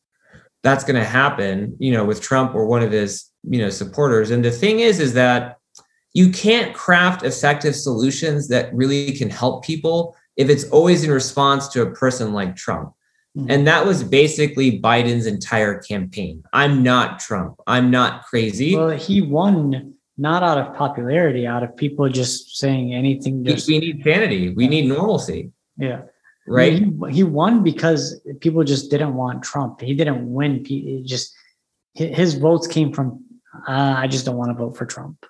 that's 0.64 0.84
going 0.84 1.00
to 1.00 1.08
happen, 1.08 1.76
you 1.80 1.92
know, 1.92 2.04
with 2.04 2.22
Trump 2.22 2.56
or 2.56 2.66
one 2.66 2.82
of 2.82 2.92
his, 2.92 3.26
you 3.44 3.60
know, 3.60 3.70
supporters. 3.70 4.32
And 4.32 4.44
the 4.44 4.52
thing 4.52 4.80
is, 4.80 5.00
is 5.00 5.14
that 5.14 5.58
you 6.14 6.32
can't 6.32 6.74
craft 6.74 7.24
effective 7.24 7.76
solutions 7.76 8.48
that 8.48 8.74
really 8.74 9.12
can 9.14 9.30
help 9.30 9.64
people 9.64 10.16
if 10.36 10.50
it's 10.50 10.64
always 10.66 11.04
in 11.04 11.12
response 11.12 11.68
to 11.70 11.84
a 11.84 11.92
person 11.92 12.34
like 12.34 12.56
Trump 12.56 12.94
Mm-hmm. 13.38 13.52
And 13.52 13.68
that 13.68 13.86
was 13.86 14.04
basically 14.04 14.80
Biden's 14.80 15.26
entire 15.26 15.80
campaign. 15.80 16.44
I'm 16.52 16.82
not 16.82 17.20
Trump. 17.20 17.60
I'm 17.68 17.92
not 17.92 18.26
crazy. 18.26 18.76
Well, 18.76 18.90
he 18.90 19.22
won 19.22 19.94
not 20.18 20.44
out 20.44 20.58
of 20.58 20.76
popularity, 20.76 21.48
out 21.48 21.64
of 21.64 21.76
people 21.78 22.10
just 22.10 22.58
saying 22.58 22.94
anything. 22.94 23.44
Just, 23.46 23.68
we 23.68 23.80
need 23.80 24.04
sanity. 24.04 24.50
We 24.50 24.68
need 24.68 24.86
normalcy. 24.86 25.52
Yeah. 25.78 26.02
Right. 26.48 26.74
I 26.74 26.80
mean, 26.80 27.10
he, 27.10 27.18
he, 27.18 27.24
won 27.24 27.64
because 27.64 28.20
people 28.42 28.64
just 28.64 28.90
didn't 28.90 29.14
want 29.14 29.44
Trump. 29.44 29.82
He 29.82 29.94
didn't 29.94 30.34
win. 30.34 30.66
He 30.66 31.04
just 31.06 31.34
his 31.94 32.34
votes 32.34 32.66
came 32.66 32.92
from. 32.92 33.24
Uh, 33.68 33.96
I 33.98 34.08
just 34.08 34.26
don't 34.26 34.36
want 34.36 34.50
to 34.50 34.56
vote 34.56 34.76
for 34.76 34.86
Trump. 34.86 35.26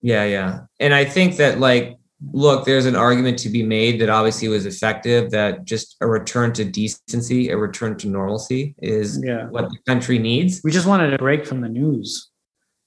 Yeah, 0.00 0.24
yeah, 0.24 0.60
and 0.80 0.94
I 0.94 1.04
think 1.04 1.36
that 1.36 1.60
like 1.60 1.98
look, 2.32 2.64
there's 2.64 2.86
an 2.86 2.96
argument 2.96 3.38
to 3.40 3.48
be 3.48 3.62
made 3.62 4.00
that 4.00 4.08
obviously 4.08 4.48
was 4.48 4.66
effective, 4.66 5.30
that 5.30 5.64
just 5.64 5.96
a 6.00 6.06
return 6.06 6.52
to 6.54 6.64
decency, 6.64 7.50
a 7.50 7.56
return 7.56 7.96
to 7.98 8.08
normalcy 8.08 8.74
is 8.78 9.22
yeah. 9.24 9.48
what 9.48 9.68
the 9.70 9.78
country 9.86 10.18
needs. 10.18 10.60
We 10.62 10.70
just 10.70 10.86
wanted 10.86 11.12
a 11.12 11.18
break 11.18 11.46
from 11.46 11.60
the 11.60 11.68
news. 11.68 12.30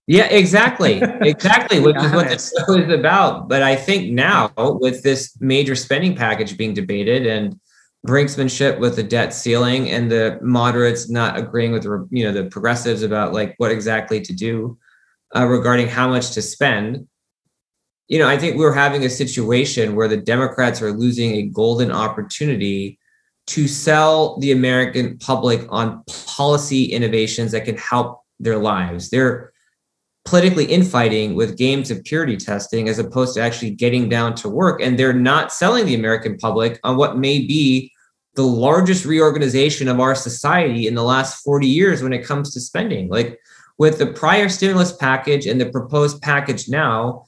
Yeah, 0.07 0.25
exactly. 0.25 1.01
Exactly, 1.21 1.79
which 1.79 1.97
is 1.97 2.11
what 2.11 2.27
this 2.27 2.53
show 2.67 2.75
is 2.75 2.91
about. 2.91 3.49
But 3.49 3.63
I 3.63 3.75
think 3.75 4.11
now, 4.11 4.51
with 4.57 5.01
this 5.01 5.35
major 5.39 5.75
spending 5.75 6.15
package 6.15 6.55
being 6.57 6.73
debated 6.73 7.25
and 7.25 7.59
brinksmanship 8.05 8.79
with 8.79 8.95
the 8.95 9.03
debt 9.03 9.33
ceiling 9.33 9.89
and 9.89 10.11
the 10.11 10.37
moderates 10.41 11.09
not 11.09 11.37
agreeing 11.37 11.71
with 11.71 11.83
the 11.83 12.07
you 12.11 12.23
know 12.23 12.31
the 12.31 12.45
progressives 12.49 13.01
about 13.01 13.33
like 13.33 13.55
what 13.57 13.71
exactly 13.71 14.21
to 14.21 14.31
do 14.31 14.77
uh, 15.35 15.45
regarding 15.45 15.87
how 15.87 16.07
much 16.07 16.31
to 16.31 16.41
spend 16.41 17.07
you 18.07 18.19
know, 18.19 18.27
I 18.27 18.37
think 18.37 18.55
we're 18.55 18.73
having 18.73 19.03
a 19.03 19.09
situation 19.09 19.95
where 19.95 20.07
the 20.07 20.17
Democrats 20.17 20.81
are 20.81 20.91
losing 20.91 21.35
a 21.35 21.43
golden 21.43 21.91
opportunity 21.91 22.99
to 23.47 23.67
sell 23.67 24.39
the 24.39 24.51
American 24.51 25.17
public 25.17 25.65
on 25.69 26.03
policy 26.27 26.85
innovations 26.85 27.51
that 27.51 27.65
can 27.65 27.77
help 27.77 28.21
their 28.39 28.57
lives. 28.57 29.09
They're 29.09 29.51
politically 30.25 30.65
infighting 30.65 31.35
with 31.35 31.57
games 31.57 31.91
of 31.91 32.03
purity 32.03 32.35
testing 32.37 32.89
as 32.89 32.97
opposed 32.97 33.35
to 33.35 33.41
actually 33.41 33.71
getting 33.71 34.09
down 34.09 34.33
to 34.35 34.49
work. 34.49 34.81
And 34.81 34.97
they're 34.97 35.13
not 35.13 35.51
selling 35.51 35.85
the 35.85 35.95
American 35.95 36.37
public 36.37 36.79
on 36.83 36.97
what 36.97 37.17
may 37.17 37.39
be 37.39 37.91
the 38.35 38.43
largest 38.43 39.05
reorganization 39.05 39.87
of 39.87 39.99
our 39.99 40.15
society 40.15 40.87
in 40.87 40.95
the 40.95 41.03
last 41.03 41.43
40 41.43 41.67
years 41.67 42.03
when 42.03 42.13
it 42.13 42.25
comes 42.25 42.53
to 42.53 42.59
spending. 42.59 43.07
Like 43.07 43.39
with 43.77 43.99
the 43.99 44.07
prior 44.07 44.49
stimulus 44.49 44.93
package 44.93 45.45
and 45.45 45.61
the 45.61 45.69
proposed 45.69 46.21
package 46.21 46.67
now, 46.67 47.25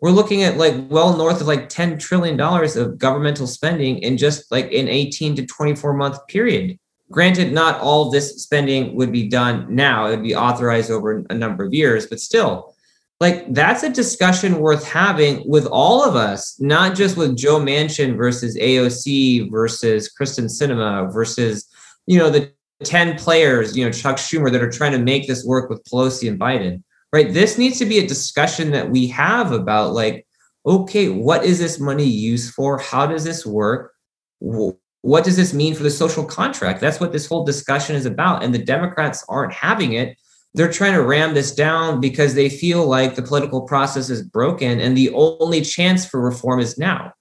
we're 0.00 0.10
looking 0.10 0.42
at 0.42 0.56
like 0.56 0.74
well 0.88 1.16
north 1.16 1.40
of 1.40 1.46
like 1.46 1.68
10 1.68 1.98
trillion 1.98 2.36
dollars 2.36 2.76
of 2.76 2.98
governmental 2.98 3.46
spending 3.46 3.98
in 3.98 4.16
just 4.16 4.50
like 4.52 4.66
an 4.66 4.88
18 4.88 5.36
to 5.36 5.46
24 5.46 5.94
month 5.94 6.26
period. 6.28 6.78
Granted 7.10 7.52
not 7.52 7.80
all 7.80 8.10
this 8.10 8.42
spending 8.42 8.96
would 8.96 9.12
be 9.12 9.28
done 9.28 9.66
now 9.74 10.06
it 10.06 10.10
would 10.10 10.22
be 10.22 10.34
authorized 10.34 10.90
over 10.90 11.24
a 11.30 11.34
number 11.34 11.64
of 11.64 11.72
years 11.72 12.06
but 12.06 12.20
still 12.20 12.74
like 13.20 13.52
that's 13.54 13.82
a 13.82 13.90
discussion 13.90 14.58
worth 14.58 14.84
having 14.84 15.48
with 15.48 15.66
all 15.66 16.04
of 16.04 16.16
us 16.16 16.58
not 16.60 16.96
just 16.96 17.16
with 17.16 17.36
joe 17.36 17.60
manchin 17.60 18.16
versus 18.16 18.56
aoc 18.58 19.50
versus 19.50 20.12
kyrsten 20.18 20.46
sinema 20.46 21.12
versus 21.12 21.68
you 22.06 22.18
know 22.18 22.28
the 22.28 22.52
10 22.84 23.16
players 23.16 23.76
you 23.76 23.84
know 23.84 23.92
chuck 23.92 24.16
schumer 24.16 24.50
that 24.50 24.62
are 24.62 24.70
trying 24.70 24.92
to 24.92 24.98
make 24.98 25.26
this 25.26 25.44
work 25.44 25.70
with 25.70 25.82
pelosi 25.84 26.28
and 26.28 26.38
biden 26.38 26.82
right? 27.12 27.32
This 27.32 27.58
needs 27.58 27.78
to 27.78 27.86
be 27.86 27.98
a 27.98 28.06
discussion 28.06 28.70
that 28.72 28.90
we 28.90 29.06
have 29.08 29.52
about 29.52 29.92
like, 29.92 30.26
okay, 30.66 31.08
what 31.08 31.44
is 31.44 31.58
this 31.58 31.78
money 31.78 32.04
used 32.04 32.52
for? 32.52 32.78
How 32.78 33.06
does 33.06 33.24
this 33.24 33.46
work? 33.46 33.92
What 34.40 35.24
does 35.24 35.36
this 35.36 35.54
mean 35.54 35.74
for 35.74 35.84
the 35.84 35.90
social 35.90 36.24
contract? 36.24 36.80
That's 36.80 36.98
what 36.98 37.12
this 37.12 37.26
whole 37.26 37.44
discussion 37.44 37.94
is 37.94 38.06
about. 38.06 38.42
And 38.42 38.52
the 38.52 38.64
Democrats 38.64 39.24
aren't 39.28 39.52
having 39.52 39.92
it. 39.92 40.18
They're 40.54 40.72
trying 40.72 40.94
to 40.94 41.02
ram 41.02 41.34
this 41.34 41.54
down 41.54 42.00
because 42.00 42.34
they 42.34 42.48
feel 42.48 42.86
like 42.86 43.14
the 43.14 43.22
political 43.22 43.62
process 43.62 44.10
is 44.10 44.22
broken 44.22 44.80
and 44.80 44.96
the 44.96 45.10
only 45.12 45.60
chance 45.60 46.06
for 46.06 46.20
reform 46.20 46.60
is 46.60 46.78
now. 46.78 47.12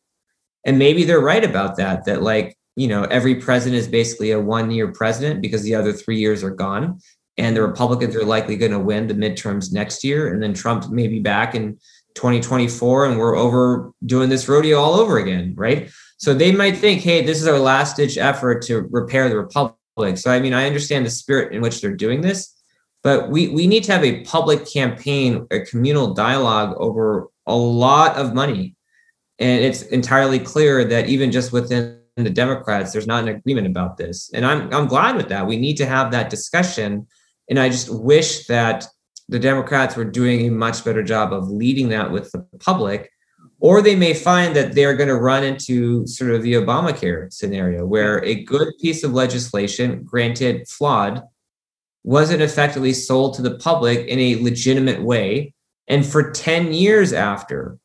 And 0.65 0.79
maybe 0.79 1.03
they're 1.03 1.19
right 1.19 1.43
about 1.43 1.75
that, 1.77 2.05
that 2.05 2.23
like, 2.23 2.57
you 2.75 2.87
know, 2.87 3.03
every 3.03 3.35
president 3.35 3.79
is 3.79 3.87
basically 3.87 4.31
a 4.31 4.39
one 4.39 4.71
year 4.71 4.91
president 4.91 5.41
because 5.41 5.63
the 5.63 5.75
other 5.75 5.93
three 5.93 6.17
years 6.17 6.43
are 6.43 6.49
gone 6.49 6.99
and 7.37 7.55
the 7.55 7.61
Republicans 7.61 8.15
are 8.15 8.23
likely 8.23 8.55
going 8.55 8.71
to 8.71 8.79
win 8.79 9.07
the 9.07 9.13
midterms 9.13 9.73
next 9.73 10.03
year, 10.03 10.33
and 10.33 10.41
then 10.41 10.53
Trump 10.53 10.89
may 10.89 11.07
be 11.07 11.19
back 11.19 11.53
in 11.55 11.77
2024, 12.15 13.05
and 13.05 13.19
we're 13.19 13.35
over 13.35 13.91
doing 14.05 14.29
this 14.29 14.47
rodeo 14.47 14.79
all 14.79 14.93
over 14.95 15.17
again, 15.17 15.53
right? 15.57 15.89
So 16.17 16.33
they 16.33 16.51
might 16.51 16.77
think, 16.77 17.01
hey, 17.01 17.25
this 17.25 17.41
is 17.41 17.47
our 17.47 17.59
last 17.59 17.97
ditch 17.97 18.17
effort 18.17 18.61
to 18.63 18.87
repair 18.89 19.27
the 19.27 19.37
republic. 19.37 20.17
So 20.17 20.31
I 20.31 20.39
mean, 20.39 20.53
I 20.53 20.65
understand 20.65 21.05
the 21.05 21.09
spirit 21.09 21.53
in 21.53 21.61
which 21.61 21.81
they're 21.81 21.95
doing 21.95 22.21
this, 22.21 22.53
but 23.03 23.29
we 23.29 23.49
we 23.49 23.67
need 23.67 23.83
to 23.85 23.91
have 23.91 24.03
a 24.03 24.23
public 24.23 24.65
campaign, 24.65 25.45
a 25.51 25.59
communal 25.59 26.13
dialogue 26.13 26.75
over 26.77 27.27
a 27.45 27.55
lot 27.55 28.15
of 28.15 28.33
money, 28.33 28.75
and 29.39 29.63
it's 29.63 29.83
entirely 29.83 30.39
clear 30.39 30.85
that 30.85 31.07
even 31.07 31.31
just 31.31 31.51
within 31.51 31.99
the 32.15 32.29
Democrats, 32.29 32.93
there's 32.93 33.07
not 33.07 33.23
an 33.23 33.29
agreement 33.29 33.67
about 33.67 33.97
this, 33.97 34.31
and 34.33 34.45
I'm 34.45 34.73
I'm 34.73 34.87
glad 34.87 35.17
with 35.17 35.29
that. 35.29 35.45
We 35.45 35.57
need 35.57 35.75
to 35.77 35.85
have 35.85 36.11
that 36.11 36.29
discussion 36.29 37.07
and 37.49 37.59
I 37.59 37.69
just 37.69 37.93
wish 37.93 38.47
that 38.47 38.85
the 39.27 39.39
Democrats 39.39 39.95
were 39.95 40.05
doing 40.05 40.47
a 40.47 40.51
much 40.51 40.83
better 40.83 41.03
job 41.03 41.33
of 41.33 41.49
leading 41.49 41.89
that 41.89 42.11
with 42.11 42.31
the 42.31 42.45
public. 42.59 43.11
Or 43.59 43.81
they 43.81 43.95
may 43.95 44.13
find 44.13 44.55
that 44.55 44.73
they're 44.73 44.95
going 44.95 45.09
to 45.09 45.15
run 45.15 45.43
into 45.43 46.05
sort 46.05 46.31
of 46.31 46.43
the 46.43 46.53
Obamacare 46.53 47.31
scenario 47.33 47.85
where 47.85 48.23
a 48.23 48.43
good 48.43 48.73
piece 48.81 49.03
of 49.03 49.13
legislation, 49.13 50.03
granted 50.03 50.67
flawed, 50.67 51.23
wasn't 52.03 52.41
effectively 52.41 52.93
sold 52.93 53.33
to 53.35 53.41
the 53.41 53.57
public 53.57 54.07
in 54.07 54.19
a 54.19 54.43
legitimate 54.43 55.01
way. 55.01 55.53
And 55.87 56.05
for 56.05 56.31
10 56.31 56.73
years 56.73 57.13
after, 57.13 57.79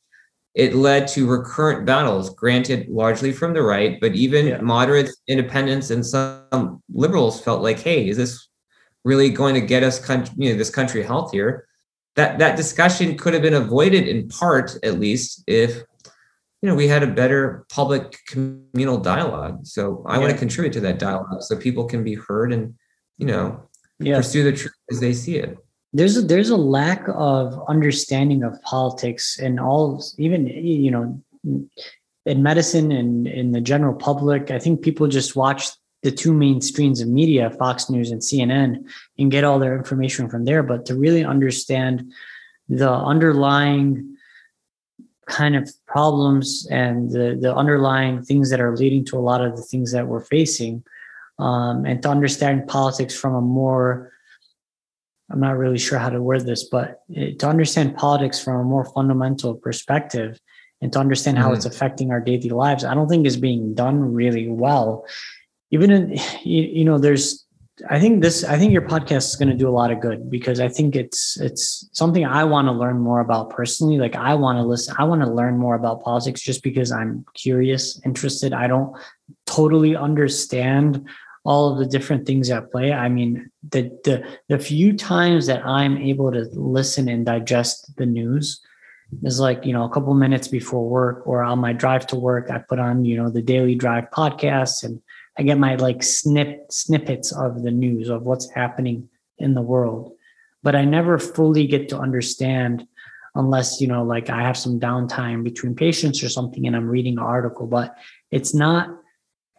it 0.55 0.75
led 0.75 1.07
to 1.09 1.29
recurrent 1.29 1.87
battles, 1.87 2.35
granted 2.35 2.89
largely 2.89 3.33
from 3.33 3.55
the 3.55 3.63
right, 3.63 3.99
but 4.01 4.15
even 4.15 4.49
yeah. 4.49 4.61
moderates, 4.61 5.17
independents, 5.29 5.91
and 5.91 6.05
some 6.05 6.83
liberals 6.93 7.41
felt 7.41 7.63
like, 7.63 7.79
hey, 7.79 8.09
is 8.09 8.17
this 8.17 8.50
really 9.05 9.31
going 9.31 9.55
to 9.55 9.61
get 9.61 9.83
us 9.83 9.99
country, 9.99 10.35
you 10.37 10.53
know, 10.53 10.59
this 10.59 10.71
country 10.71 11.03
healthier. 11.03 11.67
That 12.17 12.39
that 12.39 12.57
discussion 12.57 13.17
could 13.17 13.35
have 13.35 13.43
been 13.43 13.55
avoided 13.55 14.09
in 14.09 14.29
part, 14.29 14.77
at 14.83 14.99
least, 14.99 15.45
if 15.47 15.85
you 16.61 16.69
know 16.69 16.75
we 16.75 16.89
had 16.89 17.03
a 17.03 17.07
better 17.07 17.65
public 17.71 18.19
communal 18.27 18.99
dialogue. 18.99 19.67
So 19.67 20.05
I 20.07 20.15
yeah. 20.15 20.21
want 20.21 20.33
to 20.33 20.39
contribute 20.39 20.73
to 20.75 20.81
that 20.81 20.99
dialogue 20.99 21.43
so 21.43 21.57
people 21.57 21.85
can 21.85 22.05
be 22.05 22.15
heard 22.15 22.53
and 22.53 22.75
you 23.17 23.27
know 23.27 23.63
yeah. 23.99 24.17
pursue 24.17 24.43
the 24.43 24.53
truth 24.53 24.75
as 24.91 25.01
they 25.01 25.13
see 25.13 25.37
it. 25.37 25.57
There's 25.93 26.17
a, 26.17 26.23
there's 26.23 26.51
a 26.51 26.57
lack 26.57 27.05
of 27.09 27.61
understanding 27.69 28.43
of 28.43 28.61
politics 28.63 29.39
and 29.39 29.59
all 29.59 30.05
even 30.19 30.47
you 30.47 30.91
know 30.91 31.23
in 32.27 32.43
medicine 32.43 32.93
and 32.93 33.27
in 33.27 33.53
the 33.53 33.61
general 33.61 33.95
public. 33.95 34.51
I 34.51 34.59
think 34.59 34.83
people 34.83 35.09
just 35.09 35.37
watch 35.37 35.69
the 36.03 36.11
two 36.11 36.33
main 36.33 36.61
streams 36.61 37.01
of 37.01 37.09
media, 37.09 37.51
Fox 37.51 37.91
News 37.91 38.11
and 38.11 38.21
CNN, 38.21 38.85
and 39.19 39.31
get 39.31 39.45
all 39.45 39.59
their 39.59 39.77
information 39.77 40.29
from 40.29 40.45
there. 40.45 40.63
But 40.63 40.87
to 40.87 40.95
really 40.95 41.25
understand 41.25 42.13
the 42.69 42.91
underlying 42.91 44.17
kind 45.27 45.55
of 45.55 45.71
problems 45.87 46.67
and 46.71 47.11
the, 47.11 47.39
the 47.41 47.55
underlying 47.55 48.23
things 48.23 48.51
that 48.51 48.61
are 48.61 48.77
leading 48.77 49.05
to 49.07 49.17
a 49.17 49.21
lot 49.21 49.45
of 49.45 49.57
the 49.57 49.63
things 49.63 49.93
that 49.93 50.07
we're 50.07 50.25
facing, 50.25 50.83
um, 51.39 51.85
and 51.85 52.03
to 52.03 52.09
understand 52.09 52.67
politics 52.67 53.15
from 53.15 53.35
a 53.35 53.41
more 53.41 54.13
I'm 55.31 55.41
not 55.41 55.57
really 55.57 55.79
sure 55.79 55.99
how 55.99 56.11
to 56.11 56.21
word 56.21 56.45
this, 56.45 56.65
but 56.65 57.03
to 57.15 57.47
understand 57.47 57.97
politics 57.97 58.43
from 58.43 58.61
a 58.61 58.65
more 58.65 58.85
fundamental 58.85 59.55
perspective 59.55 60.41
and 60.81 60.93
to 60.93 60.99
understand 60.99 61.39
how 61.39 61.47
mm-hmm. 61.47 61.55
it's 61.55 61.67
affecting 61.67 62.11
our 62.11 62.21
daily 62.21 62.49
lives, 62.49 62.85
I 62.85 62.95
don't 62.95 63.09
think 63.09 63.27
is 63.27 63.37
being 63.37 63.75
done 63.75 64.13
really 64.13 64.49
well 64.49 65.07
even 65.71 65.91
in 65.91 66.11
you, 66.45 66.63
you 66.63 66.85
know 66.85 66.99
there's 66.99 67.47
I 67.89 67.99
think 67.99 68.23
this 68.23 68.45
I 68.45 68.59
think 68.59 68.73
your 68.73 68.83
podcast 68.83 69.29
is 69.29 69.37
going 69.37 69.49
to 69.49 69.57
do 69.57 69.69
a 69.69 69.71
lot 69.71 69.91
of 69.91 70.01
good 70.01 70.29
because 70.29 70.61
I 70.61 70.69
think 70.69 70.97
it's 70.97 71.41
it's 71.41 71.89
something 71.93 72.27
I 72.27 72.45
want 72.45 72.69
to 72.69 72.73
learn 72.73 72.99
more 72.99 73.21
about 73.21 73.51
personally. 73.51 73.97
Like 73.97 74.17
I 74.17 74.35
want 74.35 74.59
to 74.59 74.65
listen 74.65 74.95
I 74.99 75.05
want 75.05 75.23
to 75.23 75.31
learn 75.31 75.57
more 75.57 75.77
about 75.77 76.03
politics 76.03 76.43
just 76.43 76.63
because 76.63 76.93
I'm 76.93 77.25
curious 77.35 78.01
interested. 78.05 78.53
I 78.53 78.67
don't 78.67 78.95
totally 79.47 79.97
understand 79.97 81.09
all 81.45 81.73
of 81.73 81.79
the 81.79 81.87
different 81.87 82.27
things 82.27 82.51
at 82.51 82.71
play. 82.71 82.93
I 82.93 83.09
mean 83.09 83.51
the 83.71 83.91
the 84.05 84.27
the 84.49 84.59
few 84.59 84.95
times 84.95 85.47
that 85.47 85.65
I'm 85.65 85.97
able 85.97 86.31
to 86.33 86.49
listen 86.53 87.09
and 87.09 87.25
digest 87.25 87.97
the 87.97 88.07
news 88.07 88.61
is 89.23 89.41
like 89.41 89.65
you 89.65 89.73
know 89.73 89.85
a 89.85 89.91
couple 89.91 90.13
minutes 90.13 90.49
before 90.49 90.87
work 90.87 91.27
or 91.27 91.43
on 91.43 91.59
my 91.59 91.73
drive 91.73 92.07
to 92.09 92.17
work 92.17 92.51
I 92.51 92.59
put 92.59 92.79
on 92.79 93.07
you 93.07 93.17
know 93.17 93.31
the 93.31 93.43
daily 93.43 93.75
drive 93.75 94.11
podcast 94.11 94.85
and 94.85 95.01
I 95.41 95.43
get 95.43 95.59
my 95.59 95.77
like 95.77 96.03
snip 96.03 96.71
snippets 96.71 97.33
of 97.33 97.63
the 97.63 97.71
news 97.71 98.11
of 98.11 98.25
what's 98.25 98.51
happening 98.51 99.09
in 99.39 99.55
the 99.55 99.63
world, 99.63 100.13
but 100.63 100.77
I 100.77 100.85
never 100.85 101.19
fully 101.19 101.67
get 101.67 101.89
to 101.89 101.99
understand 101.99 102.87
unless 103.35 103.81
you 103.81 103.89
know 103.89 104.05
like 104.05 104.29
I 104.29 104.43
have 104.43 104.59
some 104.59 104.79
downtime 104.79 105.43
between 105.43 105.75
patients 105.75 106.23
or 106.23 106.29
something 106.29 106.67
and 106.67 106.77
I'm 106.77 106.87
reading 106.87 107.15
an 107.15 107.25
article. 107.25 107.67
But 107.67 107.97
it's 108.31 108.53
not 108.53 108.91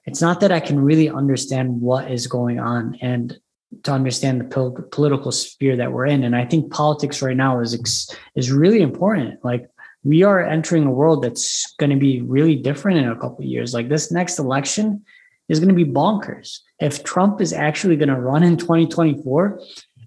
it's 0.06 0.22
not 0.22 0.40
that 0.42 0.52
I 0.52 0.60
can 0.60 0.80
really 0.80 1.10
understand 1.10 1.82
what 1.82 2.12
is 2.12 2.28
going 2.28 2.60
on 2.60 2.96
and 3.02 3.40
to 3.82 3.92
understand 3.92 4.40
the 4.40 4.46
pol- 4.46 4.88
political 4.92 5.32
sphere 5.32 5.78
that 5.78 5.92
we're 5.92 6.06
in. 6.06 6.24
And 6.24 6.36
I 6.36 6.46
think 6.46 6.72
politics 6.72 7.24
right 7.24 7.36
now 7.36 7.60
is 7.60 8.16
is 8.36 8.52
really 8.52 8.84
important. 8.84 9.44
Like 9.44 9.68
we 10.04 10.22
are 10.22 10.46
entering 10.46 10.86
a 10.86 10.92
world 10.92 11.24
that's 11.24 11.74
going 11.80 11.90
to 11.90 11.96
be 11.98 12.22
really 12.22 12.56
different 12.56 13.00
in 13.00 13.10
a 13.10 13.16
couple 13.16 13.40
of 13.40 13.46
years. 13.46 13.74
Like 13.74 13.90
this 13.90 14.12
next 14.12 14.38
election 14.38 15.04
is 15.50 15.60
going 15.60 15.70
to 15.70 15.76
be 15.76 15.86
bonkers. 15.86 16.60
If 16.80 17.04
Trump 17.04 17.42
is 17.42 17.54
actually 17.54 17.96
going 17.96 18.10
to 18.10 18.20
run 18.20 18.44
in 18.44 18.58
2024, 18.58 19.62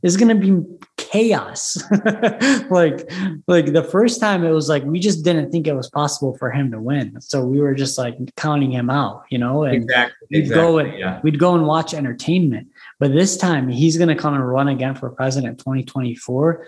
is 0.04 0.18
going 0.18 0.28
to 0.28 0.34
be 0.34 0.62
chaos. 0.98 1.82
like, 2.70 3.10
like 3.48 3.72
the 3.72 3.88
first 3.90 4.20
time 4.20 4.44
it 4.44 4.50
was 4.50 4.68
like 4.68 4.84
we 4.84 5.00
just 5.00 5.24
didn't 5.24 5.50
think 5.50 5.66
it 5.66 5.74
was 5.74 5.88
possible 5.88 6.36
for 6.36 6.50
him 6.50 6.70
to 6.70 6.80
win, 6.80 7.20
so 7.20 7.44
we 7.44 7.58
were 7.58 7.74
just 7.74 7.96
like 7.96 8.14
counting 8.36 8.70
him 8.70 8.90
out, 8.90 9.24
you 9.30 9.38
know. 9.38 9.64
And 9.64 9.76
exactly. 9.76 10.26
We'd 10.30 10.38
exactly, 10.40 10.62
go 10.62 10.78
and 10.78 10.98
yeah. 10.98 11.20
we'd 11.22 11.38
go 11.38 11.54
and 11.54 11.66
watch 11.66 11.94
entertainment, 11.94 12.68
but 13.00 13.12
this 13.12 13.36
time 13.38 13.68
he's 13.68 13.96
going 13.96 14.08
to 14.08 14.14
come 14.14 14.34
and 14.34 14.46
run 14.46 14.68
again 14.68 14.94
for 14.94 15.10
president 15.10 15.58
2024. 15.58 16.66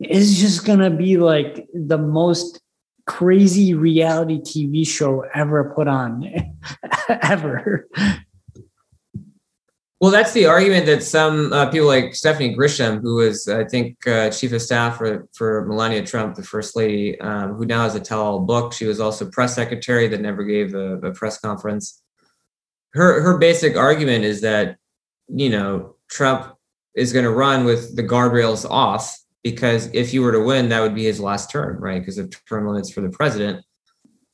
It's 0.00 0.38
just 0.38 0.64
going 0.64 0.78
to 0.78 0.90
be 0.90 1.16
like 1.16 1.66
the 1.74 1.98
most 1.98 2.60
crazy 3.08 3.72
reality 3.74 4.38
TV 4.38 4.86
show 4.86 5.24
ever 5.34 5.72
put 5.74 5.88
on, 5.88 6.30
ever. 7.08 7.88
Well, 10.00 10.12
that's 10.12 10.32
the 10.32 10.46
argument 10.46 10.86
that 10.86 11.02
some 11.02 11.52
uh, 11.52 11.70
people 11.70 11.88
like 11.88 12.14
Stephanie 12.14 12.54
Grisham, 12.54 13.00
who 13.00 13.16
was, 13.16 13.48
I 13.48 13.64
think, 13.64 14.06
uh, 14.06 14.30
chief 14.30 14.52
of 14.52 14.62
staff 14.62 14.98
for, 14.98 15.26
for 15.34 15.66
Melania 15.66 16.06
Trump, 16.06 16.36
the 16.36 16.42
first 16.44 16.76
lady, 16.76 17.18
um, 17.20 17.54
who 17.54 17.64
now 17.64 17.82
has 17.82 17.96
a 17.96 18.00
tell-all 18.00 18.40
book. 18.40 18.72
She 18.72 18.84
was 18.84 19.00
also 19.00 19.28
press 19.28 19.56
secretary 19.56 20.06
that 20.06 20.20
never 20.20 20.44
gave 20.44 20.74
a, 20.74 20.98
a 20.98 21.12
press 21.12 21.40
conference. 21.40 22.00
Her 22.92 23.20
her 23.22 23.38
basic 23.38 23.76
argument 23.76 24.24
is 24.24 24.40
that, 24.42 24.76
you 25.28 25.50
know, 25.50 25.96
Trump 26.08 26.54
is 26.94 27.12
going 27.12 27.24
to 27.24 27.32
run 27.32 27.64
with 27.64 27.96
the 27.96 28.04
guardrails 28.04 28.68
off 28.68 29.17
because 29.42 29.88
if 29.92 30.10
he 30.10 30.18
were 30.18 30.32
to 30.32 30.40
win, 30.40 30.68
that 30.68 30.80
would 30.80 30.94
be 30.94 31.04
his 31.04 31.20
last 31.20 31.50
term, 31.50 31.78
right? 31.82 32.00
Because 32.00 32.18
of 32.18 32.32
term 32.46 32.66
limits 32.66 32.90
for 32.90 33.00
the 33.00 33.10
president. 33.10 33.64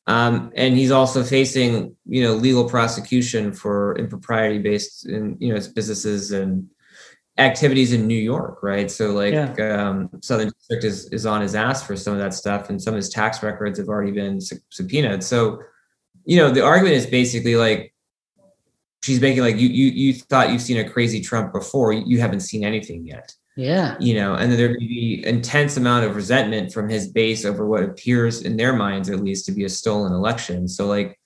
Um, 0.07 0.51
and 0.55 0.77
he's 0.77 0.91
also 0.91 1.23
facing, 1.23 1.95
you 2.05 2.23
know, 2.23 2.33
legal 2.33 2.69
prosecution 2.69 3.51
for 3.51 3.97
impropriety 3.97 4.59
based 4.59 5.07
in, 5.07 5.35
you 5.39 5.49
know, 5.49 5.55
his 5.55 5.67
businesses 5.67 6.31
and 6.31 6.69
activities 7.37 7.91
in 7.91 8.07
New 8.07 8.17
York, 8.17 8.61
right? 8.61 8.89
So 8.89 9.11
like 9.11 9.33
yeah. 9.33 9.89
um, 9.89 10.09
Southern 10.21 10.49
District 10.49 10.83
is 10.83 11.09
is 11.11 11.25
on 11.25 11.41
his 11.41 11.55
ass 11.55 11.83
for 11.83 11.95
some 11.95 12.13
of 12.13 12.19
that 12.19 12.33
stuff, 12.33 12.69
and 12.69 12.81
some 12.81 12.93
of 12.93 12.97
his 12.97 13.09
tax 13.09 13.41
records 13.43 13.79
have 13.79 13.89
already 13.89 14.11
been 14.11 14.39
subpoenaed. 14.69 15.23
So, 15.23 15.59
you 16.23 16.37
know, 16.37 16.51
the 16.51 16.63
argument 16.63 16.95
is 16.95 17.05
basically 17.07 17.55
like 17.55 17.93
she's 19.03 19.19
making 19.19 19.41
like 19.41 19.57
you 19.57 19.67
you 19.67 19.87
you 19.87 20.13
thought 20.13 20.51
you've 20.51 20.61
seen 20.61 20.77
a 20.77 20.89
crazy 20.89 21.21
Trump 21.21 21.51
before, 21.51 21.93
you 21.93 22.19
haven't 22.19 22.41
seen 22.41 22.63
anything 22.63 23.05
yet. 23.05 23.33
Yeah. 23.55 23.95
You 23.99 24.15
know, 24.15 24.35
and 24.35 24.51
then 24.51 24.57
there 24.57 24.69
may 24.69 24.85
be 24.85 25.23
intense 25.25 25.77
amount 25.77 26.05
of 26.05 26.15
resentment 26.15 26.73
from 26.73 26.89
his 26.89 27.07
base 27.07 27.45
over 27.45 27.65
what 27.65 27.83
appears 27.83 28.41
in 28.41 28.57
their 28.57 28.73
minds, 28.73 29.09
at 29.09 29.23
least, 29.23 29.45
to 29.45 29.53
be 29.53 29.63
a 29.63 29.69
stolen 29.69 30.11
election. 30.11 30.67
So, 30.67 30.87
like, 30.87 31.17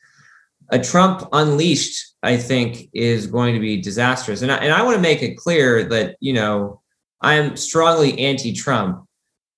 a 0.72 0.78
Trump 0.78 1.28
unleashed, 1.34 2.16
I 2.22 2.38
think, 2.38 2.90
is 2.94 3.26
going 3.26 3.56
to 3.56 3.60
be 3.60 3.82
disastrous. 3.82 4.44
And 4.44 4.52
I, 4.52 4.58
and 4.58 4.72
I 4.72 4.84
want 4.84 4.96
to 4.96 5.02
make 5.02 5.24
it 5.24 5.38
clear 5.38 5.84
that, 5.86 6.18
you 6.20 6.34
know, 6.34 6.82
I'm 7.22 7.58
strongly 7.58 8.20
anti 8.20 8.54
Trump. 8.54 9.06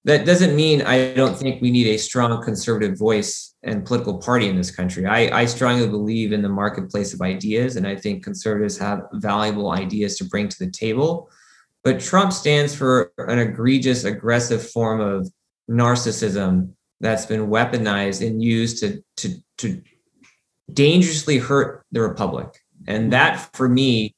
That 0.05 0.25
doesn't 0.25 0.55
mean 0.55 0.81
I 0.81 1.13
don't 1.13 1.37
think 1.37 1.61
we 1.61 1.69
need 1.69 1.87
a 1.87 1.97
strong 1.97 2.41
conservative 2.41 2.97
voice 2.97 3.53
and 3.61 3.85
political 3.85 4.17
party 4.17 4.47
in 4.47 4.55
this 4.55 4.71
country. 4.71 5.05
I, 5.05 5.41
I 5.41 5.45
strongly 5.45 5.87
believe 5.87 6.31
in 6.31 6.41
the 6.41 6.49
marketplace 6.49 7.13
of 7.13 7.21
ideas, 7.21 7.75
and 7.75 7.85
I 7.85 7.95
think 7.95 8.23
conservatives 8.23 8.79
have 8.79 9.03
valuable 9.13 9.71
ideas 9.71 10.17
to 10.17 10.23
bring 10.23 10.47
to 10.47 10.57
the 10.57 10.71
table 10.71 11.29
but 11.83 11.99
Trump 11.99 12.33
stands 12.33 12.75
for 12.75 13.11
an 13.17 13.39
egregious, 13.39 14.03
aggressive 14.03 14.69
form 14.69 14.99
of 14.99 15.31
narcissism 15.69 16.73
that's 16.99 17.25
been 17.25 17.47
weaponized 17.47 18.25
and 18.25 18.41
used 18.41 18.79
to, 18.79 19.03
to, 19.17 19.35
to 19.57 19.81
dangerously 20.71 21.39
hurt 21.39 21.85
the 21.91 22.01
republic. 22.01 22.59
And 22.87 23.11
that, 23.13 23.49
for 23.55 23.67
me, 23.67 24.15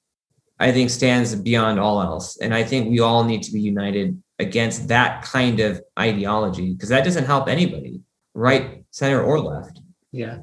I 0.59 0.71
think 0.71 0.89
stands 0.89 1.35
beyond 1.35 1.79
all 1.79 2.01
else. 2.01 2.37
And 2.37 2.53
I 2.53 2.63
think 2.63 2.89
we 2.89 2.99
all 2.99 3.23
need 3.23 3.43
to 3.43 3.51
be 3.51 3.61
united 3.61 4.21
against 4.39 4.87
that 4.89 5.23
kind 5.23 5.59
of 5.59 5.81
ideology 5.97 6.73
because 6.73 6.89
that 6.89 7.03
doesn't 7.03 7.25
help 7.25 7.47
anybody, 7.47 8.01
right, 8.33 8.83
center 8.91 9.21
or 9.21 9.39
left. 9.39 9.79
Yeah, 10.11 10.39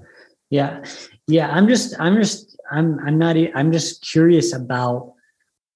yeah, 0.48 0.84
yeah. 1.26 1.50
I'm 1.50 1.68
just, 1.68 1.98
I'm 2.00 2.16
just, 2.16 2.56
I'm, 2.70 2.98
I'm 3.06 3.18
not, 3.18 3.36
I'm 3.54 3.72
just 3.72 4.02
curious 4.02 4.52
about 4.54 5.14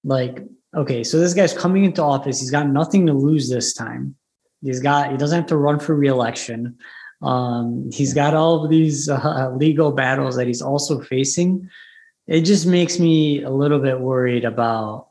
like 0.02 0.42
okay, 0.76 1.04
so 1.04 1.18
this 1.18 1.34
guy's 1.34 1.52
coming 1.52 1.84
into 1.84 2.02
office. 2.02 2.40
He's 2.40 2.50
got 2.50 2.68
nothing 2.68 3.06
to 3.06 3.12
lose 3.12 3.48
this 3.48 3.72
time. 3.74 4.16
He's 4.62 4.80
got 4.80 5.10
he 5.10 5.16
doesn't 5.16 5.36
have 5.36 5.48
to 5.48 5.56
run 5.56 5.78
for 5.78 5.94
reelection. 5.94 6.78
Um, 7.22 7.90
he's 7.92 8.14
got 8.14 8.34
all 8.34 8.64
of 8.64 8.70
these 8.70 9.08
uh, 9.08 9.52
legal 9.54 9.92
battles 9.92 10.36
that 10.36 10.46
he's 10.46 10.62
also 10.62 11.00
facing. 11.00 11.68
It 12.26 12.42
just 12.42 12.66
makes 12.66 12.98
me 12.98 13.42
a 13.42 13.50
little 13.50 13.78
bit 13.78 14.00
worried 14.00 14.44
about 14.44 15.08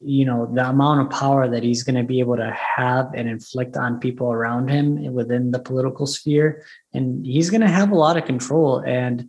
you 0.00 0.24
know 0.24 0.48
the 0.52 0.68
amount 0.68 1.00
of 1.00 1.10
power 1.10 1.48
that 1.48 1.62
he's 1.62 1.82
going 1.82 1.96
to 1.96 2.04
be 2.04 2.20
able 2.20 2.36
to 2.36 2.50
have 2.52 3.12
and 3.14 3.28
inflict 3.28 3.76
on 3.76 3.98
people 3.98 4.32
around 4.32 4.68
him 4.68 5.12
within 5.12 5.50
the 5.50 5.58
political 5.58 6.06
sphere 6.06 6.62
and 6.94 7.26
he's 7.26 7.50
going 7.50 7.60
to 7.60 7.68
have 7.68 7.90
a 7.90 7.96
lot 7.96 8.16
of 8.16 8.24
control 8.24 8.78
and 8.86 9.28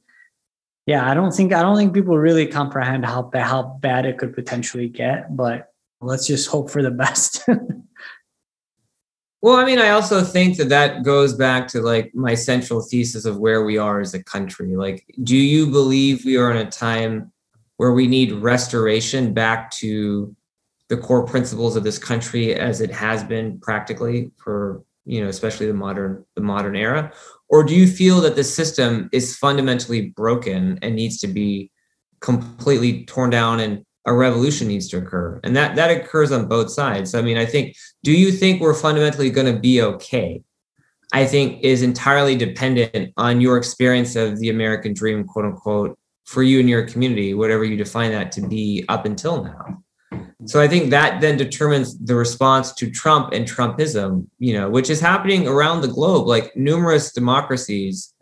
yeah, 0.90 1.08
I 1.08 1.14
don't 1.14 1.32
think 1.32 1.54
I 1.54 1.62
don't 1.62 1.78
think 1.78 1.94
people 1.94 2.18
really 2.18 2.48
comprehend 2.48 3.06
how 3.06 3.30
how 3.36 3.78
bad 3.80 4.08
it 4.08 4.18
could 4.18 4.34
potentially 4.34 4.90
get, 4.90 5.38
but 5.38 5.72
let's 6.02 6.26
just 6.26 6.50
hope 6.50 6.72
for 6.72 6.82
the 6.82 6.90
best. 7.04 7.44
well, 9.44 9.56
I 9.56 9.66
mean, 9.66 9.78
I 9.78 9.90
also 9.90 10.24
think 10.24 10.58
that 10.58 10.70
that 10.70 11.04
goes 11.04 11.36
back 11.36 11.68
to 11.68 11.82
like 11.82 12.16
my 12.16 12.34
central 12.34 12.82
thesis 12.82 13.26
of 13.26 13.38
where 13.38 13.64
we 13.64 13.78
are 13.78 14.00
as 14.00 14.16
a 14.16 14.24
country. 14.24 14.76
Like, 14.76 15.06
do 15.22 15.38
you 15.38 15.68
believe 15.68 16.26
we 16.26 16.38
are 16.38 16.50
in 16.50 16.58
a 16.58 16.72
time 16.72 17.32
where 17.78 17.94
we 17.94 18.08
need 18.08 18.32
restoration 18.32 19.32
back 19.32 19.70
to 19.84 20.36
the 20.88 20.98
core 20.98 21.24
principles 21.24 21.76
of 21.76 21.84
this 21.84 22.00
country 22.00 22.56
as 22.56 22.82
it 22.82 22.90
has 22.90 23.24
been 23.24 23.60
practically 23.60 24.32
for 24.38 24.84
you 25.06 25.22
know 25.22 25.30
especially 25.30 25.68
the 25.68 25.74
modern 25.74 26.26
the 26.36 26.42
modern 26.42 26.76
era 26.76 27.14
or 27.50 27.64
do 27.64 27.76
you 27.76 27.88
feel 27.88 28.22
that 28.22 28.36
the 28.36 28.44
system 28.44 29.10
is 29.12 29.36
fundamentally 29.36 30.10
broken 30.10 30.78
and 30.82 30.96
needs 30.96 31.20
to 31.20 31.28
be 31.28 31.72
completely 32.22 33.06
torn 33.06 33.30
down 33.30 33.60
and 33.60 33.84
a 34.06 34.14
revolution 34.14 34.68
needs 34.68 34.88
to 34.90 34.98
occur? 34.98 35.40
And 35.44 35.56
that 35.56 35.76
that 35.76 35.90
occurs 35.90 36.32
on 36.32 36.48
both 36.48 36.72
sides. 36.72 37.16
I 37.16 37.22
mean 37.22 37.38
i 37.38 37.46
think 37.46 37.76
do 38.04 38.12
you 38.12 38.32
think 38.32 38.62
we're 38.62 38.74
fundamentally 38.74 39.30
going 39.30 39.54
to 39.54 39.60
be 39.60 39.82
okay? 39.82 40.42
I 41.12 41.26
think 41.26 41.64
is 41.64 41.82
entirely 41.82 42.36
dependent 42.36 43.14
on 43.18 43.42
your 43.42 43.58
experience 43.58 44.16
of 44.16 44.40
the 44.40 44.50
american 44.50 44.94
dream 44.94 45.24
quote 45.24 45.46
unquote 45.46 45.98
for 46.26 46.44
you 46.44 46.60
and 46.60 46.70
your 46.70 46.88
community 46.88 47.34
whatever 47.34 47.64
you 47.66 47.76
define 47.76 48.12
that 48.12 48.32
to 48.34 48.48
be 48.48 48.86
up 48.90 49.06
until 49.06 49.44
now 49.44 49.82
so 50.46 50.62
I 50.62 50.68
think 50.68 50.90
that 50.92 51.20
then 51.20 51.38
determines 51.38 51.98
the 52.00 52.16
response 52.16 52.72
to 52.74 52.90
Trump 52.90 53.34
and 53.34 53.46
Trumpism, 53.46 54.28
you 54.40 54.54
know, 54.54 54.70
which 54.70 54.90
is 54.90 55.02
happening 55.02 55.48
around 55.48 55.82
the 55.82 55.90
globe. 55.90 56.28
Like 56.28 56.56
numerous 56.56 57.12
democracies 57.12 58.14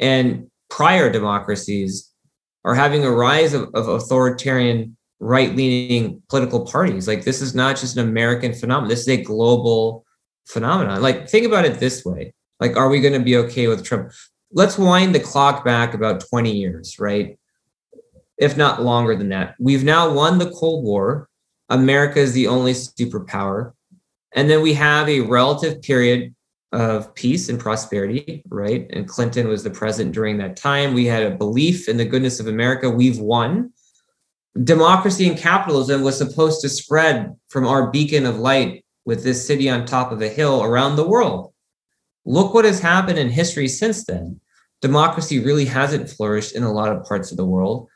and 0.00 0.48
prior 0.70 1.10
democracies 1.10 2.10
are 2.64 2.74
having 2.74 3.04
a 3.04 3.10
rise 3.10 3.52
of, 3.52 3.68
of 3.74 3.88
authoritarian 3.88 4.96
right-leaning 5.18 6.22
political 6.30 6.64
parties. 6.64 7.06
Like 7.06 7.24
this 7.24 7.42
is 7.42 7.54
not 7.54 7.76
just 7.76 7.96
an 7.96 8.08
American 8.08 8.54
phenomenon. 8.54 8.88
This 8.88 9.00
is 9.00 9.08
a 9.08 9.22
global 9.22 10.06
phenomenon. 10.46 11.02
Like 11.02 11.28
think 11.28 11.46
about 11.46 11.66
it 11.66 11.78
this 11.78 12.04
way. 12.04 12.32
Like, 12.58 12.76
are 12.76 12.90
we 12.90 13.00
going 13.00 13.14
to 13.14 13.20
be 13.20 13.36
okay 13.36 13.68
with 13.68 13.84
Trump? 13.84 14.12
Let's 14.52 14.78
wind 14.78 15.14
the 15.14 15.20
clock 15.20 15.64
back 15.64 15.94
about 15.94 16.26
20 16.28 16.52
years, 16.54 16.98
right? 16.98 17.38
If 18.36 18.56
not 18.56 18.82
longer 18.82 19.16
than 19.16 19.30
that. 19.30 19.54
We've 19.58 19.84
now 19.84 20.12
won 20.12 20.38
the 20.38 20.50
Cold 20.50 20.84
War 20.84 21.29
America 21.70 22.18
is 22.18 22.32
the 22.32 22.48
only 22.48 22.72
superpower. 22.72 23.72
And 24.32 24.50
then 24.50 24.60
we 24.62 24.74
have 24.74 25.08
a 25.08 25.20
relative 25.20 25.80
period 25.82 26.34
of 26.72 27.14
peace 27.14 27.48
and 27.48 27.58
prosperity, 27.58 28.42
right? 28.48 28.86
And 28.90 29.08
Clinton 29.08 29.48
was 29.48 29.64
the 29.64 29.70
president 29.70 30.14
during 30.14 30.38
that 30.38 30.56
time. 30.56 30.94
We 30.94 31.06
had 31.06 31.24
a 31.24 31.36
belief 31.36 31.88
in 31.88 31.96
the 31.96 32.04
goodness 32.04 32.38
of 32.38 32.46
America. 32.46 32.90
We've 32.90 33.18
won. 33.18 33.72
Democracy 34.62 35.28
and 35.28 35.38
capitalism 35.38 36.02
was 36.02 36.18
supposed 36.18 36.60
to 36.60 36.68
spread 36.68 37.34
from 37.48 37.66
our 37.66 37.90
beacon 37.90 38.26
of 38.26 38.38
light 38.38 38.84
with 39.04 39.24
this 39.24 39.44
city 39.46 39.70
on 39.70 39.84
top 39.84 40.12
of 40.12 40.22
a 40.22 40.28
hill 40.28 40.62
around 40.62 40.96
the 40.96 41.08
world. 41.08 41.52
Look 42.24 42.52
what 42.54 42.64
has 42.64 42.80
happened 42.80 43.18
in 43.18 43.30
history 43.30 43.68
since 43.68 44.04
then. 44.04 44.40
Democracy 44.82 45.40
really 45.40 45.64
hasn't 45.64 46.10
flourished 46.10 46.54
in 46.54 46.62
a 46.62 46.72
lot 46.72 46.92
of 46.92 47.04
parts 47.04 47.30
of 47.30 47.36
the 47.36 47.44
world 47.44 47.88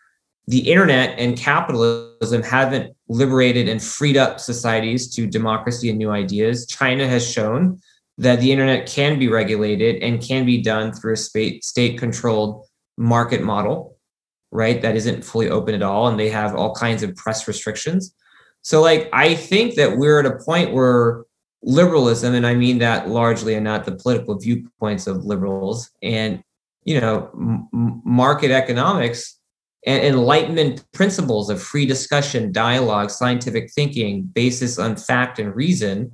the 0.46 0.70
internet 0.70 1.18
and 1.18 1.36
capitalism 1.36 2.42
haven't 2.42 2.94
liberated 3.08 3.68
and 3.68 3.82
freed 3.82 4.16
up 4.16 4.38
societies 4.38 5.14
to 5.14 5.26
democracy 5.26 5.88
and 5.88 5.98
new 5.98 6.10
ideas. 6.10 6.66
China 6.66 7.06
has 7.08 7.28
shown 7.28 7.80
that 8.18 8.40
the 8.40 8.52
internet 8.52 8.86
can 8.86 9.18
be 9.18 9.28
regulated 9.28 10.02
and 10.02 10.22
can 10.22 10.44
be 10.44 10.62
done 10.62 10.92
through 10.92 11.14
a 11.14 11.16
state 11.16 11.98
controlled 11.98 12.66
market 12.96 13.42
model, 13.42 13.96
right? 14.52 14.82
That 14.82 14.96
isn't 14.96 15.24
fully 15.24 15.48
open 15.48 15.74
at 15.74 15.82
all. 15.82 16.08
And 16.08 16.20
they 16.20 16.28
have 16.28 16.54
all 16.54 16.74
kinds 16.74 17.02
of 17.02 17.16
press 17.16 17.48
restrictions. 17.48 18.14
So, 18.62 18.80
like, 18.80 19.08
I 19.12 19.34
think 19.34 19.74
that 19.74 19.98
we're 19.98 20.20
at 20.20 20.26
a 20.26 20.38
point 20.44 20.72
where 20.72 21.24
liberalism, 21.62 22.34
and 22.34 22.46
I 22.46 22.54
mean 22.54 22.78
that 22.78 23.08
largely 23.08 23.54
and 23.54 23.64
not 23.64 23.84
the 23.84 23.92
political 23.92 24.38
viewpoints 24.38 25.06
of 25.06 25.24
liberals, 25.24 25.90
and, 26.02 26.42
you 26.84 27.00
know, 27.00 27.30
m- 27.34 28.00
market 28.04 28.50
economics 28.50 29.38
and 29.86 30.02
enlightenment 30.02 30.84
principles 30.92 31.50
of 31.50 31.62
free 31.62 31.86
discussion, 31.86 32.52
dialogue, 32.52 33.10
scientific 33.10 33.70
thinking, 33.72 34.22
basis 34.22 34.78
on 34.78 34.96
fact 34.96 35.38
and 35.38 35.54
reason, 35.54 36.10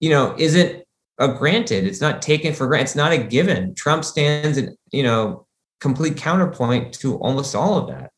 you 0.00 0.10
know, 0.10 0.34
isn't 0.38 0.84
a 1.18 1.28
granted. 1.28 1.84
It's 1.84 2.00
not 2.00 2.22
taken 2.22 2.52
for 2.52 2.66
granted. 2.66 2.84
It's 2.84 2.96
not 2.96 3.12
a 3.12 3.18
given. 3.18 3.74
Trump 3.74 4.04
stands 4.04 4.58
in, 4.58 4.76
you 4.92 5.02
know, 5.02 5.46
complete 5.80 6.16
counterpoint 6.16 6.92
to 6.94 7.16
almost 7.16 7.54
all 7.54 7.78
of 7.78 7.88
that. 7.88 8.10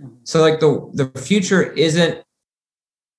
Mm-hmm. 0.00 0.14
So 0.24 0.40
like 0.40 0.60
the 0.60 0.90
the 0.92 1.20
future 1.20 1.72
isn't 1.72 2.22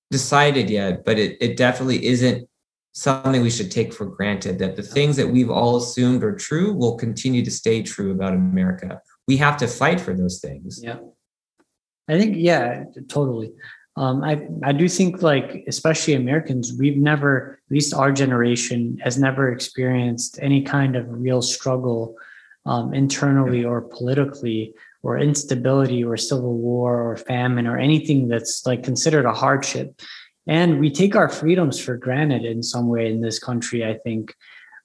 decided 0.10 0.70
yet, 0.70 1.04
but 1.04 1.20
it, 1.20 1.38
it 1.42 1.58
definitely 1.58 2.06
isn't 2.06 2.48
something 2.94 3.42
we 3.42 3.50
should 3.50 3.70
take 3.70 3.94
for 3.94 4.06
granted 4.06 4.58
that 4.58 4.76
the 4.76 4.82
things 4.82 5.16
that 5.18 5.28
we've 5.28 5.52
all 5.52 5.76
assumed 5.76 6.24
are 6.24 6.36
true 6.36 6.74
will 6.74 6.98
continue 6.98 7.44
to 7.44 7.52
stay 7.52 7.84
true 7.84 8.12
about 8.12 8.34
America. 8.34 9.02
We 9.28 9.38
have 9.38 9.58
to 9.58 9.68
fight 9.68 10.00
for 10.00 10.14
those 10.14 10.40
things. 10.40 10.82
Yeah. 10.82 11.00
I 12.08 12.18
think, 12.18 12.36
yeah, 12.38 12.86
totally. 13.10 13.52
Um, 13.98 14.24
I, 14.24 14.48
I 14.64 14.72
do 14.72 14.88
think 14.88 15.22
like, 15.22 15.66
especially 15.68 16.14
Americans, 16.14 16.74
we've 16.78 16.98
never, 16.98 17.60
at 17.66 17.72
least 17.72 17.94
our 17.94 18.12
generation 18.12 18.98
has 19.04 19.18
never 19.18 19.52
experienced 19.52 20.40
any 20.42 20.62
kind 20.62 20.96
of 20.96 21.06
real 21.10 21.42
struggle 21.42 22.16
um, 22.68 22.94
internally 22.94 23.66
or 23.66 23.82
politically 23.82 24.74
or 25.02 25.18
instability 25.18 26.04
or 26.04 26.18
civil 26.18 26.58
war 26.58 27.02
or 27.02 27.16
famine 27.16 27.66
or 27.66 27.78
anything 27.78 28.28
that's 28.28 28.66
like 28.66 28.84
considered 28.84 29.26
a 29.26 29.34
hardship 29.34 30.02
and 30.48 30.80
we 30.80 30.90
take 30.90 31.16
our 31.16 31.30
freedoms 31.30 31.80
for 31.80 31.98
granted 31.98 32.44
in 32.44 32.62
some 32.62 32.88
way 32.88 33.10
in 33.10 33.22
this 33.22 33.40
country 33.40 33.86
i 33.86 33.94
think 34.00 34.36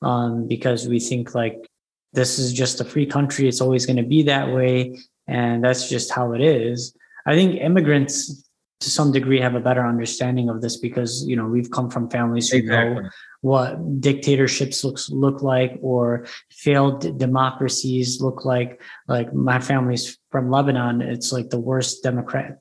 um, 0.02 0.46
because 0.46 0.86
we 0.86 1.00
think 1.00 1.34
like 1.34 1.68
this 2.12 2.38
is 2.38 2.52
just 2.52 2.80
a 2.80 2.84
free 2.84 3.06
country. 3.06 3.48
It's 3.48 3.60
always 3.60 3.86
going 3.86 3.96
to 3.96 4.02
be 4.02 4.22
that 4.24 4.52
way. 4.52 4.98
And 5.26 5.64
that's 5.64 5.88
just 5.88 6.12
how 6.12 6.32
it 6.32 6.40
is. 6.40 6.94
I 7.26 7.34
think 7.34 7.60
immigrants 7.60 8.44
to 8.82 8.90
some 8.90 9.12
degree 9.12 9.40
have 9.40 9.54
a 9.54 9.60
better 9.60 9.86
understanding 9.86 10.48
of 10.48 10.60
this 10.60 10.76
because 10.76 11.24
you 11.26 11.36
know 11.36 11.46
we've 11.46 11.70
come 11.70 11.88
from 11.88 12.10
families 12.10 12.50
who 12.50 12.58
exactly. 12.58 13.02
know 13.02 13.10
what 13.40 14.00
dictatorships 14.00 14.84
looks 14.84 15.08
look 15.10 15.42
like 15.42 15.78
or 15.80 16.26
failed 16.50 17.18
democracies 17.18 18.20
look 18.20 18.44
like. 18.44 18.82
Like 19.08 19.32
my 19.32 19.60
family's 19.60 20.18
from 20.30 20.50
lebanon. 20.50 21.00
It's 21.00 21.32
like 21.32 21.50
the 21.50 21.60
worst 21.60 22.02
democrat 22.02 22.58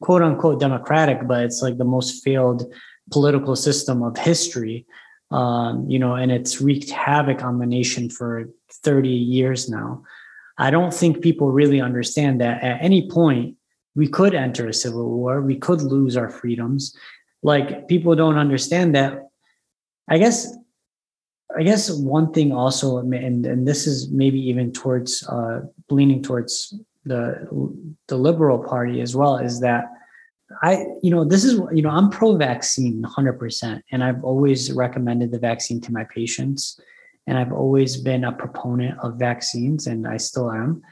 quote 0.00 0.22
unquote 0.22 0.60
democratic 0.60 1.26
but 1.26 1.42
it's 1.42 1.62
like 1.62 1.78
the 1.78 1.84
most 1.84 2.24
failed 2.24 2.72
political 3.10 3.56
system 3.56 4.02
of 4.02 4.16
history. 4.16 4.86
Um, 5.32 5.90
you 5.90 5.98
know 5.98 6.14
and 6.14 6.30
it's 6.30 6.60
wreaked 6.60 6.90
havoc 6.90 7.42
on 7.42 7.58
the 7.58 7.66
nation 7.66 8.08
for 8.08 8.48
30 8.70 9.08
years 9.08 9.68
now. 9.68 10.02
I 10.58 10.70
don't 10.70 10.92
think 10.92 11.20
people 11.20 11.50
really 11.52 11.80
understand 11.80 12.40
that 12.40 12.62
at 12.62 12.82
any 12.82 13.10
point 13.10 13.56
we 13.94 14.08
could 14.08 14.34
enter 14.34 14.68
a 14.68 14.74
civil 14.74 15.10
war 15.10 15.40
we 15.40 15.56
could 15.56 15.82
lose 15.82 16.16
our 16.16 16.30
freedoms. 16.30 16.96
Like 17.42 17.88
people 17.88 18.14
don't 18.14 18.38
understand 18.38 18.94
that. 18.94 19.28
I 20.08 20.18
guess 20.18 20.56
I 21.56 21.62
guess 21.62 21.90
one 21.90 22.32
thing 22.32 22.52
also, 22.52 22.98
and 22.98 23.46
and 23.46 23.66
this 23.66 23.86
is 23.86 24.10
maybe 24.10 24.40
even 24.48 24.72
towards 24.72 25.26
uh, 25.28 25.60
leaning 25.90 26.22
towards 26.22 26.74
the 27.04 27.46
the 28.08 28.16
liberal 28.16 28.58
party 28.58 29.00
as 29.00 29.14
well, 29.14 29.36
is 29.36 29.60
that 29.60 29.84
I 30.62 30.86
you 31.02 31.10
know 31.10 31.24
this 31.24 31.44
is 31.44 31.60
you 31.72 31.82
know 31.82 31.90
I'm 31.90 32.10
pro 32.10 32.36
vaccine 32.36 33.00
100, 33.02 33.34
percent 33.34 33.84
and 33.90 34.02
I've 34.02 34.22
always 34.24 34.72
recommended 34.72 35.30
the 35.30 35.38
vaccine 35.38 35.80
to 35.82 35.92
my 35.92 36.04
patients, 36.04 36.80
and 37.26 37.38
I've 37.38 37.52
always 37.52 37.96
been 37.96 38.24
a 38.24 38.32
proponent 38.32 38.98
of 39.00 39.14
vaccines, 39.14 39.86
and 39.86 40.06
I 40.06 40.16
still 40.16 40.50
am. 40.50 40.82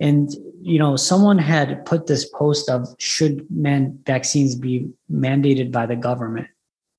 And 0.00 0.30
you 0.62 0.78
know, 0.78 0.96
someone 0.96 1.38
had 1.38 1.84
put 1.84 2.06
this 2.06 2.28
post 2.30 2.70
of 2.70 2.88
should 2.98 3.46
man 3.50 3.98
vaccines 4.06 4.54
be 4.54 4.88
mandated 5.10 5.72
by 5.72 5.86
the 5.86 5.96
government 5.96 6.48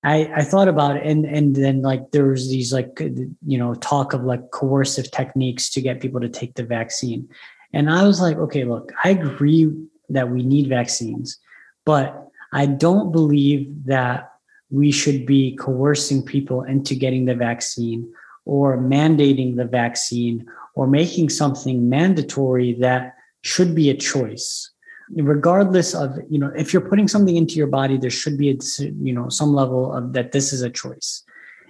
I, 0.04 0.32
I 0.38 0.44
thought 0.44 0.68
about 0.68 0.98
it 0.98 1.06
and 1.06 1.26
and 1.26 1.56
then 1.56 1.82
like 1.82 2.12
there 2.12 2.26
was 2.26 2.50
these 2.50 2.74
like 2.74 3.00
uh, 3.00 3.10
you 3.46 3.58
know 3.58 3.76
talk 3.76 4.14
of 4.14 4.24
like 4.24 4.52
coercive 4.52 5.12
techniques 5.12 5.70
to 5.72 5.82
get 5.82 6.02
people 6.02 6.20
to 6.22 6.30
take 6.30 6.56
the 6.56 6.64
vaccine 6.64 7.30
and 7.74 7.90
i 7.90 8.04
was 8.04 8.20
like 8.20 8.38
okay 8.38 8.64
look 8.64 8.92
i 9.04 9.10
agree 9.10 9.72
that 10.10 10.30
we 10.30 10.44
need 10.44 10.68
vaccines 10.68 11.38
but 11.86 12.28
i 12.52 12.66
don't 12.66 13.12
believe 13.12 13.68
that 13.86 14.32
we 14.72 14.92
should 14.92 15.26
be 15.26 15.56
coercing 15.58 16.24
people 16.24 16.64
into 16.64 16.96
getting 16.96 17.26
the 17.26 17.36
vaccine 17.36 18.12
or 18.46 18.78
mandating 18.78 19.56
the 19.56 19.66
vaccine 19.66 20.46
or 20.76 20.88
making 20.88 21.30
something 21.30 21.90
mandatory 21.90 22.74
that 22.74 23.16
should 23.42 23.76
be 23.76 23.90
a 23.90 23.96
choice. 23.96 24.72
Regardless 25.14 25.94
of 25.94 26.18
you 26.30 26.40
know 26.40 26.52
if 26.56 26.72
you're 26.72 26.88
putting 26.88 27.08
something 27.08 27.36
into 27.36 27.56
your 27.56 27.68
body 27.68 27.98
there 27.98 28.10
should 28.10 28.38
be 28.38 28.50
a 28.50 28.56
you 29.02 29.12
know 29.14 29.28
some 29.28 29.54
level 29.54 29.94
of 29.94 30.14
that 30.14 30.32
this 30.32 30.54
is 30.54 30.62
a 30.62 30.70
choice. 30.70 31.24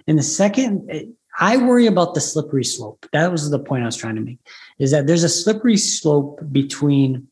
And 0.06 0.18
the 0.18 0.22
second 0.22 0.88
i 1.40 1.56
worry 1.56 1.86
about 1.86 2.14
the 2.14 2.20
slippery 2.20 2.64
slope. 2.64 3.04
That 3.12 3.32
was 3.32 3.50
the 3.50 3.58
point 3.58 3.82
i 3.82 3.86
was 3.86 3.96
trying 3.96 4.14
to 4.14 4.20
make 4.20 4.38
is 4.78 4.92
that 4.92 5.08
there's 5.08 5.24
a 5.24 5.28
slippery 5.28 5.76
slope 5.76 6.40
between 6.52 7.26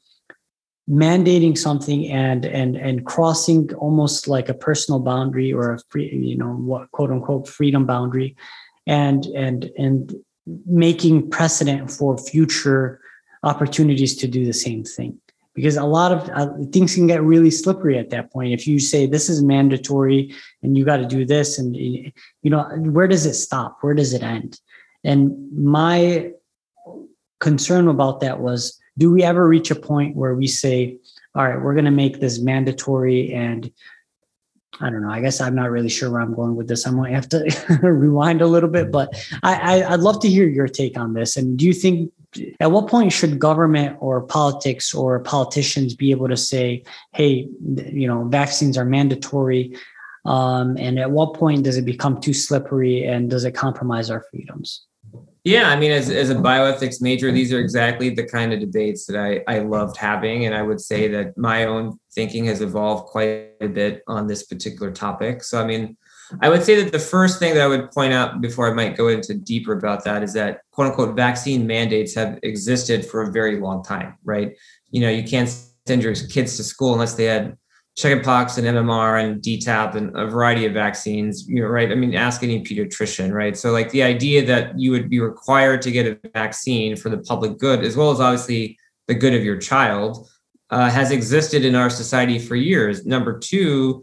mandating 0.91 1.57
something 1.57 2.09
and 2.11 2.45
and 2.45 2.77
and 2.77 3.07
crossing 3.07 3.73
almost 3.75 4.27
like 4.27 4.49
a 4.49 4.55
personal 4.55 4.99
boundary 4.99 5.53
or 5.53 5.75
a 5.75 5.79
free 5.91 6.11
you 6.12 6.37
know 6.37 6.53
what 6.55 6.91
quote 6.91 7.12
unquote 7.12 7.47
freedom 7.47 7.87
boundary 7.87 8.35
and 8.91 9.27
and 9.27 9.71
and 9.79 10.15
making 10.67 11.31
precedent 11.31 11.91
for 11.91 12.19
future 12.19 13.01
opportunities 13.45 14.17
to 14.17 14.27
do 14.27 14.45
the 14.45 14.53
same 14.53 14.83
thing. 14.85 15.19
Because 15.55 15.77
a 15.77 15.85
lot 15.85 16.12
of 16.12 16.29
uh, 16.31 16.53
things 16.73 16.95
can 16.95 17.07
get 17.07 17.23
really 17.23 17.51
slippery 17.51 17.99
at 17.99 18.11
that 18.11 18.33
point. 18.33 18.53
If 18.53 18.67
you 18.67 18.79
say 18.79 19.07
this 19.07 19.29
is 19.29 19.43
mandatory 19.43 20.35
and 20.62 20.77
you 20.77 20.85
got 20.85 20.99
to 20.99 21.07
do 21.07 21.25
this 21.25 21.59
and 21.59 21.77
you 21.77 22.12
know 22.45 22.65
where 22.97 23.07
does 23.07 23.27
it 23.27 23.35
stop? 23.35 23.79
Where 23.81 23.95
does 23.95 24.12
it 24.12 24.23
end? 24.23 24.61
And 25.05 25.51
my 25.53 26.33
concern 27.39 27.89
about 27.89 28.21
that 28.21 28.41
was 28.41 28.79
do 28.99 29.11
we 29.11 29.23
ever 29.23 29.47
reach 29.49 29.71
a 29.71 29.77
point 29.77 30.17
where 30.17 30.35
we 30.35 30.47
say 30.47 30.99
all 31.35 31.47
right 31.47 31.62
we're 31.62 31.73
going 31.75 31.87
to 31.87 31.91
make 31.91 32.21
this 32.21 32.39
mandatory 32.39 33.33
and 33.33 33.73
I 34.81 34.89
don't 34.89 35.03
know. 35.03 35.11
I 35.11 35.21
guess 35.21 35.41
I'm 35.41 35.55
not 35.55 35.71
really 35.71 35.89
sure 35.89 36.11
where 36.11 36.21
I'm 36.21 36.35
going 36.35 36.57
with 36.57 36.69
this. 36.69 36.87
I 36.87 36.91
might 36.91 37.13
have 37.13 37.29
to 37.31 37.79
rewind 37.83 38.41
a 38.41 38.47
little 38.47 38.69
bit, 38.69 38.91
but 38.91 39.13
I, 39.43 39.83
I, 39.83 39.91
would 39.91 40.01
love 40.01 40.21
to 40.21 40.29
hear 40.29 40.47
your 40.49 40.69
take 40.69 40.99
on 40.99 41.13
this. 41.13 41.37
And 41.37 41.59
do 41.59 41.67
you 41.67 41.73
think 41.73 42.13
at 42.61 42.71
what 42.71 42.89
point 42.89 43.13
should 43.13 43.39
government 43.39 43.97
or 44.01 44.23
politics 44.23 44.95
or 44.95 45.21
politicians 45.21 45.95
be 45.95 46.13
able 46.13 46.29
to 46.29 46.37
say, 46.37 46.85
hey, 47.13 47.49
you 47.93 48.07
know, 48.07 48.25
vaccines 48.25 48.79
are 48.79 48.85
mandatory? 48.85 49.77
Um, 50.25 50.77
and 50.79 50.99
at 50.99 51.11
what 51.11 51.35
point 51.35 51.65
does 51.65 51.77
it 51.77 51.85
become 51.85 52.21
too 52.21 52.35
slippery 52.35 53.05
and 53.05 53.29
does 53.29 53.45
it 53.45 53.53
compromise 53.53 54.11
our 54.11 54.25
freedoms? 54.31 54.87
Yeah, 55.45 55.71
I 55.71 55.77
mean, 55.77 55.91
as, 55.91 56.11
as 56.11 56.29
a 56.29 56.35
bioethics 56.35 57.01
major, 57.01 57.33
these 57.33 57.53
are 57.53 57.59
exactly 57.59 58.11
the 58.11 58.25
kind 58.25 58.53
of 58.53 58.61
debates 58.61 59.07
that 59.07 59.17
I, 59.17 59.43
I 59.49 59.61
loved 59.61 59.97
having. 59.97 60.45
And 60.45 60.55
I 60.55 60.61
would 60.61 60.81
say 60.81 61.09
that 61.09 61.37
my 61.39 61.65
own 61.65 61.99
thinking 62.12 62.45
has 62.45 62.61
evolved 62.61 63.07
quite 63.07 63.53
a 63.61 63.69
bit 63.69 64.03
on 64.07 64.27
this 64.27 64.43
particular 64.43 64.93
topic. 64.93 65.43
So, 65.43 65.61
I 65.61 65.65
mean, 65.65 65.97
I 66.43 66.49
would 66.49 66.62
say 66.62 66.83
that 66.83 66.93
the 66.93 66.99
first 66.99 67.39
thing 67.39 67.55
that 67.55 67.62
I 67.62 67.67
would 67.67 67.91
point 67.91 68.12
out 68.12 68.41
before 68.41 68.71
I 68.71 68.75
might 68.75 68.97
go 68.97 69.09
into 69.09 69.35
deeper 69.35 69.73
about 69.73 70.05
that 70.05 70.23
is 70.23 70.35
that 70.35 70.61
quote 70.73 70.89
unquote 70.89 71.17
vaccine 71.17 71.67
mandates 71.67 72.15
have 72.15 72.39
existed 72.43 73.05
for 73.05 73.23
a 73.23 73.33
very 73.33 73.59
long 73.59 73.83
time, 73.83 74.17
right? 74.25 74.55
You 74.91 75.01
know, 75.01 75.11
you 75.11 75.25
can't 75.25 75.49
send 75.87 76.03
your 76.03 76.15
kids 76.15 76.57
to 76.59 76.65
school 76.65 76.93
unless 76.93 77.15
they 77.15 77.25
had 77.25 77.57
chickenpox 77.97 78.57
and 78.57 78.67
MMR 78.67 79.23
and 79.23 79.43
DTaP 79.43 79.95
and 79.95 80.17
a 80.17 80.27
variety 80.27 80.67
of 80.67 80.73
vaccines, 80.73 81.47
you 81.49 81.62
know, 81.62 81.69
right? 81.69 81.91
I 81.91 81.95
mean, 81.95 82.15
ask 82.15 82.43
any 82.43 82.62
pediatrician, 82.62 83.33
right? 83.33 83.57
So, 83.57 83.73
like 83.73 83.91
the 83.91 84.03
idea 84.03 84.45
that 84.47 84.79
you 84.79 84.91
would 84.91 85.11
be 85.11 85.21
required 85.21 85.83
to 85.83 85.91
get 85.91 86.07
a 86.07 86.29
vaccine 86.31 86.97
for 86.97 87.09
the 87.09 87.19
public 87.19 87.59
good, 87.59 87.85
as 87.85 87.97
well 87.97 88.11
as 88.11 88.21
obviously 88.21 88.79
the 89.09 89.15
good 89.15 89.35
of 89.35 89.43
your 89.43 89.59
child, 89.59 90.29
uh, 90.71 90.89
has 90.89 91.11
existed 91.11 91.65
in 91.65 91.75
our 91.75 91.91
society 91.91 92.39
for 92.39 92.57
years. 92.57 93.05
Number 93.05 93.39
two, 93.39 94.03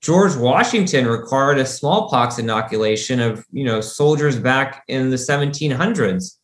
George 0.00 0.36
Washington 0.36 1.06
required 1.06 1.58
a 1.58 1.66
smallpox 1.66 2.38
inoculation 2.38 3.20
of 3.20 3.44
you 3.50 3.64
know 3.64 3.80
soldiers 3.80 4.38
back 4.38 4.84
in 4.88 5.10
the 5.10 5.16
1700s, 5.16 6.38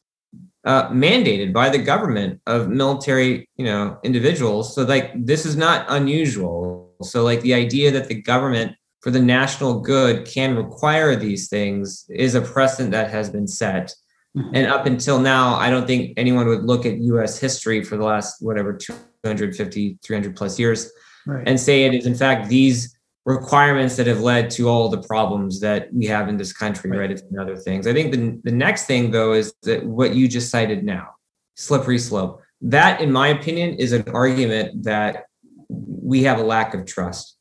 uh, 0.64 0.88
mandated 0.90 1.52
by 1.52 1.68
the 1.68 1.78
government 1.78 2.40
of 2.46 2.68
military 2.68 3.48
you 3.56 3.64
know 3.64 3.98
individuals. 4.02 4.74
So 4.74 4.82
like 4.84 5.12
this 5.14 5.46
is 5.46 5.56
not 5.56 5.86
unusual. 5.88 6.94
So 7.02 7.22
like 7.22 7.40
the 7.40 7.54
idea 7.54 7.90
that 7.92 8.08
the 8.08 8.20
government 8.20 8.76
for 9.00 9.10
the 9.10 9.20
national 9.20 9.80
good 9.80 10.26
can 10.26 10.56
require 10.56 11.16
these 11.16 11.48
things 11.48 12.04
is 12.10 12.34
a 12.34 12.40
precedent 12.40 12.92
that 12.92 13.10
has 13.10 13.30
been 13.30 13.46
set. 13.46 13.94
Mm-hmm. 14.36 14.54
And 14.54 14.66
up 14.66 14.86
until 14.86 15.18
now, 15.18 15.54
I 15.54 15.70
don't 15.70 15.86
think 15.86 16.12
anyone 16.16 16.46
would 16.46 16.64
look 16.64 16.86
at 16.86 16.98
US 16.98 17.38
history 17.38 17.82
for 17.82 17.96
the 17.96 18.04
last, 18.04 18.36
whatever, 18.40 18.74
250, 18.74 19.98
300 20.02 20.36
plus 20.36 20.58
years 20.58 20.90
right. 21.26 21.48
and 21.48 21.58
say 21.58 21.84
it 21.84 21.94
is, 21.94 22.06
in 22.06 22.14
fact, 22.14 22.48
these 22.48 22.96
requirements 23.26 23.96
that 23.96 24.06
have 24.06 24.20
led 24.20 24.50
to 24.50 24.68
all 24.68 24.88
the 24.88 25.02
problems 25.02 25.60
that 25.60 25.92
we 25.92 26.06
have 26.06 26.28
in 26.28 26.36
this 26.36 26.52
country, 26.52 26.90
right? 26.90 27.00
right? 27.00 27.10
It's 27.10 27.22
other 27.38 27.56
things. 27.56 27.86
I 27.86 27.92
think 27.92 28.12
the, 28.12 28.40
the 28.44 28.56
next 28.56 28.86
thing, 28.86 29.10
though, 29.10 29.32
is 29.32 29.54
that 29.62 29.84
what 29.84 30.14
you 30.14 30.28
just 30.28 30.50
cited 30.50 30.84
now 30.84 31.08
slippery 31.56 31.98
slope. 31.98 32.40
That, 32.62 33.00
in 33.00 33.12
my 33.12 33.28
opinion, 33.28 33.74
is 33.74 33.92
an 33.92 34.08
argument 34.08 34.84
that 34.84 35.24
we 35.68 36.22
have 36.22 36.38
a 36.38 36.42
lack 36.42 36.74
of 36.74 36.86
trust. 36.86 37.36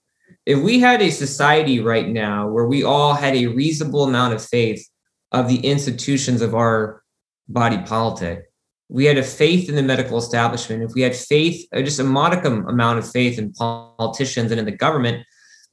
If 0.45 0.59
we 0.59 0.79
had 0.79 1.01
a 1.01 1.09
society 1.09 1.79
right 1.79 2.07
now 2.07 2.47
where 2.47 2.65
we 2.65 2.83
all 2.83 3.13
had 3.13 3.35
a 3.35 3.47
reasonable 3.47 4.03
amount 4.03 4.33
of 4.33 4.43
faith 4.43 4.87
of 5.31 5.47
the 5.47 5.59
institutions 5.59 6.41
of 6.41 6.53
our 6.55 7.03
body 7.47 7.77
politic, 7.77 8.45
we 8.89 9.05
had 9.05 9.17
a 9.17 9.23
faith 9.23 9.69
in 9.69 9.75
the 9.75 9.83
medical 9.83 10.17
establishment, 10.17 10.83
if 10.83 10.91
we 10.95 11.01
had 11.01 11.15
faith, 11.15 11.67
uh, 11.73 11.81
just 11.81 11.99
a 11.99 12.03
modicum 12.03 12.67
amount 12.67 12.97
of 12.97 13.09
faith 13.09 13.37
in 13.37 13.53
politicians 13.53 14.51
and 14.51 14.59
in 14.59 14.65
the 14.65 14.71
government, 14.71 15.25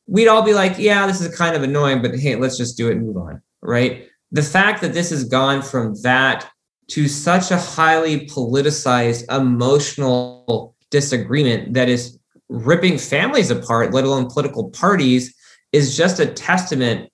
we'd 0.06 0.28
all 0.28 0.42
be 0.42 0.54
like, 0.54 0.78
yeah, 0.78 1.06
this 1.06 1.20
is 1.20 1.36
kind 1.36 1.56
of 1.56 1.62
annoying, 1.62 2.02
but 2.02 2.14
hey, 2.16 2.36
let's 2.36 2.56
just 2.56 2.76
do 2.76 2.88
it 2.88 2.96
and 2.96 3.06
move 3.06 3.16
on. 3.16 3.42
Right. 3.62 4.08
The 4.32 4.42
fact 4.42 4.80
that 4.82 4.92
this 4.92 5.10
has 5.10 5.24
gone 5.24 5.62
from 5.62 5.94
that 6.02 6.50
to 6.88 7.08
such 7.08 7.50
a 7.50 7.56
highly 7.56 8.26
politicized, 8.26 9.24
emotional 9.34 10.76
disagreement 10.90 11.74
that 11.74 11.88
is 11.88 12.18
ripping 12.48 12.98
families 12.98 13.50
apart, 13.50 13.92
let 13.92 14.04
alone 14.04 14.30
political 14.30 14.70
parties, 14.70 15.34
is 15.72 15.96
just 15.96 16.20
a 16.20 16.26
testament 16.26 17.10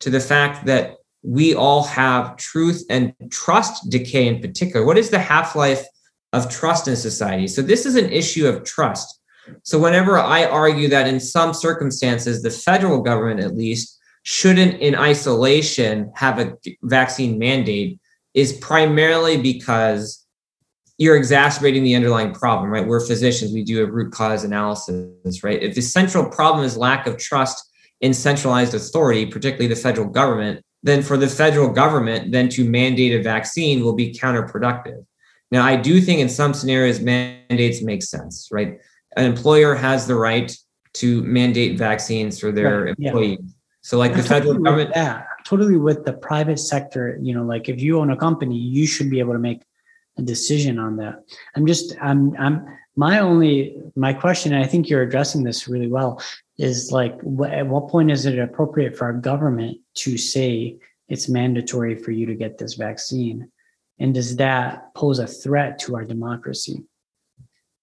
to 0.00 0.10
the 0.10 0.20
fact 0.20 0.66
that 0.66 0.96
we 1.22 1.54
all 1.54 1.82
have 1.82 2.36
truth 2.36 2.84
and 2.90 3.12
trust 3.30 3.90
decay 3.90 4.28
in 4.28 4.40
particular. 4.40 4.84
What 4.84 4.98
is 4.98 5.10
the 5.10 5.18
half 5.18 5.56
life 5.56 5.84
of 6.32 6.50
trust 6.50 6.86
in 6.88 6.96
society? 6.96 7.48
So, 7.48 7.62
this 7.62 7.86
is 7.86 7.96
an 7.96 8.10
issue 8.10 8.46
of 8.46 8.64
trust. 8.64 9.15
So, 9.62 9.78
whenever 9.78 10.18
I 10.18 10.44
argue 10.44 10.88
that 10.88 11.06
in 11.06 11.20
some 11.20 11.54
circumstances, 11.54 12.42
the 12.42 12.50
federal 12.50 13.00
government 13.00 13.40
at 13.40 13.56
least 13.56 13.98
shouldn't 14.22 14.80
in 14.80 14.94
isolation 14.94 16.10
have 16.16 16.38
a 16.38 16.56
vaccine 16.82 17.38
mandate, 17.38 17.98
is 18.34 18.52
primarily 18.54 19.40
because 19.40 20.26
you're 20.98 21.16
exacerbating 21.16 21.84
the 21.84 21.94
underlying 21.94 22.32
problem, 22.32 22.70
right? 22.70 22.86
We're 22.86 23.04
physicians, 23.04 23.52
we 23.52 23.62
do 23.62 23.84
a 23.84 23.90
root 23.90 24.12
cause 24.12 24.44
analysis, 24.44 25.44
right? 25.44 25.62
If 25.62 25.74
the 25.74 25.82
central 25.82 26.28
problem 26.30 26.64
is 26.64 26.76
lack 26.76 27.06
of 27.06 27.18
trust 27.18 27.70
in 28.00 28.14
centralized 28.14 28.74
authority, 28.74 29.26
particularly 29.26 29.68
the 29.68 29.80
federal 29.80 30.08
government, 30.08 30.64
then 30.82 31.02
for 31.02 31.16
the 31.16 31.28
federal 31.28 31.68
government 31.68 32.32
then 32.32 32.48
to 32.50 32.64
mandate 32.64 33.18
a 33.18 33.22
vaccine 33.22 33.82
will 33.82 33.94
be 33.94 34.12
counterproductive. 34.12 35.04
Now, 35.50 35.64
I 35.64 35.76
do 35.76 36.00
think 36.00 36.20
in 36.20 36.28
some 36.28 36.54
scenarios 36.54 37.00
mandates 37.00 37.82
make 37.82 38.02
sense, 38.02 38.48
right? 38.50 38.78
An 39.16 39.24
employer 39.24 39.74
has 39.74 40.06
the 40.06 40.14
right 40.14 40.56
to 40.94 41.22
mandate 41.24 41.78
vaccines 41.78 42.38
for 42.38 42.52
their 42.52 42.84
right, 42.84 42.94
employees. 42.98 43.38
Yeah. 43.42 43.50
So, 43.82 43.98
like 43.98 44.12
I'm 44.12 44.18
the 44.18 44.22
federal 44.22 44.54
government, 44.54 44.94
that 44.94 45.26
totally 45.44 45.76
with 45.76 46.04
the 46.04 46.12
private 46.12 46.58
sector. 46.58 47.18
You 47.20 47.34
know, 47.34 47.44
like 47.44 47.68
if 47.68 47.80
you 47.80 47.98
own 47.98 48.10
a 48.10 48.16
company, 48.16 48.56
you 48.56 48.86
should 48.86 49.10
be 49.10 49.20
able 49.20 49.32
to 49.32 49.38
make 49.38 49.62
a 50.18 50.22
decision 50.22 50.78
on 50.78 50.96
that. 50.96 51.22
I'm 51.54 51.66
just, 51.66 51.94
I'm, 52.00 52.36
I'm. 52.38 52.66
My 52.98 53.18
only, 53.18 53.76
my 53.94 54.14
question, 54.14 54.54
and 54.54 54.64
I 54.64 54.66
think 54.66 54.88
you're 54.88 55.02
addressing 55.02 55.44
this 55.44 55.68
really 55.68 55.86
well, 55.86 56.18
is 56.56 56.90
like, 56.90 57.14
wh- 57.20 57.52
at 57.52 57.66
what 57.66 57.88
point 57.88 58.10
is 58.10 58.24
it 58.24 58.38
appropriate 58.38 58.96
for 58.96 59.04
our 59.04 59.12
government 59.12 59.76
to 59.96 60.16
say 60.16 60.78
it's 61.06 61.28
mandatory 61.28 61.94
for 61.94 62.10
you 62.10 62.24
to 62.24 62.34
get 62.34 62.56
this 62.56 62.72
vaccine? 62.72 63.52
And 63.98 64.14
does 64.14 64.36
that 64.36 64.94
pose 64.94 65.18
a 65.18 65.26
threat 65.26 65.78
to 65.80 65.94
our 65.94 66.06
democracy? 66.06 66.84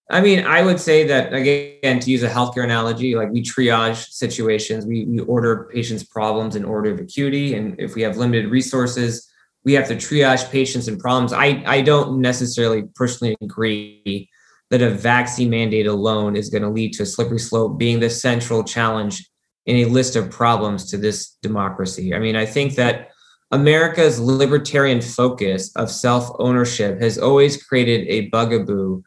I 0.09 0.21
mean, 0.21 0.45
I 0.45 0.61
would 0.61 0.79
say 0.79 1.07
that 1.07 1.33
again, 1.33 1.99
to 1.99 2.11
use 2.11 2.23
a 2.23 2.29
healthcare 2.29 2.63
analogy, 2.63 3.15
like 3.15 3.31
we 3.31 3.41
triage 3.41 4.09
situations, 4.09 4.85
we, 4.85 5.05
we 5.05 5.19
order 5.21 5.69
patients' 5.73 6.03
problems 6.03 6.55
in 6.55 6.65
order 6.65 6.91
of 6.91 6.99
acuity. 6.99 7.55
And 7.55 7.79
if 7.79 7.95
we 7.95 8.01
have 8.01 8.17
limited 8.17 8.51
resources, 8.51 9.29
we 9.63 9.73
have 9.73 9.87
to 9.87 9.95
triage 9.95 10.49
patients 10.51 10.87
and 10.87 10.99
problems. 10.99 11.31
I, 11.31 11.63
I 11.65 11.81
don't 11.81 12.19
necessarily 12.19 12.83
personally 12.95 13.35
agree 13.41 14.29
that 14.69 14.81
a 14.81 14.89
vaccine 14.89 15.49
mandate 15.49 15.87
alone 15.87 16.35
is 16.35 16.49
going 16.49 16.63
to 16.63 16.69
lead 16.69 16.93
to 16.93 17.03
a 17.03 17.05
slippery 17.05 17.39
slope 17.39 17.77
being 17.77 17.99
the 17.99 18.09
central 18.09 18.63
challenge 18.63 19.25
in 19.65 19.77
a 19.77 19.85
list 19.85 20.15
of 20.15 20.29
problems 20.29 20.89
to 20.91 20.97
this 20.97 21.37
democracy. 21.41 22.13
I 22.13 22.19
mean, 22.19 22.35
I 22.35 22.45
think 22.45 22.75
that 22.75 23.09
America's 23.51 24.19
libertarian 24.19 24.99
focus 24.99 25.73
of 25.75 25.91
self 25.91 26.29
ownership 26.39 26.99
has 27.01 27.17
always 27.17 27.63
created 27.63 28.07
a 28.07 28.29
bugaboo, 28.29 29.03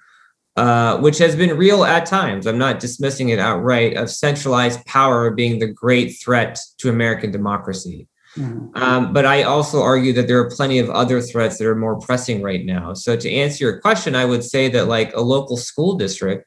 uh, 0.56 0.98
which 0.98 1.18
has 1.18 1.36
been 1.36 1.56
real 1.56 1.84
at 1.84 2.06
times. 2.06 2.46
I'm 2.46 2.58
not 2.58 2.80
dismissing 2.80 3.28
it 3.28 3.38
outright, 3.38 3.96
of 3.96 4.10
centralized 4.10 4.84
power 4.86 5.30
being 5.30 5.58
the 5.58 5.66
great 5.66 6.18
threat 6.18 6.58
to 6.78 6.88
American 6.88 7.30
democracy. 7.30 8.08
Mm-hmm. 8.36 8.76
Um, 8.76 9.12
but 9.12 9.24
I 9.24 9.42
also 9.42 9.80
argue 9.80 10.12
that 10.14 10.28
there 10.28 10.38
are 10.38 10.50
plenty 10.50 10.78
of 10.78 10.90
other 10.90 11.20
threats 11.20 11.58
that 11.58 11.66
are 11.66 11.74
more 11.74 11.98
pressing 11.98 12.42
right 12.42 12.64
now. 12.64 12.94
So 12.94 13.16
to 13.16 13.30
answer 13.30 13.64
your 13.64 13.80
question, 13.80 14.14
I 14.14 14.24
would 14.24 14.44
say 14.44 14.68
that 14.70 14.88
like 14.88 15.14
a 15.14 15.20
local 15.20 15.56
school 15.56 15.96
district, 15.96 16.46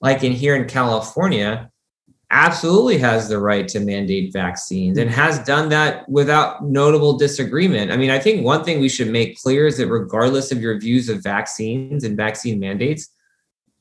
like 0.00 0.24
in 0.24 0.32
here 0.32 0.56
in 0.56 0.68
California, 0.68 1.70
absolutely 2.32 2.98
has 2.98 3.28
the 3.28 3.38
right 3.38 3.66
to 3.66 3.80
mandate 3.80 4.32
vaccines 4.32 4.98
and 4.98 5.10
has 5.10 5.40
done 5.40 5.68
that 5.68 6.08
without 6.08 6.64
notable 6.64 7.18
disagreement. 7.18 7.90
I 7.90 7.96
mean, 7.96 8.10
I 8.10 8.20
think 8.20 8.44
one 8.44 8.62
thing 8.62 8.80
we 8.80 8.88
should 8.88 9.08
make 9.08 9.40
clear 9.40 9.66
is 9.66 9.78
that 9.78 9.88
regardless 9.88 10.52
of 10.52 10.60
your 10.60 10.78
views 10.78 11.08
of 11.08 11.22
vaccines 11.22 12.04
and 12.04 12.16
vaccine 12.16 12.60
mandates, 12.60 13.08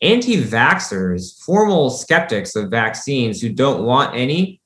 anti 0.01 0.41
vaxxers, 0.41 1.43
formal 1.43 1.89
skeptics 1.89 2.55
of 2.55 2.69
vaccines 2.69 3.41
who 3.41 3.49
don't 3.49 3.83
want 3.83 4.15
any, 4.15 4.61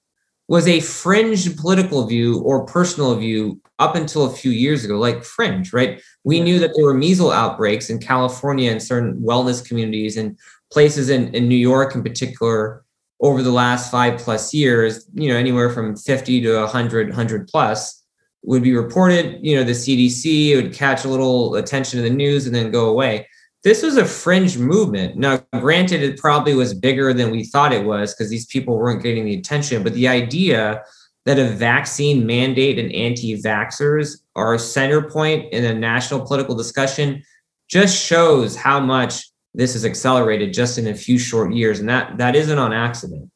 was 0.47 0.67
a 0.67 0.79
fringe 0.81 1.55
political 1.57 2.05
view 2.05 2.39
or 2.41 2.65
personal 2.65 3.15
view 3.15 3.59
up 3.79 3.95
until 3.95 4.25
a 4.25 4.33
few 4.33 4.51
years 4.51 4.85
ago, 4.85 4.97
like 4.97 5.23
fringe, 5.23 5.73
right? 5.73 6.01
We 6.23 6.41
knew 6.41 6.59
that 6.59 6.71
there 6.75 6.85
were 6.85 6.93
measles 6.93 7.33
outbreaks 7.33 7.89
in 7.89 7.99
California 7.99 8.71
and 8.71 8.81
certain 8.81 9.15
wellness 9.21 9.65
communities 9.65 10.17
and 10.17 10.37
places 10.71 11.09
in, 11.09 11.33
in 11.33 11.47
New 11.47 11.55
York 11.55 11.95
in 11.95 12.03
particular 12.03 12.83
over 13.21 13.41
the 13.41 13.51
last 13.51 13.89
five 13.89 14.19
plus 14.19 14.53
years, 14.53 15.07
you 15.13 15.29
know, 15.29 15.37
anywhere 15.37 15.69
from 15.69 15.95
50 15.95 16.41
to 16.41 16.59
100, 16.59 17.07
100 17.07 17.47
plus 17.47 18.03
would 18.43 18.63
be 18.63 18.75
reported. 18.75 19.39
You 19.41 19.55
know, 19.55 19.63
the 19.63 19.71
CDC 19.71 20.55
would 20.55 20.73
catch 20.73 21.05
a 21.05 21.09
little 21.09 21.55
attention 21.55 21.99
in 21.99 22.05
the 22.05 22.11
news 22.11 22.45
and 22.45 22.53
then 22.53 22.69
go 22.69 22.89
away 22.89 23.27
this 23.63 23.81
was 23.81 23.95
a 23.95 24.05
fringe 24.05 24.57
movement. 24.57 25.15
Now, 25.15 25.41
granted, 25.59 26.03
it 26.03 26.17
probably 26.17 26.53
was 26.53 26.73
bigger 26.73 27.13
than 27.13 27.31
we 27.31 27.45
thought 27.45 27.71
it 27.71 27.85
was 27.85 28.13
because 28.13 28.29
these 28.29 28.45
people 28.45 28.77
weren't 28.77 29.01
getting 29.01 29.25
the 29.25 29.37
attention. 29.37 29.83
But 29.83 29.93
the 29.93 30.07
idea 30.07 30.83
that 31.25 31.39
a 31.39 31.45
vaccine 31.45 32.25
mandate 32.25 32.77
and 32.77 32.91
anti 32.91 33.41
vaxxers 33.41 34.17
are 34.35 34.53
a 34.53 34.59
center 34.59 35.09
point 35.09 35.51
in 35.53 35.63
a 35.63 35.73
national 35.73 36.25
political 36.25 36.55
discussion 36.55 37.23
just 37.69 37.97
shows 37.97 38.55
how 38.55 38.81
much 38.81 39.31
this 39.53 39.73
has 39.73 39.85
accelerated 39.85 40.53
just 40.53 40.77
in 40.77 40.87
a 40.87 40.95
few 40.95 41.17
short 41.17 41.53
years. 41.53 41.79
And 41.79 41.87
that, 41.87 42.17
that 42.17 42.35
isn't 42.35 42.57
on 42.57 42.73
accident. 42.73 43.29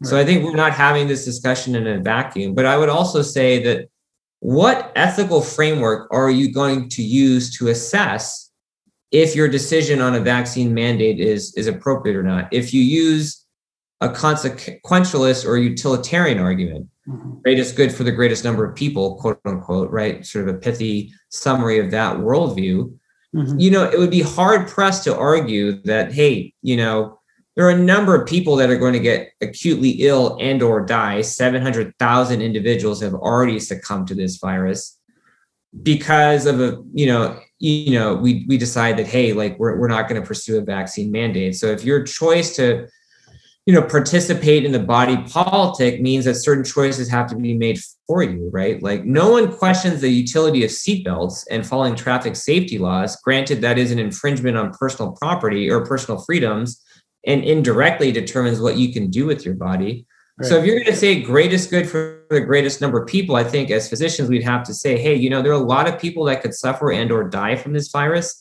Right. 0.00 0.08
So 0.08 0.18
I 0.18 0.24
think 0.24 0.44
we're 0.44 0.56
not 0.56 0.72
having 0.72 1.08
this 1.08 1.26
discussion 1.26 1.74
in 1.74 1.86
a 1.86 2.00
vacuum. 2.00 2.54
But 2.54 2.64
I 2.64 2.78
would 2.78 2.88
also 2.88 3.20
say 3.20 3.62
that 3.64 3.88
what 4.40 4.92
ethical 4.96 5.42
framework 5.42 6.08
are 6.10 6.30
you 6.30 6.52
going 6.52 6.88
to 6.90 7.02
use 7.02 7.56
to 7.58 7.68
assess? 7.68 8.43
If 9.14 9.36
your 9.36 9.46
decision 9.46 10.00
on 10.00 10.16
a 10.16 10.20
vaccine 10.20 10.74
mandate 10.74 11.20
is 11.20 11.54
is 11.54 11.68
appropriate 11.68 12.16
or 12.16 12.24
not. 12.24 12.48
If 12.52 12.74
you 12.74 12.82
use 12.82 13.46
a 14.00 14.08
consequentialist 14.08 15.46
or 15.46 15.56
utilitarian 15.56 16.40
argument, 16.40 16.88
mm-hmm. 17.08 17.38
it's 17.44 17.70
good 17.70 17.94
for 17.94 18.02
the 18.02 18.10
greatest 18.10 18.44
number 18.44 18.64
of 18.64 18.74
people, 18.74 19.14
quote 19.14 19.38
unquote, 19.44 19.92
right? 19.92 20.26
Sort 20.26 20.48
of 20.48 20.54
a 20.56 20.58
pithy 20.58 21.12
summary 21.28 21.78
of 21.78 21.92
that 21.92 22.16
worldview. 22.16 22.92
Mm-hmm. 23.32 23.60
You 23.60 23.70
know, 23.70 23.84
it 23.84 24.00
would 24.00 24.10
be 24.10 24.22
hard 24.22 24.66
pressed 24.66 25.04
to 25.04 25.16
argue 25.16 25.80
that, 25.82 26.12
hey, 26.12 26.52
you 26.62 26.76
know, 26.76 27.20
there 27.54 27.66
are 27.66 27.70
a 27.70 27.78
number 27.78 28.20
of 28.20 28.26
people 28.26 28.56
that 28.56 28.68
are 28.68 28.76
going 28.76 28.94
to 28.94 28.98
get 28.98 29.30
acutely 29.40 29.90
ill 29.90 30.36
and 30.40 30.60
or 30.60 30.84
die 30.84 31.22
700000 31.22 32.42
individuals 32.42 33.00
have 33.00 33.14
already 33.14 33.60
succumbed 33.60 34.08
to 34.08 34.16
this 34.16 34.38
virus 34.38 34.98
because 35.82 36.46
of 36.46 36.60
a 36.60 36.82
you 36.92 37.06
know 37.06 37.38
you 37.64 37.98
know 37.98 38.14
we 38.14 38.44
we 38.48 38.58
decide 38.58 38.96
that 38.98 39.06
hey 39.06 39.32
like 39.32 39.58
we're, 39.58 39.78
we're 39.78 39.88
not 39.88 40.08
going 40.08 40.20
to 40.20 40.26
pursue 40.26 40.58
a 40.58 40.62
vaccine 40.62 41.10
mandate. 41.10 41.56
So 41.56 41.68
if 41.68 41.84
your 41.84 42.02
choice 42.02 42.54
to 42.56 42.86
you 43.64 43.72
know 43.72 43.80
participate 43.82 44.64
in 44.64 44.72
the 44.72 44.78
body 44.78 45.16
politic 45.28 46.02
means 46.02 46.26
that 46.26 46.34
certain 46.34 46.64
choices 46.64 47.08
have 47.08 47.26
to 47.28 47.36
be 47.36 47.56
made 47.56 47.80
for 48.06 48.22
you 48.22 48.50
right? 48.52 48.82
Like 48.82 49.04
no 49.04 49.30
one 49.30 49.50
questions 49.56 50.02
the 50.02 50.10
utility 50.10 50.62
of 50.64 50.70
seatbelts 50.70 51.46
and 51.50 51.66
following 51.66 51.94
traffic 51.94 52.36
safety 52.36 52.78
laws. 52.78 53.16
Granted 53.24 53.62
that 53.62 53.78
is 53.78 53.90
an 53.90 53.98
infringement 53.98 54.58
on 54.58 54.72
personal 54.72 55.12
property 55.12 55.70
or 55.70 55.86
personal 55.86 56.20
freedoms 56.20 56.82
and 57.26 57.42
indirectly 57.42 58.12
determines 58.12 58.60
what 58.60 58.76
you 58.76 58.92
can 58.92 59.08
do 59.08 59.24
with 59.24 59.46
your 59.46 59.54
body 59.54 60.06
Right. 60.36 60.48
So 60.48 60.58
if 60.58 60.64
you're 60.64 60.74
going 60.74 60.86
to 60.86 60.96
say 60.96 61.20
greatest 61.20 61.70
good 61.70 61.88
for 61.88 62.24
the 62.30 62.40
greatest 62.40 62.80
number 62.80 63.00
of 63.00 63.06
people, 63.06 63.36
I 63.36 63.44
think 63.44 63.70
as 63.70 63.88
physicians 63.88 64.28
we'd 64.28 64.42
have 64.42 64.64
to 64.64 64.74
say, 64.74 64.98
hey, 64.98 65.14
you 65.14 65.30
know, 65.30 65.42
there 65.42 65.52
are 65.52 65.54
a 65.54 65.58
lot 65.58 65.88
of 65.88 66.00
people 66.00 66.24
that 66.24 66.42
could 66.42 66.54
suffer 66.54 66.90
and 66.90 67.12
or 67.12 67.28
die 67.28 67.54
from 67.54 67.72
this 67.72 67.88
virus. 67.88 68.40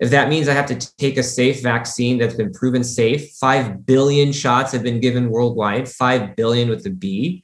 If 0.00 0.10
that 0.10 0.28
means 0.28 0.48
I 0.48 0.54
have 0.54 0.66
to 0.66 0.96
take 0.96 1.16
a 1.16 1.22
safe 1.22 1.62
vaccine 1.62 2.18
that's 2.18 2.34
been 2.34 2.52
proven 2.52 2.84
safe, 2.84 3.30
5 3.32 3.84
billion 3.84 4.32
shots 4.32 4.72
have 4.72 4.82
been 4.82 5.00
given 5.00 5.30
worldwide, 5.30 5.88
5 5.88 6.36
billion 6.36 6.68
with 6.68 6.84
the 6.84 6.90
B, 6.90 7.42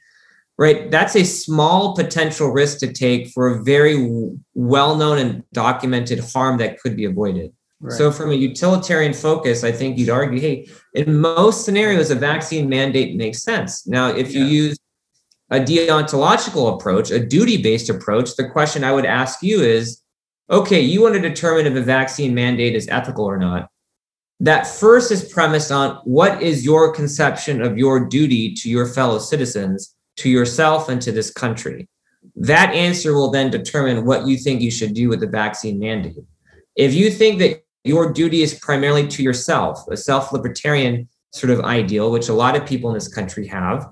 right? 0.57 0.91
That's 0.91 1.16
a 1.16 1.25
small 1.25 1.97
potential 1.97 2.49
risk 2.49 2.79
to 2.79 2.93
take 2.93 3.29
for 3.29 3.49
a 3.49 3.62
very 3.62 4.37
well 4.55 4.97
known 4.97 5.19
and 5.19 5.45
documented 5.53 6.21
harm 6.21 6.59
that 6.59 6.81
could 6.81 6.97
be 6.97 7.05
avoided. 7.05 7.53
Right. 7.81 7.93
So, 7.97 8.11
from 8.11 8.31
a 8.31 8.35
utilitarian 8.35 9.13
focus, 9.13 9.65
I 9.65 9.73
think 9.73 9.99
you'd 9.99 10.11
argue, 10.11 10.41
hey, 10.41 10.69
in 10.95 11.21
most 11.21 11.65
scenarios, 11.65 12.11
a 12.11 12.15
vaccine 12.15 12.69
mandate 12.69 13.17
makes 13.17 13.43
sense. 13.43 13.87
Now, 13.87 14.09
if 14.09 14.33
you 14.33 14.45
yeah. 14.45 14.51
use 14.51 14.79
a 15.51 15.61
deontological 15.61 16.75
approach, 16.75 17.11
a 17.11 17.25
duty 17.25 17.61
based 17.61 17.91
approach, 17.91 18.37
the 18.37 18.49
question 18.49 18.85
I 18.85 18.93
would 18.93 19.05
ask 19.05 19.43
you 19.43 19.61
is 19.61 20.01
okay, 20.51 20.81
you 20.81 21.01
want 21.03 21.15
to 21.15 21.21
determine 21.21 21.67
if 21.67 21.75
a 21.75 21.81
vaccine 21.81 22.35
mandate 22.35 22.75
is 22.75 22.89
ethical 22.89 23.25
or 23.25 23.39
not. 23.39 23.71
That 24.41 24.67
first 24.67 25.11
is 25.11 25.33
premised 25.33 25.71
on 25.71 25.97
what 26.05 26.43
is 26.43 26.65
your 26.65 26.93
conception 26.93 27.63
of 27.63 27.79
your 27.79 28.07
duty 28.07 28.53
to 28.55 28.69
your 28.69 28.87
fellow 28.87 29.19
citizens, 29.19 29.95
to 30.17 30.29
yourself, 30.29 30.89
and 30.89 31.01
to 31.03 31.13
this 31.13 31.31
country. 31.31 31.89
That 32.37 32.75
answer 32.75 33.15
will 33.15 33.31
then 33.31 33.51
determine 33.51 34.05
what 34.05 34.27
you 34.27 34.37
think 34.37 34.61
you 34.61 34.71
should 34.71 34.93
do 34.93 35.09
with 35.09 35.21
the 35.21 35.29
vaccine 35.29 35.79
mandate. 35.79 36.25
If 36.77 36.95
you 36.95 37.11
think 37.11 37.39
that 37.39 37.64
your 37.85 38.12
duty 38.12 38.43
is 38.43 38.55
primarily 38.55 39.06
to 39.09 39.23
yourself, 39.23 39.86
a 39.89 39.97
self 39.97 40.32
libertarian 40.32 41.09
sort 41.32 41.51
of 41.51 41.61
ideal, 41.61 42.11
which 42.11 42.28
a 42.28 42.35
lot 42.35 42.56
of 42.56 42.66
people 42.66 42.90
in 42.90 42.94
this 42.94 43.12
country 43.12 43.47
have, 43.47 43.89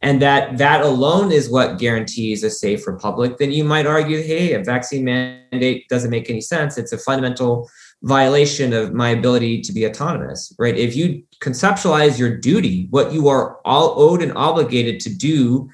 and 0.00 0.20
that 0.20 0.58
that 0.58 0.82
alone 0.82 1.32
is 1.32 1.48
what 1.48 1.78
guarantees 1.78 2.44
a 2.44 2.50
safe 2.50 2.86
republic, 2.86 3.38
then 3.38 3.52
you 3.52 3.64
might 3.64 3.86
argue, 3.86 4.20
hey, 4.20 4.52
a 4.52 4.62
vaccine 4.62 5.04
mandate 5.04 5.88
doesn't 5.88 6.10
make 6.10 6.28
any 6.28 6.40
sense. 6.40 6.76
It's 6.76 6.92
a 6.92 6.98
fundamental 6.98 7.70
violation 8.02 8.72
of 8.72 8.92
my 8.92 9.10
ability 9.10 9.60
to 9.62 9.72
be 9.72 9.86
autonomous, 9.86 10.52
right? 10.58 10.76
If 10.76 10.96
you 10.96 11.22
conceptualize 11.40 12.18
your 12.18 12.36
duty, 12.36 12.88
what 12.90 13.12
you 13.12 13.28
are 13.28 13.60
all 13.64 13.94
owed 13.96 14.22
and 14.22 14.32
obligated 14.36 15.00
to 15.00 15.14
do, 15.14 15.70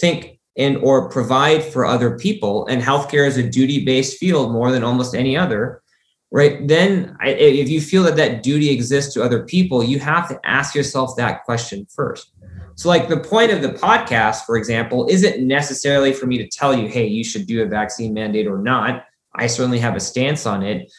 think 0.00 0.40
and 0.56 0.78
or 0.78 1.10
provide 1.10 1.62
for 1.62 1.84
other 1.84 2.18
people, 2.18 2.66
and 2.66 2.80
healthcare 2.80 3.26
is 3.26 3.36
a 3.36 3.48
duty-based 3.48 4.16
field 4.16 4.52
more 4.52 4.72
than 4.72 4.82
almost 4.82 5.14
any 5.14 5.36
other, 5.36 5.82
right? 6.30 6.66
Then 6.66 7.16
if 7.22 7.68
you 7.68 7.80
feel 7.80 8.02
that 8.04 8.16
that 8.16 8.42
duty 8.42 8.70
exists 8.70 9.14
to 9.14 9.22
other 9.22 9.44
people 9.44 9.84
you 9.84 9.98
have 10.00 10.28
to 10.28 10.40
ask 10.44 10.74
yourself 10.74 11.16
that 11.16 11.44
question 11.44 11.86
first. 11.86 12.32
So 12.74 12.88
like 12.88 13.08
the 13.08 13.20
point 13.20 13.52
of 13.52 13.62
the 13.62 13.70
podcast 13.70 14.44
for 14.44 14.56
example 14.56 15.06
isn't 15.08 15.46
necessarily 15.46 16.12
for 16.12 16.26
me 16.26 16.38
to 16.38 16.48
tell 16.48 16.76
you 16.76 16.88
hey 16.88 17.06
you 17.06 17.24
should 17.24 17.46
do 17.46 17.62
a 17.62 17.66
vaccine 17.66 18.12
mandate 18.12 18.46
or 18.46 18.58
not. 18.58 19.04
I 19.34 19.46
certainly 19.46 19.78
have 19.78 19.96
a 19.96 20.00
stance 20.00 20.46
on 20.46 20.62
it. 20.62 20.92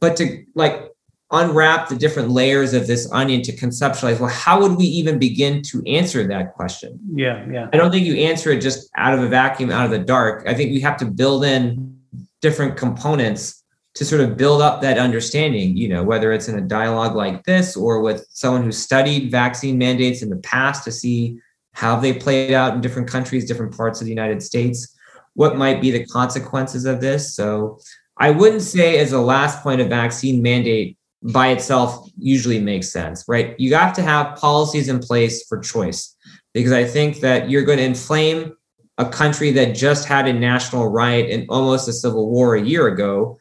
But 0.00 0.16
to 0.16 0.44
like 0.54 0.92
unwrap 1.32 1.88
the 1.88 1.96
different 1.96 2.30
layers 2.30 2.72
of 2.72 2.86
this 2.86 3.10
onion 3.10 3.42
to 3.42 3.52
conceptualize 3.56 4.20
well 4.20 4.30
how 4.30 4.60
would 4.60 4.76
we 4.76 4.84
even 4.84 5.18
begin 5.18 5.62
to 5.62 5.82
answer 5.86 6.26
that 6.26 6.54
question? 6.54 6.98
Yeah 7.14 7.46
yeah. 7.50 7.68
I 7.72 7.76
don't 7.76 7.90
think 7.90 8.04
you 8.04 8.16
answer 8.16 8.50
it 8.50 8.60
just 8.60 8.90
out 8.96 9.14
of 9.14 9.22
a 9.22 9.28
vacuum 9.28 9.70
out 9.70 9.84
of 9.84 9.90
the 9.90 9.98
dark. 9.98 10.44
I 10.46 10.54
think 10.54 10.72
we 10.72 10.80
have 10.80 10.96
to 10.98 11.06
build 11.06 11.44
in 11.44 11.98
different 12.42 12.76
components 12.76 13.64
to 13.96 14.04
sort 14.04 14.20
of 14.20 14.36
build 14.36 14.60
up 14.60 14.82
that 14.82 14.98
understanding, 14.98 15.74
you 15.74 15.88
know, 15.88 16.02
whether 16.02 16.30
it's 16.30 16.48
in 16.48 16.58
a 16.58 16.62
dialogue 16.62 17.16
like 17.16 17.42
this 17.44 17.74
or 17.74 18.00
with 18.02 18.26
someone 18.30 18.62
who 18.62 18.70
studied 18.70 19.30
vaccine 19.30 19.78
mandates 19.78 20.22
in 20.22 20.28
the 20.28 20.36
past 20.36 20.84
to 20.84 20.92
see 20.92 21.38
how 21.72 21.98
they 21.98 22.12
played 22.12 22.52
out 22.52 22.74
in 22.74 22.82
different 22.82 23.08
countries, 23.08 23.46
different 23.46 23.74
parts 23.74 24.00
of 24.00 24.04
the 24.04 24.12
United 24.12 24.42
States, 24.42 24.94
what 25.32 25.56
might 25.56 25.80
be 25.80 25.90
the 25.90 26.04
consequences 26.04 26.84
of 26.84 27.00
this. 27.00 27.34
So 27.34 27.78
I 28.18 28.30
wouldn't 28.30 28.62
say 28.62 28.98
as 28.98 29.12
a 29.12 29.20
last 29.20 29.62
point 29.62 29.80
of 29.80 29.88
vaccine 29.88 30.42
mandate 30.42 30.98
by 31.22 31.48
itself 31.48 32.06
usually 32.18 32.60
makes 32.60 32.92
sense, 32.92 33.24
right? 33.26 33.58
You 33.58 33.74
have 33.76 33.94
to 33.94 34.02
have 34.02 34.36
policies 34.36 34.90
in 34.90 34.98
place 34.98 35.46
for 35.48 35.58
choice 35.58 36.14
because 36.52 36.72
I 36.72 36.84
think 36.84 37.20
that 37.20 37.48
you're 37.48 37.64
going 37.64 37.78
to 37.78 37.84
inflame 37.84 38.52
a 38.98 39.08
country 39.08 39.52
that 39.52 39.74
just 39.74 40.06
had 40.06 40.28
a 40.28 40.34
national 40.34 40.88
riot 40.88 41.30
and 41.30 41.46
almost 41.48 41.88
a 41.88 41.94
civil 41.94 42.30
war 42.30 42.56
a 42.56 42.62
year 42.62 42.88
ago 42.88 43.38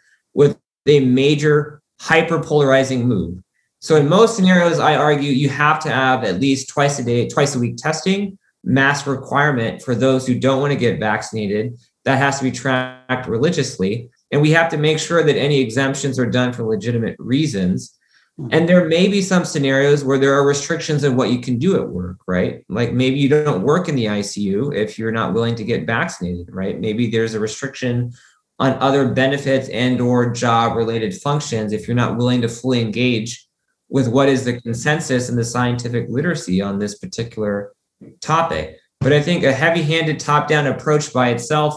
a 0.87 0.99
major 1.05 1.81
hyperpolarizing 2.01 3.03
move. 3.03 3.41
So 3.79 3.95
in 3.95 4.09
most 4.09 4.35
scenarios, 4.35 4.79
I 4.79 4.95
argue 4.95 5.31
you 5.31 5.49
have 5.49 5.79
to 5.81 5.89
have 5.89 6.23
at 6.23 6.39
least 6.39 6.69
twice 6.69 6.97
a 6.99 7.03
day, 7.03 7.27
twice 7.27 7.55
a 7.55 7.59
week 7.59 7.77
testing, 7.77 8.37
mass 8.63 9.05
requirement 9.05 9.81
for 9.81 9.93
those 9.93 10.25
who 10.25 10.39
don't 10.39 10.59
want 10.59 10.73
to 10.73 10.79
get 10.79 10.99
vaccinated. 10.99 11.77
That 12.03 12.17
has 12.17 12.39
to 12.39 12.43
be 12.43 12.51
tracked 12.51 13.27
religiously. 13.27 14.09
And 14.31 14.41
we 14.41 14.51
have 14.51 14.69
to 14.71 14.77
make 14.77 14.99
sure 14.99 15.23
that 15.23 15.37
any 15.37 15.59
exemptions 15.59 16.17
are 16.17 16.25
done 16.25 16.51
for 16.51 16.63
legitimate 16.63 17.15
reasons. 17.19 17.95
Hmm. 18.37 18.47
And 18.51 18.69
there 18.69 18.85
may 18.85 19.07
be 19.07 19.21
some 19.21 19.45
scenarios 19.45 20.03
where 20.03 20.17
there 20.17 20.33
are 20.33 20.45
restrictions 20.45 21.03
of 21.03 21.15
what 21.15 21.29
you 21.29 21.39
can 21.39 21.57
do 21.59 21.75
at 21.75 21.87
work, 21.87 22.17
right? 22.27 22.65
Like 22.69 22.91
maybe 22.91 23.17
you 23.17 23.29
don't 23.29 23.61
work 23.61 23.87
in 23.87 23.95
the 23.95 24.05
ICU 24.05 24.75
if 24.75 24.97
you're 24.97 25.11
not 25.11 25.33
willing 25.33 25.55
to 25.55 25.63
get 25.63 25.85
vaccinated, 25.85 26.49
right? 26.51 26.79
Maybe 26.79 27.09
there's 27.09 27.33
a 27.33 27.39
restriction 27.39 28.13
on 28.59 28.73
other 28.73 29.09
benefits 29.09 29.67
and 29.69 29.99
or 29.99 30.31
job 30.31 30.75
related 30.75 31.13
functions 31.13 31.73
if 31.73 31.87
you're 31.87 31.95
not 31.95 32.17
willing 32.17 32.41
to 32.41 32.47
fully 32.47 32.81
engage 32.81 33.47
with 33.89 34.07
what 34.07 34.29
is 34.29 34.45
the 34.45 34.59
consensus 34.61 35.29
and 35.29 35.37
the 35.37 35.43
scientific 35.43 36.07
literacy 36.09 36.61
on 36.61 36.79
this 36.79 36.97
particular 36.97 37.73
topic. 38.21 38.77
But 39.01 39.13
i 39.13 39.21
think 39.21 39.43
a 39.43 39.51
heavy-handed 39.51 40.19
top-down 40.19 40.67
approach 40.67 41.13
by 41.13 41.29
itself 41.29 41.75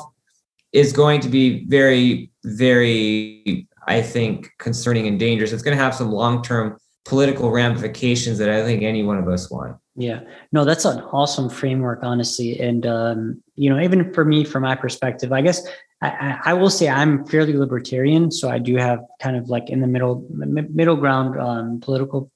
is 0.73 0.93
going 0.93 1.21
to 1.21 1.29
be 1.29 1.65
very 1.67 2.31
very 2.45 3.67
i 3.87 4.01
think 4.01 4.51
concerning 4.59 5.07
and 5.07 5.19
dangerous. 5.19 5.53
It's 5.53 5.63
going 5.63 5.77
to 5.77 5.83
have 5.83 5.95
some 5.95 6.13
long-term 6.13 6.79
political 7.05 7.51
ramifications 7.51 8.39
that 8.39 8.49
i 8.49 8.63
think 8.65 8.83
any 8.83 9.03
one 9.03 9.19
of 9.19 9.29
us 9.29 9.51
want. 9.51 9.77
Yeah. 9.97 10.21
No 10.53 10.65
that's 10.65 10.85
an 10.85 11.01
awesome 11.01 11.51
framework 11.51 12.01
honestly. 12.03 12.61
And 12.61 12.87
um, 12.87 13.43
you 13.57 13.69
know 13.69 13.81
even 13.81 14.13
for 14.15 14.25
me 14.25 14.45
from 14.45 14.63
my 14.63 14.77
perspective 14.77 15.33
i 15.33 15.43
guess 15.43 15.67
I, 16.01 16.39
I, 16.45 16.55
will 16.55 16.71
say 16.71 16.89
I'm 16.89 17.27
fairly 17.27 17.55
libertarian, 17.55 18.31
so 18.31 18.49
I 18.49 18.59
do 18.59 18.77
have 18.77 19.01
kind 19.21 19.37
of 19.37 19.49
like 19.49 19.69
in 19.69 19.81
the 19.81 19.89
middle 19.89 20.25
middle 20.31 20.97
ground 20.97 21.41
um, 21.41 21.81
political 21.81 22.31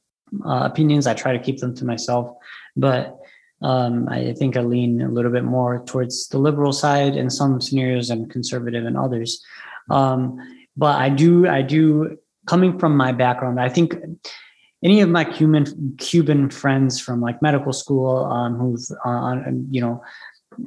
uh, 0.45 0.69
opinions. 0.71 1.07
I 1.07 1.15
try 1.15 1.33
to 1.33 1.39
keep 1.39 1.59
them 1.59 1.75
to 1.77 1.85
myself, 1.85 2.35
but 2.77 3.19
um, 3.63 4.09
I 4.09 4.33
think 4.33 4.57
I 4.57 4.63
lean 4.63 5.01
a 5.01 5.09
little 5.09 5.31
bit 5.31 5.45
more 5.45 5.85
towards 5.85 6.29
the 6.29 6.39
liberal 6.39 6.73
side 6.73 7.15
in 7.15 7.31
some 7.31 7.61
scenarios 7.61 8.11
and 8.11 8.29
conservative 8.29 8.85
in 8.85 8.97
others. 8.97 9.41
Um, 9.91 10.39
but 10.77 11.01
I 11.01 11.09
do, 11.09 11.47
I 11.47 11.63
do, 11.63 12.19
coming 12.47 12.79
from 12.79 12.97
my 12.97 13.13
background, 13.13 13.61
I 13.61 13.69
think 13.69 13.95
any 14.83 15.01
of 15.01 15.09
my 15.09 15.25
Cuban 15.25 15.95
Cuban 15.99 16.51
friends 16.51 17.01
from 17.01 17.21
like 17.21 17.41
medical 17.41 17.73
school 17.73 18.25
um, 18.25 18.57
who've 18.57 18.85
uh, 19.05 19.37
you 19.71 19.81
know 19.81 20.03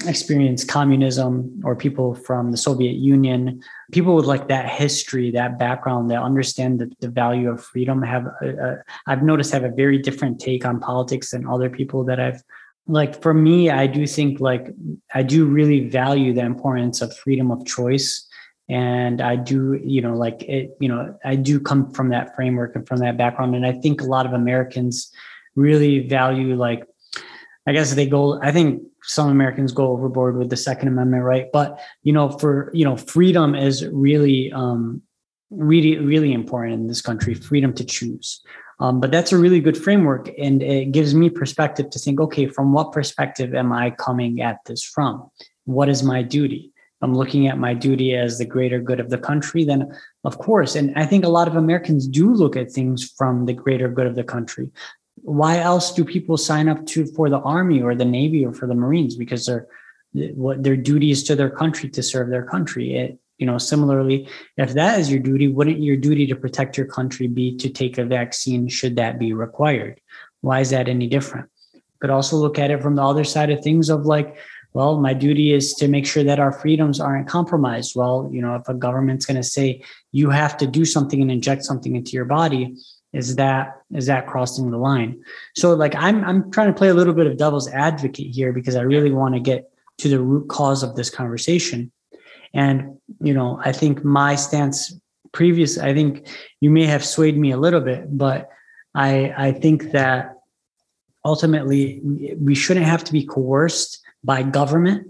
experienced 0.05 0.67
communism 0.67 1.61
or 1.63 1.75
people 1.75 2.15
from 2.15 2.51
the 2.51 2.57
Soviet 2.57 2.95
Union, 2.95 3.61
people 3.91 4.15
with 4.15 4.25
like 4.25 4.47
that 4.47 4.69
history, 4.69 5.31
that 5.31 5.57
background, 5.59 6.11
that 6.11 6.21
understand 6.21 6.79
the, 6.79 6.91
the 6.99 7.09
value 7.09 7.49
of 7.49 7.63
freedom 7.63 8.01
have, 8.01 8.25
a, 8.41 8.49
a, 8.49 8.83
I've 9.07 9.23
noticed 9.23 9.51
have 9.53 9.63
a 9.63 9.69
very 9.69 9.97
different 9.97 10.39
take 10.39 10.65
on 10.65 10.79
politics 10.79 11.31
than 11.31 11.47
other 11.47 11.69
people 11.69 12.03
that 12.05 12.19
I've 12.19 12.43
like 12.87 13.21
for 13.21 13.33
me, 13.33 13.71
I 13.71 13.87
do 13.87 14.05
think 14.05 14.39
like 14.39 14.67
I 15.13 15.23
do 15.23 15.45
really 15.45 15.89
value 15.89 16.33
the 16.33 16.45
importance 16.45 17.01
of 17.01 17.17
freedom 17.17 17.49
of 17.49 17.65
choice. 17.65 18.27
And 18.69 19.21
I 19.21 19.35
do, 19.35 19.79
you 19.83 20.01
know, 20.01 20.13
like 20.13 20.43
it, 20.43 20.75
you 20.79 20.87
know, 20.87 21.17
I 21.25 21.35
do 21.35 21.59
come 21.59 21.91
from 21.93 22.09
that 22.09 22.35
framework 22.35 22.75
and 22.75 22.87
from 22.87 22.99
that 22.99 23.17
background. 23.17 23.55
And 23.55 23.65
I 23.65 23.73
think 23.73 24.01
a 24.01 24.05
lot 24.05 24.27
of 24.27 24.33
Americans 24.33 25.11
really 25.55 26.07
value 26.07 26.55
like 26.55 26.85
I 27.67 27.73
guess 27.73 27.93
they 27.93 28.05
go, 28.05 28.39
I 28.41 28.51
think 28.51 28.83
some 29.07 29.29
Americans 29.29 29.71
go 29.71 29.87
overboard 29.87 30.37
with 30.37 30.49
the 30.49 30.57
Second 30.57 30.87
Amendment, 30.87 31.23
right? 31.23 31.47
But 31.51 31.79
you 32.03 32.13
know, 32.13 32.29
for 32.29 32.71
you 32.73 32.85
know, 32.85 32.97
freedom 32.97 33.55
is 33.55 33.85
really, 33.87 34.51
um, 34.51 35.01
really, 35.49 35.97
really 35.97 36.33
important 36.33 36.73
in 36.73 36.87
this 36.87 37.01
country. 37.01 37.33
Freedom 37.33 37.73
to 37.73 37.85
choose. 37.85 38.41
Um, 38.79 38.99
but 38.99 39.11
that's 39.11 39.31
a 39.31 39.37
really 39.37 39.61
good 39.61 39.77
framework, 39.77 40.29
and 40.37 40.61
it 40.61 40.91
gives 40.91 41.15
me 41.15 41.29
perspective 41.29 41.89
to 41.91 41.99
think. 41.99 42.19
Okay, 42.19 42.47
from 42.47 42.73
what 42.73 42.91
perspective 42.91 43.53
am 43.53 43.71
I 43.71 43.91
coming 43.91 44.41
at 44.41 44.59
this 44.65 44.83
from? 44.83 45.29
What 45.65 45.89
is 45.89 46.03
my 46.03 46.21
duty? 46.21 46.71
I'm 47.01 47.13
looking 47.13 47.47
at 47.47 47.57
my 47.57 47.73
duty 47.73 48.15
as 48.15 48.37
the 48.37 48.45
greater 48.45 48.79
good 48.79 48.99
of 48.99 49.09
the 49.09 49.17
country, 49.17 49.63
then 49.63 49.93
of 50.23 50.37
course, 50.39 50.75
and 50.75 50.93
I 50.95 51.05
think 51.05 51.23
a 51.23 51.29
lot 51.29 51.47
of 51.47 51.55
Americans 51.55 52.07
do 52.07 52.33
look 52.33 52.55
at 52.55 52.71
things 52.71 53.09
from 53.17 53.45
the 53.45 53.53
greater 53.53 53.87
good 53.89 54.07
of 54.07 54.15
the 54.15 54.23
country 54.23 54.71
why 55.25 55.57
else 55.57 55.91
do 55.91 56.05
people 56.05 56.37
sign 56.37 56.69
up 56.69 56.85
to 56.85 57.05
for 57.07 57.29
the 57.29 57.39
army 57.39 57.81
or 57.81 57.95
the 57.95 58.05
navy 58.05 58.45
or 58.45 58.53
for 58.53 58.67
the 58.67 58.75
marines? 58.75 59.15
Because 59.15 59.45
they're 59.45 59.67
what 60.33 60.63
their 60.63 60.77
duty 60.77 61.11
is 61.11 61.23
to 61.23 61.35
their 61.35 61.49
country 61.49 61.89
to 61.89 62.01
serve 62.01 62.29
their 62.29 62.45
country. 62.45 62.95
It, 62.95 63.19
you 63.37 63.45
know 63.45 63.57
similarly 63.57 64.29
if 64.55 64.73
that 64.75 64.97
is 64.97 65.11
your 65.11 65.19
duty 65.19 65.49
wouldn't 65.49 65.81
your 65.81 65.97
duty 65.97 66.25
to 66.25 66.35
protect 66.35 66.77
your 66.77 66.85
country 66.87 67.27
be 67.27 67.57
to 67.57 67.69
take 67.69 67.97
a 67.97 68.05
vaccine 68.05 68.69
should 68.69 68.95
that 68.95 69.19
be 69.19 69.33
required? 69.33 69.99
Why 70.41 70.61
is 70.61 70.69
that 70.69 70.87
any 70.87 71.07
different? 71.07 71.49
But 71.99 72.11
also 72.11 72.37
look 72.37 72.59
at 72.59 72.71
it 72.71 72.81
from 72.81 72.95
the 72.95 73.03
other 73.03 73.23
side 73.23 73.49
of 73.49 73.61
things 73.61 73.89
of 73.89 74.05
like, 74.05 74.37
well, 74.73 74.99
my 74.99 75.13
duty 75.13 75.53
is 75.53 75.73
to 75.75 75.87
make 75.87 76.05
sure 76.05 76.23
that 76.23 76.39
our 76.39 76.51
freedoms 76.51 76.99
aren't 76.99 77.27
compromised. 77.27 77.93
Well, 77.95 78.29
you 78.31 78.41
know, 78.41 78.55
if 78.55 78.67
a 78.67 78.73
government's 78.73 79.25
going 79.25 79.37
to 79.37 79.43
say 79.43 79.81
you 80.11 80.29
have 80.29 80.55
to 80.57 80.67
do 80.67 80.85
something 80.85 81.21
and 81.21 81.31
inject 81.31 81.63
something 81.63 81.95
into 81.95 82.11
your 82.11 82.25
body, 82.25 82.75
is 83.15 83.37
that 83.37 83.81
is 83.93 84.07
that 84.07 84.27
crossing 84.27 84.71
the 84.71 84.77
line? 84.77 85.23
So 85.55 85.73
like 85.73 85.95
I'm 85.95 86.23
I'm 86.23 86.51
trying 86.51 86.67
to 86.67 86.77
play 86.77 86.89
a 86.89 86.93
little 86.93 87.13
bit 87.13 87.27
of 87.27 87.37
devil's 87.37 87.69
advocate 87.69 88.33
here 88.33 88.51
because 88.51 88.75
I 88.75 88.81
really 88.81 89.11
want 89.11 89.35
to 89.35 89.39
get 89.39 89.69
to 89.99 90.09
the 90.09 90.19
root 90.19 90.49
cause 90.49 90.83
of 90.83 90.95
this 90.95 91.09
conversation. 91.09 91.91
And 92.53 92.97
you 93.21 93.33
know, 93.33 93.59
I 93.63 93.71
think 93.71 94.03
my 94.03 94.35
stance 94.35 94.93
previous, 95.31 95.77
I 95.77 95.93
think 95.93 96.27
you 96.59 96.69
may 96.69 96.85
have 96.85 97.05
swayed 97.05 97.37
me 97.37 97.51
a 97.51 97.57
little 97.57 97.81
bit, 97.81 98.17
but 98.17 98.49
I 98.93 99.33
I 99.37 99.51
think 99.53 99.91
that 99.91 100.35
ultimately 101.23 102.01
we 102.39 102.55
shouldn't 102.55 102.85
have 102.85 103.03
to 103.05 103.13
be 103.13 103.25
coerced 103.25 104.01
by 104.23 104.43
government 104.43 105.07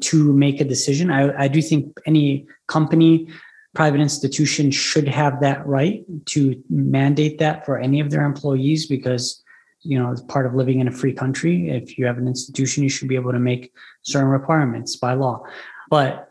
to 0.00 0.32
make 0.32 0.60
a 0.60 0.64
decision. 0.64 1.10
I, 1.10 1.44
I 1.44 1.48
do 1.48 1.62
think 1.62 1.98
any 2.06 2.46
company, 2.66 3.28
private 3.74 4.00
institution 4.00 4.70
should 4.70 5.06
have 5.06 5.40
that 5.40 5.66
right 5.66 6.04
to 6.26 6.62
mandate 6.68 7.38
that 7.38 7.64
for 7.64 7.78
any 7.78 8.00
of 8.00 8.10
their 8.10 8.24
employees 8.24 8.86
because 8.86 9.42
you 9.82 9.98
know 9.98 10.10
it's 10.10 10.22
part 10.22 10.46
of 10.46 10.54
living 10.54 10.80
in 10.80 10.88
a 10.88 10.92
free 10.92 11.12
country. 11.12 11.70
If 11.70 11.98
you 11.98 12.06
have 12.06 12.18
an 12.18 12.26
institution, 12.26 12.82
you 12.82 12.88
should 12.88 13.08
be 13.08 13.16
able 13.16 13.32
to 13.32 13.38
make 13.38 13.72
certain 14.02 14.28
requirements 14.28 14.96
by 14.96 15.14
law. 15.14 15.42
But 15.90 16.28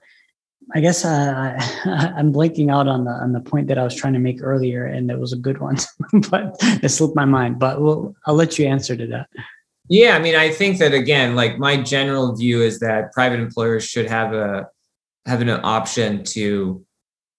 I 0.76 0.82
guess 0.82 1.06
uh, 1.06 1.56
I'm 1.86 2.34
blanking 2.34 2.72
out 2.72 2.88
on 2.88 3.06
the 3.06 3.12
on 3.12 3.34
the 3.34 3.40
point 3.40 3.68
that 3.68 3.78
I 3.78 3.84
was 3.84 3.96
trying 3.96 4.14
to 4.14 4.20
make 4.20 4.42
earlier, 4.42 4.86
and 4.86 5.10
it 5.10 5.20
was 5.20 5.34
a 5.34 5.38
good 5.38 5.60
one, 5.60 5.78
but 6.30 6.56
it 6.62 6.90
slipped 6.90 7.16
my 7.16 7.26
mind. 7.26 7.60
But 7.60 7.82
we'll, 7.82 8.16
I'll 8.26 8.36
let 8.36 8.60
you 8.60 8.68
answer 8.68 8.96
to 8.96 9.08
that. 9.08 9.28
Yeah, 9.90 10.18
I 10.18 10.20
mean, 10.20 10.36
I 10.36 10.50
think 10.50 10.80
that 10.80 10.94
again, 10.94 11.36
like 11.36 11.58
my 11.60 11.82
general 11.82 12.36
view 12.36 12.62
is 12.62 12.80
that 12.80 13.14
private 13.14 13.40
employers 13.40 13.86
should 13.86 14.10
have 14.10 14.34
a 14.34 14.68
have 15.26 15.42
an 15.42 15.50
option 15.50 16.24
to 16.24 16.86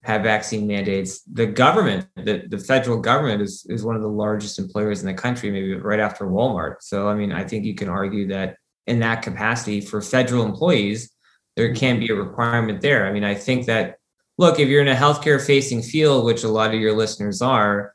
have 0.08 0.22
vaccine 0.22 0.66
mandates. 0.66 1.20
The 1.30 1.46
government, 1.46 2.06
the, 2.16 2.44
the 2.48 2.58
federal 2.58 2.98
government 2.98 3.42
is 3.42 3.66
is 3.68 3.84
one 3.84 3.94
of 3.94 4.00
the 4.00 4.08
largest 4.08 4.58
employers 4.58 5.00
in 5.02 5.06
the 5.06 5.14
country, 5.14 5.50
maybe 5.50 5.74
right 5.74 6.00
after 6.00 6.24
Walmart. 6.24 6.76
So 6.80 7.08
I 7.08 7.14
mean, 7.14 7.30
I 7.30 7.44
think 7.44 7.66
you 7.66 7.74
can 7.74 7.90
argue 7.90 8.26
that 8.28 8.56
in 8.86 9.00
that 9.00 9.20
capacity 9.20 9.82
for 9.82 10.00
federal 10.00 10.46
employees, 10.46 11.10
there 11.56 11.74
can 11.74 12.00
be 12.00 12.08
a 12.08 12.14
requirement 12.14 12.80
there. 12.80 13.06
I 13.06 13.12
mean, 13.12 13.22
I 13.22 13.34
think 13.34 13.66
that 13.66 13.98
look, 14.38 14.58
if 14.58 14.68
you're 14.68 14.80
in 14.80 14.88
a 14.88 14.94
healthcare 14.94 15.44
facing 15.44 15.82
field, 15.82 16.24
which 16.24 16.42
a 16.42 16.48
lot 16.48 16.72
of 16.74 16.80
your 16.80 16.96
listeners 16.96 17.42
are, 17.42 17.92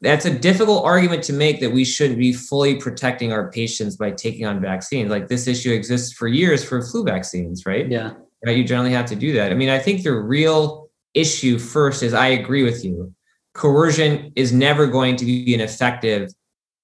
that's 0.00 0.24
a 0.24 0.30
difficult 0.30 0.86
argument 0.86 1.22
to 1.24 1.34
make 1.34 1.60
that 1.60 1.70
we 1.70 1.84
should 1.84 2.16
be 2.16 2.32
fully 2.32 2.76
protecting 2.76 3.34
our 3.34 3.50
patients 3.50 3.96
by 3.96 4.12
taking 4.12 4.46
on 4.46 4.62
vaccines. 4.62 5.10
Like 5.10 5.28
this 5.28 5.46
issue 5.46 5.72
exists 5.72 6.14
for 6.14 6.26
years 6.26 6.64
for 6.64 6.80
flu 6.80 7.04
vaccines, 7.04 7.66
right? 7.66 7.86
Yeah. 7.86 8.14
You 8.46 8.64
generally 8.64 8.92
have 8.92 9.06
to 9.06 9.16
do 9.16 9.34
that. 9.34 9.52
I 9.52 9.54
mean, 9.54 9.68
I 9.68 9.80
think 9.80 10.04
the 10.04 10.14
real 10.14 10.87
issue 11.14 11.58
first 11.58 12.02
is 12.02 12.14
I 12.14 12.28
agree 12.28 12.62
with 12.62 12.84
you. 12.84 13.12
Coercion 13.54 14.32
is 14.36 14.52
never 14.52 14.86
going 14.86 15.16
to 15.16 15.24
be 15.24 15.54
an 15.54 15.60
effective 15.60 16.32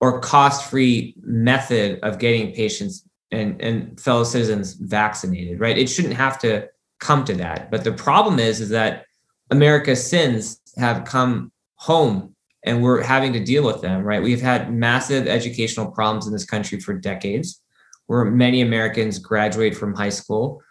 or 0.01 0.21
cost-free 0.21 1.15
method 1.23 2.01
of 2.03 2.19
getting 2.19 2.53
patients 2.53 3.09
and, 3.31 3.61
and 3.61 3.99
fellow 4.01 4.25
citizens 4.25 4.75
vaccinated, 4.75 5.61
right? 5.61 5.79
It 5.79 5.89
shouldn't 5.89 6.15
have 6.15 6.39
to 6.41 6.69
come 7.01 7.25
to 7.25 7.35
that. 7.35 7.71
But 7.71 7.85
the 7.85 7.93
problem 7.93 8.39
is, 8.39 8.61
is 8.61 8.71
that 8.71 9.07
America's 9.51 10.09
sins 10.09 10.61
have 10.77 11.05
come 11.05 11.53
home 11.77 12.35
and 12.65 12.83
we're 12.83 13.03
having 13.03 13.33
to 13.35 13.45
deal 13.45 13.65
with 13.65 13.83
them, 13.83 14.03
right? 14.03 14.23
We've 14.23 14.41
had 14.41 14.73
massive 14.73 15.27
educational 15.27 15.91
problems 15.91 16.27
in 16.27 16.33
this 16.33 16.47
country 16.47 16.81
for 16.81 16.95
decades, 16.95 17.61
where 18.07 18.25
many 18.25 18.63
Americans 18.63 19.19
graduate 19.19 19.77
from 19.77 19.95
high 19.95 20.09
school. 20.09 20.63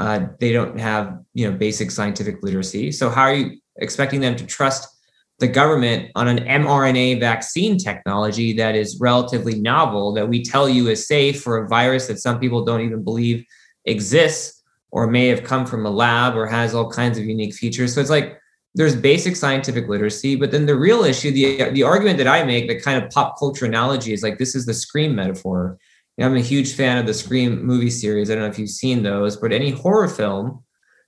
Uh, 0.00 0.28
they 0.38 0.50
don't 0.50 0.80
have, 0.80 1.18
you 1.34 1.44
know, 1.48 1.54
basic 1.54 1.90
scientific 1.90 2.42
literacy. 2.42 2.90
So 2.90 3.10
how 3.10 3.24
are 3.24 3.34
you 3.34 3.58
expecting 3.76 4.20
them 4.22 4.34
to 4.36 4.46
trust 4.46 4.88
the 5.40 5.46
government 5.46 6.10
on 6.14 6.26
an 6.26 6.38
mRNA 6.38 7.20
vaccine 7.20 7.76
technology 7.76 8.54
that 8.54 8.74
is 8.74 8.98
relatively 8.98 9.60
novel 9.60 10.14
that 10.14 10.26
we 10.26 10.42
tell 10.42 10.70
you 10.70 10.88
is 10.88 11.06
safe 11.06 11.42
for 11.42 11.58
a 11.58 11.68
virus 11.68 12.06
that 12.06 12.18
some 12.18 12.40
people 12.40 12.64
don't 12.64 12.80
even 12.80 13.04
believe 13.04 13.44
exists 13.84 14.62
or 14.90 15.06
may 15.06 15.28
have 15.28 15.44
come 15.44 15.66
from 15.66 15.84
a 15.84 15.90
lab 15.90 16.34
or 16.34 16.46
has 16.46 16.74
all 16.74 16.90
kinds 16.90 17.18
of 17.18 17.24
unique 17.26 17.54
features. 17.54 17.94
So 17.94 18.00
it's 18.00 18.08
like 18.08 18.38
there's 18.74 18.96
basic 18.96 19.36
scientific 19.36 19.86
literacy, 19.86 20.34
but 20.34 20.50
then 20.50 20.64
the 20.64 20.76
real 20.76 21.04
issue, 21.04 21.30
the 21.30 21.70
the 21.70 21.82
argument 21.82 22.16
that 22.18 22.26
I 22.26 22.42
make, 22.44 22.68
the 22.68 22.80
kind 22.80 23.02
of 23.02 23.10
pop 23.10 23.38
culture 23.38 23.66
analogy 23.66 24.14
is 24.14 24.22
like 24.22 24.38
this 24.38 24.54
is 24.54 24.64
the 24.64 24.74
Scream 24.74 25.14
metaphor. 25.14 25.78
You 26.20 26.26
know, 26.26 26.32
I'm 26.32 26.36
a 26.36 26.44
huge 26.44 26.74
fan 26.74 26.98
of 26.98 27.06
the 27.06 27.14
Scream 27.14 27.64
movie 27.64 27.88
series. 27.88 28.30
I 28.30 28.34
don't 28.34 28.42
know 28.42 28.50
if 28.50 28.58
you've 28.58 28.68
seen 28.68 29.02
those, 29.02 29.38
but 29.38 29.54
any 29.54 29.70
horror 29.70 30.06
film 30.06 30.62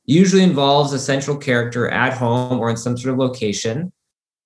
usually 0.07 0.43
involves 0.43 0.95
a 0.95 0.99
central 0.99 1.37
character 1.37 1.87
at 1.91 2.15
home 2.15 2.59
or 2.59 2.71
in 2.71 2.79
some 2.79 2.97
sort 2.97 3.13
of 3.13 3.19
location. 3.19 3.93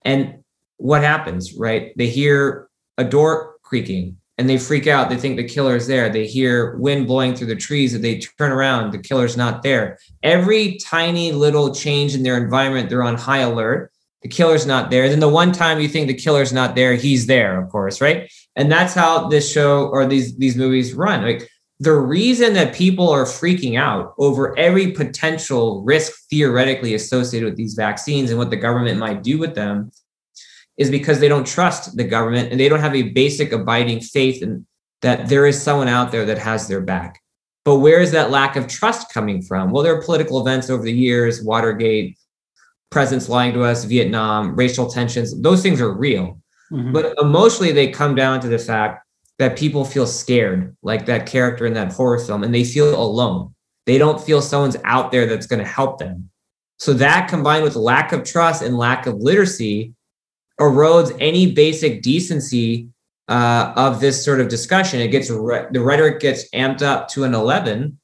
And 0.03 0.43
what 0.79 1.03
happens, 1.03 1.55
right? 1.55 1.93
They 1.97 2.09
hear 2.09 2.69
a 2.99 3.05
door 3.05 3.55
creaking 3.63 4.17
and 4.39 4.51
they 4.51 4.59
freak 4.59 4.89
out. 4.89 5.09
They 5.09 5.17
think 5.17 5.37
the 5.37 5.45
killer's 5.45 5.87
there. 5.87 6.09
They 6.09 6.27
hear 6.27 6.77
wind 6.79 7.07
blowing 7.07 7.37
through 7.37 7.47
the 7.47 7.55
trees 7.55 7.95
and 7.95 8.03
they 8.03 8.19
turn 8.19 8.51
around. 8.51 8.91
The 8.91 8.99
killer's 8.99 9.37
not 9.37 9.63
there. 9.63 9.99
Every 10.25 10.79
tiny 10.79 11.31
little 11.31 11.77
change 11.77 12.13
in 12.13 12.25
their 12.25 12.43
environment, 12.43 12.91
they're 12.91 13.05
on 13.05 13.17
high 13.17 13.39
alert. 13.39 13.93
The 14.27 14.35
killer's 14.35 14.67
not 14.67 14.91
there. 14.91 15.09
Then 15.09 15.21
the 15.21 15.29
one 15.29 15.53
time 15.53 15.79
you 15.79 15.87
think 15.87 16.09
the 16.09 16.15
killer's 16.15 16.53
not 16.53 16.75
there, 16.75 16.95
he's 16.95 17.27
there, 17.27 17.63
of 17.63 17.71
course, 17.71 18.01
right? 18.01 18.29
And 18.57 18.73
that's 18.73 18.93
how 18.93 19.29
this 19.29 19.49
show 19.49 19.87
or 19.87 20.05
these 20.05 20.37
these 20.37 20.57
movies 20.57 20.95
run. 20.95 21.23
Like 21.23 21.49
the 21.79 21.93
reason 21.93 22.55
that 22.55 22.75
people 22.75 23.09
are 23.09 23.25
freaking 23.25 23.79
out 23.79 24.15
over 24.19 24.59
every 24.59 24.91
potential 24.91 25.85
risk 25.85 26.13
theoretically 26.29 26.95
associated 26.95 27.47
with 27.49 27.57
these 27.57 27.75
vaccines 27.75 28.31
and 28.31 28.39
what 28.41 28.51
the 28.51 28.57
government 28.57 28.99
might 28.99 29.23
do 29.23 29.39
with 29.39 29.55
them 29.55 29.93
is 30.77 30.91
because 30.91 31.21
they 31.21 31.29
don't 31.29 31.47
trust 31.47 31.97
the 31.97 32.03
government 32.03 32.51
and 32.51 32.59
they 32.59 32.69
don't 32.69 32.81
have 32.81 32.97
a 32.97 33.11
basic 33.11 33.53
abiding 33.53 34.01
faith 34.01 34.43
in 34.43 34.67
that 35.03 35.29
there 35.29 35.47
is 35.47 35.63
someone 35.63 35.87
out 35.87 36.11
there 36.11 36.25
that 36.25 36.39
has 36.39 36.67
their 36.67 36.81
back. 36.81 37.21
But 37.65 37.77
where 37.77 38.01
is 38.01 38.11
that 38.11 38.33
lack 38.33 38.57
of 38.57 38.67
trust 38.67 39.15
coming 39.15 39.41
from? 39.41 39.71
Well, 39.71 39.85
there 39.85 39.95
are 39.95 40.03
political 40.03 40.41
events 40.41 40.69
over 40.69 40.83
the 40.83 40.93
years, 40.93 41.45
Watergate, 41.45 42.19
presidents 42.97 43.29
lying 43.29 43.53
to 43.53 43.63
us, 43.63 43.85
Vietnam, 43.85 44.57
racial 44.57 44.89
tensions. 44.89 45.39
Those 45.43 45.61
things 45.61 45.83
are 45.83 45.93
real. 45.93 46.41
Mm-hmm. 46.73 46.93
But 46.93 47.15
emotionally, 47.21 47.71
they 47.71 47.89
come 47.91 48.15
down 48.15 48.41
to 48.41 48.49
the 48.49 48.59
fact 48.59 49.05
that 49.39 49.59
people 49.59 49.85
feel 49.85 50.07
scared, 50.07 50.75
like 50.81 51.05
that 51.05 51.27
character 51.27 51.67
in 51.67 51.75
that 51.75 51.93
horror 51.93 52.19
film, 52.19 52.43
and 52.43 52.55
they 52.55 52.65
feel 52.65 52.99
alone. 52.99 53.55
They 53.85 53.99
don't 53.99 54.19
feel 54.19 54.41
someone's 54.41 54.79
out 54.85 55.13
there 55.13 55.27
that's 55.27 55.47
going 55.47 55.59
to 55.59 55.69
help 55.69 55.99
them. 55.99 56.31
So 56.79 56.95
that 56.95 57.29
combined 57.29 57.65
with 57.65 57.77
lack 57.77 58.13
of 58.13 58.25
trust 58.25 58.63
and 58.63 58.79
lack 58.79 59.05
of 59.05 59.17
literacy 59.17 59.93
erodes 60.59 61.15
any 61.21 61.53
basic 61.53 62.01
decency 62.01 62.89
uh, 63.29 63.75
of 63.77 64.01
this 64.01 64.25
sort 64.25 64.41
of 64.41 64.49
discussion. 64.49 65.01
It 65.01 65.09
gets 65.09 65.29
re- 65.29 65.67
the 65.71 65.83
rhetoric 65.83 66.19
gets 66.21 66.49
amped 66.53 66.81
up 66.81 67.09
to 67.09 67.25
an 67.25 67.35
11 67.35 67.99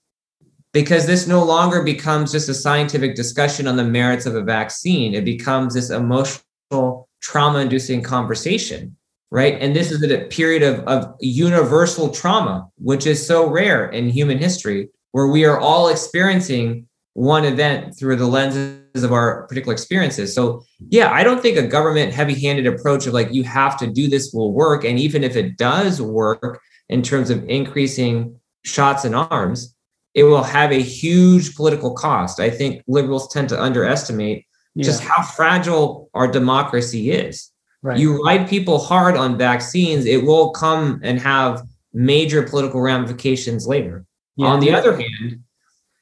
because 0.73 1.07
this 1.07 1.27
no 1.27 1.45
longer 1.45 1.83
becomes 1.83 2.33
just 2.33 2.49
a 2.49 2.55
scientific 2.55 3.15
discussion 3.15 3.69
on 3.69 3.77
the 3.77 3.85
merits 3.85 4.27
of 4.27 4.35
a 4.35 4.43
vaccine. 4.43 5.15
It 5.15 5.25
becomes 5.25 5.75
this 5.75 5.91
emotional, 5.91 7.09
trauma 7.21 7.59
inducing 7.61 8.03
conversation, 8.03 8.97
right? 9.31 9.57
And 9.61 9.77
this 9.77 9.91
is 9.91 10.03
a 10.03 10.25
period 10.27 10.63
of, 10.63 10.81
of 10.81 11.15
universal 11.21 12.09
trauma, 12.09 12.69
which 12.79 13.07
is 13.07 13.25
so 13.25 13.49
rare 13.49 13.89
in 13.91 14.09
human 14.09 14.39
history, 14.39 14.89
where 15.13 15.29
we 15.29 15.45
are 15.45 15.61
all 15.61 15.89
experiencing 15.89 16.89
one 17.15 17.45
event 17.45 17.97
through 17.99 18.17
the 18.17 18.27
lenses 18.27 19.05
of 19.05 19.13
our 19.13 19.47
particular 19.47 19.75
experiences. 19.75 20.35
So, 20.35 20.63
yeah, 20.89 21.13
I 21.13 21.23
don't 21.23 21.43
think 21.43 21.59
a 21.59 21.67
government 21.67 22.15
heavy 22.15 22.41
handed 22.41 22.67
approach 22.67 23.07
of 23.07 23.13
like, 23.13 23.33
you 23.33 23.45
have 23.45 23.77
to 23.79 23.87
do 23.87 24.09
this 24.09 24.33
will 24.33 24.55
work. 24.55 24.85
And 24.85 24.99
even 24.99 25.23
if 25.23 25.37
it 25.37 25.59
does 25.59 26.01
work 26.01 26.61
in 26.89 27.03
terms 27.03 27.29
of 27.29 27.45
increasing 27.49 28.41
shots 28.65 29.05
and 29.05 29.15
arms, 29.15 29.75
it 30.15 30.25
will 30.25 30.43
have 30.43 30.73
a 30.73 30.81
huge 30.81 31.55
political 31.57 31.95
cost. 31.95 32.41
I 32.41 32.51
think 32.51 32.83
liberals 32.87 33.33
tend 33.33 33.49
to 33.51 33.61
underestimate 33.61 34.47
yeah. 34.75 34.85
just 34.85 35.03
how 35.03 35.23
fragile 35.23 36.11
our 36.15 36.31
democracy 36.31 37.11
is. 37.11 37.51
Right. 37.83 37.99
You 37.99 38.23
ride 38.23 38.49
people 38.49 38.79
hard 38.79 39.17
on 39.17 39.37
vaccines, 39.37 40.07
it 40.07 40.25
will 40.25 40.51
come 40.51 41.01
and 41.03 41.19
have 41.19 41.63
major 41.93 42.43
political 42.43 42.81
ramifications 42.81 43.67
later. 43.67 44.05
Yeah. 44.37 44.47
On 44.47 44.61
the 44.61 44.73
other 44.73 44.97
hand, 44.97 45.43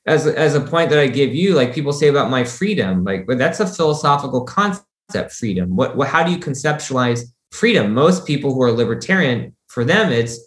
as 0.06 0.26
as 0.26 0.54
a 0.54 0.60
point 0.60 0.90
that 0.90 0.98
I 0.98 1.06
give 1.06 1.34
you, 1.34 1.54
like 1.54 1.74
people 1.74 1.92
say 1.92 2.08
about 2.08 2.30
my 2.30 2.44
freedom, 2.44 3.04
like, 3.04 3.26
but 3.26 3.38
that's 3.38 3.60
a 3.60 3.66
philosophical 3.66 4.44
concept. 4.44 4.84
Freedom. 5.30 5.74
What, 5.74 5.96
what? 5.96 6.08
How 6.08 6.22
do 6.22 6.30
you 6.30 6.38
conceptualize 6.38 7.24
freedom? 7.50 7.92
Most 7.92 8.26
people 8.26 8.54
who 8.54 8.62
are 8.62 8.70
libertarian, 8.70 9.56
for 9.66 9.84
them, 9.84 10.12
it's 10.12 10.38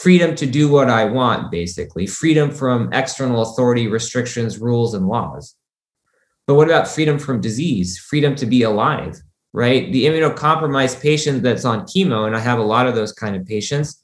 freedom 0.00 0.34
to 0.36 0.46
do 0.46 0.68
what 0.68 0.90
I 0.90 1.04
want, 1.04 1.50
basically 1.50 2.06
freedom 2.06 2.50
from 2.50 2.92
external 2.92 3.42
authority, 3.42 3.86
restrictions, 3.88 4.58
rules, 4.58 4.94
and 4.94 5.06
laws. 5.06 5.54
But 6.46 6.54
what 6.54 6.68
about 6.68 6.88
freedom 6.88 7.18
from 7.18 7.40
disease? 7.40 7.98
Freedom 7.98 8.34
to 8.36 8.46
be 8.46 8.62
alive, 8.62 9.20
right? 9.52 9.92
The 9.92 10.06
immunocompromised 10.06 11.00
patient 11.00 11.42
that's 11.42 11.64
on 11.64 11.82
chemo, 11.82 12.26
and 12.26 12.36
I 12.36 12.40
have 12.40 12.58
a 12.58 12.64
lot 12.64 12.86
of 12.86 12.94
those 12.94 13.12
kind 13.12 13.36
of 13.36 13.46
patients 13.46 14.02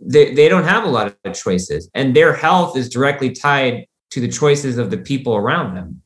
they, 0.00 0.34
they 0.34 0.48
don't 0.48 0.64
have 0.64 0.84
a 0.84 0.88
lot 0.88 1.14
of 1.24 1.34
choices 1.34 1.90
and 1.94 2.14
their 2.14 2.32
health 2.32 2.76
is 2.76 2.88
directly 2.88 3.32
tied 3.32 3.86
to 4.10 4.20
the 4.20 4.28
choices 4.28 4.78
of 4.78 4.90
the 4.90 4.98
people 4.98 5.36
around 5.36 5.74
them 5.74 6.02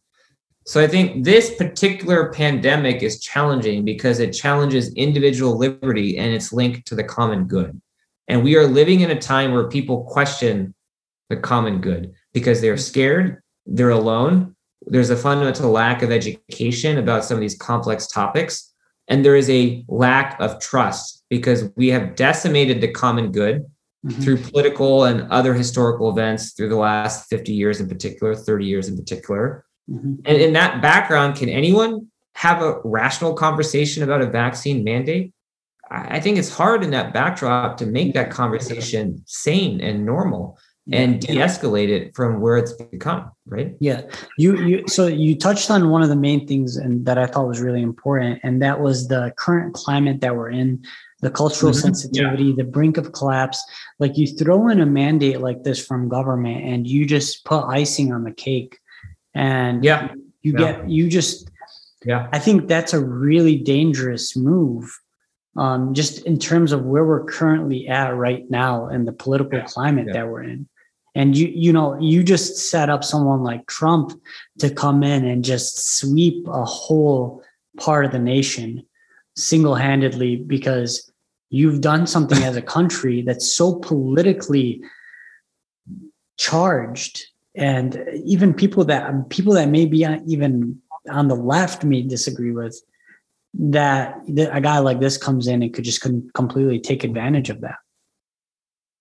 so 0.64 0.82
i 0.82 0.86
think 0.86 1.24
this 1.24 1.55
particular 1.56 2.32
pandemic 2.32 3.02
is 3.02 3.20
challenging 3.20 3.85
because 3.85 4.19
it 4.19 4.32
challenges 4.32 4.94
individual 4.94 5.56
liberty 5.56 6.16
and 6.19 6.32
it's 6.32 6.52
linked 6.52 6.86
to 6.86 6.94
the 6.94 7.05
common 7.05 7.44
good 7.44 7.81
and 8.28 8.43
we 8.43 8.57
are 8.57 8.66
living 8.66 9.01
in 9.01 9.11
a 9.11 9.20
time 9.20 9.53
where 9.53 9.69
people 9.69 10.05
question 10.05 10.74
the 11.28 11.36
common 11.36 11.81
good 11.81 12.12
because 12.32 12.61
they're 12.61 12.77
scared 12.77 13.43
they're 13.66 13.90
alone 13.90 14.55
there's 14.86 15.11
a 15.11 15.16
fundamental 15.16 15.70
lack 15.70 16.03
of 16.03 16.11
education 16.11 16.99
about 16.99 17.24
some 17.24 17.36
of 17.36 17.40
these 17.40 17.57
complex 17.57 18.07
topics 18.07 18.73
and 19.09 19.24
there 19.24 19.36
is 19.36 19.51
a 19.51 19.85
lack 19.89 20.40
of 20.40 20.61
trust 20.61 21.24
because 21.28 21.70
we 21.77 21.89
have 21.89 22.15
decimated 22.16 22.81
the 22.81 22.90
common 22.90 23.32
good 23.32 23.65
mm-hmm. 24.05 24.20
through 24.23 24.39
political 24.39 25.05
and 25.05 25.31
other 25.31 25.55
historical 25.55 26.11
events 26.11 26.53
through 26.53 26.69
the 26.69 26.77
last 26.77 27.28
50 27.28 27.53
years 27.53 27.81
in 27.81 27.89
particular, 27.89 28.35
30 28.35 28.65
years 28.65 28.89
in 28.89 28.97
particular. 28.97 29.65
Mm-hmm. 29.90 30.15
And 30.24 30.36
in 30.40 30.53
that 30.55 30.81
background, 30.82 31.36
can 31.36 31.49
anyone 31.49 32.09
have 32.35 32.62
a 32.62 32.81
rational 32.85 33.35
conversation 33.35 34.03
about 34.03 34.23
a 34.23 34.27
vaccine 34.27 34.85
mandate? 34.85 35.32
I 35.94 36.20
think 36.20 36.39
it's 36.39 36.48
hard 36.48 36.82
in 36.82 36.90
that 36.90 37.12
backdrop 37.12 37.77
to 37.78 37.86
make 37.86 38.14
that 38.14 38.31
conversation 38.31 39.23
sane 39.27 39.81
and 39.81 40.06
normal 40.06 40.59
and 40.90 41.20
de-escalate 41.20 41.89
it 41.89 42.16
from 42.16 42.40
where 42.40 42.56
it's 42.56 42.73
become 42.73 43.31
right 43.47 43.77
yeah 43.78 44.02
you 44.36 44.59
you 44.64 44.82
so 44.89 45.06
you 45.06 45.39
touched 45.39 45.70
on 45.70 45.90
one 45.90 46.02
of 46.02 46.09
the 46.09 46.16
main 46.16 46.44
things 46.44 46.77
and 46.77 47.06
that 47.06 47.19
i 47.19 47.24
thought 47.24 47.47
was 47.47 47.60
really 47.60 47.81
important 47.81 48.40
and 48.43 48.60
that 48.60 48.81
was 48.81 49.06
the 49.06 49.32
current 49.36 49.73
climate 49.74 50.20
that 50.20 50.35
we're 50.35 50.51
in 50.51 50.85
the 51.23 51.31
cultural 51.31 51.73
mm-hmm. 51.73 51.81
sensitivity, 51.81 52.44
yeah. 52.44 52.55
the 52.56 52.64
brink 52.64 52.98
of 52.98 53.12
collapse. 53.12 53.64
Like 53.98 54.19
you 54.19 54.27
throw 54.27 54.69
in 54.69 54.81
a 54.81 54.86
mandate 54.86 55.40
like 55.40 55.62
this 55.62 55.85
from 55.85 56.09
government 56.09 56.64
and 56.64 56.86
you 56.86 57.06
just 57.06 57.44
put 57.44 57.64
icing 57.64 58.12
on 58.12 58.24
the 58.24 58.32
cake. 58.32 58.78
And 59.35 59.82
yeah, 59.82 60.12
you 60.43 60.52
yeah. 60.52 60.59
get, 60.59 60.90
you 60.90 61.09
just, 61.09 61.48
yeah, 62.05 62.28
I 62.32 62.39
think 62.39 62.69
that's 62.69 62.93
a 62.93 63.02
really 63.02 63.56
dangerous 63.56 64.36
move. 64.36 64.93
Um, 65.57 65.93
just 65.93 66.24
in 66.24 66.39
terms 66.39 66.73
of 66.73 66.85
where 66.85 67.05
we're 67.05 67.24
currently 67.24 67.87
at 67.87 68.16
right 68.16 68.51
now 68.51 68.87
and 68.87 69.07
the 69.07 69.12
political 69.12 69.59
yeah. 69.59 69.66
climate 69.66 70.09
that 70.12 70.27
we're 70.27 70.45
in. 70.45 70.66
And 71.15 71.37
you, 71.37 71.49
you 71.49 71.74
know, 71.74 72.01
you 72.01 72.23
just 72.23 72.70
set 72.70 72.89
up 72.89 73.05
someone 73.05 73.43
like 73.43 73.66
Trump 73.66 74.19
to 74.61 74.70
come 74.70 75.03
in 75.03 75.27
and 75.27 75.45
just 75.45 75.99
sweep 75.99 76.47
a 76.49 76.65
whole 76.65 77.43
part 77.79 78.07
of 78.07 78.12
the 78.12 78.19
nation 78.19 78.87
single-handedly 79.37 80.37
because 80.37 81.12
You've 81.53 81.83
done 81.83 82.07
something 82.07 82.43
as 82.43 82.57
a 82.57 82.62
country 82.77 83.20
that's 83.20 83.53
so 83.53 83.74
politically 83.74 84.81
charged, 86.39 87.27
and 87.55 88.03
even 88.24 88.55
people 88.55 88.85
that 88.87 89.29
people 89.29 89.53
that 89.53 89.69
may 89.69 89.85
be 89.85 90.07
even 90.27 90.81
on 91.11 91.29
the 91.29 91.35
left 91.35 91.85
may 91.85 92.01
disagree 92.01 92.53
with 92.53 92.81
that 93.55 94.20
a 94.29 94.61
guy 94.61 94.79
like 94.79 95.01
this 95.01 95.16
comes 95.16 95.47
in 95.47 95.62
and 95.62 95.73
could 95.74 95.85
just 95.85 96.01
completely 96.35 96.81
take 96.81 97.05
advantage 97.05 97.51
of 97.51 97.61
that. 97.61 97.77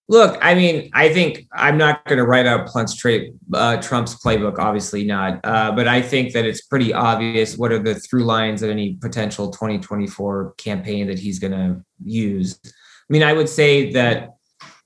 Look, 0.10 0.38
I 0.42 0.56
mean, 0.56 0.90
I 0.94 1.08
think 1.14 1.48
I'm 1.54 1.78
not 1.78 2.04
going 2.04 2.18
to 2.18 2.26
write 2.26 2.46
out 2.46 2.70
uh, 2.76 3.82
Trump's 3.82 4.22
playbook, 4.22 4.60
obviously 4.60 5.06
not. 5.06 5.40
Uh, 5.42 5.72
but 5.72 5.88
I 5.88 6.02
think 6.02 6.34
that 6.34 6.46
it's 6.46 6.62
pretty 6.62 6.94
obvious 6.94 7.58
what 7.58 7.72
are 7.72 7.80
the 7.80 7.96
through 7.96 8.26
lines 8.26 8.62
of 8.62 8.70
any 8.70 8.96
potential 8.96 9.52
2024 9.52 10.56
campaign 10.58 11.08
that 11.08 11.18
he's 11.18 11.40
going 11.40 11.54
to 11.54 11.82
use. 12.04 12.60
I 12.66 12.70
mean, 13.08 13.24
I 13.24 13.32
would 13.32 13.48
say 13.48 13.94
that 13.94 14.32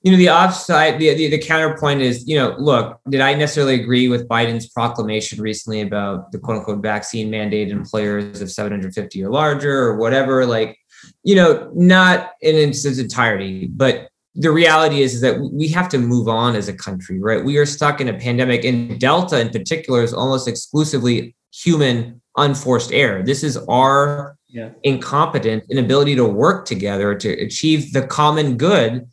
you 0.06 0.12
know 0.12 0.18
the 0.18 0.30
offside, 0.30 1.00
the, 1.00 1.16
the 1.16 1.32
the 1.32 1.40
counterpoint 1.40 2.00
is, 2.00 2.28
you 2.28 2.38
know, 2.38 2.56
look, 2.60 3.00
did 3.10 3.22
I 3.22 3.34
necessarily 3.34 3.74
agree 3.74 4.08
with 4.08 4.28
Biden's 4.28 4.70
proclamation 4.70 5.42
recently 5.42 5.82
about 5.82 6.32
the 6.32 6.38
quote 6.38 6.60
unquote 6.60 6.84
vaccine 6.84 7.32
mandate 7.32 7.70
in 7.70 7.84
players 7.84 8.40
of 8.40 8.52
750 8.52 9.24
or 9.24 9.32
larger 9.32 9.76
or 9.76 9.98
whatever? 9.98 10.46
Like, 10.46 10.78
you 11.24 11.34
know, 11.34 11.72
not 11.74 12.34
in 12.42 12.56
its 12.56 12.86
entirety, 12.86 13.66
but 13.66 14.10
the 14.36 14.52
reality 14.52 15.02
is, 15.02 15.16
is 15.16 15.22
that 15.22 15.40
we 15.40 15.70
have 15.70 15.90
to 15.90 15.98
move 15.98 16.28
on 16.28 16.56
as 16.56 16.68
a 16.68 16.74
country, 16.74 17.20
right? 17.20 17.44
We 17.44 17.58
are 17.58 17.66
stuck 17.66 18.00
in 18.00 18.08
a 18.08 18.14
pandemic, 18.14 18.64
and 18.64 19.00
Delta 19.00 19.40
in 19.40 19.50
particular 19.50 20.04
is 20.04 20.14
almost 20.14 20.48
exclusively 20.48 21.36
human 21.52 22.22
unforced 22.38 22.92
error. 22.92 23.24
This 23.24 23.44
is 23.44 23.58
our 23.68 24.38
yeah. 24.50 24.70
incompetence, 24.84 25.66
inability 25.72 26.16
to 26.16 26.26
work 26.26 26.68
together 26.68 27.16
to 27.16 27.30
achieve 27.44 27.92
the 27.92 28.06
common 28.06 28.56
good 28.56 29.08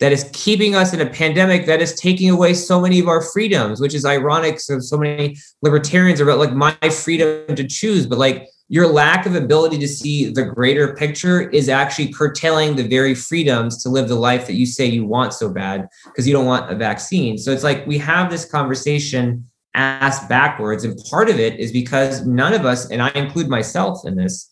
that 0.00 0.12
is 0.12 0.28
keeping 0.32 0.74
us 0.74 0.92
in 0.92 1.00
a 1.00 1.06
pandemic 1.06 1.66
that 1.66 1.82
is 1.82 1.94
taking 1.94 2.30
away 2.30 2.54
so 2.54 2.80
many 2.80 3.00
of 3.00 3.08
our 3.08 3.20
freedoms, 3.20 3.80
which 3.80 3.94
is 3.94 4.04
ironic. 4.04 4.60
So, 4.60 4.78
so 4.78 4.96
many 4.96 5.36
libertarians 5.62 6.20
are 6.20 6.24
about 6.24 6.38
like 6.38 6.52
my 6.52 6.90
freedom 6.90 7.54
to 7.54 7.66
choose, 7.66 8.06
but 8.06 8.18
like 8.18 8.48
your 8.68 8.86
lack 8.86 9.26
of 9.26 9.34
ability 9.34 9.78
to 9.78 9.88
see 9.88 10.30
the 10.30 10.44
greater 10.44 10.94
picture 10.94 11.48
is 11.50 11.68
actually 11.68 12.12
curtailing 12.12 12.76
the 12.76 12.86
very 12.86 13.14
freedoms 13.14 13.82
to 13.82 13.88
live 13.88 14.08
the 14.08 14.14
life 14.14 14.46
that 14.46 14.54
you 14.54 14.66
say 14.66 14.84
you 14.84 15.06
want 15.06 15.32
so 15.32 15.48
bad 15.48 15.88
because 16.04 16.28
you 16.28 16.34
don't 16.34 16.46
want 16.46 16.70
a 16.70 16.74
vaccine. 16.74 17.38
So 17.38 17.50
it's 17.50 17.64
like 17.64 17.86
we 17.86 17.98
have 17.98 18.30
this 18.30 18.44
conversation 18.44 19.46
asked 19.74 20.28
backwards. 20.28 20.84
And 20.84 20.98
part 21.10 21.30
of 21.30 21.40
it 21.40 21.58
is 21.58 21.72
because 21.72 22.26
none 22.26 22.52
of 22.52 22.66
us, 22.66 22.90
and 22.90 23.00
I 23.00 23.10
include 23.14 23.48
myself 23.48 24.04
in 24.04 24.16
this, 24.16 24.50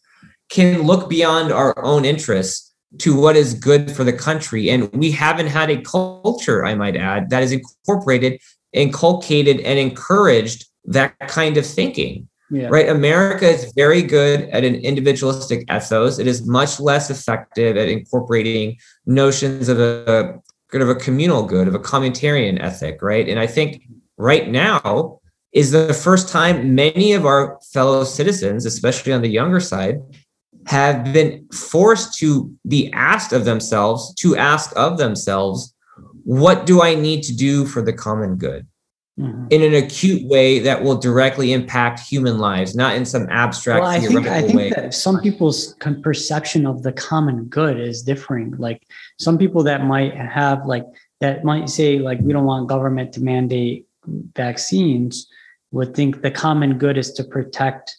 can 0.48 0.82
look 0.82 1.10
beyond 1.10 1.52
our 1.52 1.84
own 1.84 2.04
interests 2.04 2.74
to 2.98 3.18
what 3.18 3.36
is 3.36 3.54
good 3.54 3.90
for 3.90 4.04
the 4.04 4.12
country. 4.12 4.70
And 4.70 4.92
we 4.92 5.10
haven't 5.10 5.48
had 5.48 5.70
a 5.70 5.80
culture, 5.82 6.64
I 6.64 6.74
might 6.74 6.96
add, 6.96 7.30
that 7.30 7.42
is 7.42 7.52
incorporated, 7.52 8.40
inculcated, 8.72 9.60
and 9.60 9.78
encouraged 9.78 10.66
that 10.84 11.18
kind 11.28 11.56
of 11.56 11.66
thinking. 11.66 12.28
Yeah. 12.48 12.68
Right. 12.68 12.88
America 12.88 13.48
is 13.48 13.72
very 13.74 14.02
good 14.02 14.42
at 14.50 14.62
an 14.62 14.76
individualistic 14.76 15.64
ethos. 15.68 16.20
It 16.20 16.28
is 16.28 16.46
much 16.46 16.78
less 16.78 17.10
effective 17.10 17.76
at 17.76 17.88
incorporating 17.88 18.76
notions 19.04 19.68
of 19.68 19.80
a 19.80 20.40
kind 20.70 20.82
of 20.82 20.88
a 20.88 20.94
communal 20.94 21.44
good, 21.44 21.66
of 21.66 21.74
a 21.74 21.80
communitarian 21.80 22.62
ethic, 22.62 23.02
right? 23.02 23.28
And 23.28 23.40
I 23.40 23.48
think 23.48 23.82
right 24.16 24.48
now 24.48 25.18
is 25.52 25.72
the 25.72 25.92
first 25.92 26.28
time 26.28 26.74
many 26.74 27.14
of 27.14 27.26
our 27.26 27.58
fellow 27.72 28.04
citizens, 28.04 28.64
especially 28.64 29.12
on 29.12 29.22
the 29.22 29.28
younger 29.28 29.58
side, 29.58 30.00
have 30.66 31.12
been 31.12 31.46
forced 31.52 32.18
to 32.18 32.52
be 32.66 32.92
asked 32.92 33.32
of 33.32 33.44
themselves, 33.44 34.14
to 34.16 34.36
ask 34.36 34.72
of 34.76 34.98
themselves, 34.98 35.74
what 36.24 36.66
do 36.66 36.82
I 36.82 36.94
need 36.94 37.22
to 37.24 37.34
do 37.34 37.66
for 37.66 37.82
the 37.82 37.92
common 37.92 38.36
good? 38.36 38.66
mm-hmm. 39.18 39.46
in 39.50 39.62
an 39.62 39.74
acute 39.74 40.26
way 40.28 40.58
that 40.60 40.82
will 40.82 40.96
directly 40.96 41.52
impact 41.52 42.00
human 42.00 42.38
lives, 42.38 42.74
not 42.74 42.94
in 42.94 43.04
some 43.04 43.26
abstract. 43.30 43.82
Well, 43.82 43.90
I 43.90 44.00
think 44.00 44.26
I 44.26 44.42
think 44.42 44.56
way. 44.56 44.70
that 44.70 44.94
some 44.94 45.20
people's 45.20 45.74
perception 46.02 46.66
of 46.66 46.82
the 46.82 46.92
common 46.92 47.44
good 47.44 47.80
is 47.80 48.02
differing. 48.02 48.54
Like 48.58 48.86
some 49.18 49.38
people 49.38 49.62
that 49.64 49.84
might 49.84 50.14
have 50.14 50.66
like 50.66 50.84
that 51.20 51.44
might 51.44 51.68
say 51.68 51.98
like 51.98 52.20
we 52.20 52.32
don't 52.32 52.44
want 52.44 52.68
government 52.68 53.12
to 53.14 53.22
mandate 53.22 53.86
vaccines 54.34 55.26
would 55.72 55.94
think 55.94 56.22
the 56.22 56.30
common 56.30 56.78
good 56.78 56.96
is 56.96 57.12
to 57.12 57.24
protect 57.24 57.96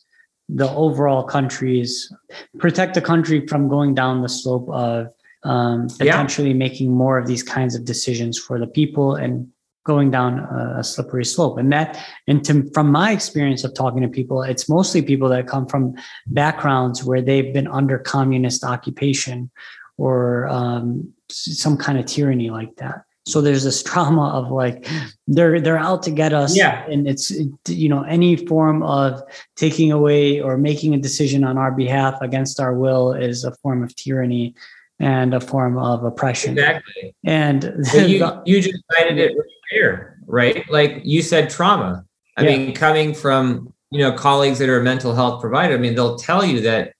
the 0.49 0.69
overall 0.71 1.23
countries 1.23 2.11
protect 2.57 2.93
the 2.93 3.01
country 3.01 3.45
from 3.47 3.67
going 3.67 3.93
down 3.93 4.21
the 4.21 4.29
slope 4.29 4.69
of 4.69 5.07
um, 5.43 5.87
potentially 5.97 6.49
yeah. 6.49 6.55
making 6.55 6.91
more 6.91 7.17
of 7.17 7.27
these 7.27 7.43
kinds 7.43 7.75
of 7.75 7.85
decisions 7.85 8.39
for 8.39 8.59
the 8.59 8.67
people 8.67 9.15
and 9.15 9.49
going 9.85 10.11
down 10.11 10.39
a, 10.39 10.83
slippery 10.83 11.23
slope. 11.23 11.57
And 11.57 11.71
that, 11.71 11.97
and 12.27 12.43
to, 12.45 12.69
from 12.73 12.91
my 12.91 13.11
experience 13.11 13.63
of 13.63 13.73
talking 13.73 14.01
to 14.01 14.09
people, 14.09 14.43
it's 14.43 14.67
mostly 14.67 15.01
people 15.01 15.29
that 15.29 15.47
come 15.47 15.65
from 15.65 15.95
backgrounds 16.27 17.05
where 17.05 17.21
they've 17.21 17.53
been 17.53 17.67
under 17.67 17.97
communist 17.97 18.65
occupation 18.65 19.49
or 19.97 20.47
um, 20.49 21.13
some 21.29 21.77
kind 21.77 21.97
of 21.97 22.05
tyranny 22.05 22.49
like 22.49 22.75
that. 22.75 23.03
So 23.27 23.41
there's 23.41 23.65
this 23.65 23.83
trauma 23.83 24.29
of 24.29 24.51
like 24.51 24.87
they're 25.27 25.59
they're 25.59 25.77
out 25.77 26.01
to 26.03 26.11
get 26.11 26.31
us, 26.33 26.55
yeah. 26.55 26.85
And 26.89 27.07
it's 27.07 27.31
you 27.67 27.89
know 27.89 28.03
any 28.03 28.37
form 28.37 28.83
of 28.83 29.21
taking 29.55 29.91
away 29.91 30.39
or 30.39 30.57
making 30.57 30.93
a 30.93 30.97
decision 30.97 31.43
on 31.43 31.57
our 31.57 31.71
behalf 31.71 32.17
against 32.21 32.59
our 32.61 32.73
will 32.73 33.11
is 33.11 33.43
a 33.43 33.51
form 33.55 33.83
of 33.83 33.93
tyranny 33.95 34.55
and 34.99 35.33
a 35.33 35.41
form 35.41 35.77
of 35.77 36.05
oppression. 36.05 36.53
Exactly. 36.53 37.15
And 37.25 37.63
you, 37.93 38.25
you 38.45 38.61
just 38.61 38.81
cited 38.93 39.17
it 39.17 39.35
here, 39.71 40.17
right? 40.25 40.63
Like 40.69 41.01
you 41.03 41.21
said, 41.21 41.49
trauma. 41.49 42.05
I 42.37 42.43
yeah. 42.43 42.57
mean, 42.57 42.75
coming 42.75 43.13
from 43.13 43.73
you 43.91 43.99
know 43.99 44.13
colleagues 44.13 44.59
that 44.59 44.69
are 44.69 44.79
a 44.79 44.83
mental 44.83 45.13
health 45.13 45.41
provider, 45.41 45.73
I 45.73 45.77
mean, 45.77 45.95
they'll 45.95 46.17
tell 46.17 46.45
you 46.45 46.61
that 46.61 46.93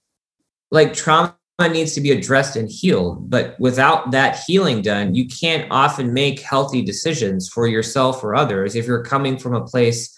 like 0.71 0.93
trauma 0.93 1.36
needs 1.65 1.93
to 1.93 2.01
be 2.01 2.11
addressed 2.11 2.55
and 2.55 2.69
healed, 2.69 3.29
but 3.31 3.59
without 3.59 4.11
that 4.11 4.39
healing 4.45 4.83
done, 4.83 5.15
you 5.15 5.27
can't 5.27 5.67
often 5.71 6.13
make 6.13 6.39
healthy 6.39 6.83
decisions 6.83 7.49
for 7.49 7.67
yourself 7.67 8.23
or 8.23 8.35
others 8.35 8.75
if 8.75 8.85
you're 8.85 9.03
coming 9.03 9.37
from 9.37 9.55
a 9.55 9.65
place 9.65 10.15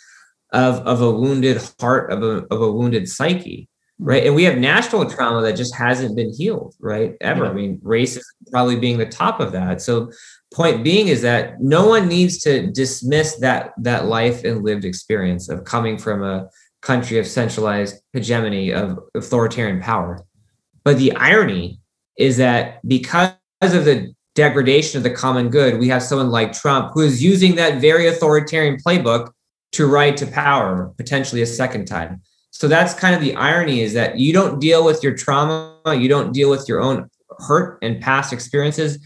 of 0.51 0.75
of 0.79 1.01
a 1.01 1.11
wounded 1.11 1.61
heart, 1.79 2.11
of 2.11 2.23
a 2.23 2.45
of 2.51 2.61
a 2.61 2.71
wounded 2.71 3.07
psyche. 3.07 3.69
Hmm. 3.99 4.05
right? 4.05 4.25
And 4.25 4.35
we 4.35 4.43
have 4.43 4.57
national 4.57 5.09
trauma 5.09 5.41
that 5.43 5.55
just 5.55 5.75
hasn't 5.75 6.15
been 6.15 6.33
healed, 6.33 6.75
right? 6.79 7.15
Ever. 7.21 7.45
Yeah. 7.45 7.51
I 7.51 7.53
mean, 7.53 7.79
racism 7.79 8.23
probably 8.51 8.77
being 8.77 8.97
the 8.97 9.05
top 9.05 9.39
of 9.39 9.51
that. 9.51 9.81
So 9.81 10.11
point 10.53 10.83
being 10.83 11.07
is 11.07 11.21
that 11.21 11.61
no 11.61 11.87
one 11.87 12.07
needs 12.07 12.39
to 12.39 12.71
dismiss 12.71 13.37
that 13.37 13.73
that 13.77 14.05
life 14.05 14.43
and 14.43 14.63
lived 14.63 14.83
experience 14.85 15.49
of 15.49 15.63
coming 15.63 15.97
from 15.97 16.23
a 16.23 16.49
country 16.81 17.19
of 17.19 17.27
centralized 17.27 18.01
hegemony 18.13 18.71
of 18.71 18.99
authoritarian 19.15 19.81
power. 19.81 20.25
But 20.83 20.97
the 20.97 21.15
irony 21.15 21.79
is 22.17 22.37
that 22.37 22.85
because 22.87 23.33
of 23.61 23.85
the 23.85 24.13
degradation 24.35 24.97
of 24.97 25.03
the 25.03 25.11
common 25.11 25.49
good, 25.49 25.79
we 25.79 25.87
have 25.89 26.03
someone 26.03 26.29
like 26.29 26.53
Trump 26.53 26.91
who 26.93 27.01
is 27.01 27.23
using 27.23 27.55
that 27.55 27.81
very 27.81 28.07
authoritarian 28.07 28.77
playbook 28.77 29.31
to 29.71 29.85
ride 29.85 30.17
to 30.17 30.25
power 30.25 30.93
potentially 30.97 31.41
a 31.41 31.45
second 31.45 31.85
time. 31.85 32.21
So 32.51 32.67
that's 32.67 32.93
kind 32.93 33.15
of 33.15 33.21
the 33.21 33.35
irony 33.35 33.81
is 33.81 33.93
that 33.93 34.17
you 34.17 34.33
don't 34.33 34.59
deal 34.59 34.83
with 34.83 35.03
your 35.03 35.15
trauma, 35.15 35.77
you 35.87 36.07
don't 36.07 36.33
deal 36.33 36.49
with 36.49 36.67
your 36.67 36.81
own 36.81 37.09
hurt 37.39 37.79
and 37.81 38.01
past 38.01 38.33
experiences. 38.33 38.99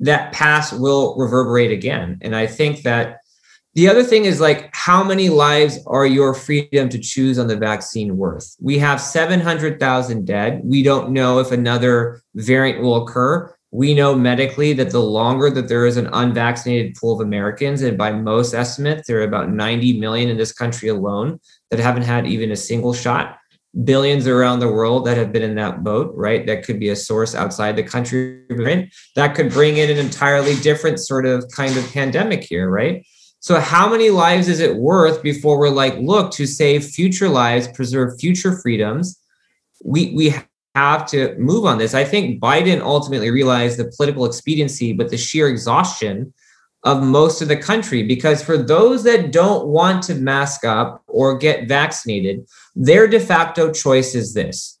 That 0.00 0.32
past 0.32 0.78
will 0.78 1.16
reverberate 1.16 1.72
again. 1.72 2.18
And 2.20 2.36
I 2.36 2.46
think 2.46 2.82
that 2.82 3.18
the 3.74 3.88
other 3.88 4.02
thing 4.02 4.24
is 4.24 4.40
like, 4.40 4.74
how 4.74 5.04
many 5.04 5.28
lives 5.28 5.78
are 5.86 6.06
your 6.06 6.34
freedom 6.34 6.88
to 6.88 6.98
choose 6.98 7.38
on 7.38 7.46
the 7.46 7.56
vaccine 7.56 8.16
worth? 8.16 8.56
We 8.60 8.78
have 8.78 9.00
700,000 9.00 10.24
dead. 10.26 10.62
We 10.64 10.82
don't 10.82 11.10
know 11.10 11.38
if 11.38 11.52
another 11.52 12.22
variant 12.34 12.82
will 12.82 13.04
occur. 13.04 13.54
We 13.70 13.92
know 13.94 14.14
medically 14.14 14.72
that 14.72 14.90
the 14.90 15.02
longer 15.02 15.50
that 15.50 15.68
there 15.68 15.86
is 15.86 15.98
an 15.98 16.08
unvaccinated 16.12 16.96
pool 16.96 17.12
of 17.12 17.20
Americans, 17.20 17.82
and 17.82 17.98
by 17.98 18.12
most 18.12 18.54
estimates, 18.54 19.06
there 19.06 19.20
are 19.20 19.24
about 19.24 19.50
90 19.50 20.00
million 20.00 20.30
in 20.30 20.38
this 20.38 20.52
country 20.52 20.88
alone 20.88 21.38
that 21.70 21.78
haven't 21.78 22.04
had 22.04 22.26
even 22.26 22.50
a 22.50 22.56
single 22.56 22.94
shot, 22.94 23.36
billions 23.84 24.26
around 24.26 24.60
the 24.60 24.72
world 24.72 25.04
that 25.04 25.18
have 25.18 25.32
been 25.32 25.42
in 25.42 25.54
that 25.56 25.84
boat, 25.84 26.10
right? 26.16 26.46
That 26.46 26.64
could 26.64 26.80
be 26.80 26.88
a 26.88 26.96
source 26.96 27.34
outside 27.34 27.76
the 27.76 27.82
country. 27.82 28.42
That 29.14 29.34
could 29.34 29.52
bring 29.52 29.76
in 29.76 29.90
an 29.90 29.98
entirely 29.98 30.56
different 30.56 30.98
sort 30.98 31.26
of 31.26 31.44
kind 31.54 31.76
of 31.76 31.92
pandemic 31.92 32.44
here, 32.44 32.70
right? 32.70 33.06
So, 33.40 33.60
how 33.60 33.88
many 33.88 34.10
lives 34.10 34.48
is 34.48 34.60
it 34.60 34.76
worth 34.76 35.22
before 35.22 35.58
we're 35.58 35.68
like, 35.68 35.96
look, 35.98 36.32
to 36.32 36.46
save 36.46 36.84
future 36.84 37.28
lives, 37.28 37.68
preserve 37.68 38.18
future 38.18 38.58
freedoms? 38.58 39.20
We, 39.84 40.12
we 40.12 40.34
have 40.74 41.06
to 41.06 41.36
move 41.38 41.64
on 41.64 41.78
this. 41.78 41.94
I 41.94 42.04
think 42.04 42.40
Biden 42.40 42.80
ultimately 42.80 43.30
realized 43.30 43.78
the 43.78 43.92
political 43.96 44.24
expediency, 44.24 44.92
but 44.92 45.10
the 45.10 45.16
sheer 45.16 45.48
exhaustion 45.48 46.32
of 46.84 47.02
most 47.02 47.40
of 47.40 47.48
the 47.48 47.56
country. 47.56 48.02
Because 48.02 48.42
for 48.42 48.56
those 48.56 49.04
that 49.04 49.30
don't 49.30 49.68
want 49.68 50.02
to 50.04 50.14
mask 50.14 50.64
up 50.64 51.02
or 51.06 51.38
get 51.38 51.68
vaccinated, 51.68 52.46
their 52.74 53.06
de 53.06 53.20
facto 53.20 53.72
choice 53.72 54.14
is 54.14 54.34
this. 54.34 54.78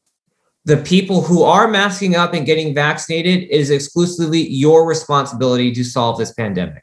The 0.64 0.78
people 0.78 1.22
who 1.22 1.44
are 1.44 1.68
masking 1.68 2.16
up 2.16 2.34
and 2.34 2.44
getting 2.44 2.74
vaccinated 2.74 3.48
is 3.50 3.70
exclusively 3.70 4.46
your 4.48 4.86
responsibility 4.86 5.72
to 5.72 5.84
solve 5.84 6.18
this 6.18 6.32
pandemic. 6.32 6.82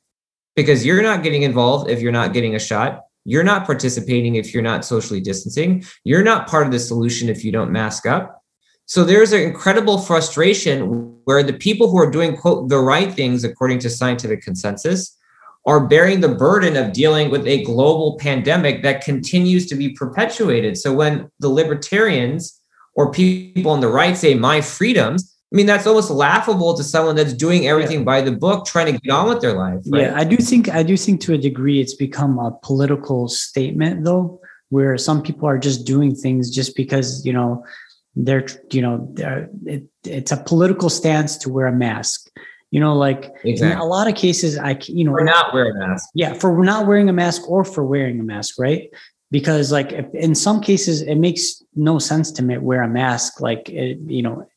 Because 0.56 0.86
you're 0.86 1.02
not 1.02 1.23
getting 1.23 1.44
involved 1.44 1.90
if 1.90 2.02
you're 2.02 2.11
not 2.11 2.34
getting 2.34 2.56
a 2.56 2.60
shot. 2.60 3.02
You're 3.26 3.44
not 3.44 3.65
participating 3.65 4.36
if 4.36 4.53
you're 4.53 4.64
not 4.64 4.86
socially 4.86 5.19
distancing. 5.19 5.84
You're 6.03 6.23
not 6.23 6.48
part 6.48 6.65
of 6.65 6.72
the 6.72 6.80
solution 6.80 7.27
if 7.27 7.44
you 7.44 7.52
don't 7.52 7.72
mask 7.72 8.06
up. 8.06 8.44
So 8.86 9.03
there's 9.03 9.34
an 9.34 9.41
incredible 9.41 9.98
frustration 9.98 11.18
where 11.26 11.41
the 11.41 11.53
people 11.53 11.90
who 11.90 11.98
are 11.98 12.10
doing, 12.10 12.38
quote, 12.38 12.69
the 12.69 12.77
right 12.77 13.11
things 13.11 13.44
according 13.44 13.80
to 13.80 13.90
scientific 13.90 14.44
consensus 14.44 15.18
are 15.65 15.88
bearing 15.88 16.19
the 16.19 16.30
burden 16.30 16.77
of 16.77 16.94
dealing 16.94 17.32
with 17.32 17.48
a 17.48 17.64
global 17.64 18.18
pandemic 18.19 18.84
that 18.84 19.03
continues 19.03 19.65
to 19.65 19.76
be 19.76 19.90
perpetuated. 19.90 20.77
So 20.77 20.94
when 20.94 21.32
the 21.40 21.49
libertarians 21.49 22.61
or 22.94 23.11
people 23.11 23.72
on 23.72 23.80
the 23.80 23.88
right 23.88 24.15
say, 24.15 24.36
my 24.36 24.61
freedoms, 24.61 25.34
I 25.56 25.57
mean, 25.57 25.68
that's 25.68 25.88
almost 25.88 26.10
laughable 26.10 26.73
to 26.73 26.84
someone 26.84 27.15
that's 27.15 27.32
doing 27.32 27.65
everything 27.65 27.99
yeah. 27.99 28.03
by 28.03 28.19
the 28.19 28.34
book, 28.34 28.65
trying 28.65 28.94
to 28.94 28.99
get 28.99 29.10
on 29.10 29.30
with 29.30 29.40
their 29.40 29.53
life. 29.53 29.80
Right? 29.88 30.02
Yeah, 30.02 30.14
I 30.14 30.26
do 30.26 30.36
think 30.36 30.68
I 30.68 30.84
do 30.84 30.98
think 30.98 31.22
to 31.22 31.34
a 31.34 31.38
degree 31.38 31.80
it's 31.80 31.95
become 31.95 32.38
a 32.40 32.52
political 32.61 33.30
statement 33.30 34.03
though, 34.03 34.41
where 34.68 34.98
some 34.98 35.23
people 35.23 35.48
are 35.48 35.57
just 35.57 35.86
doing 35.86 36.14
things 36.14 36.53
just 36.53 36.76
because, 36.76 37.26
you 37.26 37.32
know, 37.32 37.64
they're 38.18 38.45
you 38.69 38.82
know 38.82 39.07
they're, 39.14 39.49
it, 39.65 39.86
it's 40.03 40.34
a 40.34 40.38
political 40.44 40.90
stance 40.90 41.38
to 41.38 41.49
wear 41.49 41.68
a 41.68 41.72
mask 41.72 42.30
you 42.72 42.80
know 42.80 42.95
like 42.95 43.34
exactly. 43.44 43.73
in 43.73 43.77
a 43.77 43.84
lot 43.84 44.07
of 44.07 44.15
cases 44.15 44.57
i 44.57 44.77
you 44.88 45.03
know 45.03 45.11
for 45.11 45.26
not 45.26 45.53
wearing 45.53 45.76
a 45.76 45.80
mask 45.80 46.10
yeah 46.14 46.34
for 46.34 46.64
not 46.64 46.88
wearing 46.88 47.10
a 47.10 47.14
mask 47.14 47.49
or 47.49 47.65
for 47.65 47.84
wearing 47.86 48.19
a 48.22 48.23
mask 48.23 48.56
right 48.57 48.90
because 49.32 49.69
like 49.69 49.91
if, 49.91 50.06
in 50.14 50.34
some 50.34 50.61
cases 50.61 51.02
it 51.02 51.15
makes 51.15 51.61
no 51.76 51.99
sense 51.99 52.32
to 52.32 52.41
wear 52.60 52.84
a 52.84 52.88
mask 52.88 53.41
like 53.41 53.68
it, 53.69 53.98
you 54.07 54.22
know 54.22 54.48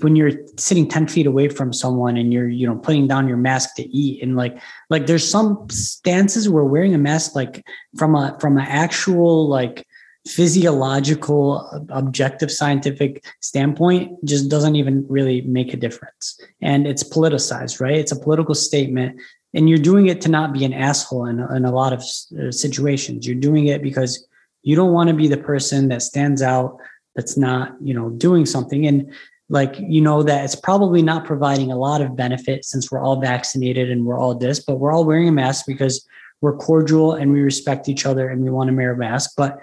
when 0.00 0.16
you're 0.16 0.32
sitting 0.56 0.88
10 0.88 1.08
feet 1.08 1.26
away 1.26 1.48
from 1.48 1.72
someone 1.72 2.16
and 2.16 2.32
you're 2.32 2.48
you 2.48 2.66
know 2.66 2.76
putting 2.76 3.06
down 3.06 3.28
your 3.28 3.36
mask 3.36 3.74
to 3.76 3.82
eat 3.94 4.22
and 4.22 4.34
like 4.34 4.58
like 4.88 5.06
there's 5.06 5.28
some 5.28 5.66
stances 5.70 6.48
where 6.48 6.64
wearing 6.64 6.94
a 6.94 6.98
mask 6.98 7.34
like 7.34 7.64
from 7.96 8.14
a 8.14 8.36
from 8.40 8.56
an 8.56 8.66
actual 8.66 9.46
like 9.48 9.86
physiological 10.26 11.86
objective 11.90 12.50
scientific 12.50 13.24
standpoint 13.40 14.12
just 14.24 14.50
doesn't 14.50 14.76
even 14.76 15.06
really 15.08 15.40
make 15.42 15.72
a 15.72 15.76
difference. 15.76 16.38
And 16.60 16.86
it's 16.86 17.02
politicized 17.02 17.80
right? 17.80 17.96
It's 17.96 18.12
a 18.12 18.18
political 18.18 18.54
statement 18.54 19.20
and 19.54 19.68
you're 19.68 19.78
doing 19.78 20.08
it 20.08 20.20
to 20.22 20.28
not 20.28 20.52
be 20.52 20.64
an 20.64 20.74
asshole 20.74 21.26
in, 21.26 21.40
in 21.40 21.64
a 21.64 21.72
lot 21.72 21.92
of 21.92 22.00
uh, 22.00 22.50
situations. 22.52 23.26
You're 23.26 23.36
doing 23.36 23.66
it 23.66 23.82
because 23.82 24.26
you 24.62 24.76
don't 24.76 24.92
want 24.92 25.08
to 25.08 25.14
be 25.14 25.28
the 25.28 25.38
person 25.38 25.88
that 25.88 26.02
stands 26.02 26.42
out 26.42 26.78
that's 27.16 27.36
not 27.36 27.74
you 27.80 27.94
know 27.94 28.10
doing 28.10 28.46
something. 28.46 28.86
And 28.86 29.12
like 29.48 29.76
you 29.78 30.00
know 30.00 30.22
that 30.22 30.44
it's 30.44 30.54
probably 30.54 31.02
not 31.02 31.24
providing 31.24 31.72
a 31.72 31.76
lot 31.76 32.00
of 32.00 32.16
benefit 32.16 32.64
since 32.64 32.90
we're 32.90 33.02
all 33.02 33.20
vaccinated 33.20 33.90
and 33.90 34.04
we're 34.04 34.18
all 34.18 34.34
this 34.34 34.60
but 34.60 34.76
we're 34.76 34.92
all 34.92 35.04
wearing 35.04 35.28
a 35.28 35.32
mask 35.32 35.64
because 35.66 36.06
we're 36.40 36.56
cordial 36.56 37.14
and 37.14 37.32
we 37.32 37.40
respect 37.40 37.88
each 37.88 38.04
other 38.04 38.28
and 38.28 38.42
we 38.42 38.50
want 38.50 38.68
to 38.68 38.76
wear 38.76 38.92
a 38.92 38.96
mask 38.96 39.32
but 39.36 39.60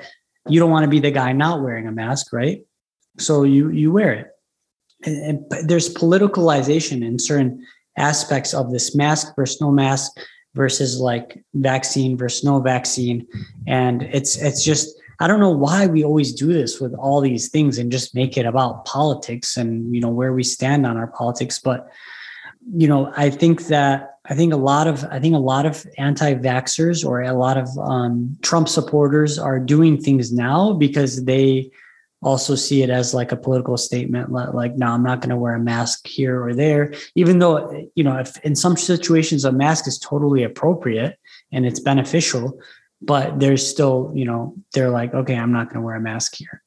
you 0.48 0.60
don't 0.60 0.72
want 0.72 0.84
to 0.84 0.90
be 0.90 1.00
the 1.00 1.12
guy 1.12 1.32
not 1.32 1.62
wearing 1.62 1.88
a 1.88 1.92
mask, 1.92 2.32
right? 2.32 2.64
So 3.18 3.44
you 3.44 3.70
you 3.70 3.92
wear 3.92 4.14
it. 4.14 4.28
And, 5.04 5.46
and 5.52 5.70
there's 5.70 5.94
politicalization 5.94 7.04
in 7.04 7.20
certain 7.20 7.66
aspects 7.98 8.54
of 8.54 8.72
this 8.72 8.96
mask 8.96 9.36
versus 9.36 9.62
no 9.62 9.72
mask 9.72 10.12
versus 10.54 11.00
like 11.00 11.44
vaccine 11.54 12.18
versus 12.18 12.44
no 12.44 12.60
vaccine, 12.60 13.28
and 13.68 14.04
it's 14.04 14.38
it's 14.38 14.64
just 14.64 14.96
I 15.20 15.28
don't 15.28 15.40
know 15.40 15.52
why 15.52 15.88
we 15.88 16.04
always 16.04 16.34
do 16.34 16.52
this 16.52 16.80
with 16.80 16.94
all 16.96 17.22
these 17.22 17.50
things 17.50 17.78
and 17.78 17.92
just 17.92 18.16
make 18.16 18.38
it 18.38 18.46
about 18.46 18.86
politics 18.86 19.58
and 19.58 19.94
you 19.94 20.02
know 20.02 20.10
where 20.10 20.34
we 20.34 20.44
stand 20.44 20.86
on 20.86 20.98
our 20.98 21.08
politics, 21.08 21.60
but 21.60 21.90
you 22.76 22.88
know 22.88 23.12
I 23.16 23.30
think 23.30 23.68
that 23.68 24.18
I 24.26 24.34
think 24.34 24.54
a 24.54 24.58
lot 24.58 24.88
of 24.88 25.04
I 25.06 25.20
think 25.20 25.36
a 25.36 25.40
lot 25.40 25.66
of 25.66 25.86
anti-vaxxers 25.98 27.06
or 27.06 27.22
a 27.22 27.34
lot 27.34 27.58
of 27.58 27.70
um, 27.78 28.38
Trump 28.42 28.68
supporters 28.68 29.38
are 29.38 29.60
doing 29.60 30.02
things 30.02 30.32
now 30.32 30.74
because 30.74 31.26
they 31.26 31.72
also 32.26 32.56
see 32.56 32.82
it 32.82 32.90
as 32.90 33.14
like 33.14 33.32
a 33.32 33.38
political 33.38 33.78
statement 33.78 34.32
like 34.32 34.76
no 34.76 34.88
i'm 34.88 35.04
not 35.04 35.22
going 35.22 35.30
to 35.30 35.36
wear 35.36 35.54
a 35.54 35.60
mask 35.60 36.08
here 36.08 36.44
or 36.44 36.56
there 36.56 36.92
even 37.14 37.38
though 37.38 37.88
you 37.94 38.04
know 38.04 38.18
if 38.18 38.38
in 38.44 38.56
some 38.56 38.76
situations 38.76 39.46
a 39.46 39.52
mask 39.52 39.88
is 39.88 40.00
totally 40.00 40.42
appropriate 40.42 41.20
and 41.52 41.66
it's 41.66 41.80
beneficial 41.80 42.60
but 43.02 43.40
there's 43.40 43.66
still 43.66 44.12
you 44.16 44.26
know 44.26 44.56
they're 44.74 44.90
like 44.90 45.14
okay 45.14 45.36
i'm 45.36 45.52
not 45.52 45.68
going 45.68 45.76
to 45.76 45.86
wear 45.86 45.96
a 45.96 46.02
mask 46.02 46.36
here 46.36 46.64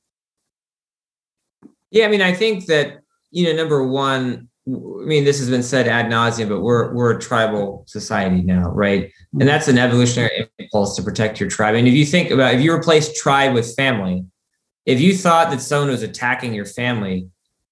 yeah 1.90 2.04
i 2.04 2.08
mean 2.08 2.22
i 2.22 2.32
think 2.32 2.66
that 2.66 3.00
you 3.30 3.44
know 3.44 3.54
number 3.54 3.86
one 3.86 4.48
I 4.68 5.06
mean, 5.06 5.24
this 5.24 5.38
has 5.38 5.48
been 5.48 5.62
said 5.62 5.88
ad 5.88 6.06
nauseum, 6.06 6.48
but 6.48 6.60
we're 6.60 6.92
we're 6.92 7.16
a 7.16 7.20
tribal 7.20 7.84
society 7.86 8.42
now, 8.42 8.70
right? 8.70 9.04
And 9.04 9.40
mm-hmm. 9.40 9.46
that's 9.46 9.68
an 9.68 9.78
evolutionary 9.78 10.50
impulse 10.58 10.94
to 10.96 11.02
protect 11.02 11.40
your 11.40 11.48
tribe. 11.48 11.74
And 11.74 11.88
if 11.88 11.94
you 11.94 12.04
think 12.04 12.30
about 12.30 12.54
if 12.54 12.60
you 12.60 12.72
replace 12.72 13.18
tribe 13.18 13.54
with 13.54 13.74
family, 13.76 14.26
if 14.84 15.00
you 15.00 15.16
thought 15.16 15.50
that 15.50 15.62
someone 15.62 15.90
was 15.90 16.02
attacking 16.02 16.52
your 16.52 16.66
family, 16.66 17.28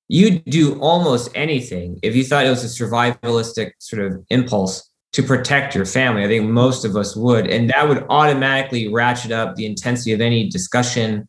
you'd 0.08 0.44
do 0.44 0.80
almost 0.80 1.30
anything. 1.34 1.98
If 2.02 2.16
you 2.16 2.24
thought 2.24 2.46
it 2.46 2.50
was 2.50 2.64
a 2.64 2.84
survivalistic 2.84 3.72
sort 3.78 4.10
of 4.10 4.24
impulse 4.30 4.90
to 5.16 5.22
protect 5.22 5.74
your 5.74 5.86
family, 5.86 6.22
I 6.22 6.28
think 6.28 6.44
most 6.44 6.84
of 6.84 6.94
us 6.94 7.16
would, 7.16 7.46
and 7.46 7.70
that 7.70 7.88
would 7.88 8.04
automatically 8.10 8.92
ratchet 8.92 9.32
up 9.32 9.56
the 9.56 9.64
intensity 9.64 10.12
of 10.12 10.20
any 10.20 10.50
discussion, 10.50 11.26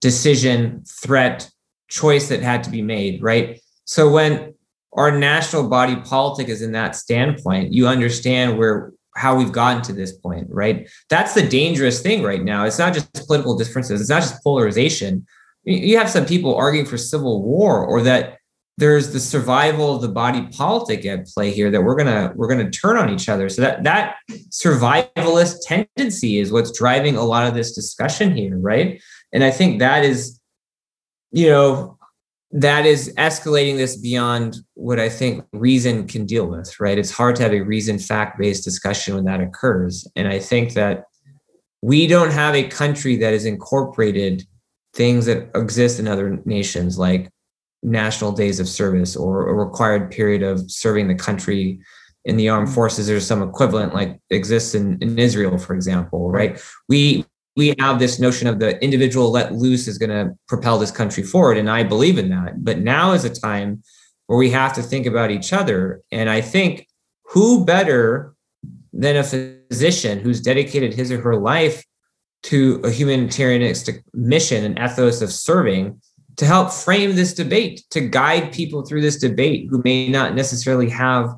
decision, 0.00 0.82
threat, 1.02 1.50
choice 1.88 2.30
that 2.30 2.40
had 2.40 2.64
to 2.64 2.70
be 2.70 2.80
made, 2.80 3.22
right? 3.22 3.60
So 3.84 4.10
when 4.10 4.54
our 4.94 5.18
national 5.18 5.68
body 5.68 5.96
politic 5.96 6.48
is 6.48 6.62
in 6.62 6.72
that 6.72 6.96
standpoint, 6.96 7.74
you 7.74 7.86
understand 7.86 8.56
where 8.56 8.94
how 9.16 9.36
we've 9.36 9.52
gotten 9.52 9.82
to 9.82 9.92
this 9.92 10.12
point, 10.12 10.46
right? 10.48 10.88
That's 11.10 11.34
the 11.34 11.46
dangerous 11.46 12.00
thing 12.00 12.22
right 12.22 12.42
now. 12.42 12.64
It's 12.64 12.78
not 12.78 12.94
just 12.94 13.12
political 13.26 13.54
differences, 13.58 14.00
it's 14.00 14.08
not 14.08 14.22
just 14.22 14.42
polarization. 14.42 15.26
You 15.64 15.98
have 15.98 16.08
some 16.08 16.24
people 16.24 16.54
arguing 16.54 16.86
for 16.86 16.96
civil 16.96 17.42
war 17.42 17.84
or 17.84 18.00
that 18.00 18.38
there's 18.78 19.12
the 19.12 19.20
survival 19.20 19.96
of 19.96 20.02
the 20.02 20.08
body 20.08 20.48
politic 20.52 21.06
at 21.06 21.26
play 21.26 21.50
here 21.50 21.70
that 21.70 21.82
we're 21.82 21.96
gonna 21.96 22.32
we're 22.36 22.48
gonna 22.48 22.70
turn 22.70 22.96
on 22.96 23.10
each 23.10 23.28
other. 23.28 23.48
So 23.48 23.62
that 23.62 23.84
that 23.84 24.16
survivalist 24.50 25.56
tendency 25.62 26.38
is 26.38 26.52
what's 26.52 26.76
driving 26.76 27.16
a 27.16 27.24
lot 27.24 27.46
of 27.46 27.54
this 27.54 27.74
discussion 27.74 28.36
here, 28.36 28.58
right? 28.58 29.00
And 29.32 29.42
I 29.42 29.50
think 29.50 29.78
that 29.78 30.04
is 30.04 30.40
you 31.32 31.50
know, 31.50 31.98
that 32.52 32.86
is 32.86 33.12
escalating 33.16 33.76
this 33.76 33.96
beyond 33.96 34.56
what 34.74 34.98
I 34.98 35.08
think 35.08 35.44
reason 35.52 36.06
can 36.06 36.24
deal 36.24 36.46
with, 36.46 36.78
right? 36.80 36.98
It's 36.98 37.10
hard 37.10 37.36
to 37.36 37.42
have 37.42 37.52
a 37.52 37.60
reason 37.60 37.98
fact 37.98 38.38
based 38.38 38.64
discussion 38.64 39.14
when 39.14 39.24
that 39.24 39.40
occurs. 39.40 40.06
And 40.16 40.28
I 40.28 40.38
think 40.38 40.74
that 40.74 41.04
we 41.82 42.06
don't 42.06 42.30
have 42.30 42.54
a 42.54 42.68
country 42.68 43.16
that 43.16 43.32
has 43.32 43.44
incorporated 43.44 44.44
things 44.94 45.26
that 45.26 45.50
exist 45.54 46.00
in 46.00 46.08
other 46.08 46.40
nations, 46.44 46.98
like 46.98 47.30
national 47.82 48.32
days 48.32 48.60
of 48.60 48.68
service 48.68 49.16
or 49.16 49.48
a 49.48 49.54
required 49.54 50.10
period 50.10 50.42
of 50.42 50.70
serving 50.70 51.08
the 51.08 51.14
country 51.14 51.78
in 52.24 52.36
the 52.36 52.48
armed 52.48 52.66
mm-hmm. 52.66 52.74
forces 52.74 53.08
or 53.08 53.20
some 53.20 53.42
equivalent 53.42 53.94
like 53.94 54.20
exists 54.30 54.74
in, 54.74 54.98
in 55.00 55.18
Israel, 55.18 55.56
for 55.58 55.74
example, 55.74 56.30
right? 56.30 56.60
We 56.88 57.24
we 57.56 57.74
have 57.78 57.98
this 57.98 58.20
notion 58.20 58.48
of 58.48 58.58
the 58.58 58.82
individual 58.84 59.30
let 59.30 59.54
loose 59.54 59.88
is 59.88 59.96
going 59.96 60.10
to 60.10 60.36
propel 60.46 60.78
this 60.78 60.90
country 60.90 61.22
forward. 61.22 61.56
And 61.56 61.70
I 61.70 61.84
believe 61.84 62.18
in 62.18 62.28
that. 62.28 62.62
But 62.62 62.80
now 62.80 63.12
is 63.12 63.24
a 63.24 63.34
time 63.34 63.82
where 64.26 64.38
we 64.38 64.50
have 64.50 64.74
to 64.74 64.82
think 64.82 65.06
about 65.06 65.30
each 65.30 65.54
other. 65.54 66.02
And 66.12 66.28
I 66.28 66.42
think 66.42 66.86
who 67.24 67.64
better 67.64 68.34
than 68.92 69.16
a 69.16 69.24
physician 69.24 70.20
who's 70.20 70.42
dedicated 70.42 70.92
his 70.92 71.10
or 71.10 71.20
her 71.22 71.36
life 71.36 71.82
to 72.44 72.74
a 72.84 72.88
humanitarianistic 72.88 74.02
mission 74.12 74.64
and 74.64 74.78
ethos 74.78 75.22
of 75.22 75.32
serving 75.32 76.00
to 76.36 76.44
help 76.44 76.70
frame 76.70 77.16
this 77.16 77.32
debate, 77.34 77.84
to 77.90 78.00
guide 78.00 78.52
people 78.52 78.84
through 78.84 79.00
this 79.00 79.16
debate 79.16 79.68
who 79.70 79.80
may 79.84 80.08
not 80.08 80.34
necessarily 80.34 80.88
have 80.90 81.34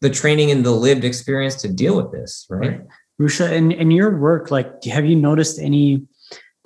the 0.00 0.10
training 0.10 0.50
and 0.50 0.64
the 0.64 0.70
lived 0.70 1.04
experience 1.04 1.56
to 1.56 1.68
deal 1.68 1.96
with 1.96 2.12
this, 2.12 2.46
right? 2.48 2.80
Rusha, 3.20 3.50
in, 3.50 3.72
in 3.72 3.90
your 3.90 4.18
work, 4.18 4.50
like, 4.50 4.84
have 4.84 5.06
you 5.06 5.16
noticed 5.16 5.58
any, 5.58 6.02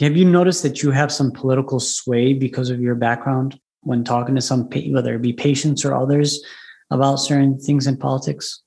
have 0.00 0.16
you 0.16 0.24
noticed 0.24 0.62
that 0.62 0.82
you 0.82 0.90
have 0.90 1.12
some 1.12 1.30
political 1.30 1.80
sway 1.80 2.34
because 2.34 2.70
of 2.70 2.80
your 2.80 2.94
background 2.94 3.58
when 3.82 4.04
talking 4.04 4.34
to 4.34 4.40
some, 4.40 4.68
whether 4.90 5.14
it 5.14 5.22
be 5.22 5.32
patients 5.32 5.84
or 5.84 5.94
others 5.94 6.42
about 6.90 7.16
certain 7.16 7.58
things 7.58 7.86
in 7.86 7.96
politics? 7.96 8.62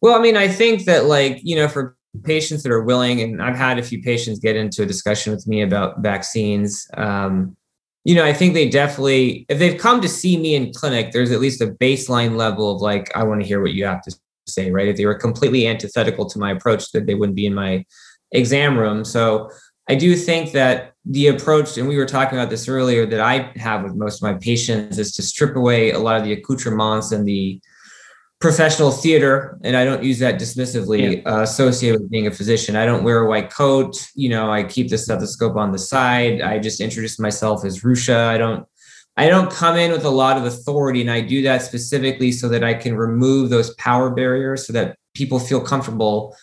Well, 0.00 0.14
I 0.14 0.22
mean, 0.22 0.36
I 0.36 0.48
think 0.48 0.84
that 0.84 1.06
like, 1.06 1.40
you 1.42 1.56
know, 1.56 1.68
for 1.68 1.96
patients 2.22 2.62
that 2.62 2.72
are 2.72 2.84
willing, 2.84 3.20
and 3.20 3.42
I've 3.42 3.56
had 3.56 3.78
a 3.78 3.82
few 3.82 4.00
patients 4.02 4.38
get 4.38 4.54
into 4.54 4.82
a 4.82 4.86
discussion 4.86 5.34
with 5.34 5.46
me 5.46 5.62
about 5.62 6.00
vaccines. 6.00 6.86
Um, 6.96 7.56
you 8.04 8.14
know, 8.14 8.24
I 8.24 8.34
think 8.34 8.52
they 8.52 8.68
definitely, 8.68 9.46
if 9.48 9.58
they've 9.58 9.80
come 9.80 10.00
to 10.02 10.08
see 10.08 10.36
me 10.36 10.54
in 10.54 10.72
clinic, 10.72 11.12
there's 11.12 11.32
at 11.32 11.40
least 11.40 11.62
a 11.62 11.68
baseline 11.68 12.36
level 12.36 12.74
of 12.74 12.82
like, 12.82 13.10
I 13.16 13.24
want 13.24 13.40
to 13.40 13.46
hear 13.46 13.62
what 13.62 13.72
you 13.72 13.86
have 13.86 14.02
to 14.02 14.14
say, 14.46 14.70
right? 14.70 14.88
If 14.88 14.98
they 14.98 15.06
were 15.06 15.14
completely 15.14 15.66
antithetical 15.66 16.28
to 16.28 16.38
my 16.38 16.52
approach, 16.52 16.92
that 16.92 17.06
they 17.06 17.14
wouldn't 17.14 17.36
be 17.36 17.46
in 17.46 17.54
my 17.54 17.84
exam 18.32 18.78
room. 18.78 19.04
So 19.04 19.50
I 19.88 19.94
do 19.94 20.16
think 20.16 20.52
that 20.52 20.92
the 21.06 21.28
approach, 21.28 21.78
and 21.78 21.88
we 21.88 21.96
were 21.96 22.06
talking 22.06 22.38
about 22.38 22.50
this 22.50 22.68
earlier, 22.68 23.06
that 23.06 23.20
I 23.20 23.52
have 23.56 23.82
with 23.82 23.94
most 23.94 24.16
of 24.16 24.22
my 24.22 24.34
patients 24.34 24.98
is 24.98 25.12
to 25.12 25.22
strip 25.22 25.56
away 25.56 25.92
a 25.92 25.98
lot 25.98 26.16
of 26.16 26.24
the 26.24 26.32
accoutrements 26.32 27.12
and 27.12 27.26
the 27.26 27.60
professional 28.44 28.90
theater, 28.90 29.58
and 29.64 29.74
I 29.74 29.86
don't 29.86 30.02
use 30.04 30.18
that 30.18 30.38
dismissively, 30.38 31.22
yeah. 31.24 31.32
uh, 31.32 31.40
associated 31.40 32.02
with 32.02 32.10
being 32.10 32.26
a 32.26 32.30
physician. 32.30 32.76
I 32.76 32.84
don't 32.84 33.02
wear 33.02 33.20
a 33.20 33.26
white 33.26 33.50
coat. 33.50 34.06
You 34.14 34.28
know, 34.28 34.50
I 34.50 34.64
keep 34.64 34.90
the 34.90 34.98
stethoscope 34.98 35.56
on 35.56 35.72
the 35.72 35.78
side. 35.78 36.42
I 36.42 36.58
just 36.58 36.78
introduce 36.78 37.18
myself 37.18 37.64
as 37.64 37.80
Rusha. 37.80 38.26
I 38.26 38.36
don't 38.36 38.66
I 39.16 39.28
don't 39.28 39.50
come 39.50 39.76
in 39.76 39.92
with 39.92 40.04
a 40.04 40.10
lot 40.10 40.36
of 40.36 40.44
authority, 40.44 41.00
and 41.00 41.10
I 41.10 41.22
do 41.22 41.40
that 41.40 41.62
specifically 41.62 42.32
so 42.32 42.50
that 42.50 42.62
I 42.62 42.74
can 42.74 42.94
remove 42.94 43.48
those 43.48 43.72
power 43.76 44.10
barriers 44.10 44.66
so 44.66 44.74
that 44.74 44.98
people 45.14 45.38
feel 45.38 45.62
comfortable 45.62 46.36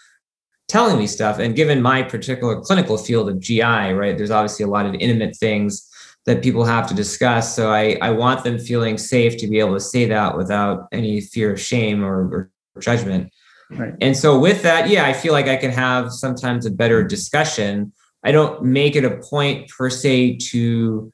telling 0.68 0.98
me 0.98 1.06
stuff. 1.06 1.38
And 1.38 1.56
given 1.56 1.84
my 1.84 2.02
particular 2.02 2.62
clinical 2.62 2.98
field 2.98 3.30
of 3.30 3.40
GI, 3.40 3.62
right, 3.62 4.18
there's 4.18 4.32
obviously 4.32 4.66
a 4.66 4.70
lot 4.70 4.88
of 4.88 4.96
intimate 4.96 5.36
things 5.36 5.88
that 6.26 6.44
people 6.44 6.64
have 6.64 6.88
to 6.88 6.94
discuss. 6.94 7.56
So 7.56 7.72
I, 7.72 7.98
I 8.02 8.12
want 8.12 8.44
them 8.44 8.60
feeling 8.60 8.98
safe 8.98 9.38
to 9.38 9.48
be 9.48 9.60
able 9.60 9.74
to 9.74 9.80
say 9.80 10.06
that 10.06 10.38
without 10.38 10.88
any 10.92 11.22
fear 11.22 11.54
of 11.54 11.60
shame 11.60 12.04
or, 12.04 12.50
or 12.76 12.82
judgment. 12.82 13.32
Right. 13.72 13.94
And 14.02 14.16
so 14.16 14.40
with 14.40 14.62
that, 14.64 14.90
yeah, 14.90 15.06
I 15.06 15.14
feel 15.14 15.34
like 15.34 15.48
I 15.48 15.56
can 15.56 15.72
have 15.72 16.12
sometimes 16.12 16.66
a 16.66 16.72
better 16.72 17.04
discussion. 17.04 17.92
I 18.24 18.32
don't 18.32 18.64
make 18.64 18.96
it 18.96 19.06
a 19.06 19.18
point 19.18 19.70
per 19.70 19.90
se 19.90 20.38
to 20.52 21.12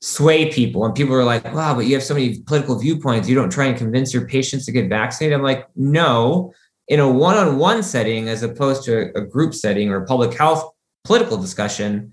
sway 0.00 0.52
people. 0.52 0.84
And 0.84 0.94
people 0.94 1.14
are 1.14 1.24
like, 1.24 1.52
wow, 1.54 1.74
but 1.74 1.86
you 1.86 1.94
have 1.94 2.02
so 2.04 2.14
many 2.14 2.40
political 2.40 2.78
viewpoints. 2.78 3.28
You 3.28 3.34
don't 3.34 3.50
try 3.50 3.64
and 3.64 3.76
convince 3.76 4.12
your 4.12 4.28
patients 4.28 4.66
to 4.66 4.72
get 4.72 4.88
vaccinated. 4.88 5.36
I'm 5.36 5.42
like, 5.42 5.66
no, 5.74 6.52
in 6.88 7.00
a 7.00 7.10
one 7.10 7.36
on 7.36 7.58
one 7.58 7.82
setting, 7.82 8.28
as 8.28 8.42
opposed 8.42 8.84
to 8.84 9.10
a, 9.16 9.22
a 9.22 9.26
group 9.26 9.54
setting 9.54 9.90
or 9.90 10.04
public 10.04 10.36
health 10.36 10.70
political 11.04 11.38
discussion, 11.38 12.12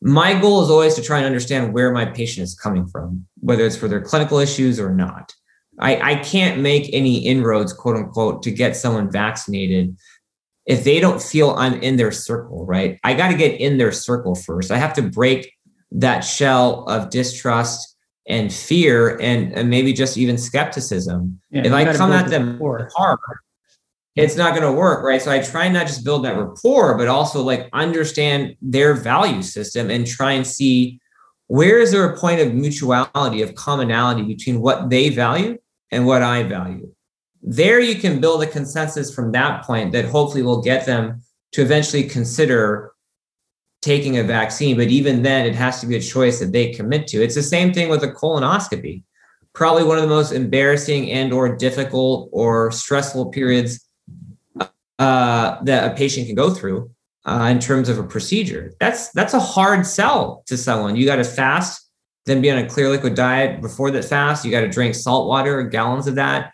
my 0.00 0.38
goal 0.38 0.62
is 0.62 0.70
always 0.70 0.94
to 0.94 1.02
try 1.02 1.18
and 1.18 1.26
understand 1.26 1.72
where 1.72 1.92
my 1.92 2.04
patient 2.04 2.44
is 2.44 2.54
coming 2.54 2.86
from, 2.86 3.26
whether 3.40 3.66
it's 3.66 3.76
for 3.76 3.88
their 3.88 4.00
clinical 4.00 4.38
issues 4.38 4.78
or 4.78 4.94
not. 4.94 5.34
I, 5.80 6.12
I 6.12 6.14
can't 6.16 6.60
make 6.60 6.90
any 6.92 7.18
inroads, 7.18 7.72
quote 7.72 7.96
unquote, 7.96 8.42
to 8.42 8.50
get 8.50 8.76
someone 8.76 9.10
vaccinated 9.10 9.96
if 10.66 10.84
they 10.84 11.00
don't 11.00 11.22
feel 11.22 11.54
I'm 11.56 11.80
in 11.82 11.96
their 11.96 12.12
circle, 12.12 12.66
right? 12.66 12.98
I 13.02 13.14
got 13.14 13.28
to 13.28 13.36
get 13.36 13.58
in 13.60 13.78
their 13.78 13.92
circle 13.92 14.34
first. 14.34 14.70
I 14.70 14.76
have 14.76 14.92
to 14.94 15.02
break 15.02 15.52
that 15.92 16.20
shell 16.20 16.84
of 16.84 17.10
distrust 17.10 17.96
and 18.28 18.52
fear 18.52 19.16
and, 19.20 19.52
and 19.54 19.70
maybe 19.70 19.92
just 19.92 20.18
even 20.18 20.36
skepticism. 20.36 21.40
Yeah, 21.50 21.66
if 21.66 21.72
I 21.72 21.96
come 21.96 22.12
at 22.12 22.28
them 22.28 22.58
hard, 22.58 23.18
it's 24.18 24.36
not 24.36 24.50
going 24.50 24.64
to 24.64 24.72
work, 24.72 25.04
right? 25.04 25.22
So 25.22 25.30
I 25.30 25.40
try 25.40 25.68
not 25.68 25.86
just 25.86 26.04
build 26.04 26.24
that 26.24 26.36
rapport, 26.36 26.98
but 26.98 27.06
also 27.06 27.40
like 27.40 27.68
understand 27.72 28.56
their 28.60 28.92
value 28.94 29.42
system 29.42 29.90
and 29.90 30.04
try 30.04 30.32
and 30.32 30.44
see 30.44 31.00
where 31.46 31.78
is 31.78 31.92
there 31.92 32.04
a 32.04 32.18
point 32.18 32.40
of 32.40 32.52
mutuality, 32.52 33.42
of 33.42 33.54
commonality 33.54 34.22
between 34.22 34.60
what 34.60 34.90
they 34.90 35.08
value 35.08 35.56
and 35.92 36.04
what 36.04 36.22
I 36.22 36.42
value. 36.42 36.92
There 37.42 37.78
you 37.78 37.94
can 37.94 38.20
build 38.20 38.42
a 38.42 38.48
consensus 38.48 39.14
from 39.14 39.30
that 39.32 39.62
point 39.62 39.92
that 39.92 40.06
hopefully 40.06 40.42
will 40.42 40.62
get 40.62 40.84
them 40.84 41.22
to 41.52 41.62
eventually 41.62 42.02
consider 42.02 42.92
taking 43.82 44.18
a 44.18 44.24
vaccine, 44.24 44.76
but 44.76 44.88
even 44.88 45.22
then, 45.22 45.46
it 45.46 45.54
has 45.54 45.80
to 45.80 45.86
be 45.86 45.94
a 45.94 46.00
choice 46.00 46.40
that 46.40 46.50
they 46.50 46.72
commit 46.72 47.06
to. 47.06 47.22
It's 47.22 47.36
the 47.36 47.42
same 47.42 47.72
thing 47.72 47.88
with 47.88 48.02
a 48.02 48.10
colonoscopy. 48.10 49.04
Probably 49.52 49.84
one 49.84 49.96
of 49.96 50.02
the 50.02 50.08
most 50.08 50.32
embarrassing 50.32 51.12
and 51.12 51.32
or 51.32 51.56
difficult 51.56 52.28
or 52.32 52.72
stressful 52.72 53.30
periods 53.30 53.87
uh, 54.98 55.62
that 55.64 55.92
a 55.92 55.94
patient 55.94 56.26
can 56.26 56.34
go 56.34 56.50
through 56.50 56.90
uh, 57.24 57.48
in 57.50 57.58
terms 57.58 57.88
of 57.88 57.98
a 57.98 58.02
procedure. 58.02 58.72
That's 58.80 59.10
that's 59.10 59.34
a 59.34 59.40
hard 59.40 59.86
sell 59.86 60.42
to 60.46 60.56
someone. 60.56 60.96
You 60.96 61.06
got 61.06 61.16
to 61.16 61.24
fast, 61.24 61.88
then 62.26 62.40
be 62.40 62.50
on 62.50 62.58
a 62.58 62.68
clear 62.68 62.88
liquid 62.88 63.14
diet 63.14 63.60
before 63.60 63.90
that 63.92 64.04
fast. 64.04 64.44
You 64.44 64.50
got 64.50 64.60
to 64.62 64.68
drink 64.68 64.94
salt 64.94 65.28
water, 65.28 65.62
gallons 65.62 66.06
of 66.06 66.14
that, 66.16 66.52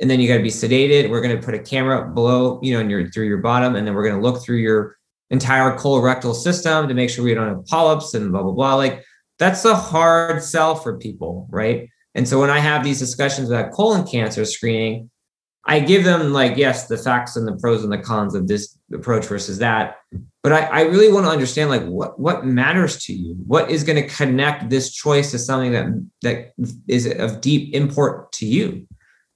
and 0.00 0.10
then 0.10 0.20
you 0.20 0.28
got 0.28 0.36
to 0.36 0.42
be 0.42 0.50
sedated. 0.50 1.08
We're 1.08 1.22
going 1.22 1.36
to 1.36 1.42
put 1.42 1.54
a 1.54 1.58
camera 1.58 2.08
below, 2.08 2.60
you 2.62 2.74
know, 2.74 2.80
in 2.80 2.90
your 2.90 3.08
through 3.10 3.26
your 3.26 3.38
bottom, 3.38 3.76
and 3.76 3.86
then 3.86 3.94
we're 3.94 4.04
going 4.04 4.20
to 4.20 4.22
look 4.22 4.42
through 4.42 4.58
your 4.58 4.96
entire 5.30 5.76
colorectal 5.78 6.34
system 6.34 6.86
to 6.88 6.94
make 6.94 7.08
sure 7.08 7.24
we 7.24 7.32
don't 7.32 7.48
have 7.48 7.64
polyps 7.66 8.12
and 8.14 8.32
blah, 8.32 8.42
blah, 8.42 8.52
blah. 8.52 8.74
Like 8.74 9.02
that's 9.38 9.64
a 9.64 9.74
hard 9.74 10.42
sell 10.42 10.74
for 10.74 10.98
people, 10.98 11.46
right? 11.50 11.88
And 12.14 12.28
so 12.28 12.38
when 12.38 12.50
I 12.50 12.58
have 12.58 12.84
these 12.84 12.98
discussions 12.98 13.48
about 13.48 13.72
colon 13.72 14.06
cancer 14.06 14.44
screening, 14.44 15.10
I 15.64 15.78
give 15.78 16.04
them 16.04 16.32
like, 16.32 16.56
yes, 16.56 16.88
the 16.88 16.96
facts 16.96 17.36
and 17.36 17.46
the 17.46 17.56
pros 17.56 17.84
and 17.84 17.92
the 17.92 17.98
cons 17.98 18.34
of 18.34 18.48
this 18.48 18.76
approach 18.92 19.26
versus 19.26 19.58
that. 19.58 19.96
But 20.42 20.52
I, 20.52 20.60
I 20.64 20.80
really 20.82 21.12
want 21.12 21.24
to 21.26 21.30
understand 21.30 21.70
like 21.70 21.84
what, 21.84 22.18
what 22.18 22.44
matters 22.44 23.04
to 23.04 23.12
you? 23.12 23.36
What 23.46 23.70
is 23.70 23.84
going 23.84 24.02
to 24.02 24.14
connect 24.14 24.70
this 24.70 24.92
choice 24.92 25.30
to 25.30 25.38
something 25.38 25.72
that 25.72 25.86
that 26.22 26.52
is 26.88 27.06
of 27.06 27.40
deep 27.40 27.74
import 27.74 28.32
to 28.32 28.46
you? 28.46 28.88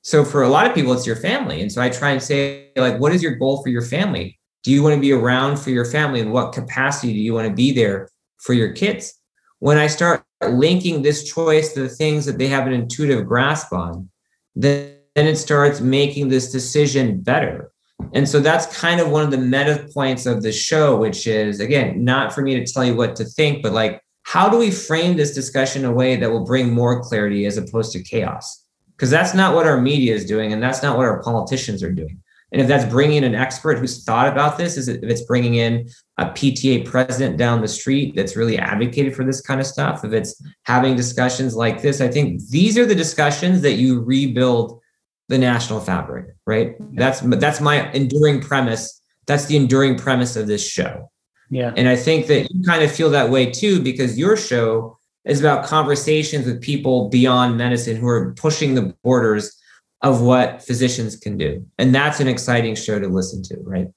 So 0.02 0.24
for 0.24 0.42
a 0.42 0.48
lot 0.48 0.66
of 0.66 0.74
people, 0.74 0.92
it's 0.92 1.06
your 1.06 1.16
family. 1.16 1.60
And 1.60 1.70
so 1.70 1.80
I 1.80 1.90
try 1.90 2.10
and 2.10 2.22
say, 2.22 2.70
like, 2.76 2.98
what 2.98 3.12
is 3.12 3.22
your 3.22 3.36
goal 3.36 3.62
for 3.62 3.68
your 3.68 3.82
family? 3.82 4.38
Do 4.62 4.72
you 4.72 4.82
want 4.82 4.96
to 4.96 5.00
be 5.00 5.12
around 5.12 5.58
for 5.58 5.70
your 5.70 5.84
family? 5.84 6.20
And 6.20 6.32
what 6.32 6.52
capacity 6.52 7.12
do 7.12 7.20
you 7.20 7.34
want 7.34 7.48
to 7.48 7.54
be 7.54 7.72
there 7.72 8.08
for 8.38 8.52
your 8.52 8.72
kids? 8.72 9.14
When 9.60 9.78
I 9.78 9.86
start 9.86 10.24
linking 10.44 11.02
this 11.02 11.24
choice 11.24 11.72
to 11.74 11.82
the 11.82 11.88
things 11.88 12.26
that 12.26 12.38
they 12.38 12.48
have 12.48 12.66
an 12.66 12.72
intuitive 12.72 13.26
grasp 13.26 13.72
on, 13.72 14.08
then, 14.54 14.95
then 15.16 15.26
it 15.26 15.36
starts 15.36 15.80
making 15.80 16.28
this 16.28 16.52
decision 16.52 17.20
better. 17.22 17.72
And 18.12 18.28
so 18.28 18.38
that's 18.38 18.78
kind 18.78 19.00
of 19.00 19.10
one 19.10 19.24
of 19.24 19.30
the 19.30 19.38
meta 19.38 19.88
points 19.92 20.26
of 20.26 20.42
the 20.42 20.52
show, 20.52 20.96
which 20.96 21.26
is 21.26 21.58
again, 21.58 22.04
not 22.04 22.34
for 22.34 22.42
me 22.42 22.54
to 22.60 22.70
tell 22.70 22.84
you 22.84 22.94
what 22.94 23.16
to 23.16 23.24
think, 23.24 23.62
but 23.62 23.72
like, 23.72 24.02
how 24.24 24.48
do 24.48 24.58
we 24.58 24.70
frame 24.70 25.16
this 25.16 25.34
discussion 25.34 25.84
in 25.84 25.90
a 25.90 25.94
way 25.94 26.16
that 26.16 26.30
will 26.30 26.44
bring 26.44 26.72
more 26.72 27.00
clarity 27.02 27.46
as 27.46 27.56
opposed 27.56 27.92
to 27.92 28.02
chaos? 28.02 28.64
Because 28.94 29.08
that's 29.08 29.34
not 29.34 29.54
what 29.54 29.66
our 29.66 29.80
media 29.80 30.14
is 30.14 30.26
doing, 30.26 30.52
and 30.52 30.62
that's 30.62 30.82
not 30.82 30.96
what 30.96 31.06
our 31.06 31.22
politicians 31.22 31.82
are 31.82 31.92
doing. 31.92 32.20
And 32.52 32.60
if 32.60 32.68
that's 32.68 32.84
bringing 32.90 33.18
in 33.18 33.24
an 33.24 33.34
expert 33.34 33.78
who's 33.78 34.04
thought 34.04 34.28
about 34.28 34.58
this, 34.58 34.76
is 34.76 34.88
if 34.88 35.02
it's 35.02 35.22
bringing 35.22 35.56
in 35.56 35.88
a 36.18 36.26
PTA 36.26 36.84
president 36.86 37.36
down 37.36 37.60
the 37.60 37.68
street 37.68 38.14
that's 38.16 38.36
really 38.36 38.58
advocated 38.58 39.14
for 39.14 39.24
this 39.24 39.40
kind 39.40 39.60
of 39.60 39.66
stuff, 39.66 40.04
if 40.04 40.12
it's 40.12 40.42
having 40.64 40.96
discussions 40.96 41.54
like 41.54 41.80
this, 41.80 42.00
I 42.00 42.08
think 42.08 42.46
these 42.48 42.76
are 42.76 42.86
the 42.86 42.94
discussions 42.94 43.62
that 43.62 43.74
you 43.74 44.00
rebuild 44.00 44.80
the 45.28 45.38
national 45.38 45.80
fabric, 45.80 46.34
right? 46.46 46.76
That's 46.94 47.20
that's 47.20 47.60
my 47.60 47.90
enduring 47.92 48.40
premise. 48.40 49.00
That's 49.26 49.46
the 49.46 49.56
enduring 49.56 49.98
premise 49.98 50.36
of 50.36 50.46
this 50.46 50.66
show. 50.66 51.10
Yeah. 51.50 51.72
And 51.76 51.88
I 51.88 51.96
think 51.96 52.26
that 52.26 52.48
you 52.50 52.62
kind 52.64 52.82
of 52.82 52.92
feel 52.92 53.10
that 53.10 53.30
way 53.30 53.50
too, 53.50 53.82
because 53.82 54.18
your 54.18 54.36
show 54.36 54.98
is 55.24 55.40
about 55.40 55.64
conversations 55.64 56.46
with 56.46 56.60
people 56.60 57.08
beyond 57.08 57.56
medicine 57.56 57.96
who 57.96 58.06
are 58.06 58.32
pushing 58.34 58.74
the 58.74 58.94
borders 59.02 59.56
of 60.02 60.22
what 60.22 60.62
physicians 60.62 61.16
can 61.16 61.36
do. 61.36 61.66
And 61.78 61.94
that's 61.94 62.20
an 62.20 62.28
exciting 62.28 62.76
show 62.76 63.00
to 63.00 63.08
listen 63.08 63.42
to, 63.44 63.56
right? 63.62 63.88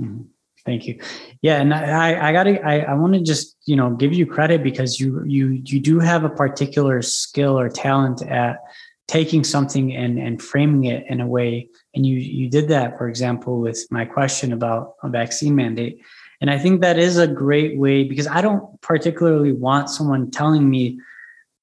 Mm-hmm. 0.00 0.22
Thank 0.66 0.86
you. 0.86 0.98
Yeah, 1.42 1.60
and 1.60 1.74
I, 1.74 2.30
I 2.30 2.32
gotta, 2.32 2.66
I, 2.66 2.78
I 2.80 2.94
want 2.94 3.12
to 3.12 3.20
just, 3.20 3.54
you 3.66 3.76
know, 3.76 3.90
give 3.90 4.14
you 4.14 4.24
credit 4.24 4.62
because 4.62 4.98
you, 4.98 5.22
you, 5.26 5.60
you 5.62 5.78
do 5.78 5.98
have 6.00 6.24
a 6.24 6.30
particular 6.30 7.02
skill 7.02 7.58
or 7.58 7.68
talent 7.68 8.22
at 8.22 8.60
taking 9.06 9.44
something 9.44 9.94
and 9.94 10.18
and 10.18 10.42
framing 10.42 10.84
it 10.84 11.04
in 11.08 11.20
a 11.20 11.26
way. 11.26 11.68
And 11.94 12.06
you, 12.06 12.16
you 12.16 12.48
did 12.48 12.68
that, 12.68 12.96
for 12.98 13.08
example, 13.08 13.60
with 13.60 13.86
my 13.90 14.04
question 14.04 14.52
about 14.52 14.94
a 15.02 15.08
vaccine 15.08 15.54
mandate. 15.54 16.00
And 16.40 16.50
I 16.50 16.58
think 16.58 16.80
that 16.80 16.98
is 16.98 17.18
a 17.18 17.26
great 17.26 17.78
way 17.78 18.04
because 18.04 18.26
I 18.26 18.40
don't 18.40 18.80
particularly 18.80 19.52
want 19.52 19.88
someone 19.88 20.30
telling 20.30 20.68
me, 20.68 20.98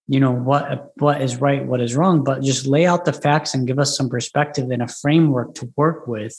you 0.08 0.20
know, 0.20 0.32
what 0.32 0.92
what 0.98 1.22
is 1.22 1.38
right, 1.38 1.66
what 1.66 1.82
is 1.82 1.96
wrong, 1.96 2.24
but 2.24 2.42
just 2.42 2.66
lay 2.66 2.86
out 2.86 3.06
the 3.06 3.14
facts 3.14 3.54
and 3.54 3.68
give 3.68 3.80
us 3.80 3.98
some 3.98 4.10
perspective 4.10 4.70
and 4.72 4.82
a 4.82 4.88
framework 4.88 5.56
to 5.56 5.72
work 5.76 6.08
with 6.08 6.36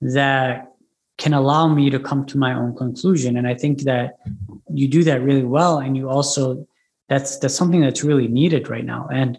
that 0.00 0.72
can 1.18 1.34
allow 1.34 1.66
me 1.66 1.90
to 1.90 1.98
come 1.98 2.24
to 2.26 2.38
my 2.38 2.54
own 2.54 2.74
conclusion 2.76 3.36
and 3.36 3.46
i 3.46 3.54
think 3.54 3.82
that 3.82 4.18
you 4.72 4.88
do 4.88 5.02
that 5.02 5.20
really 5.20 5.44
well 5.44 5.78
and 5.78 5.96
you 5.96 6.08
also 6.08 6.66
that's 7.08 7.38
that's 7.38 7.54
something 7.54 7.80
that's 7.80 8.04
really 8.04 8.28
needed 8.28 8.68
right 8.68 8.84
now 8.84 9.08
and 9.12 9.38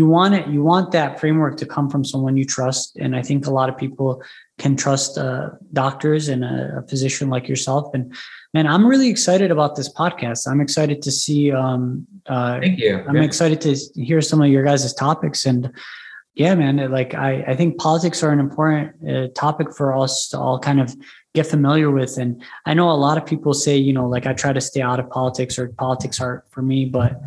you 0.00 0.06
want 0.06 0.32
it 0.34 0.46
you 0.54 0.62
want 0.62 0.92
that 0.92 1.20
framework 1.20 1.54
to 1.58 1.66
come 1.74 1.90
from 1.92 2.02
someone 2.12 2.34
you 2.40 2.46
trust 2.56 2.96
and 2.96 3.14
i 3.20 3.22
think 3.28 3.46
a 3.46 3.54
lot 3.58 3.68
of 3.68 3.76
people 3.84 4.22
can 4.62 4.74
trust 4.84 5.18
uh, 5.18 5.50
doctors 5.72 6.28
and 6.32 6.42
a, 6.42 6.78
a, 6.78 6.82
physician 6.88 7.28
like 7.34 7.46
yourself 7.52 7.84
and 7.92 8.04
man 8.54 8.66
i'm 8.66 8.86
really 8.92 9.10
excited 9.14 9.50
about 9.50 9.76
this 9.76 9.90
podcast 10.02 10.48
i'm 10.50 10.62
excited 10.66 11.02
to 11.02 11.10
see 11.10 11.52
um 11.52 12.06
uh, 12.34 12.58
thank 12.60 12.78
you 12.78 12.94
i'm 13.08 13.24
excited 13.30 13.60
to 13.60 13.72
hear 14.08 14.20
some 14.30 14.40
of 14.40 14.48
your 14.48 14.64
guys' 14.64 14.94
topics 14.94 15.44
and 15.44 15.70
yeah 16.34 16.54
man 16.54 16.76
like 16.98 17.12
i 17.28 17.32
i 17.52 17.54
think 17.58 17.78
politics 17.78 18.22
are 18.22 18.32
an 18.32 18.40
important 18.48 18.86
uh, 19.12 19.28
topic 19.44 19.68
for 19.76 19.86
us 20.02 20.28
to 20.30 20.38
all 20.38 20.58
kind 20.58 20.80
of 20.80 20.96
get 21.34 21.46
familiar 21.46 21.90
with. 21.90 22.18
And 22.18 22.42
I 22.66 22.74
know 22.74 22.90
a 22.90 23.02
lot 23.06 23.16
of 23.16 23.24
people 23.24 23.54
say, 23.54 23.76
you 23.76 23.92
know, 23.92 24.08
like 24.08 24.26
I 24.26 24.32
try 24.32 24.52
to 24.52 24.60
stay 24.60 24.82
out 24.82 24.98
of 24.98 25.08
politics 25.10 25.58
or 25.58 25.68
politics 25.68 26.20
aren't 26.20 26.42
for 26.50 26.62
me. 26.62 26.86
But 26.86 27.20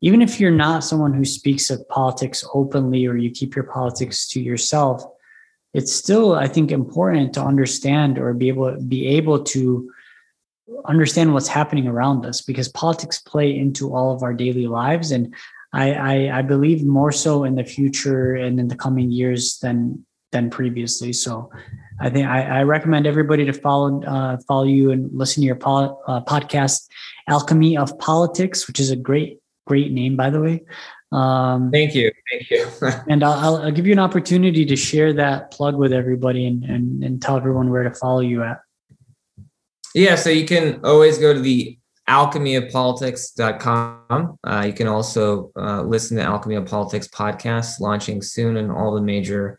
even 0.00 0.22
if 0.22 0.40
you're 0.40 0.50
not 0.50 0.84
someone 0.84 1.12
who 1.12 1.24
speaks 1.24 1.70
of 1.70 1.86
politics 1.88 2.44
openly 2.54 3.06
or 3.06 3.16
you 3.16 3.30
keep 3.30 3.54
your 3.54 3.64
politics 3.64 4.26
to 4.28 4.40
yourself, 4.40 5.04
it's 5.74 5.92
still, 5.92 6.34
I 6.34 6.48
think, 6.48 6.72
important 6.72 7.34
to 7.34 7.42
understand 7.42 8.18
or 8.18 8.32
be 8.32 8.48
able 8.48 8.80
be 8.80 9.06
able 9.08 9.44
to 9.44 9.90
understand 10.86 11.34
what's 11.34 11.48
happening 11.48 11.86
around 11.86 12.24
us 12.24 12.40
because 12.40 12.68
politics 12.68 13.18
play 13.18 13.56
into 13.56 13.94
all 13.94 14.14
of 14.14 14.22
our 14.22 14.32
daily 14.32 14.66
lives. 14.66 15.10
And 15.10 15.34
I, 15.72 15.92
I, 15.92 16.38
I 16.38 16.42
believe 16.42 16.84
more 16.84 17.12
so 17.12 17.44
in 17.44 17.54
the 17.54 17.64
future 17.64 18.34
and 18.34 18.58
in 18.58 18.68
the 18.68 18.76
coming 18.76 19.10
years 19.10 19.58
than 19.58 20.04
than 20.32 20.48
previously. 20.48 21.12
So 21.12 21.50
I 22.00 22.08
think 22.08 22.26
I, 22.26 22.60
I 22.60 22.62
recommend 22.62 23.06
everybody 23.06 23.44
to 23.44 23.52
follow 23.52 24.02
uh, 24.02 24.38
follow 24.48 24.64
you 24.64 24.90
and 24.90 25.10
listen 25.12 25.42
to 25.42 25.46
your 25.46 25.56
po- 25.56 26.00
uh, 26.06 26.22
podcast, 26.22 26.88
Alchemy 27.28 27.76
of 27.76 27.98
Politics, 27.98 28.66
which 28.66 28.80
is 28.80 28.90
a 28.90 28.96
great 28.96 29.39
great 29.70 29.92
name 29.92 30.16
by 30.16 30.30
the 30.30 30.40
way. 30.40 30.64
Um, 31.12 31.70
Thank 31.70 31.94
you. 31.94 32.10
Thank 32.30 32.50
you. 32.50 32.66
and 33.08 33.22
I'll, 33.24 33.56
I'll, 33.56 33.70
give 33.72 33.86
you 33.86 33.92
an 33.92 33.98
opportunity 33.98 34.64
to 34.64 34.76
share 34.76 35.12
that 35.14 35.50
plug 35.50 35.76
with 35.76 35.92
everybody 35.92 36.46
and, 36.46 36.62
and, 36.64 37.02
and 37.02 37.20
tell 37.20 37.36
everyone 37.36 37.68
where 37.70 37.82
to 37.82 37.92
follow 37.92 38.20
you 38.20 38.44
at. 38.44 38.60
Yeah, 39.92 40.14
so 40.14 40.30
you 40.30 40.46
can 40.46 40.78
always 40.84 41.18
go 41.18 41.34
to 41.34 41.40
the 41.40 41.76
alchemyofpolitics.com. 42.08 44.38
Uh, 44.44 44.62
you 44.66 44.72
can 44.72 44.86
also 44.86 45.50
uh, 45.56 45.82
listen 45.82 46.16
to 46.16 46.22
Alchemy 46.22 46.54
of 46.56 46.66
Politics 46.66 47.08
podcast 47.08 47.80
launching 47.80 48.22
soon 48.22 48.56
in 48.56 48.70
all 48.70 48.94
the 48.94 49.02
major 49.02 49.58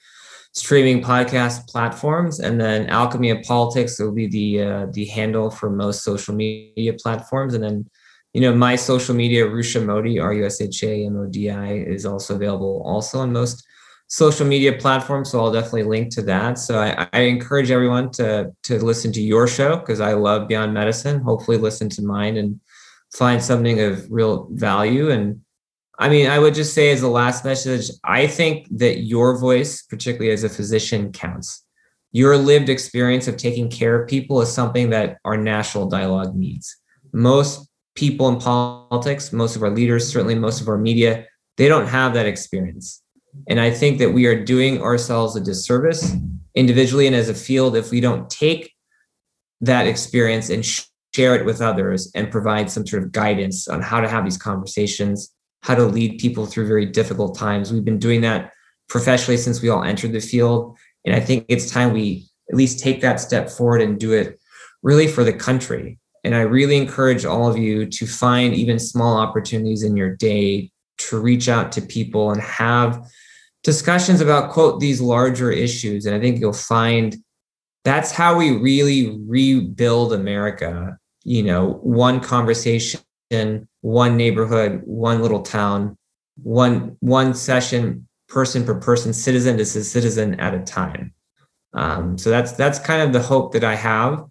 streaming 0.54 1.02
podcast 1.02 1.68
platforms. 1.68 2.40
And 2.40 2.62
then 2.62 2.88
Alchemy 2.88 3.30
of 3.30 3.44
Politics 3.44 4.00
will 4.00 4.14
be 4.14 4.28
the 4.28 4.62
uh, 4.62 4.86
the 4.92 5.06
handle 5.06 5.50
for 5.50 5.70
most 5.70 6.04
social 6.04 6.36
media 6.36 6.94
platforms. 6.94 7.54
And 7.54 7.64
then, 7.64 7.90
you 8.34 8.42
know, 8.42 8.56
my 8.56 8.76
social 8.76 9.14
media, 9.14 9.46
Rusha 9.46 9.86
Modi, 9.86 10.20
R 10.20 10.34
U 10.34 10.46
S 10.46 10.62
H 10.62 10.84
A 10.84 11.06
M 11.06 11.18
O 11.18 11.26
D 11.26 11.50
I, 11.50 11.74
is 11.74 12.06
also 12.06 12.36
available 12.36 12.82
also 12.86 13.20
on 13.20 13.34
most 13.34 13.66
social 14.08 14.46
media 14.46 14.74
platforms. 14.74 15.32
So 15.32 15.40
I'll 15.40 15.52
definitely 15.52 15.84
link 15.84 16.14
to 16.16 16.22
that. 16.24 16.58
So 16.58 16.80
I, 16.80 17.08
I 17.14 17.22
encourage 17.22 17.72
everyone 17.72 18.12
to 18.12 18.52
to 18.64 18.84
listen 18.84 19.12
to 19.14 19.22
your 19.22 19.48
show 19.48 19.78
because 19.78 20.00
I 20.00 20.14
love 20.14 20.48
Beyond 20.48 20.74
Medicine. 20.74 21.22
Hopefully, 21.22 21.58
listen 21.58 21.90
to 21.90 22.02
mine 22.02 22.38
and 22.38 22.60
find 23.14 23.44
something 23.44 23.82
of 23.82 24.06
real 24.10 24.48
value 24.52 25.12
and 25.12 25.42
I 26.02 26.10
mean, 26.10 26.26
I 26.26 26.40
would 26.40 26.56
just 26.56 26.74
say 26.74 26.92
as 26.92 27.04
a 27.04 27.08
last 27.08 27.46
message, 27.46 27.92
I 28.04 28.26
think 28.26 28.66
that 28.72 29.04
your 29.04 29.38
voice, 29.38 29.84
particularly 29.84 30.32
as 30.32 30.44
a 30.44 30.50
physician, 30.50 31.12
counts. 31.12 31.64
Your 32.12 32.38
lived 32.38 32.70
experience 32.70 33.28
of 33.28 33.38
taking 33.38 33.70
care 33.70 34.02
of 34.02 34.10
people 34.10 34.42
is 34.42 34.52
something 34.52 34.90
that 34.90 35.18
our 35.24 35.38
national 35.38 35.90
dialogue 35.90 36.36
needs. 36.36 36.76
Most 37.14 37.70
people 37.96 38.28
in 38.30 38.38
politics, 38.38 39.34
most 39.34 39.56
of 39.56 39.64
our 39.64 39.70
leaders, 39.70 40.12
certainly 40.12 40.36
most 40.36 40.62
of 40.62 40.68
our 40.68 40.78
media, 40.78 41.26
they 41.58 41.68
don't 41.68 41.88
have 41.88 42.14
that 42.14 42.26
experience. 42.26 43.02
And 43.48 43.60
I 43.60 43.72
think 43.72 44.00
that 44.00 44.12
we 44.12 44.26
are 44.26 44.44
doing 44.44 44.82
ourselves 44.82 45.36
a 45.36 45.42
disservice 45.42 46.14
individually 46.56 47.08
and 47.08 47.16
as 47.16 47.30
a 47.30 47.34
field 47.34 47.76
if 47.76 47.92
we 47.92 48.02
don't 48.02 48.30
take 48.30 48.74
that 49.62 49.88
experience 49.88 50.50
and 50.50 50.66
share 50.66 51.36
it 51.36 51.46
with 51.46 51.62
others 51.62 52.12
and 52.16 52.32
provide 52.32 52.70
some 52.70 52.86
sort 52.86 53.04
of 53.04 53.12
guidance 53.12 53.68
on 53.68 53.82
how 53.82 54.02
to 54.02 54.08
have 54.08 54.26
these 54.26 54.38
conversations 54.38 55.34
how 55.64 55.76
to 55.76 55.86
lead 55.86 56.20
people 56.20 56.46
through 56.46 56.68
very 56.68 56.86
difficult 56.86 57.38
times. 57.38 57.72
We've 57.72 57.86
been 57.86 58.00
doing 58.00 58.22
that 58.22 58.52
professionally 58.90 59.38
since 59.38 59.62
we 59.62 59.70
all 59.70 59.84
entered 59.84 60.12
the 60.12 60.20
field. 60.20 60.78
And 61.06 61.16
I 61.16 61.20
think 61.20 61.46
it's 61.48 61.70
time 61.70 61.94
we 61.94 62.28
at 62.50 62.56
least 62.56 62.80
take 62.80 63.02
that 63.02 63.20
step 63.20 63.50
forward 63.50 63.82
and 63.82 64.00
do 64.00 64.14
it 64.14 64.40
really 64.84 65.08
for 65.08 65.24
the 65.24 65.34
country. 65.34 66.00
And 66.24 66.36
I 66.36 66.42
really 66.42 66.78
encourage 66.78 67.26
all 67.26 67.50
of 67.50 67.58
you 67.58 67.86
to 67.88 68.06
find 68.06 68.54
even 68.54 68.78
small 68.80 69.18
opportunities 69.18 69.84
in 69.84 69.98
your 69.98 70.16
day 70.16 70.72
to 71.00 71.20
reach 71.20 71.50
out 71.50 71.72
to 71.74 71.82
people 71.82 72.32
and 72.32 72.42
have 72.42 73.04
discussions 73.64 74.22
about, 74.22 74.52
quote, 74.52 74.80
these 74.80 75.02
larger 75.02 75.52
issues. 75.52 76.06
And 76.06 76.16
I 76.16 76.20
think 76.20 76.40
you'll 76.40 76.54
find 76.54 77.18
that's 77.84 78.12
how 78.12 78.38
we 78.38 78.58
really 78.58 79.18
rebuild 79.28 80.14
America. 80.14 80.98
You 81.24 81.44
know, 81.44 81.80
one 81.82 82.20
conversation 82.20 83.00
one 83.82 84.18
neighborhood, 84.18 84.82
one 84.86 85.22
little 85.22 85.42
town, 85.42 85.98
one 86.44 86.96
one 87.00 87.34
session, 87.34 88.08
person 88.28 88.66
per 88.66 88.76
person, 88.76 89.14
citizen 89.14 89.58
to 89.58 89.66
citizen 89.66 90.40
at 90.40 90.54
a 90.54 90.60
time. 90.60 91.14
Um, 91.74 92.18
so 92.18 92.30
that's 92.30 92.54
that's 92.54 92.80
kind 92.80 93.02
of 93.02 93.14
the 93.14 93.22
hope 93.22 93.54
that 93.54 93.64
I 93.64 93.76
have. 93.76 94.26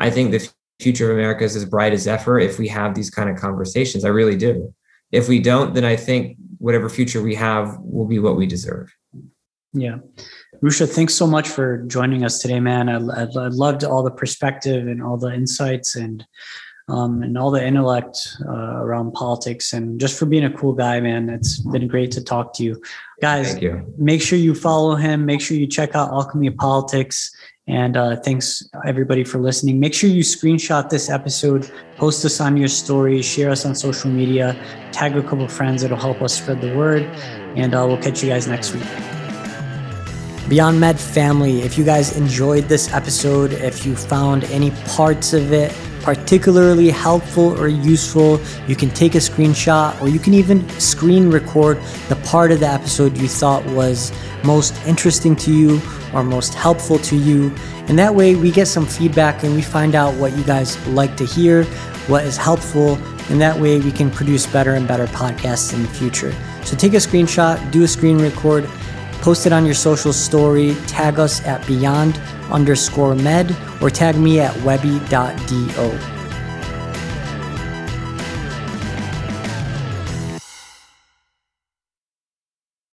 I 0.00 0.10
think 0.10 0.30
the 0.30 0.48
future 0.80 1.10
of 1.10 1.16
America 1.16 1.44
is 1.44 1.56
as 1.56 1.64
bright 1.64 1.92
as 1.92 2.06
ever 2.06 2.38
if 2.38 2.58
we 2.58 2.68
have 2.68 2.94
these 2.94 3.10
kind 3.10 3.30
of 3.30 3.36
conversations. 3.36 4.04
I 4.04 4.08
really 4.08 4.36
do. 4.36 4.74
If 5.12 5.28
we 5.28 5.40
don't, 5.40 5.74
then 5.74 5.84
I 5.84 5.96
think 5.96 6.36
whatever 6.58 6.88
future 6.88 7.22
we 7.22 7.34
have 7.34 7.78
will 7.80 8.06
be 8.06 8.18
what 8.18 8.36
we 8.36 8.46
deserve. 8.46 8.94
Yeah. 9.72 9.98
Rusha, 10.62 10.88
thanks 10.88 11.14
so 11.14 11.26
much 11.26 11.48
for 11.48 11.78
joining 11.78 12.24
us 12.24 12.38
today, 12.38 12.60
man. 12.60 12.88
I, 12.88 12.96
I, 12.96 13.22
I 13.22 13.48
loved 13.48 13.84
all 13.84 14.02
the 14.02 14.10
perspective 14.10 14.86
and 14.86 15.02
all 15.02 15.16
the 15.16 15.32
insights 15.32 15.96
and 15.96 16.26
um, 16.88 17.22
and 17.22 17.36
all 17.36 17.50
the 17.50 17.64
intellect 17.64 18.36
uh, 18.46 18.76
around 18.76 19.12
politics 19.12 19.72
and 19.72 19.98
just 19.98 20.16
for 20.16 20.24
being 20.26 20.44
a 20.44 20.52
cool 20.52 20.72
guy, 20.72 21.00
man. 21.00 21.28
It's 21.28 21.58
been 21.58 21.88
great 21.88 22.12
to 22.12 22.22
talk 22.22 22.54
to 22.54 22.62
you. 22.62 22.80
Guys, 23.20 23.60
you. 23.60 23.92
make 23.98 24.22
sure 24.22 24.38
you 24.38 24.54
follow 24.54 24.94
him. 24.94 25.26
Make 25.26 25.40
sure 25.40 25.56
you 25.56 25.66
check 25.66 25.96
out 25.96 26.10
Alchemy 26.10 26.46
of 26.46 26.56
Politics. 26.56 27.34
And 27.68 27.96
uh, 27.96 28.16
thanks 28.16 28.62
everybody 28.84 29.24
for 29.24 29.38
listening. 29.38 29.80
Make 29.80 29.92
sure 29.92 30.08
you 30.08 30.22
screenshot 30.22 30.88
this 30.88 31.10
episode, 31.10 31.70
post 31.96 32.24
us 32.24 32.40
on 32.40 32.56
your 32.56 32.68
story, 32.68 33.20
share 33.22 33.50
us 33.50 33.66
on 33.66 33.74
social 33.74 34.08
media, 34.08 34.56
tag 34.92 35.16
a 35.16 35.22
couple 35.22 35.48
friends. 35.48 35.82
It'll 35.82 35.96
help 35.96 36.22
us 36.22 36.34
spread 36.34 36.60
the 36.60 36.76
word. 36.76 37.02
And 37.56 37.74
uh, 37.74 37.84
we'll 37.88 38.00
catch 38.00 38.22
you 38.22 38.28
guys 38.28 38.46
next 38.46 38.72
week. 38.72 38.86
Beyond 40.48 40.78
Med 40.78 41.00
family, 41.00 41.62
if 41.62 41.76
you 41.76 41.84
guys 41.84 42.16
enjoyed 42.16 42.64
this 42.64 42.92
episode, 42.92 43.52
if 43.52 43.84
you 43.84 43.96
found 43.96 44.44
any 44.44 44.70
parts 44.86 45.32
of 45.32 45.52
it 45.52 45.76
particularly 46.06 46.88
helpful 46.88 47.60
or 47.60 47.66
useful, 47.66 48.40
you 48.68 48.76
can 48.76 48.88
take 48.90 49.16
a 49.16 49.18
screenshot 49.18 50.00
or 50.00 50.08
you 50.08 50.20
can 50.20 50.34
even 50.34 50.66
screen 50.78 51.28
record 51.28 51.82
the 52.08 52.14
part 52.24 52.52
of 52.52 52.60
the 52.60 52.68
episode 52.68 53.18
you 53.18 53.26
thought 53.26 53.66
was 53.66 54.12
most 54.44 54.72
interesting 54.86 55.34
to 55.34 55.52
you 55.52 55.80
or 56.14 56.22
most 56.22 56.54
helpful 56.54 56.96
to 57.00 57.16
you. 57.16 57.52
And 57.88 57.98
that 57.98 58.14
way 58.14 58.36
we 58.36 58.52
get 58.52 58.68
some 58.68 58.86
feedback 58.86 59.42
and 59.42 59.52
we 59.52 59.62
find 59.62 59.96
out 59.96 60.14
what 60.14 60.36
you 60.38 60.44
guys 60.44 60.78
like 60.86 61.16
to 61.16 61.26
hear, 61.26 61.64
what 62.06 62.24
is 62.24 62.36
helpful, 62.36 62.94
and 63.28 63.40
that 63.40 63.58
way 63.58 63.80
we 63.80 63.90
can 63.90 64.08
produce 64.08 64.46
better 64.46 64.74
and 64.74 64.86
better 64.86 65.08
podcasts 65.08 65.74
in 65.74 65.82
the 65.82 65.88
future. 65.88 66.32
So 66.62 66.76
take 66.76 66.92
a 66.92 66.98
screenshot, 66.98 67.72
do 67.72 67.82
a 67.82 67.88
screen 67.88 68.18
record, 68.18 68.68
post 69.22 69.44
it 69.44 69.52
on 69.52 69.66
your 69.66 69.74
social 69.74 70.12
story, 70.12 70.76
tag 70.86 71.18
us 71.18 71.44
at 71.44 71.66
beyond 71.66 72.20
underscore 72.50 73.14
med, 73.14 73.54
or 73.80 73.90
tag 73.90 74.16
me 74.16 74.40
at 74.40 74.56
webby.do. 74.64 76.15